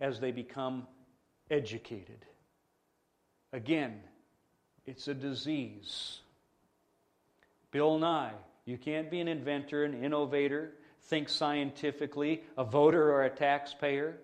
as 0.00 0.18
they 0.18 0.32
become 0.32 0.86
educated. 1.50 2.24
Again, 3.52 4.00
it's 4.86 5.08
a 5.08 5.14
disease. 5.14 6.20
Bill 7.70 7.98
Nye, 7.98 8.32
you 8.64 8.78
can't 8.78 9.10
be 9.10 9.20
an 9.20 9.28
inventor, 9.28 9.84
an 9.84 10.02
innovator, 10.02 10.72
think 11.02 11.28
scientifically, 11.28 12.42
a 12.56 12.64
voter 12.64 13.12
or 13.12 13.24
a 13.24 13.30
taxpayer. 13.30 14.16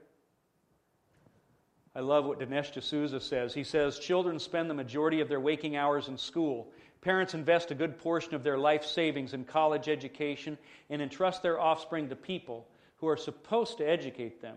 I 1.94 2.00
love 2.00 2.24
what 2.24 2.40
Dinesh 2.40 2.72
D'Souza 2.72 3.20
says. 3.20 3.52
He 3.52 3.64
says, 3.64 3.98
Children 3.98 4.38
spend 4.38 4.70
the 4.70 4.74
majority 4.74 5.20
of 5.20 5.28
their 5.28 5.40
waking 5.40 5.76
hours 5.76 6.08
in 6.08 6.16
school. 6.16 6.72
Parents 7.02 7.34
invest 7.34 7.70
a 7.70 7.74
good 7.74 7.98
portion 7.98 8.34
of 8.34 8.42
their 8.42 8.56
life 8.56 8.84
savings 8.84 9.34
in 9.34 9.44
college 9.44 9.88
education 9.88 10.56
and 10.88 11.02
entrust 11.02 11.42
their 11.42 11.60
offspring 11.60 12.08
to 12.08 12.16
people 12.16 12.66
who 12.96 13.08
are 13.08 13.16
supposed 13.16 13.78
to 13.78 13.88
educate 13.88 14.40
them. 14.40 14.56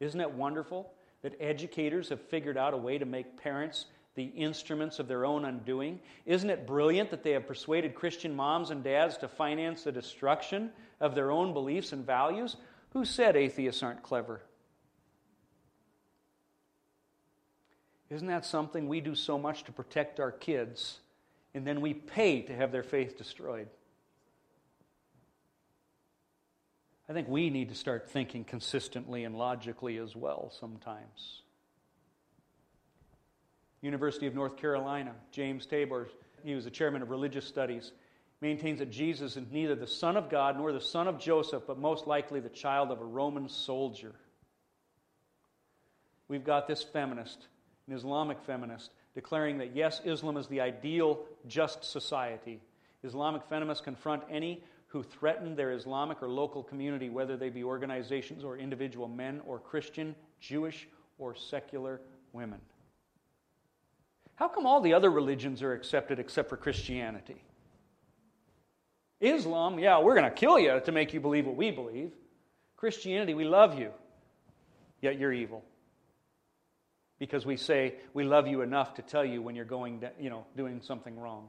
Isn't 0.00 0.20
it 0.20 0.30
wonderful 0.30 0.92
that 1.22 1.34
educators 1.40 2.08
have 2.08 2.20
figured 2.20 2.56
out 2.56 2.72
a 2.72 2.78
way 2.78 2.96
to 2.96 3.04
make 3.04 3.36
parents 3.36 3.86
the 4.14 4.24
instruments 4.24 4.98
of 4.98 5.08
their 5.08 5.26
own 5.26 5.44
undoing? 5.44 6.00
Isn't 6.24 6.50
it 6.50 6.66
brilliant 6.66 7.10
that 7.10 7.24
they 7.24 7.32
have 7.32 7.46
persuaded 7.46 7.94
Christian 7.94 8.34
moms 8.34 8.70
and 8.70 8.82
dads 8.82 9.18
to 9.18 9.28
finance 9.28 9.82
the 9.82 9.92
destruction 9.92 10.70
of 11.00 11.14
their 11.14 11.30
own 11.30 11.52
beliefs 11.52 11.92
and 11.92 12.06
values? 12.06 12.56
Who 12.90 13.04
said 13.04 13.36
atheists 13.36 13.82
aren't 13.82 14.02
clever? 14.02 14.40
Isn't 18.10 18.28
that 18.28 18.44
something 18.44 18.88
we 18.88 19.00
do 19.00 19.14
so 19.14 19.38
much 19.38 19.64
to 19.64 19.72
protect 19.72 20.20
our 20.20 20.30
kids, 20.30 21.00
and 21.54 21.66
then 21.66 21.80
we 21.80 21.94
pay 21.94 22.42
to 22.42 22.54
have 22.54 22.70
their 22.70 22.82
faith 22.82 23.16
destroyed? 23.16 23.68
I 27.08 27.12
think 27.12 27.28
we 27.28 27.50
need 27.50 27.68
to 27.68 27.74
start 27.74 28.08
thinking 28.08 28.44
consistently 28.44 29.24
and 29.24 29.36
logically 29.36 29.98
as 29.98 30.16
well 30.16 30.52
sometimes. 30.58 31.42
University 33.82 34.26
of 34.26 34.34
North 34.34 34.56
Carolina, 34.56 35.14
James 35.30 35.66
Tabor, 35.66 36.08
he 36.42 36.54
was 36.54 36.64
the 36.64 36.70
chairman 36.70 37.02
of 37.02 37.10
religious 37.10 37.46
studies, 37.46 37.92
maintains 38.40 38.78
that 38.78 38.90
Jesus 38.90 39.36
is 39.36 39.44
neither 39.50 39.74
the 39.74 39.86
son 39.86 40.16
of 40.16 40.30
God 40.30 40.56
nor 40.56 40.72
the 40.72 40.80
son 40.80 41.06
of 41.06 41.18
Joseph, 41.18 41.64
but 41.66 41.78
most 41.78 42.06
likely 42.06 42.40
the 42.40 42.48
child 42.48 42.90
of 42.90 43.00
a 43.00 43.04
Roman 43.04 43.48
soldier. 43.48 44.14
We've 46.28 46.44
got 46.44 46.66
this 46.66 46.82
feminist, 46.82 47.46
an 47.86 47.94
Islamic 47.94 48.40
feminist, 48.40 48.90
declaring 49.14 49.58
that 49.58 49.74
yes, 49.74 50.00
Islam 50.04 50.36
is 50.36 50.46
the 50.48 50.60
ideal, 50.60 51.20
just 51.46 51.84
society. 51.84 52.60
Islamic 53.02 53.44
feminists 53.44 53.84
confront 53.84 54.22
any 54.30 54.62
who 54.86 55.02
threaten 55.02 55.56
their 55.56 55.72
Islamic 55.72 56.22
or 56.22 56.28
local 56.28 56.62
community, 56.62 57.10
whether 57.10 57.36
they 57.36 57.50
be 57.50 57.64
organizations 57.64 58.44
or 58.44 58.56
individual 58.56 59.08
men 59.08 59.40
or 59.46 59.58
Christian, 59.58 60.14
Jewish, 60.40 60.86
or 61.18 61.34
secular 61.34 62.00
women. 62.32 62.60
How 64.36 64.48
come 64.48 64.66
all 64.66 64.80
the 64.80 64.94
other 64.94 65.10
religions 65.10 65.62
are 65.62 65.72
accepted 65.72 66.18
except 66.18 66.48
for 66.48 66.56
Christianity? 66.56 67.42
Islam, 69.20 69.78
yeah, 69.78 70.00
we're 70.00 70.14
going 70.14 70.30
to 70.30 70.36
kill 70.36 70.58
you 70.58 70.80
to 70.84 70.92
make 70.92 71.14
you 71.14 71.20
believe 71.20 71.46
what 71.46 71.56
we 71.56 71.70
believe. 71.70 72.12
Christianity, 72.76 73.34
we 73.34 73.44
love 73.44 73.78
you, 73.78 73.90
yet 75.00 75.18
you're 75.18 75.32
evil. 75.32 75.64
Because 77.18 77.46
we 77.46 77.56
say 77.56 77.94
we 78.12 78.24
love 78.24 78.46
you 78.48 78.62
enough 78.62 78.94
to 78.94 79.02
tell 79.02 79.24
you 79.24 79.40
when 79.40 79.54
you're 79.54 79.64
going, 79.64 80.02
you 80.18 80.30
know, 80.30 80.46
doing 80.56 80.80
something 80.82 81.18
wrong. 81.18 81.48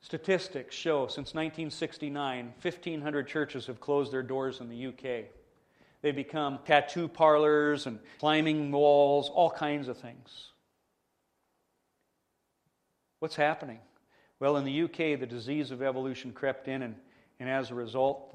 Statistics 0.00 0.74
show 0.74 1.06
since 1.06 1.34
1969, 1.34 2.54
1,500 2.62 3.28
churches 3.28 3.66
have 3.66 3.80
closed 3.80 4.12
their 4.12 4.22
doors 4.22 4.60
in 4.60 4.68
the 4.68 4.86
UK. 4.86 5.26
They 6.02 6.12
become 6.12 6.58
tattoo 6.64 7.06
parlors 7.06 7.86
and 7.86 7.98
climbing 8.18 8.72
walls, 8.72 9.30
all 9.32 9.50
kinds 9.50 9.88
of 9.88 9.98
things. 9.98 10.50
What's 13.18 13.36
happening? 13.36 13.78
Well, 14.40 14.56
in 14.56 14.64
the 14.64 14.82
UK, 14.84 15.20
the 15.20 15.26
disease 15.26 15.70
of 15.70 15.82
evolution 15.82 16.32
crept 16.32 16.66
in, 16.66 16.80
and, 16.80 16.94
and 17.38 17.50
as 17.50 17.70
a 17.70 17.74
result, 17.74 18.34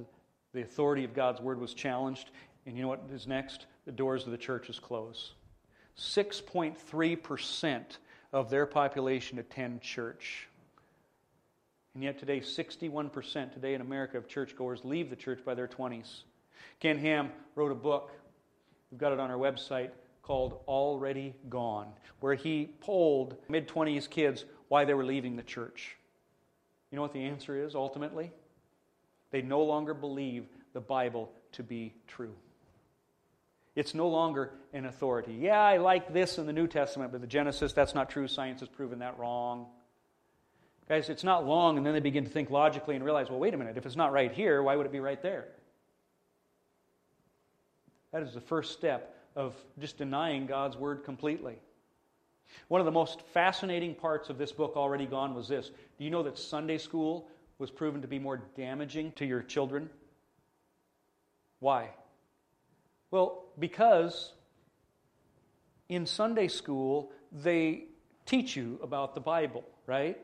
the 0.53 0.61
authority 0.61 1.03
of 1.03 1.15
God's 1.15 1.41
word 1.41 1.59
was 1.59 1.73
challenged. 1.73 2.29
And 2.65 2.75
you 2.75 2.81
know 2.81 2.89
what 2.89 3.03
is 3.13 3.27
next? 3.27 3.67
The 3.85 3.91
doors 3.91 4.25
of 4.25 4.31
the 4.31 4.37
churches 4.37 4.79
close. 4.79 5.33
6.3% 5.97 7.83
of 8.33 8.49
their 8.49 8.65
population 8.65 9.39
attend 9.39 9.81
church. 9.81 10.47
And 11.93 12.03
yet 12.03 12.19
today, 12.19 12.41
61% 12.41 13.53
today 13.53 13.73
in 13.73 13.81
America 13.81 14.17
of 14.17 14.27
churchgoers 14.27 14.83
leave 14.83 15.09
the 15.09 15.15
church 15.15 15.39
by 15.45 15.53
their 15.53 15.67
20s. 15.67 16.23
Ken 16.79 16.97
Ham 16.97 17.31
wrote 17.55 17.71
a 17.71 17.75
book, 17.75 18.11
we've 18.91 18.99
got 18.99 19.13
it 19.13 19.19
on 19.19 19.31
our 19.31 19.37
website, 19.37 19.91
called 20.21 20.59
Already 20.67 21.35
Gone, 21.49 21.87
where 22.19 22.33
he 22.33 22.71
polled 22.81 23.37
mid 23.47 23.67
20s 23.67 24.09
kids 24.09 24.43
why 24.67 24.83
they 24.83 24.93
were 24.93 25.05
leaving 25.05 25.35
the 25.35 25.43
church. 25.43 25.95
You 26.91 26.97
know 26.97 27.03
what 27.03 27.13
the 27.13 27.23
answer 27.23 27.63
is 27.63 27.75
ultimately? 27.75 28.31
They 29.31 29.41
no 29.41 29.61
longer 29.61 29.93
believe 29.93 30.47
the 30.73 30.81
Bible 30.81 31.31
to 31.53 31.63
be 31.63 31.93
true. 32.07 32.33
It's 33.75 33.93
no 33.93 34.07
longer 34.07 34.51
an 34.73 34.85
authority. 34.85 35.33
Yeah, 35.33 35.59
I 35.59 35.77
like 35.77 36.13
this 36.13 36.37
in 36.37 36.45
the 36.45 36.53
New 36.53 36.67
Testament, 36.67 37.11
but 37.11 37.21
the 37.21 37.27
Genesis, 37.27 37.73
that's 37.73 37.93
not 37.93 38.09
true. 38.09 38.27
Science 38.27 38.61
has 38.61 38.69
proven 38.69 38.99
that 38.99 39.19
wrong. 39.19 39.67
Guys, 40.87 41.09
it's 41.09 41.23
not 41.23 41.45
long, 41.45 41.77
and 41.77 41.85
then 41.85 41.93
they 41.93 41.99
begin 41.99 42.23
to 42.23 42.29
think 42.29 42.49
logically 42.49 42.95
and 42.95 43.03
realize, 43.03 43.29
well, 43.29 43.39
wait 43.39 43.53
a 43.53 43.57
minute, 43.57 43.75
if 43.75 43.85
it's 43.85 43.95
not 43.95 44.13
right 44.13 44.31
here, 44.31 44.61
why 44.63 44.75
would 44.75 44.85
it 44.85 44.91
be 44.91 44.99
right 44.99 45.21
there? 45.21 45.47
That 48.13 48.21
is 48.23 48.33
the 48.33 48.41
first 48.41 48.71
step 48.71 49.17
of 49.35 49.55
just 49.79 49.97
denying 49.97 50.45
God's 50.45 50.77
word 50.77 51.03
completely. 51.03 51.57
One 52.69 52.79
of 52.79 52.85
the 52.85 52.91
most 52.91 53.21
fascinating 53.33 53.95
parts 53.95 54.29
of 54.29 54.37
this 54.37 54.51
book, 54.51 54.77
Already 54.77 55.05
Gone, 55.05 55.33
was 55.33 55.47
this. 55.47 55.71
Do 55.97 56.05
you 56.05 56.11
know 56.11 56.23
that 56.23 56.37
Sunday 56.37 56.77
school 56.77 57.27
was 57.57 57.71
proven 57.71 58.01
to 58.01 58.07
be 58.07 58.19
more 58.19 58.41
damaging 58.55 59.11
to 59.13 59.25
your 59.25 59.41
children? 59.41 59.89
Why? 61.59 61.89
Well, 63.11 63.44
because 63.59 64.33
in 65.89 66.05
Sunday 66.05 66.47
school, 66.47 67.11
they 67.31 67.85
teach 68.25 68.55
you 68.55 68.79
about 68.81 69.13
the 69.13 69.21
Bible, 69.21 69.63
right? 69.87 70.17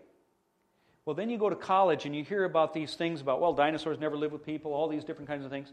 Well, 1.06 1.16
then 1.16 1.30
you 1.30 1.38
go 1.38 1.50
to 1.50 1.56
college 1.56 2.06
and 2.06 2.16
you 2.16 2.24
hear 2.24 2.44
about 2.44 2.74
these 2.74 2.96
things 2.96 3.22
about, 3.22 3.42
well, 3.42 3.54
dinosaurs 3.54 4.00
never 4.00 4.16
lived 4.16 4.34
with 4.34 4.46
people, 4.46 4.74
all 4.74 4.88
these 4.88 5.04
different 5.04 5.28
kinds 5.28 5.44
of 5.46 5.52
things. 5.52 5.72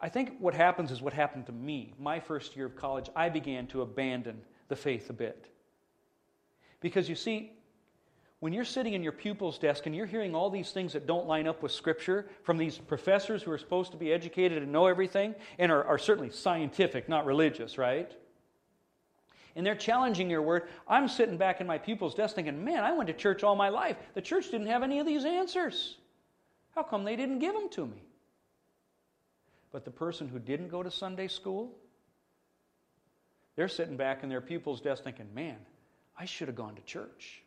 I 0.00 0.08
think 0.08 0.36
what 0.40 0.54
happens 0.54 0.90
is 0.90 1.00
what 1.00 1.12
happened 1.12 1.46
to 1.46 1.52
me. 1.52 1.94
My 1.98 2.20
first 2.20 2.56
year 2.56 2.66
of 2.66 2.76
college, 2.76 3.08
I 3.14 3.28
began 3.28 3.66
to 3.68 3.82
abandon 3.82 4.40
the 4.68 4.76
faith 4.76 5.08
a 5.10 5.12
bit. 5.12 5.46
Because 6.80 7.08
you 7.08 7.14
see, 7.14 7.52
when 8.42 8.52
you're 8.52 8.64
sitting 8.64 8.94
in 8.94 9.04
your 9.04 9.12
pupil's 9.12 9.56
desk 9.56 9.86
and 9.86 9.94
you're 9.94 10.04
hearing 10.04 10.34
all 10.34 10.50
these 10.50 10.72
things 10.72 10.94
that 10.94 11.06
don't 11.06 11.28
line 11.28 11.46
up 11.46 11.62
with 11.62 11.70
Scripture 11.70 12.26
from 12.42 12.58
these 12.58 12.76
professors 12.76 13.40
who 13.40 13.52
are 13.52 13.56
supposed 13.56 13.92
to 13.92 13.96
be 13.96 14.12
educated 14.12 14.64
and 14.64 14.72
know 14.72 14.88
everything 14.88 15.36
and 15.60 15.70
are, 15.70 15.84
are 15.84 15.96
certainly 15.96 16.28
scientific, 16.28 17.08
not 17.08 17.24
religious, 17.24 17.78
right? 17.78 18.10
And 19.54 19.64
they're 19.64 19.76
challenging 19.76 20.28
your 20.28 20.42
word. 20.42 20.64
I'm 20.88 21.06
sitting 21.06 21.36
back 21.36 21.60
in 21.60 21.68
my 21.68 21.78
pupil's 21.78 22.16
desk 22.16 22.34
thinking, 22.34 22.64
man, 22.64 22.82
I 22.82 22.90
went 22.94 23.06
to 23.06 23.12
church 23.12 23.44
all 23.44 23.54
my 23.54 23.68
life. 23.68 23.96
The 24.14 24.20
church 24.20 24.50
didn't 24.50 24.66
have 24.66 24.82
any 24.82 24.98
of 24.98 25.06
these 25.06 25.24
answers. 25.24 25.96
How 26.74 26.82
come 26.82 27.04
they 27.04 27.14
didn't 27.14 27.38
give 27.38 27.54
them 27.54 27.68
to 27.68 27.86
me? 27.86 28.02
But 29.70 29.84
the 29.84 29.92
person 29.92 30.26
who 30.26 30.40
didn't 30.40 30.66
go 30.66 30.82
to 30.82 30.90
Sunday 30.90 31.28
school, 31.28 31.78
they're 33.54 33.68
sitting 33.68 33.96
back 33.96 34.24
in 34.24 34.28
their 34.28 34.40
pupil's 34.40 34.80
desk 34.80 35.04
thinking, 35.04 35.32
man, 35.32 35.58
I 36.18 36.24
should 36.24 36.48
have 36.48 36.56
gone 36.56 36.74
to 36.74 36.82
church 36.82 37.44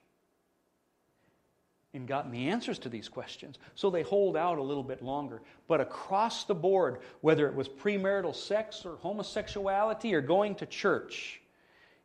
and 1.96 2.08
gotten 2.08 2.32
the 2.32 2.50
answers 2.50 2.80
to 2.80 2.90
these 2.90 3.10
questions. 3.10 3.58
So 3.74 3.90
they 3.90 4.04
hold 4.04 4.36
out 4.36 4.58
a 4.58 4.64
little 4.64 4.84
bit 4.84 5.02
longer. 5.02 5.42
But 5.68 5.82
across 5.82 6.44
the 6.44 6.54
board, 6.54 7.00
whether 7.22 7.48
it 7.48 7.56
was 7.56 7.68
premarital 7.68 8.36
sex 8.36 8.86
or 8.86 8.98
homosexuality 8.98 10.14
or 10.14 10.22
going 10.22 10.56
to 10.56 10.66
church, 10.66 11.42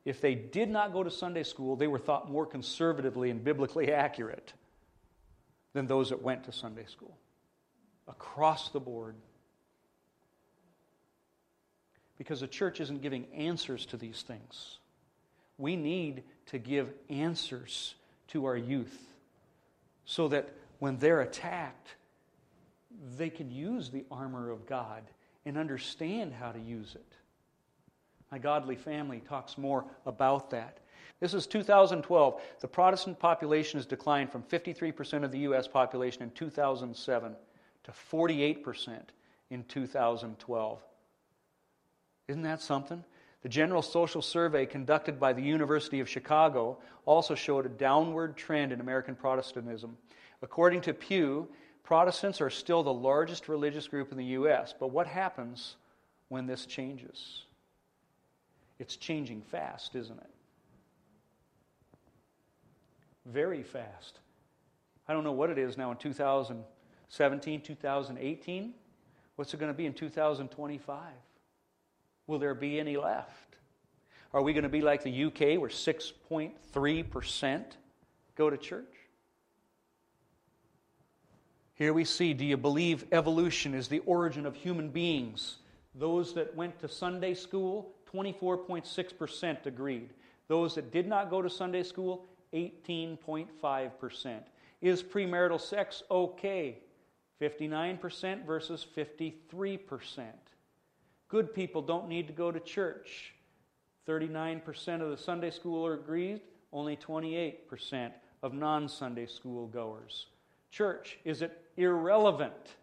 if 0.05 0.21
they 0.21 0.35
did 0.35 0.71
not 0.71 0.93
go 0.93 1.03
to 1.03 1.11
Sunday 1.11 1.43
school, 1.43 1.77
they 1.77 1.89
were 1.89 1.99
thought 1.99 2.31
more 2.31 2.47
conservatively 2.47 3.31
and 3.31 3.45
biblically 3.45 3.93
accurate 3.93 4.53
than 5.73 5.87
those 5.87 6.11
that 6.11 6.23
went 6.23 6.45
to 6.45 6.53
Sunday 6.53 6.87
school. 6.87 7.17
Across 8.09 8.71
the 8.71 8.81
board 8.81 9.15
because 12.17 12.41
the 12.41 12.47
church 12.47 12.81
isn't 12.81 13.01
giving 13.01 13.25
answers 13.35 13.87
to 13.87 13.97
these 13.97 14.21
things. 14.21 14.79
We 15.57 15.75
need 15.75 16.23
to 16.47 16.59
give 16.59 16.93
answers 17.09 17.95
to 18.29 18.45
our 18.45 18.57
youth 18.57 19.10
so 20.11 20.27
that 20.27 20.49
when 20.81 20.97
they're 20.97 21.21
attacked, 21.21 21.95
they 23.17 23.31
can 23.31 23.49
use 23.49 23.91
the 23.91 24.05
armor 24.11 24.51
of 24.51 24.67
God 24.67 25.05
and 25.47 25.57
understand 25.57 26.33
how 26.33 26.51
to 26.51 26.59
use 26.59 26.97
it. 26.97 27.13
My 28.33 28.39
godly 28.39 28.75
family 28.75 29.21
talks 29.21 29.57
more 29.57 29.85
about 30.07 30.51
that. 30.51 30.79
This 31.21 31.33
is 31.33 31.47
2012. 31.47 32.43
The 32.59 32.67
Protestant 32.67 33.21
population 33.21 33.79
has 33.79 33.87
declined 33.87 34.33
from 34.33 34.43
53% 34.43 35.23
of 35.23 35.31
the 35.31 35.39
U.S. 35.41 35.69
population 35.69 36.25
in 36.25 36.33
2007 36.33 37.37
to 37.85 37.93
48% 37.93 38.99
in 39.51 39.63
2012. 39.63 40.81
Isn't 42.27 42.43
that 42.43 42.61
something? 42.61 43.05
The 43.43 43.49
General 43.49 43.83
Social 43.83 44.21
Survey 44.21 44.67
conducted 44.67 45.19
by 45.19 45.33
the 45.33 45.43
University 45.43 46.01
of 46.01 46.09
Chicago 46.09 46.79
also 47.07 47.35
showed 47.35 47.65
a 47.65 47.71
downward 47.71 48.37
trend 48.37 48.73
in 48.73 48.81
American 48.81 49.15
Protestantism. 49.15 49.97
According 50.43 50.83
to 50.83 50.95
Pew, 50.95 51.49
Protestants 51.83 52.41
are 52.41 52.51
still 52.51 52.83
the 52.83 52.93
largest 52.93 53.49
religious 53.49 53.89
group 53.89 54.13
in 54.13 54.19
the 54.19 54.25
U.S., 54.27 54.75
but 54.79 54.93
what 54.93 55.07
happens 55.07 55.77
when 56.29 56.47
this 56.47 56.67
changes? 56.67 57.43
It's 58.79 58.97
changing 58.97 59.43
fast, 59.43 59.97
isn't 59.97 60.19
it? 60.19 60.31
Very 63.27 63.63
fast. 63.63 64.21
I 65.09 65.13
don't 65.13 65.25
know 65.25 65.33
what 65.33 65.51
it 65.51 65.59
is 65.59 65.77
now 65.77 65.91
in 65.91 65.97
2017, 65.97 67.61
2018. 67.61 68.75
What's 69.37 69.53
it 69.53 69.59
going 69.59 69.73
to 69.73 69.77
be 69.77 69.87
in 69.87 69.93
2025? 69.93 70.99
Will 72.31 72.39
there 72.39 72.55
be 72.55 72.79
any 72.79 72.97
left? 72.97 73.57
Are 74.33 74.41
we 74.41 74.53
going 74.53 74.63
to 74.63 74.69
be 74.69 74.83
like 74.83 75.03
the 75.03 75.25
UK 75.25 75.61
where 75.61 75.69
6.3% 75.69 77.65
go 78.37 78.49
to 78.49 78.57
church? 78.57 78.95
Here 81.75 81.93
we 81.93 82.05
see 82.05 82.33
do 82.33 82.45
you 82.45 82.57
believe 82.57 83.05
evolution 83.11 83.75
is 83.75 83.89
the 83.89 83.99
origin 84.07 84.47
of 84.47 84.55
human 84.55 84.91
beings? 84.91 85.57
Those 85.97 86.33
that 86.35 86.55
went 86.55 86.79
to 86.79 86.89
Sunday 86.89 87.35
school, 87.35 87.91
24.6% 88.15 89.67
agreed. 89.67 90.11
Those 90.47 90.77
that 90.77 90.93
did 90.93 91.09
not 91.09 91.31
go 91.31 91.43
to 91.43 91.51
Sunday 91.51 91.83
school, 91.83 92.27
18.5%. 92.55 94.39
Is 94.81 95.03
premarital 95.03 95.61
sex 95.61 96.05
okay? 96.09 96.79
59% 97.41 98.47
versus 98.47 98.87
53%. 98.97 100.29
Good 101.31 101.55
people 101.55 101.81
don't 101.81 102.09
need 102.09 102.27
to 102.27 102.33
go 102.33 102.51
to 102.51 102.59
church. 102.59 103.35
39% 104.09 105.01
of 105.01 105.11
the 105.11 105.17
Sunday 105.17 105.51
schooler 105.51 105.95
agreed, 105.95 106.41
only 106.73 106.97
28% 106.97 108.11
of 108.43 108.53
non 108.53 108.89
Sunday 108.89 109.27
school 109.27 109.69
goers. 109.69 110.27
Church, 110.71 111.19
is 111.25 111.41
it 111.43 111.65
irrelevant? 111.77 112.77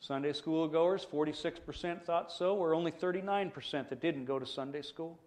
Sunday 0.00 0.32
school 0.32 0.68
goers, 0.68 1.06
46% 1.10 2.02
thought 2.02 2.30
so, 2.30 2.56
or 2.56 2.74
only 2.74 2.90
39% 2.90 3.88
that 3.88 4.00
didn't 4.00 4.26
go 4.26 4.38
to 4.38 4.44
Sunday 4.44 4.82
school. 4.82 5.18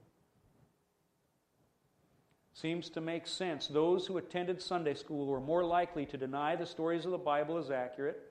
Seems 2.54 2.90
to 2.90 3.02
make 3.02 3.26
sense. 3.26 3.68
Those 3.68 4.06
who 4.06 4.18
attended 4.18 4.62
Sunday 4.62 4.94
school 4.94 5.26
were 5.26 5.40
more 5.40 5.64
likely 5.64 6.06
to 6.08 6.18
deny 6.18 6.56
the 6.56 6.66
stories 6.66 7.06
of 7.06 7.12
the 7.12 7.18
Bible 7.18 7.58
as 7.58 7.72
accurate, 7.72 8.22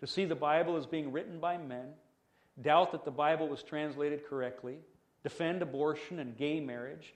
to 0.00 0.06
see 0.06 0.24
the 0.24 0.36
Bible 0.36 0.76
as 0.76 0.86
being 0.86 1.10
written 1.10 1.40
by 1.40 1.56
men, 1.56 1.88
doubt 2.62 2.92
that 2.92 3.04
the 3.04 3.10
Bible 3.10 3.48
was 3.48 3.62
translated 3.62 4.26
correctly, 4.26 4.78
defend 5.22 5.62
abortion 5.62 6.18
and 6.18 6.36
gay 6.36 6.60
marriage, 6.60 7.14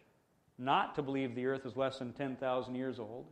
not 0.59 0.95
to 0.95 1.03
believe 1.03 1.35
the 1.35 1.47
earth 1.47 1.67
is 1.67 1.77
less 1.77 1.99
than 1.99 2.13
10,000 2.13 2.75
years 2.75 2.99
old, 2.99 3.27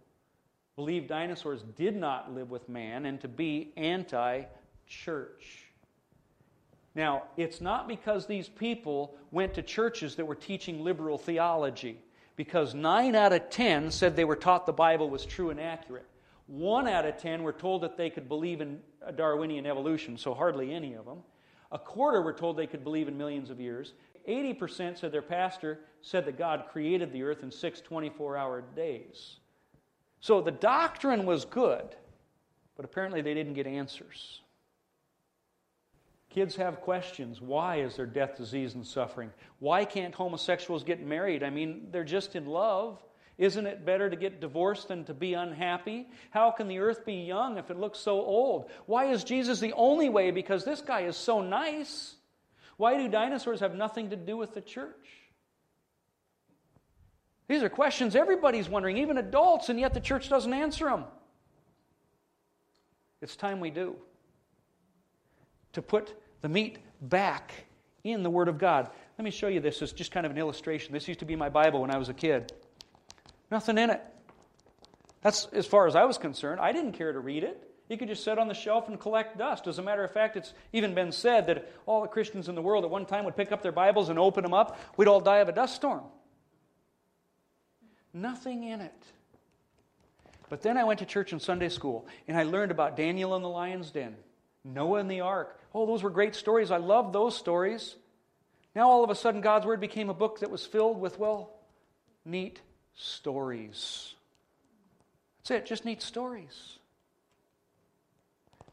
believe 0.76 1.06
dinosaurs 1.06 1.62
did 1.76 1.96
not 1.96 2.34
live 2.34 2.50
with 2.50 2.68
man, 2.68 3.06
and 3.06 3.20
to 3.20 3.28
be 3.28 3.72
anti 3.76 4.44
church. 4.86 5.66
Now, 6.94 7.24
it's 7.36 7.60
not 7.60 7.86
because 7.86 8.26
these 8.26 8.48
people 8.48 9.14
went 9.30 9.54
to 9.54 9.62
churches 9.62 10.16
that 10.16 10.26
were 10.26 10.34
teaching 10.34 10.82
liberal 10.82 11.18
theology, 11.18 12.00
because 12.34 12.74
9 12.74 13.14
out 13.14 13.32
of 13.32 13.50
10 13.50 13.90
said 13.90 14.16
they 14.16 14.24
were 14.24 14.36
taught 14.36 14.66
the 14.66 14.72
Bible 14.72 15.08
was 15.08 15.24
true 15.24 15.50
and 15.50 15.60
accurate. 15.60 16.06
1 16.46 16.88
out 16.88 17.06
of 17.06 17.16
10 17.18 17.42
were 17.44 17.52
told 17.52 17.82
that 17.82 17.96
they 17.96 18.10
could 18.10 18.28
believe 18.28 18.60
in 18.60 18.80
Darwinian 19.14 19.66
evolution, 19.66 20.16
so 20.16 20.34
hardly 20.34 20.72
any 20.72 20.94
of 20.94 21.04
them. 21.04 21.18
A 21.72 21.78
quarter 21.78 22.22
were 22.22 22.32
told 22.32 22.56
they 22.56 22.66
could 22.66 22.84
believe 22.84 23.08
in 23.08 23.16
millions 23.16 23.50
of 23.50 23.60
years. 23.60 23.94
80% 24.28 24.98
said 24.98 25.12
their 25.12 25.22
pastor 25.22 25.80
said 26.02 26.24
that 26.26 26.38
God 26.38 26.64
created 26.70 27.12
the 27.12 27.22
earth 27.22 27.42
in 27.42 27.50
six 27.50 27.80
24 27.80 28.36
hour 28.36 28.62
days. 28.74 29.36
So 30.20 30.40
the 30.40 30.50
doctrine 30.50 31.24
was 31.24 31.44
good, 31.44 31.96
but 32.76 32.84
apparently 32.84 33.22
they 33.22 33.34
didn't 33.34 33.54
get 33.54 33.66
answers. 33.66 34.42
Kids 36.28 36.54
have 36.56 36.80
questions. 36.80 37.40
Why 37.40 37.80
is 37.80 37.96
there 37.96 38.06
death, 38.06 38.36
disease, 38.36 38.74
and 38.74 38.86
suffering? 38.86 39.30
Why 39.58 39.84
can't 39.84 40.14
homosexuals 40.14 40.84
get 40.84 41.04
married? 41.04 41.42
I 41.42 41.50
mean, 41.50 41.88
they're 41.90 42.04
just 42.04 42.36
in 42.36 42.46
love. 42.46 43.02
Isn't 43.40 43.66
it 43.66 43.86
better 43.86 44.10
to 44.10 44.16
get 44.16 44.38
divorced 44.38 44.88
than 44.88 45.04
to 45.06 45.14
be 45.14 45.32
unhappy? 45.32 46.06
How 46.30 46.50
can 46.50 46.68
the 46.68 46.78
earth 46.78 47.06
be 47.06 47.14
young 47.14 47.56
if 47.56 47.70
it 47.70 47.78
looks 47.78 47.98
so 47.98 48.20
old? 48.20 48.70
Why 48.84 49.06
is 49.06 49.24
Jesus 49.24 49.60
the 49.60 49.72
only 49.72 50.10
way? 50.10 50.30
Because 50.30 50.62
this 50.62 50.82
guy 50.82 51.00
is 51.04 51.16
so 51.16 51.40
nice. 51.40 52.16
Why 52.76 52.98
do 52.98 53.08
dinosaurs 53.08 53.60
have 53.60 53.74
nothing 53.74 54.10
to 54.10 54.16
do 54.16 54.36
with 54.36 54.52
the 54.52 54.60
church? 54.60 55.08
These 57.48 57.62
are 57.62 57.70
questions 57.70 58.14
everybody's 58.14 58.68
wondering, 58.68 58.98
even 58.98 59.16
adults, 59.16 59.70
and 59.70 59.80
yet 59.80 59.94
the 59.94 60.00
church 60.00 60.28
doesn't 60.28 60.52
answer 60.52 60.84
them. 60.84 61.04
It's 63.22 63.36
time 63.36 63.58
we 63.58 63.70
do 63.70 63.96
to 65.72 65.80
put 65.80 66.14
the 66.42 66.48
meat 66.50 66.78
back 67.00 67.54
in 68.04 68.22
the 68.22 68.30
Word 68.30 68.48
of 68.48 68.58
God. 68.58 68.90
Let 69.16 69.24
me 69.24 69.30
show 69.30 69.48
you 69.48 69.60
this 69.60 69.80
as 69.80 69.92
just 69.92 70.12
kind 70.12 70.26
of 70.26 70.32
an 70.32 70.36
illustration. 70.36 70.92
This 70.92 71.08
used 71.08 71.20
to 71.20 71.26
be 71.26 71.36
my 71.36 71.48
Bible 71.48 71.80
when 71.80 71.90
I 71.90 71.96
was 71.96 72.10
a 72.10 72.14
kid. 72.14 72.52
Nothing 73.50 73.78
in 73.78 73.90
it. 73.90 74.02
That's 75.22 75.46
as 75.52 75.66
far 75.66 75.86
as 75.86 75.96
I 75.96 76.04
was 76.04 76.18
concerned. 76.18 76.60
I 76.60 76.72
didn't 76.72 76.92
care 76.92 77.12
to 77.12 77.20
read 77.20 77.44
it. 77.44 77.66
You 77.88 77.98
could 77.98 78.08
just 78.08 78.22
sit 78.22 78.38
on 78.38 78.46
the 78.46 78.54
shelf 78.54 78.88
and 78.88 78.98
collect 78.98 79.36
dust. 79.36 79.66
As 79.66 79.78
a 79.78 79.82
matter 79.82 80.04
of 80.04 80.12
fact, 80.12 80.36
it's 80.36 80.54
even 80.72 80.94
been 80.94 81.10
said 81.10 81.46
that 81.48 81.70
all 81.86 82.02
the 82.02 82.08
Christians 82.08 82.48
in 82.48 82.54
the 82.54 82.62
world 82.62 82.84
at 82.84 82.90
one 82.90 83.04
time 83.04 83.24
would 83.24 83.36
pick 83.36 83.50
up 83.50 83.62
their 83.62 83.72
Bibles 83.72 84.08
and 84.08 84.18
open 84.18 84.44
them 84.44 84.54
up. 84.54 84.78
We'd 84.96 85.08
all 85.08 85.20
die 85.20 85.38
of 85.38 85.48
a 85.48 85.52
dust 85.52 85.74
storm. 85.74 86.04
Nothing 88.14 88.62
in 88.62 88.80
it. 88.80 89.04
But 90.48 90.62
then 90.62 90.76
I 90.76 90.84
went 90.84 91.00
to 91.00 91.06
church 91.06 91.32
and 91.32 91.42
Sunday 91.42 91.68
school, 91.68 92.06
and 92.28 92.36
I 92.36 92.44
learned 92.44 92.70
about 92.70 92.96
Daniel 92.96 93.36
in 93.36 93.42
the 93.42 93.48
lion's 93.48 93.90
den, 93.90 94.16
Noah 94.64 95.00
in 95.00 95.08
the 95.08 95.20
ark, 95.20 95.60
Oh, 95.74 95.86
those 95.86 96.02
were 96.02 96.10
great 96.10 96.34
stories. 96.34 96.70
I 96.70 96.78
loved 96.78 97.12
those 97.12 97.36
stories. 97.36 97.94
Now, 98.74 98.88
all 98.88 99.04
of 99.04 99.10
a 99.10 99.14
sudden, 99.14 99.40
God's 99.40 99.66
Word 99.66 99.80
became 99.80 100.10
a 100.10 100.14
book 100.14 100.40
that 100.40 100.50
was 100.50 100.66
filled 100.66 101.00
with, 101.00 101.18
well, 101.18 101.50
neat 102.24 102.60
stories. 103.00 104.14
That's 105.38 105.50
it, 105.50 105.66
just 105.66 105.84
neat 105.84 106.02
stories. 106.02 106.78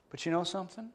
But 0.10 0.26
you 0.26 0.32
know 0.32 0.44
something? 0.44 0.90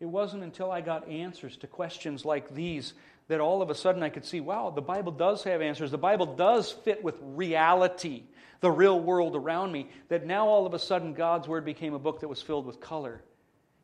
It 0.00 0.06
wasn't 0.06 0.42
until 0.42 0.70
I 0.70 0.80
got 0.80 1.08
answers 1.08 1.56
to 1.58 1.66
questions 1.66 2.24
like 2.24 2.54
these 2.54 2.92
that 3.28 3.40
all 3.40 3.62
of 3.62 3.70
a 3.70 3.74
sudden 3.74 4.02
I 4.02 4.10
could 4.10 4.24
see 4.24 4.40
wow, 4.40 4.70
the 4.70 4.82
Bible 4.82 5.12
does 5.12 5.44
have 5.44 5.62
answers. 5.62 5.90
The 5.90 5.98
Bible 5.98 6.26
does 6.26 6.70
fit 6.70 7.02
with 7.02 7.18
reality, 7.22 8.24
the 8.60 8.70
real 8.70 9.00
world 9.00 9.34
around 9.34 9.72
me. 9.72 9.88
That 10.08 10.26
now 10.26 10.46
all 10.48 10.66
of 10.66 10.74
a 10.74 10.78
sudden 10.78 11.14
God's 11.14 11.48
Word 11.48 11.64
became 11.64 11.94
a 11.94 11.98
book 11.98 12.20
that 12.20 12.28
was 12.28 12.42
filled 12.42 12.66
with 12.66 12.80
color 12.80 13.22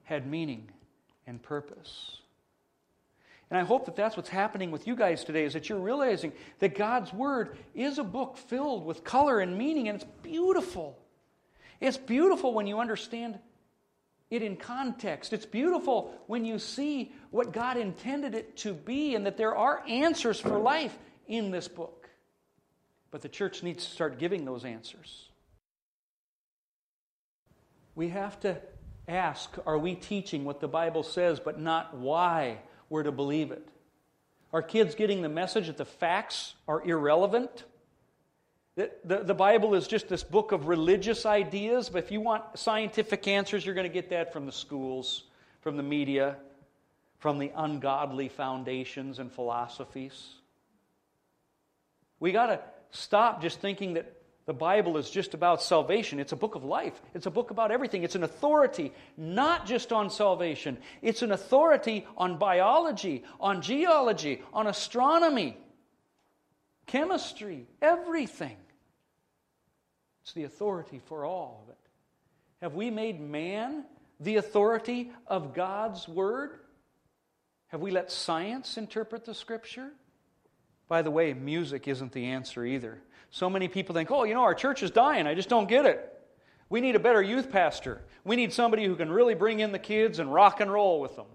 had 0.04 0.26
meaning 0.26 0.68
and 1.26 1.42
purpose. 1.42 2.19
And 3.50 3.58
I 3.58 3.64
hope 3.64 3.86
that 3.86 3.96
that's 3.96 4.16
what's 4.16 4.28
happening 4.28 4.70
with 4.70 4.86
you 4.86 4.94
guys 4.94 5.24
today 5.24 5.44
is 5.44 5.54
that 5.54 5.68
you're 5.68 5.80
realizing 5.80 6.32
that 6.60 6.76
God's 6.76 7.12
Word 7.12 7.58
is 7.74 7.98
a 7.98 8.04
book 8.04 8.36
filled 8.36 8.86
with 8.86 9.02
color 9.02 9.40
and 9.40 9.58
meaning, 9.58 9.88
and 9.88 10.00
it's 10.00 10.10
beautiful. 10.22 10.96
It's 11.80 11.96
beautiful 11.96 12.54
when 12.54 12.68
you 12.68 12.78
understand 12.78 13.38
it 14.30 14.42
in 14.42 14.56
context. 14.56 15.32
It's 15.32 15.46
beautiful 15.46 16.14
when 16.28 16.44
you 16.44 16.60
see 16.60 17.12
what 17.30 17.52
God 17.52 17.76
intended 17.76 18.36
it 18.36 18.56
to 18.58 18.72
be 18.72 19.16
and 19.16 19.26
that 19.26 19.36
there 19.36 19.56
are 19.56 19.82
answers 19.88 20.38
for 20.38 20.58
life 20.58 20.96
in 21.26 21.50
this 21.50 21.66
book. 21.66 22.08
But 23.10 23.22
the 23.22 23.28
church 23.28 23.64
needs 23.64 23.84
to 23.84 23.90
start 23.90 24.20
giving 24.20 24.44
those 24.44 24.64
answers. 24.64 25.28
We 27.96 28.10
have 28.10 28.38
to 28.40 28.60
ask 29.08 29.50
are 29.66 29.78
we 29.78 29.96
teaching 29.96 30.44
what 30.44 30.60
the 30.60 30.68
Bible 30.68 31.02
says, 31.02 31.40
but 31.40 31.58
not 31.58 31.96
why 31.96 32.58
we're 32.90 33.04
to 33.04 33.12
believe 33.12 33.52
it? 33.52 33.66
Are 34.52 34.60
kids 34.60 34.94
getting 34.94 35.22
the 35.22 35.28
message 35.28 35.68
that 35.68 35.78
the 35.78 35.84
facts 35.84 36.54
are 36.68 36.82
irrelevant? 36.82 37.64
That 38.76 39.08
the, 39.08 39.18
the 39.18 39.34
Bible 39.34 39.74
is 39.74 39.86
just 39.86 40.08
this 40.08 40.24
book 40.24 40.52
of 40.52 40.66
religious 40.66 41.24
ideas, 41.24 41.88
but 41.88 42.04
if 42.04 42.10
you 42.10 42.20
want 42.20 42.58
scientific 42.58 43.26
answers, 43.26 43.64
you're 43.64 43.74
going 43.74 43.88
to 43.88 43.92
get 43.92 44.10
that 44.10 44.32
from 44.32 44.46
the 44.46 44.52
schools, 44.52 45.24
from 45.60 45.76
the 45.76 45.82
media, 45.82 46.36
from 47.18 47.38
the 47.38 47.52
ungodly 47.54 48.28
foundations 48.28 49.18
and 49.18 49.30
philosophies. 49.30 50.28
We 52.18 52.32
got 52.32 52.46
to 52.46 52.60
stop 52.90 53.40
just 53.40 53.60
thinking 53.60 53.94
that 53.94 54.19
the 54.50 54.54
Bible 54.54 54.96
is 54.96 55.08
just 55.08 55.32
about 55.32 55.62
salvation. 55.62 56.18
It's 56.18 56.32
a 56.32 56.36
book 56.36 56.56
of 56.56 56.64
life. 56.64 57.00
It's 57.14 57.26
a 57.26 57.30
book 57.30 57.52
about 57.52 57.70
everything. 57.70 58.02
It's 58.02 58.16
an 58.16 58.24
authority, 58.24 58.92
not 59.16 59.64
just 59.64 59.92
on 59.92 60.10
salvation, 60.10 60.76
it's 61.02 61.22
an 61.22 61.30
authority 61.30 62.04
on 62.16 62.36
biology, 62.36 63.22
on 63.38 63.62
geology, 63.62 64.42
on 64.52 64.66
astronomy, 64.66 65.56
chemistry, 66.86 67.68
everything. 67.80 68.56
It's 70.24 70.32
the 70.32 70.42
authority 70.42 71.00
for 71.06 71.24
all 71.24 71.62
of 71.62 71.70
it. 71.70 71.78
Have 72.60 72.74
we 72.74 72.90
made 72.90 73.20
man 73.20 73.84
the 74.18 74.34
authority 74.34 75.12
of 75.28 75.54
God's 75.54 76.08
Word? 76.08 76.58
Have 77.68 77.80
we 77.80 77.92
let 77.92 78.10
science 78.10 78.76
interpret 78.76 79.24
the 79.24 79.34
Scripture? 79.34 79.92
By 80.88 81.02
the 81.02 81.10
way, 81.12 81.34
music 81.34 81.86
isn't 81.86 82.10
the 82.10 82.26
answer 82.26 82.64
either. 82.64 83.00
So 83.30 83.48
many 83.48 83.68
people 83.68 83.94
think, 83.94 84.10
oh, 84.10 84.24
you 84.24 84.34
know, 84.34 84.42
our 84.42 84.54
church 84.54 84.82
is 84.82 84.90
dying. 84.90 85.26
I 85.26 85.34
just 85.34 85.48
don't 85.48 85.68
get 85.68 85.86
it. 85.86 86.06
We 86.68 86.80
need 86.80 86.96
a 86.96 87.00
better 87.00 87.22
youth 87.22 87.50
pastor. 87.50 88.00
We 88.24 88.36
need 88.36 88.52
somebody 88.52 88.84
who 88.84 88.96
can 88.96 89.10
really 89.10 89.34
bring 89.34 89.60
in 89.60 89.72
the 89.72 89.78
kids 89.78 90.18
and 90.18 90.32
rock 90.32 90.60
and 90.60 90.72
roll 90.72 91.00
with 91.00 91.16
them. 91.16 91.26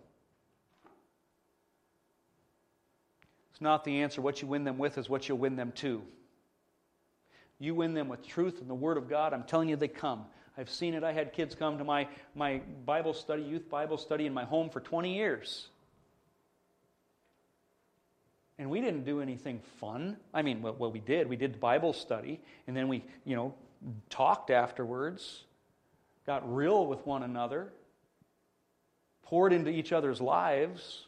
It's 3.52 3.62
not 3.62 3.84
the 3.86 4.02
answer. 4.02 4.22
What 4.22 4.42
you 4.42 4.48
win 4.48 4.66
them 4.66 4.78
with 4.78 4.98
is 4.98 5.10
what 5.10 5.30
you'll 5.30 5.38
win 5.38 5.56
them 5.56 5.72
to. 5.76 6.02
You 7.60 7.74
win 7.74 7.94
them 7.94 8.10
with 8.10 8.26
truth 8.26 8.60
and 8.60 8.70
the 8.70 8.76
Word 8.76 8.98
of 8.98 9.10
God. 9.10 9.34
I'm 9.34 9.44
telling 9.44 9.70
you, 9.70 9.78
they 9.78 9.88
come. 9.88 10.26
I've 10.58 10.70
seen 10.70 10.94
it. 10.94 11.04
I 11.04 11.14
had 11.14 11.32
kids 11.32 11.56
come 11.56 11.78
to 11.78 11.84
my, 11.84 12.08
my 12.34 12.62
Bible 12.86 13.14
study, 13.14 13.44
youth 13.44 13.70
Bible 13.70 13.98
study 13.98 14.26
in 14.26 14.34
my 14.34 14.44
home 14.44 14.70
for 14.70 14.82
20 14.82 15.14
years. 15.14 15.70
And 18.58 18.70
we 18.70 18.80
didn't 18.80 19.04
do 19.04 19.22
anything 19.22 19.60
fun. 19.80 20.18
I 20.34 20.42
mean, 20.42 20.62
well, 20.62 20.92
we 20.92 21.00
did. 21.00 21.28
We 21.28 21.36
did 21.36 21.60
Bible 21.60 21.92
study, 21.92 22.40
and 22.68 22.76
then 22.76 22.88
we, 22.88 23.04
you 23.26 23.36
know, 23.36 23.54
talked 24.10 24.50
afterwards, 24.50 25.44
got 26.26 26.56
real 26.56 26.86
with 26.86 27.06
one 27.06 27.24
another, 27.24 27.74
poured 29.24 29.52
into 29.52 29.70
each 29.70 29.92
other's 29.92 30.22
lives, 30.22 31.06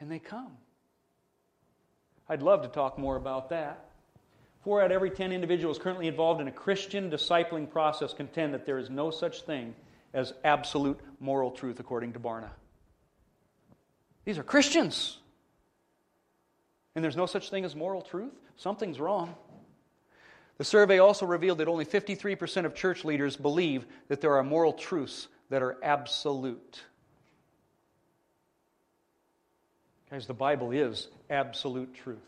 and 0.00 0.10
they 0.10 0.18
come. 0.18 0.52
I'd 2.28 2.42
love 2.42 2.62
to 2.62 2.68
talk 2.68 2.98
more 2.98 3.16
about 3.16 3.48
that. 3.48 3.86
Four 4.64 4.82
out 4.82 4.86
of 4.86 4.92
every 4.92 5.10
ten 5.10 5.32
individuals 5.32 5.78
currently 5.78 6.08
involved 6.08 6.42
in 6.42 6.48
a 6.48 6.52
Christian 6.52 7.10
discipling 7.10 7.70
process 7.70 8.12
contend 8.12 8.52
that 8.52 8.66
there 8.66 8.78
is 8.78 8.90
no 8.90 9.10
such 9.10 9.42
thing 9.42 9.74
as 10.12 10.34
absolute 10.44 11.00
moral 11.20 11.50
truth, 11.50 11.80
according 11.80 12.12
to 12.12 12.18
Barna. 12.18 12.50
These 14.26 14.36
are 14.36 14.42
Christians. 14.42 15.18
And 16.98 17.04
there's 17.04 17.16
no 17.16 17.26
such 17.26 17.48
thing 17.50 17.64
as 17.64 17.76
moral 17.76 18.02
truth? 18.02 18.32
Something's 18.56 18.98
wrong. 18.98 19.36
The 20.56 20.64
survey 20.64 20.98
also 20.98 21.26
revealed 21.26 21.58
that 21.58 21.68
only 21.68 21.84
53% 21.84 22.64
of 22.64 22.74
church 22.74 23.04
leaders 23.04 23.36
believe 23.36 23.86
that 24.08 24.20
there 24.20 24.34
are 24.34 24.42
moral 24.42 24.72
truths 24.72 25.28
that 25.48 25.62
are 25.62 25.76
absolute. 25.80 26.82
Guys, 30.10 30.26
the 30.26 30.34
Bible 30.34 30.72
is 30.72 31.06
absolute 31.30 31.94
truth. 31.94 32.18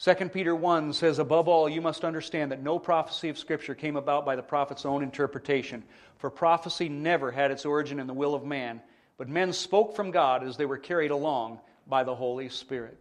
2 0.00 0.28
Peter 0.28 0.54
1 0.54 0.92
says, 0.92 1.18
Above 1.18 1.48
all, 1.48 1.66
you 1.66 1.80
must 1.80 2.04
understand 2.04 2.52
that 2.52 2.62
no 2.62 2.78
prophecy 2.78 3.30
of 3.30 3.38
Scripture 3.38 3.74
came 3.74 3.96
about 3.96 4.26
by 4.26 4.36
the 4.36 4.42
prophet's 4.42 4.84
own 4.84 5.02
interpretation. 5.02 5.82
For 6.18 6.28
prophecy 6.28 6.90
never 6.90 7.30
had 7.30 7.50
its 7.50 7.64
origin 7.64 8.00
in 8.00 8.06
the 8.06 8.12
will 8.12 8.34
of 8.34 8.44
man, 8.44 8.82
but 9.18 9.28
men 9.28 9.52
spoke 9.52 9.94
from 9.94 10.10
God 10.10 10.42
as 10.42 10.56
they 10.56 10.66
were 10.66 10.78
carried 10.78 11.10
along 11.10 11.60
by 11.86 12.04
the 12.04 12.14
Holy 12.14 12.48
Spirit. 12.48 12.98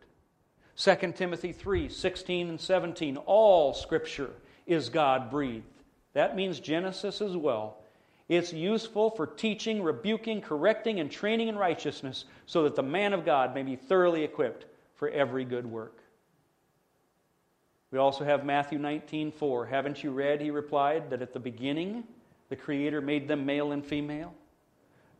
2 0.77 1.13
Timothy 1.15 1.51
3 1.51 1.89
16 1.89 2.49
and 2.49 2.59
17. 2.59 3.17
All 3.17 3.73
Scripture 3.73 4.31
is 4.65 4.89
God 4.89 5.29
breathed. 5.29 5.65
That 6.13 6.35
means 6.35 6.59
Genesis 6.59 7.21
as 7.21 7.35
well. 7.35 7.77
It's 8.27 8.53
useful 8.53 9.09
for 9.09 9.27
teaching, 9.27 9.83
rebuking, 9.83 10.41
correcting, 10.41 10.99
and 10.99 11.11
training 11.11 11.49
in 11.49 11.57
righteousness 11.57 12.25
so 12.45 12.63
that 12.63 12.75
the 12.75 12.83
man 12.83 13.13
of 13.13 13.25
God 13.25 13.53
may 13.53 13.63
be 13.63 13.75
thoroughly 13.75 14.23
equipped 14.23 14.65
for 14.95 15.09
every 15.09 15.43
good 15.43 15.65
work. 15.65 15.97
We 17.91 17.99
also 17.99 18.23
have 18.23 18.45
Matthew 18.45 18.79
19, 18.79 19.33
4. 19.33 19.65
Haven't 19.65 20.01
you 20.01 20.11
read, 20.11 20.39
he 20.39 20.49
replied, 20.49 21.09
that 21.09 21.21
at 21.21 21.33
the 21.33 21.39
beginning 21.39 22.05
the 22.47 22.55
Creator 22.55 23.01
made 23.01 23.27
them 23.27 23.45
male 23.45 23.73
and 23.73 23.85
female? 23.85 24.33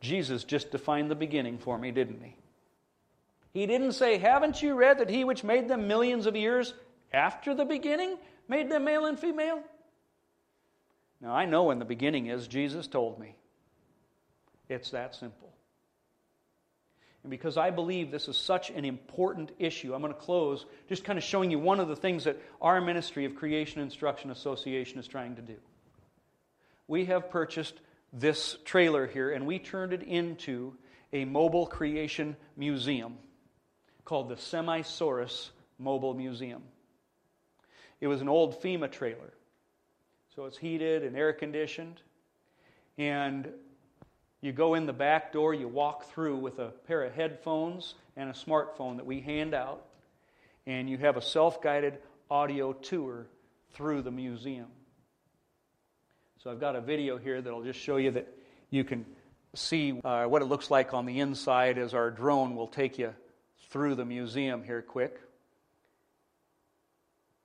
Jesus 0.02 0.42
just 0.42 0.72
defined 0.72 1.10
the 1.10 1.14
beginning 1.14 1.58
for 1.58 1.78
me, 1.78 1.92
didn't 1.92 2.20
he? 2.22 2.36
He 3.54 3.66
didn't 3.66 3.92
say, 3.92 4.18
Haven't 4.18 4.60
you 4.60 4.74
read 4.74 4.98
that 4.98 5.08
he 5.08 5.24
which 5.24 5.44
made 5.44 5.68
them 5.68 5.88
millions 5.88 6.26
of 6.26 6.36
years 6.36 6.74
after 7.12 7.54
the 7.54 7.64
beginning 7.64 8.18
made 8.48 8.68
them 8.68 8.84
male 8.84 9.06
and 9.06 9.18
female? 9.18 9.62
Now, 11.20 11.32
I 11.32 11.44
know 11.44 11.64
when 11.64 11.78
the 11.78 11.84
beginning 11.84 12.26
is, 12.26 12.48
Jesus 12.48 12.88
told 12.88 13.20
me. 13.20 13.36
It's 14.68 14.90
that 14.90 15.14
simple. 15.14 15.52
And 17.22 17.30
because 17.30 17.56
I 17.56 17.70
believe 17.70 18.10
this 18.10 18.26
is 18.26 18.36
such 18.36 18.70
an 18.70 18.84
important 18.84 19.52
issue, 19.60 19.94
I'm 19.94 20.00
going 20.00 20.12
to 20.12 20.18
close 20.18 20.66
just 20.88 21.04
kind 21.04 21.16
of 21.16 21.24
showing 21.24 21.52
you 21.52 21.60
one 21.60 21.78
of 21.78 21.86
the 21.86 21.94
things 21.94 22.24
that 22.24 22.40
our 22.60 22.80
ministry 22.80 23.24
of 23.24 23.36
Creation 23.36 23.80
Instruction 23.80 24.32
Association 24.32 24.98
is 24.98 25.06
trying 25.06 25.36
to 25.36 25.42
do. 25.42 25.56
We 26.88 27.04
have 27.04 27.30
purchased 27.30 27.74
this 28.12 28.56
trailer 28.64 29.06
here 29.06 29.30
and 29.30 29.46
we 29.46 29.58
turned 29.58 29.92
it 29.92 30.02
into 30.02 30.74
a 31.12 31.24
mobile 31.24 31.66
creation 31.66 32.36
museum 32.56 33.16
called 34.04 34.28
the 34.28 34.36
Semisaurus 34.36 35.50
Mobile 35.78 36.14
Museum. 36.14 36.62
It 38.00 38.08
was 38.08 38.20
an 38.20 38.28
old 38.28 38.60
FEMA 38.60 38.90
trailer, 38.90 39.32
so 40.34 40.46
it's 40.46 40.58
heated 40.58 41.04
and 41.04 41.16
air 41.16 41.32
conditioned. 41.32 42.00
And 42.98 43.48
you 44.40 44.52
go 44.52 44.74
in 44.74 44.86
the 44.86 44.92
back 44.92 45.32
door, 45.32 45.54
you 45.54 45.68
walk 45.68 46.10
through 46.10 46.36
with 46.38 46.58
a 46.58 46.72
pair 46.86 47.04
of 47.04 47.12
headphones 47.14 47.94
and 48.16 48.28
a 48.28 48.32
smartphone 48.32 48.96
that 48.96 49.06
we 49.06 49.20
hand 49.20 49.54
out, 49.54 49.86
and 50.66 50.90
you 50.90 50.98
have 50.98 51.16
a 51.16 51.22
self 51.22 51.62
guided 51.62 51.98
audio 52.30 52.72
tour 52.72 53.26
through 53.72 54.02
the 54.02 54.10
museum. 54.10 54.66
So 56.42 56.50
I've 56.50 56.58
got 56.58 56.74
a 56.74 56.80
video 56.80 57.18
here 57.18 57.40
that'll 57.40 57.62
just 57.62 57.78
show 57.78 57.98
you 57.98 58.10
that 58.10 58.26
you 58.68 58.82
can 58.82 59.06
see 59.54 60.00
uh, 60.02 60.24
what 60.24 60.42
it 60.42 60.46
looks 60.46 60.72
like 60.72 60.92
on 60.92 61.06
the 61.06 61.20
inside 61.20 61.78
as 61.78 61.94
our 61.94 62.10
drone 62.10 62.56
will 62.56 62.66
take 62.66 62.98
you 62.98 63.14
through 63.70 63.94
the 63.94 64.04
museum 64.04 64.64
here 64.64 64.82
quick. 64.82 65.20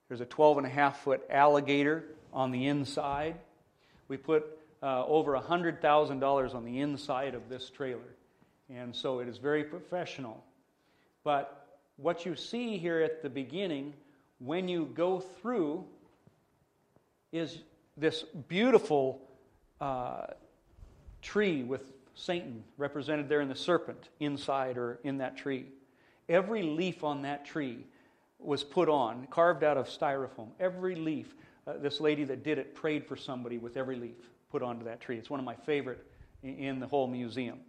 There's 0.08 0.22
a 0.22 0.26
12 0.26 0.58
and 0.58 0.66
a 0.66 0.70
half 0.72 1.04
foot 1.04 1.22
alligator 1.30 2.06
on 2.34 2.50
the 2.50 2.66
inside. 2.66 3.36
We 4.08 4.18
put 4.18 4.48
uh, 4.82 5.06
over 5.06 5.34
$100,000 5.34 6.56
on 6.56 6.66
the 6.66 6.80
inside 6.80 7.36
of 7.36 7.50
this 7.50 7.70
trailer. 7.70 8.16
And 8.68 8.96
so 8.96 9.20
it 9.20 9.28
is 9.28 9.38
very 9.38 9.64
professional. 9.64 10.44
But 11.24 11.68
what 11.98 12.26
you 12.26 12.36
see 12.36 12.80
here 12.80 13.02
at 13.02 13.22
the 13.22 13.30
beginning, 13.30 13.94
when 14.40 14.68
you 14.68 14.90
go 14.96 15.20
through, 15.20 15.86
is 17.32 17.60
this 17.98 18.24
beautiful 18.48 19.22
uh, 19.82 20.28
tree 21.22 21.64
with 21.64 21.92
Satan 22.16 22.64
represented 22.78 23.28
there 23.28 23.42
in 23.42 23.50
the 23.50 23.56
serpent 23.56 24.10
inside 24.20 24.78
or 24.78 25.00
in 25.04 25.18
that 25.18 25.38
tree. 25.38 25.66
Every 26.30 26.64
leaf 26.64 27.04
on 27.04 27.24
that 27.24 27.46
tree 27.46 27.86
was 28.40 28.64
put 28.64 28.90
on, 28.90 29.28
carved 29.28 29.64
out 29.64 29.78
of 29.78 29.88
styrofoam. 29.88 30.50
Every 30.60 30.96
leaf. 30.96 31.34
Uh, 31.66 31.74
this 31.78 32.00
lady 32.00 32.24
that 32.24 32.44
did 32.44 32.58
it 32.58 32.76
prayed 32.76 33.06
for 33.06 33.16
somebody 33.16 33.58
with 33.58 33.78
every 33.78 33.98
leaf 33.98 34.16
put 34.50 34.62
onto 34.62 34.86
that 34.86 35.02
tree. 35.02 35.18
It's 35.18 35.30
one 35.30 35.40
of 35.40 35.46
my 35.46 35.56
favorite 35.56 36.06
in 36.44 36.80
the 36.80 36.88
whole 36.88 37.08
museum. 37.08 37.60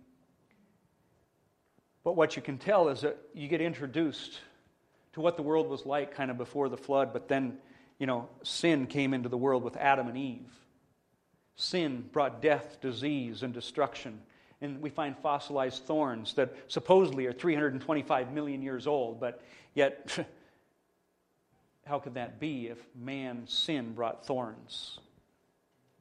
But 2.05 2.15
what 2.17 2.37
you 2.37 2.43
can 2.43 2.59
tell 2.59 2.89
is 2.89 3.01
that 3.01 3.19
you 3.35 3.49
get 3.49 3.61
introduced 3.61 4.39
to 5.15 5.21
what 5.21 5.37
the 5.37 5.43
world 5.43 5.69
was 5.69 5.85
like 5.85 6.15
kind 6.15 6.31
of 6.31 6.39
before 6.39 6.69
the 6.69 6.77
flood, 6.77 7.13
but 7.13 7.29
then, 7.29 7.59
you 7.99 8.07
know, 8.07 8.29
sin 8.43 8.87
came 8.87 9.13
into 9.15 9.29
the 9.29 9.37
world 9.37 9.63
with 9.63 9.77
Adam 9.77 10.09
and 10.09 10.17
Eve. 10.17 10.51
Sin 11.57 12.09
brought 12.13 12.41
death, 12.41 12.79
disease, 12.81 13.43
and 13.43 13.53
destruction. 13.53 14.21
And 14.61 14.81
we 14.81 14.91
find 14.91 15.17
fossilized 15.19 15.85
thorns 15.85 16.35
that 16.35 16.55
supposedly 16.69 17.27
are 17.27 17.33
325 17.33 18.33
million 18.33 18.63
years 18.63 18.87
old, 18.87 19.21
but 19.21 19.43
yet, 19.75 20.19
how 21.87 21.99
could 21.99 22.15
that 22.15 22.39
be 22.39 22.69
if 22.69 22.79
man's 22.95 23.53
sin 23.53 23.95
brought 23.95 24.27
thorns? 24.27 24.99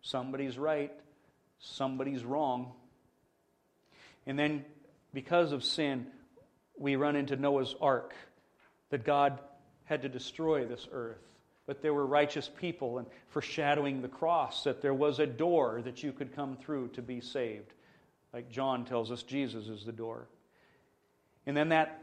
Somebody's 0.01 0.57
right, 0.57 0.93
somebody's 1.59 2.23
wrong. 2.23 2.71
And 4.25 4.37
then, 4.37 4.65
because 5.13 5.51
of 5.51 5.63
sin, 5.63 6.07
we 6.77 6.95
run 6.95 7.15
into 7.15 7.35
Noah's 7.35 7.75
ark, 7.81 8.13
that 8.89 9.03
God 9.03 9.39
had 9.85 10.03
to 10.03 10.09
destroy 10.09 10.65
this 10.65 10.87
earth. 10.91 11.17
But 11.67 11.81
there 11.81 11.93
were 11.93 12.05
righteous 12.05 12.49
people, 12.49 12.97
and 12.97 13.07
foreshadowing 13.27 14.01
the 14.01 14.07
cross, 14.07 14.63
that 14.63 14.81
there 14.81 14.93
was 14.93 15.19
a 15.19 15.27
door 15.27 15.81
that 15.83 16.01
you 16.01 16.11
could 16.13 16.35
come 16.35 16.55
through 16.55 16.87
to 16.89 17.01
be 17.01 17.21
saved. 17.21 17.73
Like 18.33 18.49
John 18.49 18.85
tells 18.85 19.11
us, 19.11 19.21
Jesus 19.21 19.67
is 19.67 19.85
the 19.85 19.91
door. 19.91 20.27
And 21.45 21.55
then 21.55 21.69
that 21.69 22.01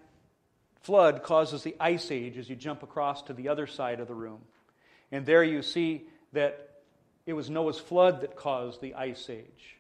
flood 0.82 1.22
causes 1.22 1.62
the 1.62 1.76
ice 1.80 2.10
age 2.10 2.36
as 2.36 2.48
you 2.48 2.56
jump 2.56 2.82
across 2.82 3.22
to 3.22 3.32
the 3.32 3.48
other 3.48 3.66
side 3.66 4.00
of 4.00 4.08
the 4.08 4.14
room. 4.14 4.40
And 5.10 5.24
there 5.24 5.42
you 5.42 5.62
see 5.62 6.04
that 6.32 6.82
it 7.26 7.32
was 7.32 7.48
Noah's 7.48 7.78
flood 7.78 8.20
that 8.20 8.36
caused 8.36 8.80
the 8.80 8.94
ice 8.94 9.30
age. 9.30 9.78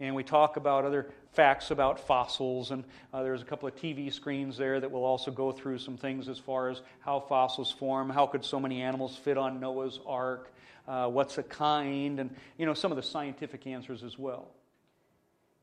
And 0.00 0.14
we 0.14 0.22
talk 0.22 0.56
about 0.56 0.84
other 0.84 1.10
facts 1.32 1.70
about 1.72 1.98
fossils, 1.98 2.70
and 2.70 2.84
uh, 3.12 3.22
there's 3.22 3.42
a 3.42 3.44
couple 3.44 3.68
of 3.68 3.74
TV 3.74 4.12
screens 4.12 4.56
there 4.56 4.78
that 4.78 4.90
will 4.90 5.04
also 5.04 5.30
go 5.30 5.50
through 5.50 5.78
some 5.78 5.96
things 5.96 6.28
as 6.28 6.38
far 6.38 6.68
as 6.68 6.82
how 7.00 7.18
fossils 7.20 7.72
form, 7.72 8.08
how 8.08 8.26
could 8.26 8.44
so 8.44 8.60
many 8.60 8.80
animals 8.80 9.16
fit 9.16 9.36
on 9.36 9.58
Noah's 9.58 9.98
ark, 10.06 10.52
uh, 10.86 11.08
what's 11.08 11.36
a 11.38 11.42
kind, 11.42 12.20
and 12.20 12.34
you 12.56 12.66
know 12.66 12.74
some 12.74 12.92
of 12.92 12.96
the 12.96 13.02
scientific 13.02 13.66
answers 13.66 14.04
as 14.04 14.16
well. 14.18 14.48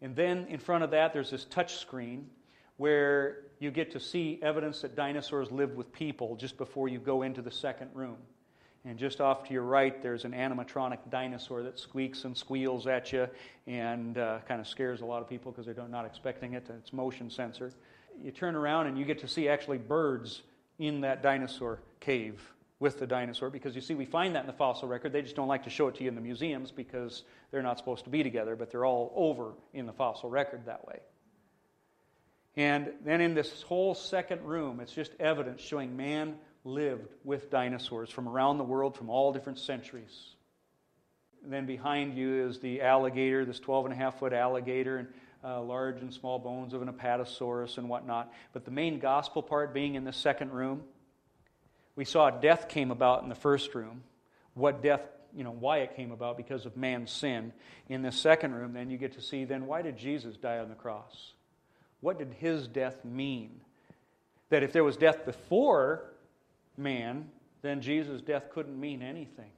And 0.02 0.16
then 0.16 0.48
in 0.50 0.60
front 0.60 0.84
of 0.84 0.92
that, 0.92 1.14
there's 1.14 1.32
this 1.32 1.46
touch 1.46 1.76
screen 1.78 2.30
where 2.78 3.38
you 3.60 3.72
get 3.72 3.92
to 3.92 4.00
see 4.00 4.40
evidence 4.42 4.82
that 4.82 4.96
dinosaurs 4.96 5.50
lived 5.50 5.78
with 5.78 5.92
people 5.94 6.36
just 6.36 6.58
before 6.58 6.90
you 6.90 7.00
go 7.00 7.22
into 7.22 7.42
the 7.42 7.52
second 7.52 7.90
room. 7.94 8.18
And 8.88 9.00
just 9.00 9.20
off 9.20 9.48
to 9.48 9.54
your 9.54 9.64
right, 9.64 10.00
there's 10.04 10.26
an 10.26 10.34
animatronic 10.34 11.00
dinosaur 11.10 11.64
that 11.64 11.80
squeaks 11.80 12.24
and 12.24 12.38
squeals 12.38 12.86
at 12.86 13.12
you 13.12 13.28
and 13.66 14.16
uh, 14.18 14.40
kind 14.48 14.62
of 14.62 14.68
scares 14.68 15.02
a 15.02 15.06
lot 15.06 15.24
of 15.24 15.30
people 15.30 15.52
because 15.52 15.66
they're 15.66 15.88
not 15.88 16.06
expecting 16.06 16.54
it. 16.54 16.68
It's 16.70 16.94
motion 16.94 17.32
sensor. 17.32 17.72
You 18.22 18.32
turn 18.32 18.56
around 18.56 18.86
and 18.86 18.98
you 18.98 19.04
get 19.04 19.20
to 19.20 19.28
see 19.28 19.50
actually 19.50 19.80
birds 19.80 20.44
in 20.78 21.02
that 21.02 21.24
dinosaur 21.24 21.80
cave 22.00 22.40
with 22.80 23.00
the 23.00 23.08
dinosaur 23.08 23.50
because 23.50 23.74
you 23.74 23.82
see, 23.82 23.96
we 23.96 24.06
find 24.06 24.36
that 24.36 24.42
in 24.42 24.48
the 24.48 24.54
fossil 24.54 24.88
record. 24.88 25.14
They 25.14 25.24
just 25.24 25.36
don't 25.36 25.48
like 25.48 25.64
to 25.64 25.70
show 25.72 25.88
it 25.88 25.96
to 25.96 26.04
you 26.04 26.10
in 26.10 26.16
the 26.16 26.22
museums 26.22 26.70
because 26.70 27.24
they're 27.50 27.64
not 27.64 27.80
supposed 27.80 28.04
to 28.04 28.12
be 28.12 28.22
together, 28.22 28.56
but 28.56 28.70
they're 28.70 28.86
all 28.86 29.12
over 29.16 29.54
in 29.74 29.88
the 29.88 29.94
fossil 29.94 30.30
record 30.30 30.68
that 30.68 30.86
way. 30.86 31.00
And 32.56 32.92
then 33.04 33.20
in 33.20 33.34
this 33.34 33.64
whole 33.64 33.96
second 33.96 34.44
room, 34.44 34.80
it's 34.80 34.94
just 34.94 35.12
evidence 35.20 35.62
showing 35.62 35.98
man 35.98 36.36
lived 36.66 37.08
with 37.24 37.50
dinosaurs 37.52 38.10
from 38.10 38.28
around 38.28 38.58
the 38.58 38.64
world 38.64 38.98
from 38.98 39.10
all 39.10 39.32
different 39.32 39.60
centuries. 39.60 40.36
And 41.44 41.54
then 41.54 41.68
behind 41.68 42.18
you 42.18 42.48
is 42.48 42.60
the 42.60 42.82
alligator, 42.82 43.46
this 43.46 43.60
12 43.60 43.86
and 43.86 43.94
a 43.94 43.98
half 43.98 44.18
foot 44.20 44.34
alligator, 44.34 44.98
and 44.98 45.08
uh, 45.44 45.62
large 45.62 46.02
and 46.02 46.12
small 46.12 46.40
bones 46.40 46.74
of 46.74 46.82
an 46.82 46.92
apatosaurus 46.92 47.78
and 47.78 47.88
whatnot. 47.88 48.34
But 48.52 48.66
the 48.66 48.72
main 48.72 48.98
gospel 48.98 49.44
part 49.44 49.74
being 49.74 49.94
in 49.94 50.04
the 50.04 50.12
second 50.12 50.52
room, 50.52 50.84
We 51.96 52.04
saw 52.04 52.32
death 52.32 52.68
came 52.68 52.90
about 52.90 53.22
in 53.22 53.30
the 53.30 53.36
first 53.36 53.76
room. 53.76 54.04
What 54.56 54.82
death, 54.82 55.02
you 55.36 55.44
know, 55.44 55.52
why 55.52 55.78
it 55.80 55.96
came 55.96 56.12
about 56.12 56.36
because 56.36 56.66
of 56.66 56.76
man's 56.76 57.12
sin. 57.12 57.54
In 57.88 58.02
the 58.02 58.12
second 58.12 58.56
room, 58.56 58.74
then 58.74 58.90
you 58.90 58.98
get 58.98 59.14
to 59.14 59.22
see 59.22 59.46
then 59.46 59.68
why 59.68 59.84
did 59.84 59.98
Jesus 59.98 60.36
die 60.36 60.58
on 60.58 60.70
the 60.70 60.76
cross? 60.76 61.34
What 62.02 62.18
did 62.18 62.34
his 62.40 62.68
death 62.68 63.06
mean? 63.06 63.62
That 64.50 64.64
if 64.64 64.74
there 64.74 64.84
was 64.84 64.98
death 64.98 65.26
before 65.26 66.12
man, 66.78 67.30
then 67.62 67.82
Jesus' 67.82 68.22
death 68.22 68.50
couldn't 68.52 68.80
mean 68.80 69.02
anything. 69.02 69.52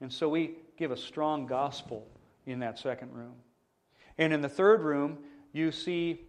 And 0.00 0.12
so 0.12 0.28
we 0.28 0.56
give 0.76 0.90
a 0.90 0.96
strong 0.96 1.46
gospel 1.46 2.06
in 2.46 2.58
that 2.60 2.78
second 2.78 3.12
room. 3.12 3.34
And 4.18 4.32
in 4.32 4.40
the 4.40 4.48
third 4.48 4.82
room, 4.82 5.18
you 5.52 5.70
see 5.70 6.22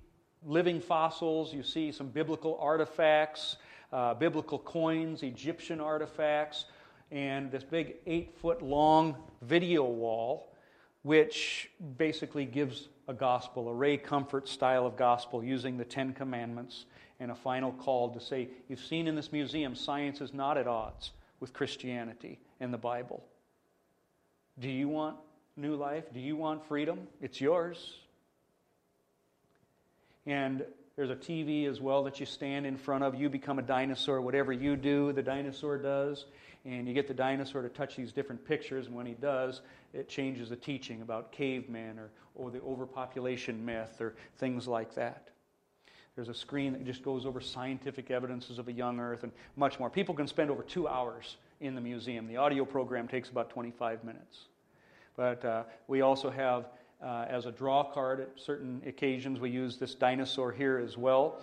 living 0.45 0.79
fossils, 0.79 1.53
you 1.53 1.63
see 1.63 1.91
some 1.91 2.07
biblical 2.07 2.57
artifacts, 2.59 3.57
uh, 3.91 4.13
biblical 4.13 4.59
coins, 4.59 5.23
Egyptian 5.23 5.79
artifacts, 5.79 6.65
and 7.11 7.51
this 7.51 7.63
big 7.63 7.95
eight 8.05 8.35
foot 8.37 8.61
long 8.61 9.15
video 9.41 9.83
wall, 9.83 10.53
which 11.03 11.69
basically 11.97 12.45
gives 12.45 12.89
a 13.07 13.13
gospel, 13.13 13.69
a 13.69 13.73
Ray 13.73 13.97
Comfort 13.97 14.47
style 14.47 14.85
of 14.85 14.95
gospel 14.95 15.43
using 15.43 15.77
the 15.77 15.85
Ten 15.85 16.13
Commandments 16.13 16.85
and 17.23 17.31
a 17.31 17.35
final 17.35 17.71
call 17.71 18.09
to 18.09 18.19
say, 18.19 18.49
You've 18.67 18.83
seen 18.83 19.07
in 19.07 19.15
this 19.15 19.31
museum, 19.31 19.75
science 19.75 20.19
is 20.19 20.33
not 20.33 20.57
at 20.57 20.67
odds 20.67 21.11
with 21.39 21.53
Christianity 21.53 22.37
and 22.59 22.73
the 22.73 22.77
Bible. 22.77 23.23
Do 24.59 24.69
you 24.69 24.89
want 24.89 25.15
new 25.55 25.75
life? 25.75 26.03
Do 26.13 26.19
you 26.19 26.35
want 26.35 26.65
freedom? 26.65 27.07
It's 27.21 27.39
yours. 27.39 27.93
And 30.25 30.65
there's 30.97 31.09
a 31.09 31.15
TV 31.15 31.67
as 31.67 31.79
well 31.79 32.03
that 32.03 32.19
you 32.19 32.25
stand 32.25 32.65
in 32.65 32.75
front 32.75 33.05
of. 33.05 33.15
You 33.15 33.29
become 33.29 33.57
a 33.57 33.63
dinosaur. 33.63 34.19
Whatever 34.19 34.51
you 34.51 34.75
do, 34.75 35.13
the 35.13 35.23
dinosaur 35.23 35.77
does. 35.77 36.25
And 36.65 36.89
you 36.89 36.93
get 36.93 37.07
the 37.07 37.13
dinosaur 37.13 37.61
to 37.61 37.69
touch 37.69 37.95
these 37.95 38.11
different 38.11 38.45
pictures. 38.45 38.87
And 38.87 38.95
when 38.95 39.05
he 39.05 39.13
does, 39.13 39.61
it 39.93 40.09
changes 40.09 40.49
the 40.49 40.57
teaching 40.57 41.01
about 41.01 41.31
caveman 41.31 41.99
or, 41.99 42.11
or 42.35 42.51
the 42.51 42.61
overpopulation 42.61 43.63
myth 43.63 44.01
or 44.01 44.13
things 44.35 44.67
like 44.67 44.93
that. 44.95 45.29
There's 46.15 46.29
a 46.29 46.33
screen 46.33 46.73
that 46.73 46.85
just 46.85 47.03
goes 47.03 47.25
over 47.25 47.41
scientific 47.41 48.11
evidences 48.11 48.59
of 48.59 48.67
a 48.67 48.71
young 48.71 48.99
Earth 48.99 49.23
and 49.23 49.31
much 49.55 49.79
more. 49.79 49.89
People 49.89 50.13
can 50.13 50.27
spend 50.27 50.51
over 50.51 50.61
two 50.61 50.87
hours 50.87 51.37
in 51.59 51.73
the 51.73 51.81
museum. 51.81 52.27
The 52.27 52.37
audio 52.37 52.65
program 52.65 53.07
takes 53.07 53.29
about 53.29 53.49
25 53.49 54.03
minutes. 54.03 54.45
But 55.15 55.43
uh, 55.43 55.63
we 55.87 56.01
also 56.01 56.29
have 56.29 56.65
uh, 57.03 57.25
as 57.27 57.45
a 57.45 57.51
draw 57.51 57.83
card 57.83 58.19
at 58.21 58.29
certain 58.35 58.81
occasions. 58.85 59.39
We 59.39 59.49
use 59.49 59.77
this 59.77 59.95
dinosaur 59.95 60.51
here 60.51 60.77
as 60.77 60.97
well. 60.97 61.41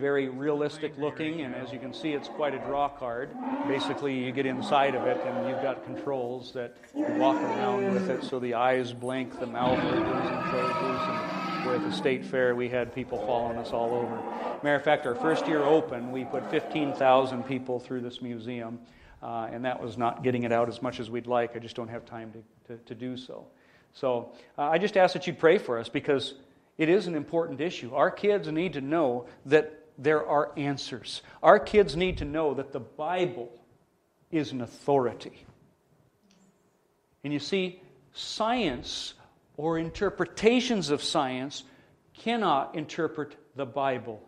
Very 0.00 0.28
realistic 0.28 0.96
looking, 0.98 1.42
and 1.42 1.54
as 1.54 1.72
you 1.72 1.78
can 1.78 1.92
see, 1.92 2.12
it's 2.12 2.28
quite 2.28 2.54
a 2.54 2.58
draw 2.58 2.88
card. 2.88 3.30
Basically, 3.68 4.18
you 4.18 4.32
get 4.32 4.46
inside 4.46 4.94
of 4.94 5.06
it, 5.06 5.20
and 5.24 5.48
you've 5.48 5.62
got 5.62 5.84
controls 5.84 6.52
that 6.52 6.76
walk 6.94 7.36
around 7.36 7.92
with 7.92 8.10
it 8.10 8.24
so 8.24 8.40
the 8.40 8.54
eyes 8.54 8.92
blink, 8.92 9.38
the 9.38 9.46
mouth 9.46 9.78
opens 9.78 10.28
and 10.28 10.50
closes. 10.50 11.08
And 11.08 11.35
at 11.64 11.82
the 11.82 11.92
state 11.92 12.24
fair, 12.24 12.54
we 12.54 12.68
had 12.68 12.94
people 12.94 13.18
following 13.26 13.58
us 13.58 13.72
all 13.72 13.94
over. 13.94 14.16
Matter 14.62 14.76
of 14.76 14.84
fact, 14.84 15.06
our 15.06 15.14
first 15.14 15.46
year 15.46 15.62
open, 15.62 16.12
we 16.12 16.24
put 16.24 16.50
15,000 16.50 17.42
people 17.44 17.80
through 17.80 18.00
this 18.00 18.22
museum, 18.22 18.78
uh, 19.22 19.48
and 19.50 19.64
that 19.64 19.80
was 19.80 19.98
not 19.98 20.22
getting 20.22 20.44
it 20.44 20.52
out 20.52 20.68
as 20.68 20.80
much 20.80 21.00
as 21.00 21.10
we'd 21.10 21.26
like. 21.26 21.56
I 21.56 21.58
just 21.58 21.76
don't 21.76 21.88
have 21.88 22.04
time 22.04 22.32
to, 22.32 22.76
to, 22.76 22.82
to 22.84 22.94
do 22.94 23.16
so. 23.16 23.46
So 23.92 24.32
uh, 24.58 24.62
I 24.62 24.78
just 24.78 24.96
ask 24.96 25.14
that 25.14 25.26
you 25.26 25.32
pray 25.32 25.58
for 25.58 25.78
us 25.78 25.88
because 25.88 26.34
it 26.78 26.88
is 26.88 27.06
an 27.06 27.14
important 27.14 27.60
issue. 27.60 27.94
Our 27.94 28.10
kids 28.10 28.48
need 28.48 28.74
to 28.74 28.80
know 28.80 29.26
that 29.46 29.86
there 29.98 30.26
are 30.26 30.52
answers. 30.56 31.22
Our 31.42 31.58
kids 31.58 31.96
need 31.96 32.18
to 32.18 32.24
know 32.24 32.54
that 32.54 32.72
the 32.72 32.80
Bible 32.80 33.50
is 34.30 34.52
an 34.52 34.60
authority. 34.60 35.46
And 37.24 37.32
you 37.32 37.38
see, 37.38 37.80
science 38.12 39.14
or 39.56 39.78
interpretations 39.78 40.90
of 40.90 41.02
science 41.02 41.64
cannot 42.14 42.74
interpret 42.74 43.36
the 43.54 43.66
Bible. 43.66 44.22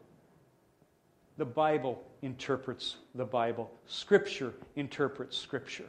The 1.37 1.45
Bible 1.45 2.03
interprets 2.23 2.97
the 3.15 3.25
Bible. 3.25 3.71
Scripture 3.87 4.53
interprets 4.75 5.37
Scripture. 5.37 5.89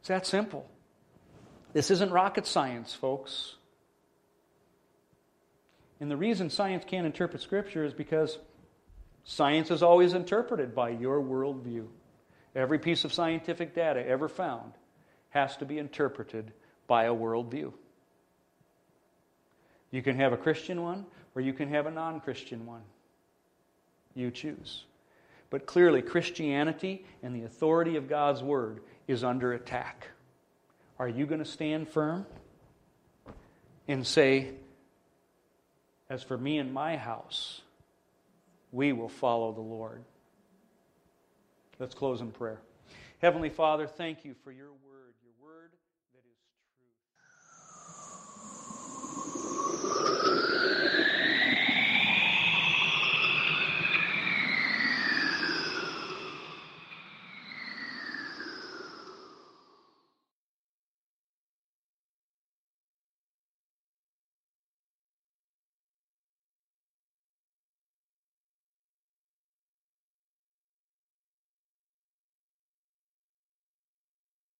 It's 0.00 0.08
that 0.08 0.26
simple. 0.26 0.68
This 1.72 1.90
isn't 1.90 2.10
rocket 2.10 2.46
science, 2.46 2.92
folks. 2.92 3.54
And 6.00 6.10
the 6.10 6.16
reason 6.16 6.50
science 6.50 6.84
can't 6.86 7.06
interpret 7.06 7.40
Scripture 7.42 7.84
is 7.84 7.94
because 7.94 8.38
science 9.24 9.70
is 9.70 9.82
always 9.82 10.12
interpreted 10.12 10.74
by 10.74 10.90
your 10.90 11.22
worldview. 11.22 11.86
Every 12.54 12.78
piece 12.78 13.04
of 13.04 13.12
scientific 13.12 13.74
data 13.74 14.06
ever 14.06 14.28
found 14.28 14.72
has 15.30 15.56
to 15.56 15.64
be 15.64 15.78
interpreted 15.78 16.52
by 16.86 17.04
a 17.04 17.14
worldview. 17.14 17.72
You 19.90 20.02
can 20.02 20.16
have 20.16 20.32
a 20.32 20.36
Christian 20.36 20.82
one, 20.82 21.06
or 21.34 21.42
you 21.42 21.52
can 21.52 21.68
have 21.68 21.86
a 21.86 21.90
non 21.90 22.20
Christian 22.20 22.66
one. 22.66 22.82
You 24.14 24.30
choose. 24.30 24.84
But 25.50 25.66
clearly, 25.66 26.02
Christianity 26.02 27.04
and 27.22 27.34
the 27.34 27.44
authority 27.44 27.96
of 27.96 28.08
God's 28.08 28.42
Word 28.42 28.80
is 29.06 29.22
under 29.22 29.52
attack. 29.52 30.08
Are 30.98 31.08
you 31.08 31.26
going 31.26 31.38
to 31.38 31.44
stand 31.44 31.88
firm 31.88 32.26
and 33.86 34.06
say, 34.06 34.50
As 36.08 36.22
for 36.22 36.36
me 36.36 36.58
and 36.58 36.72
my 36.72 36.96
house, 36.96 37.60
we 38.72 38.92
will 38.92 39.08
follow 39.08 39.52
the 39.52 39.60
Lord? 39.60 40.02
Let's 41.78 41.94
close 41.94 42.20
in 42.20 42.30
prayer. 42.30 42.60
Heavenly 43.20 43.50
Father, 43.50 43.86
thank 43.86 44.24
you 44.24 44.34
for 44.44 44.52
your 44.52 44.70
word. 44.70 44.93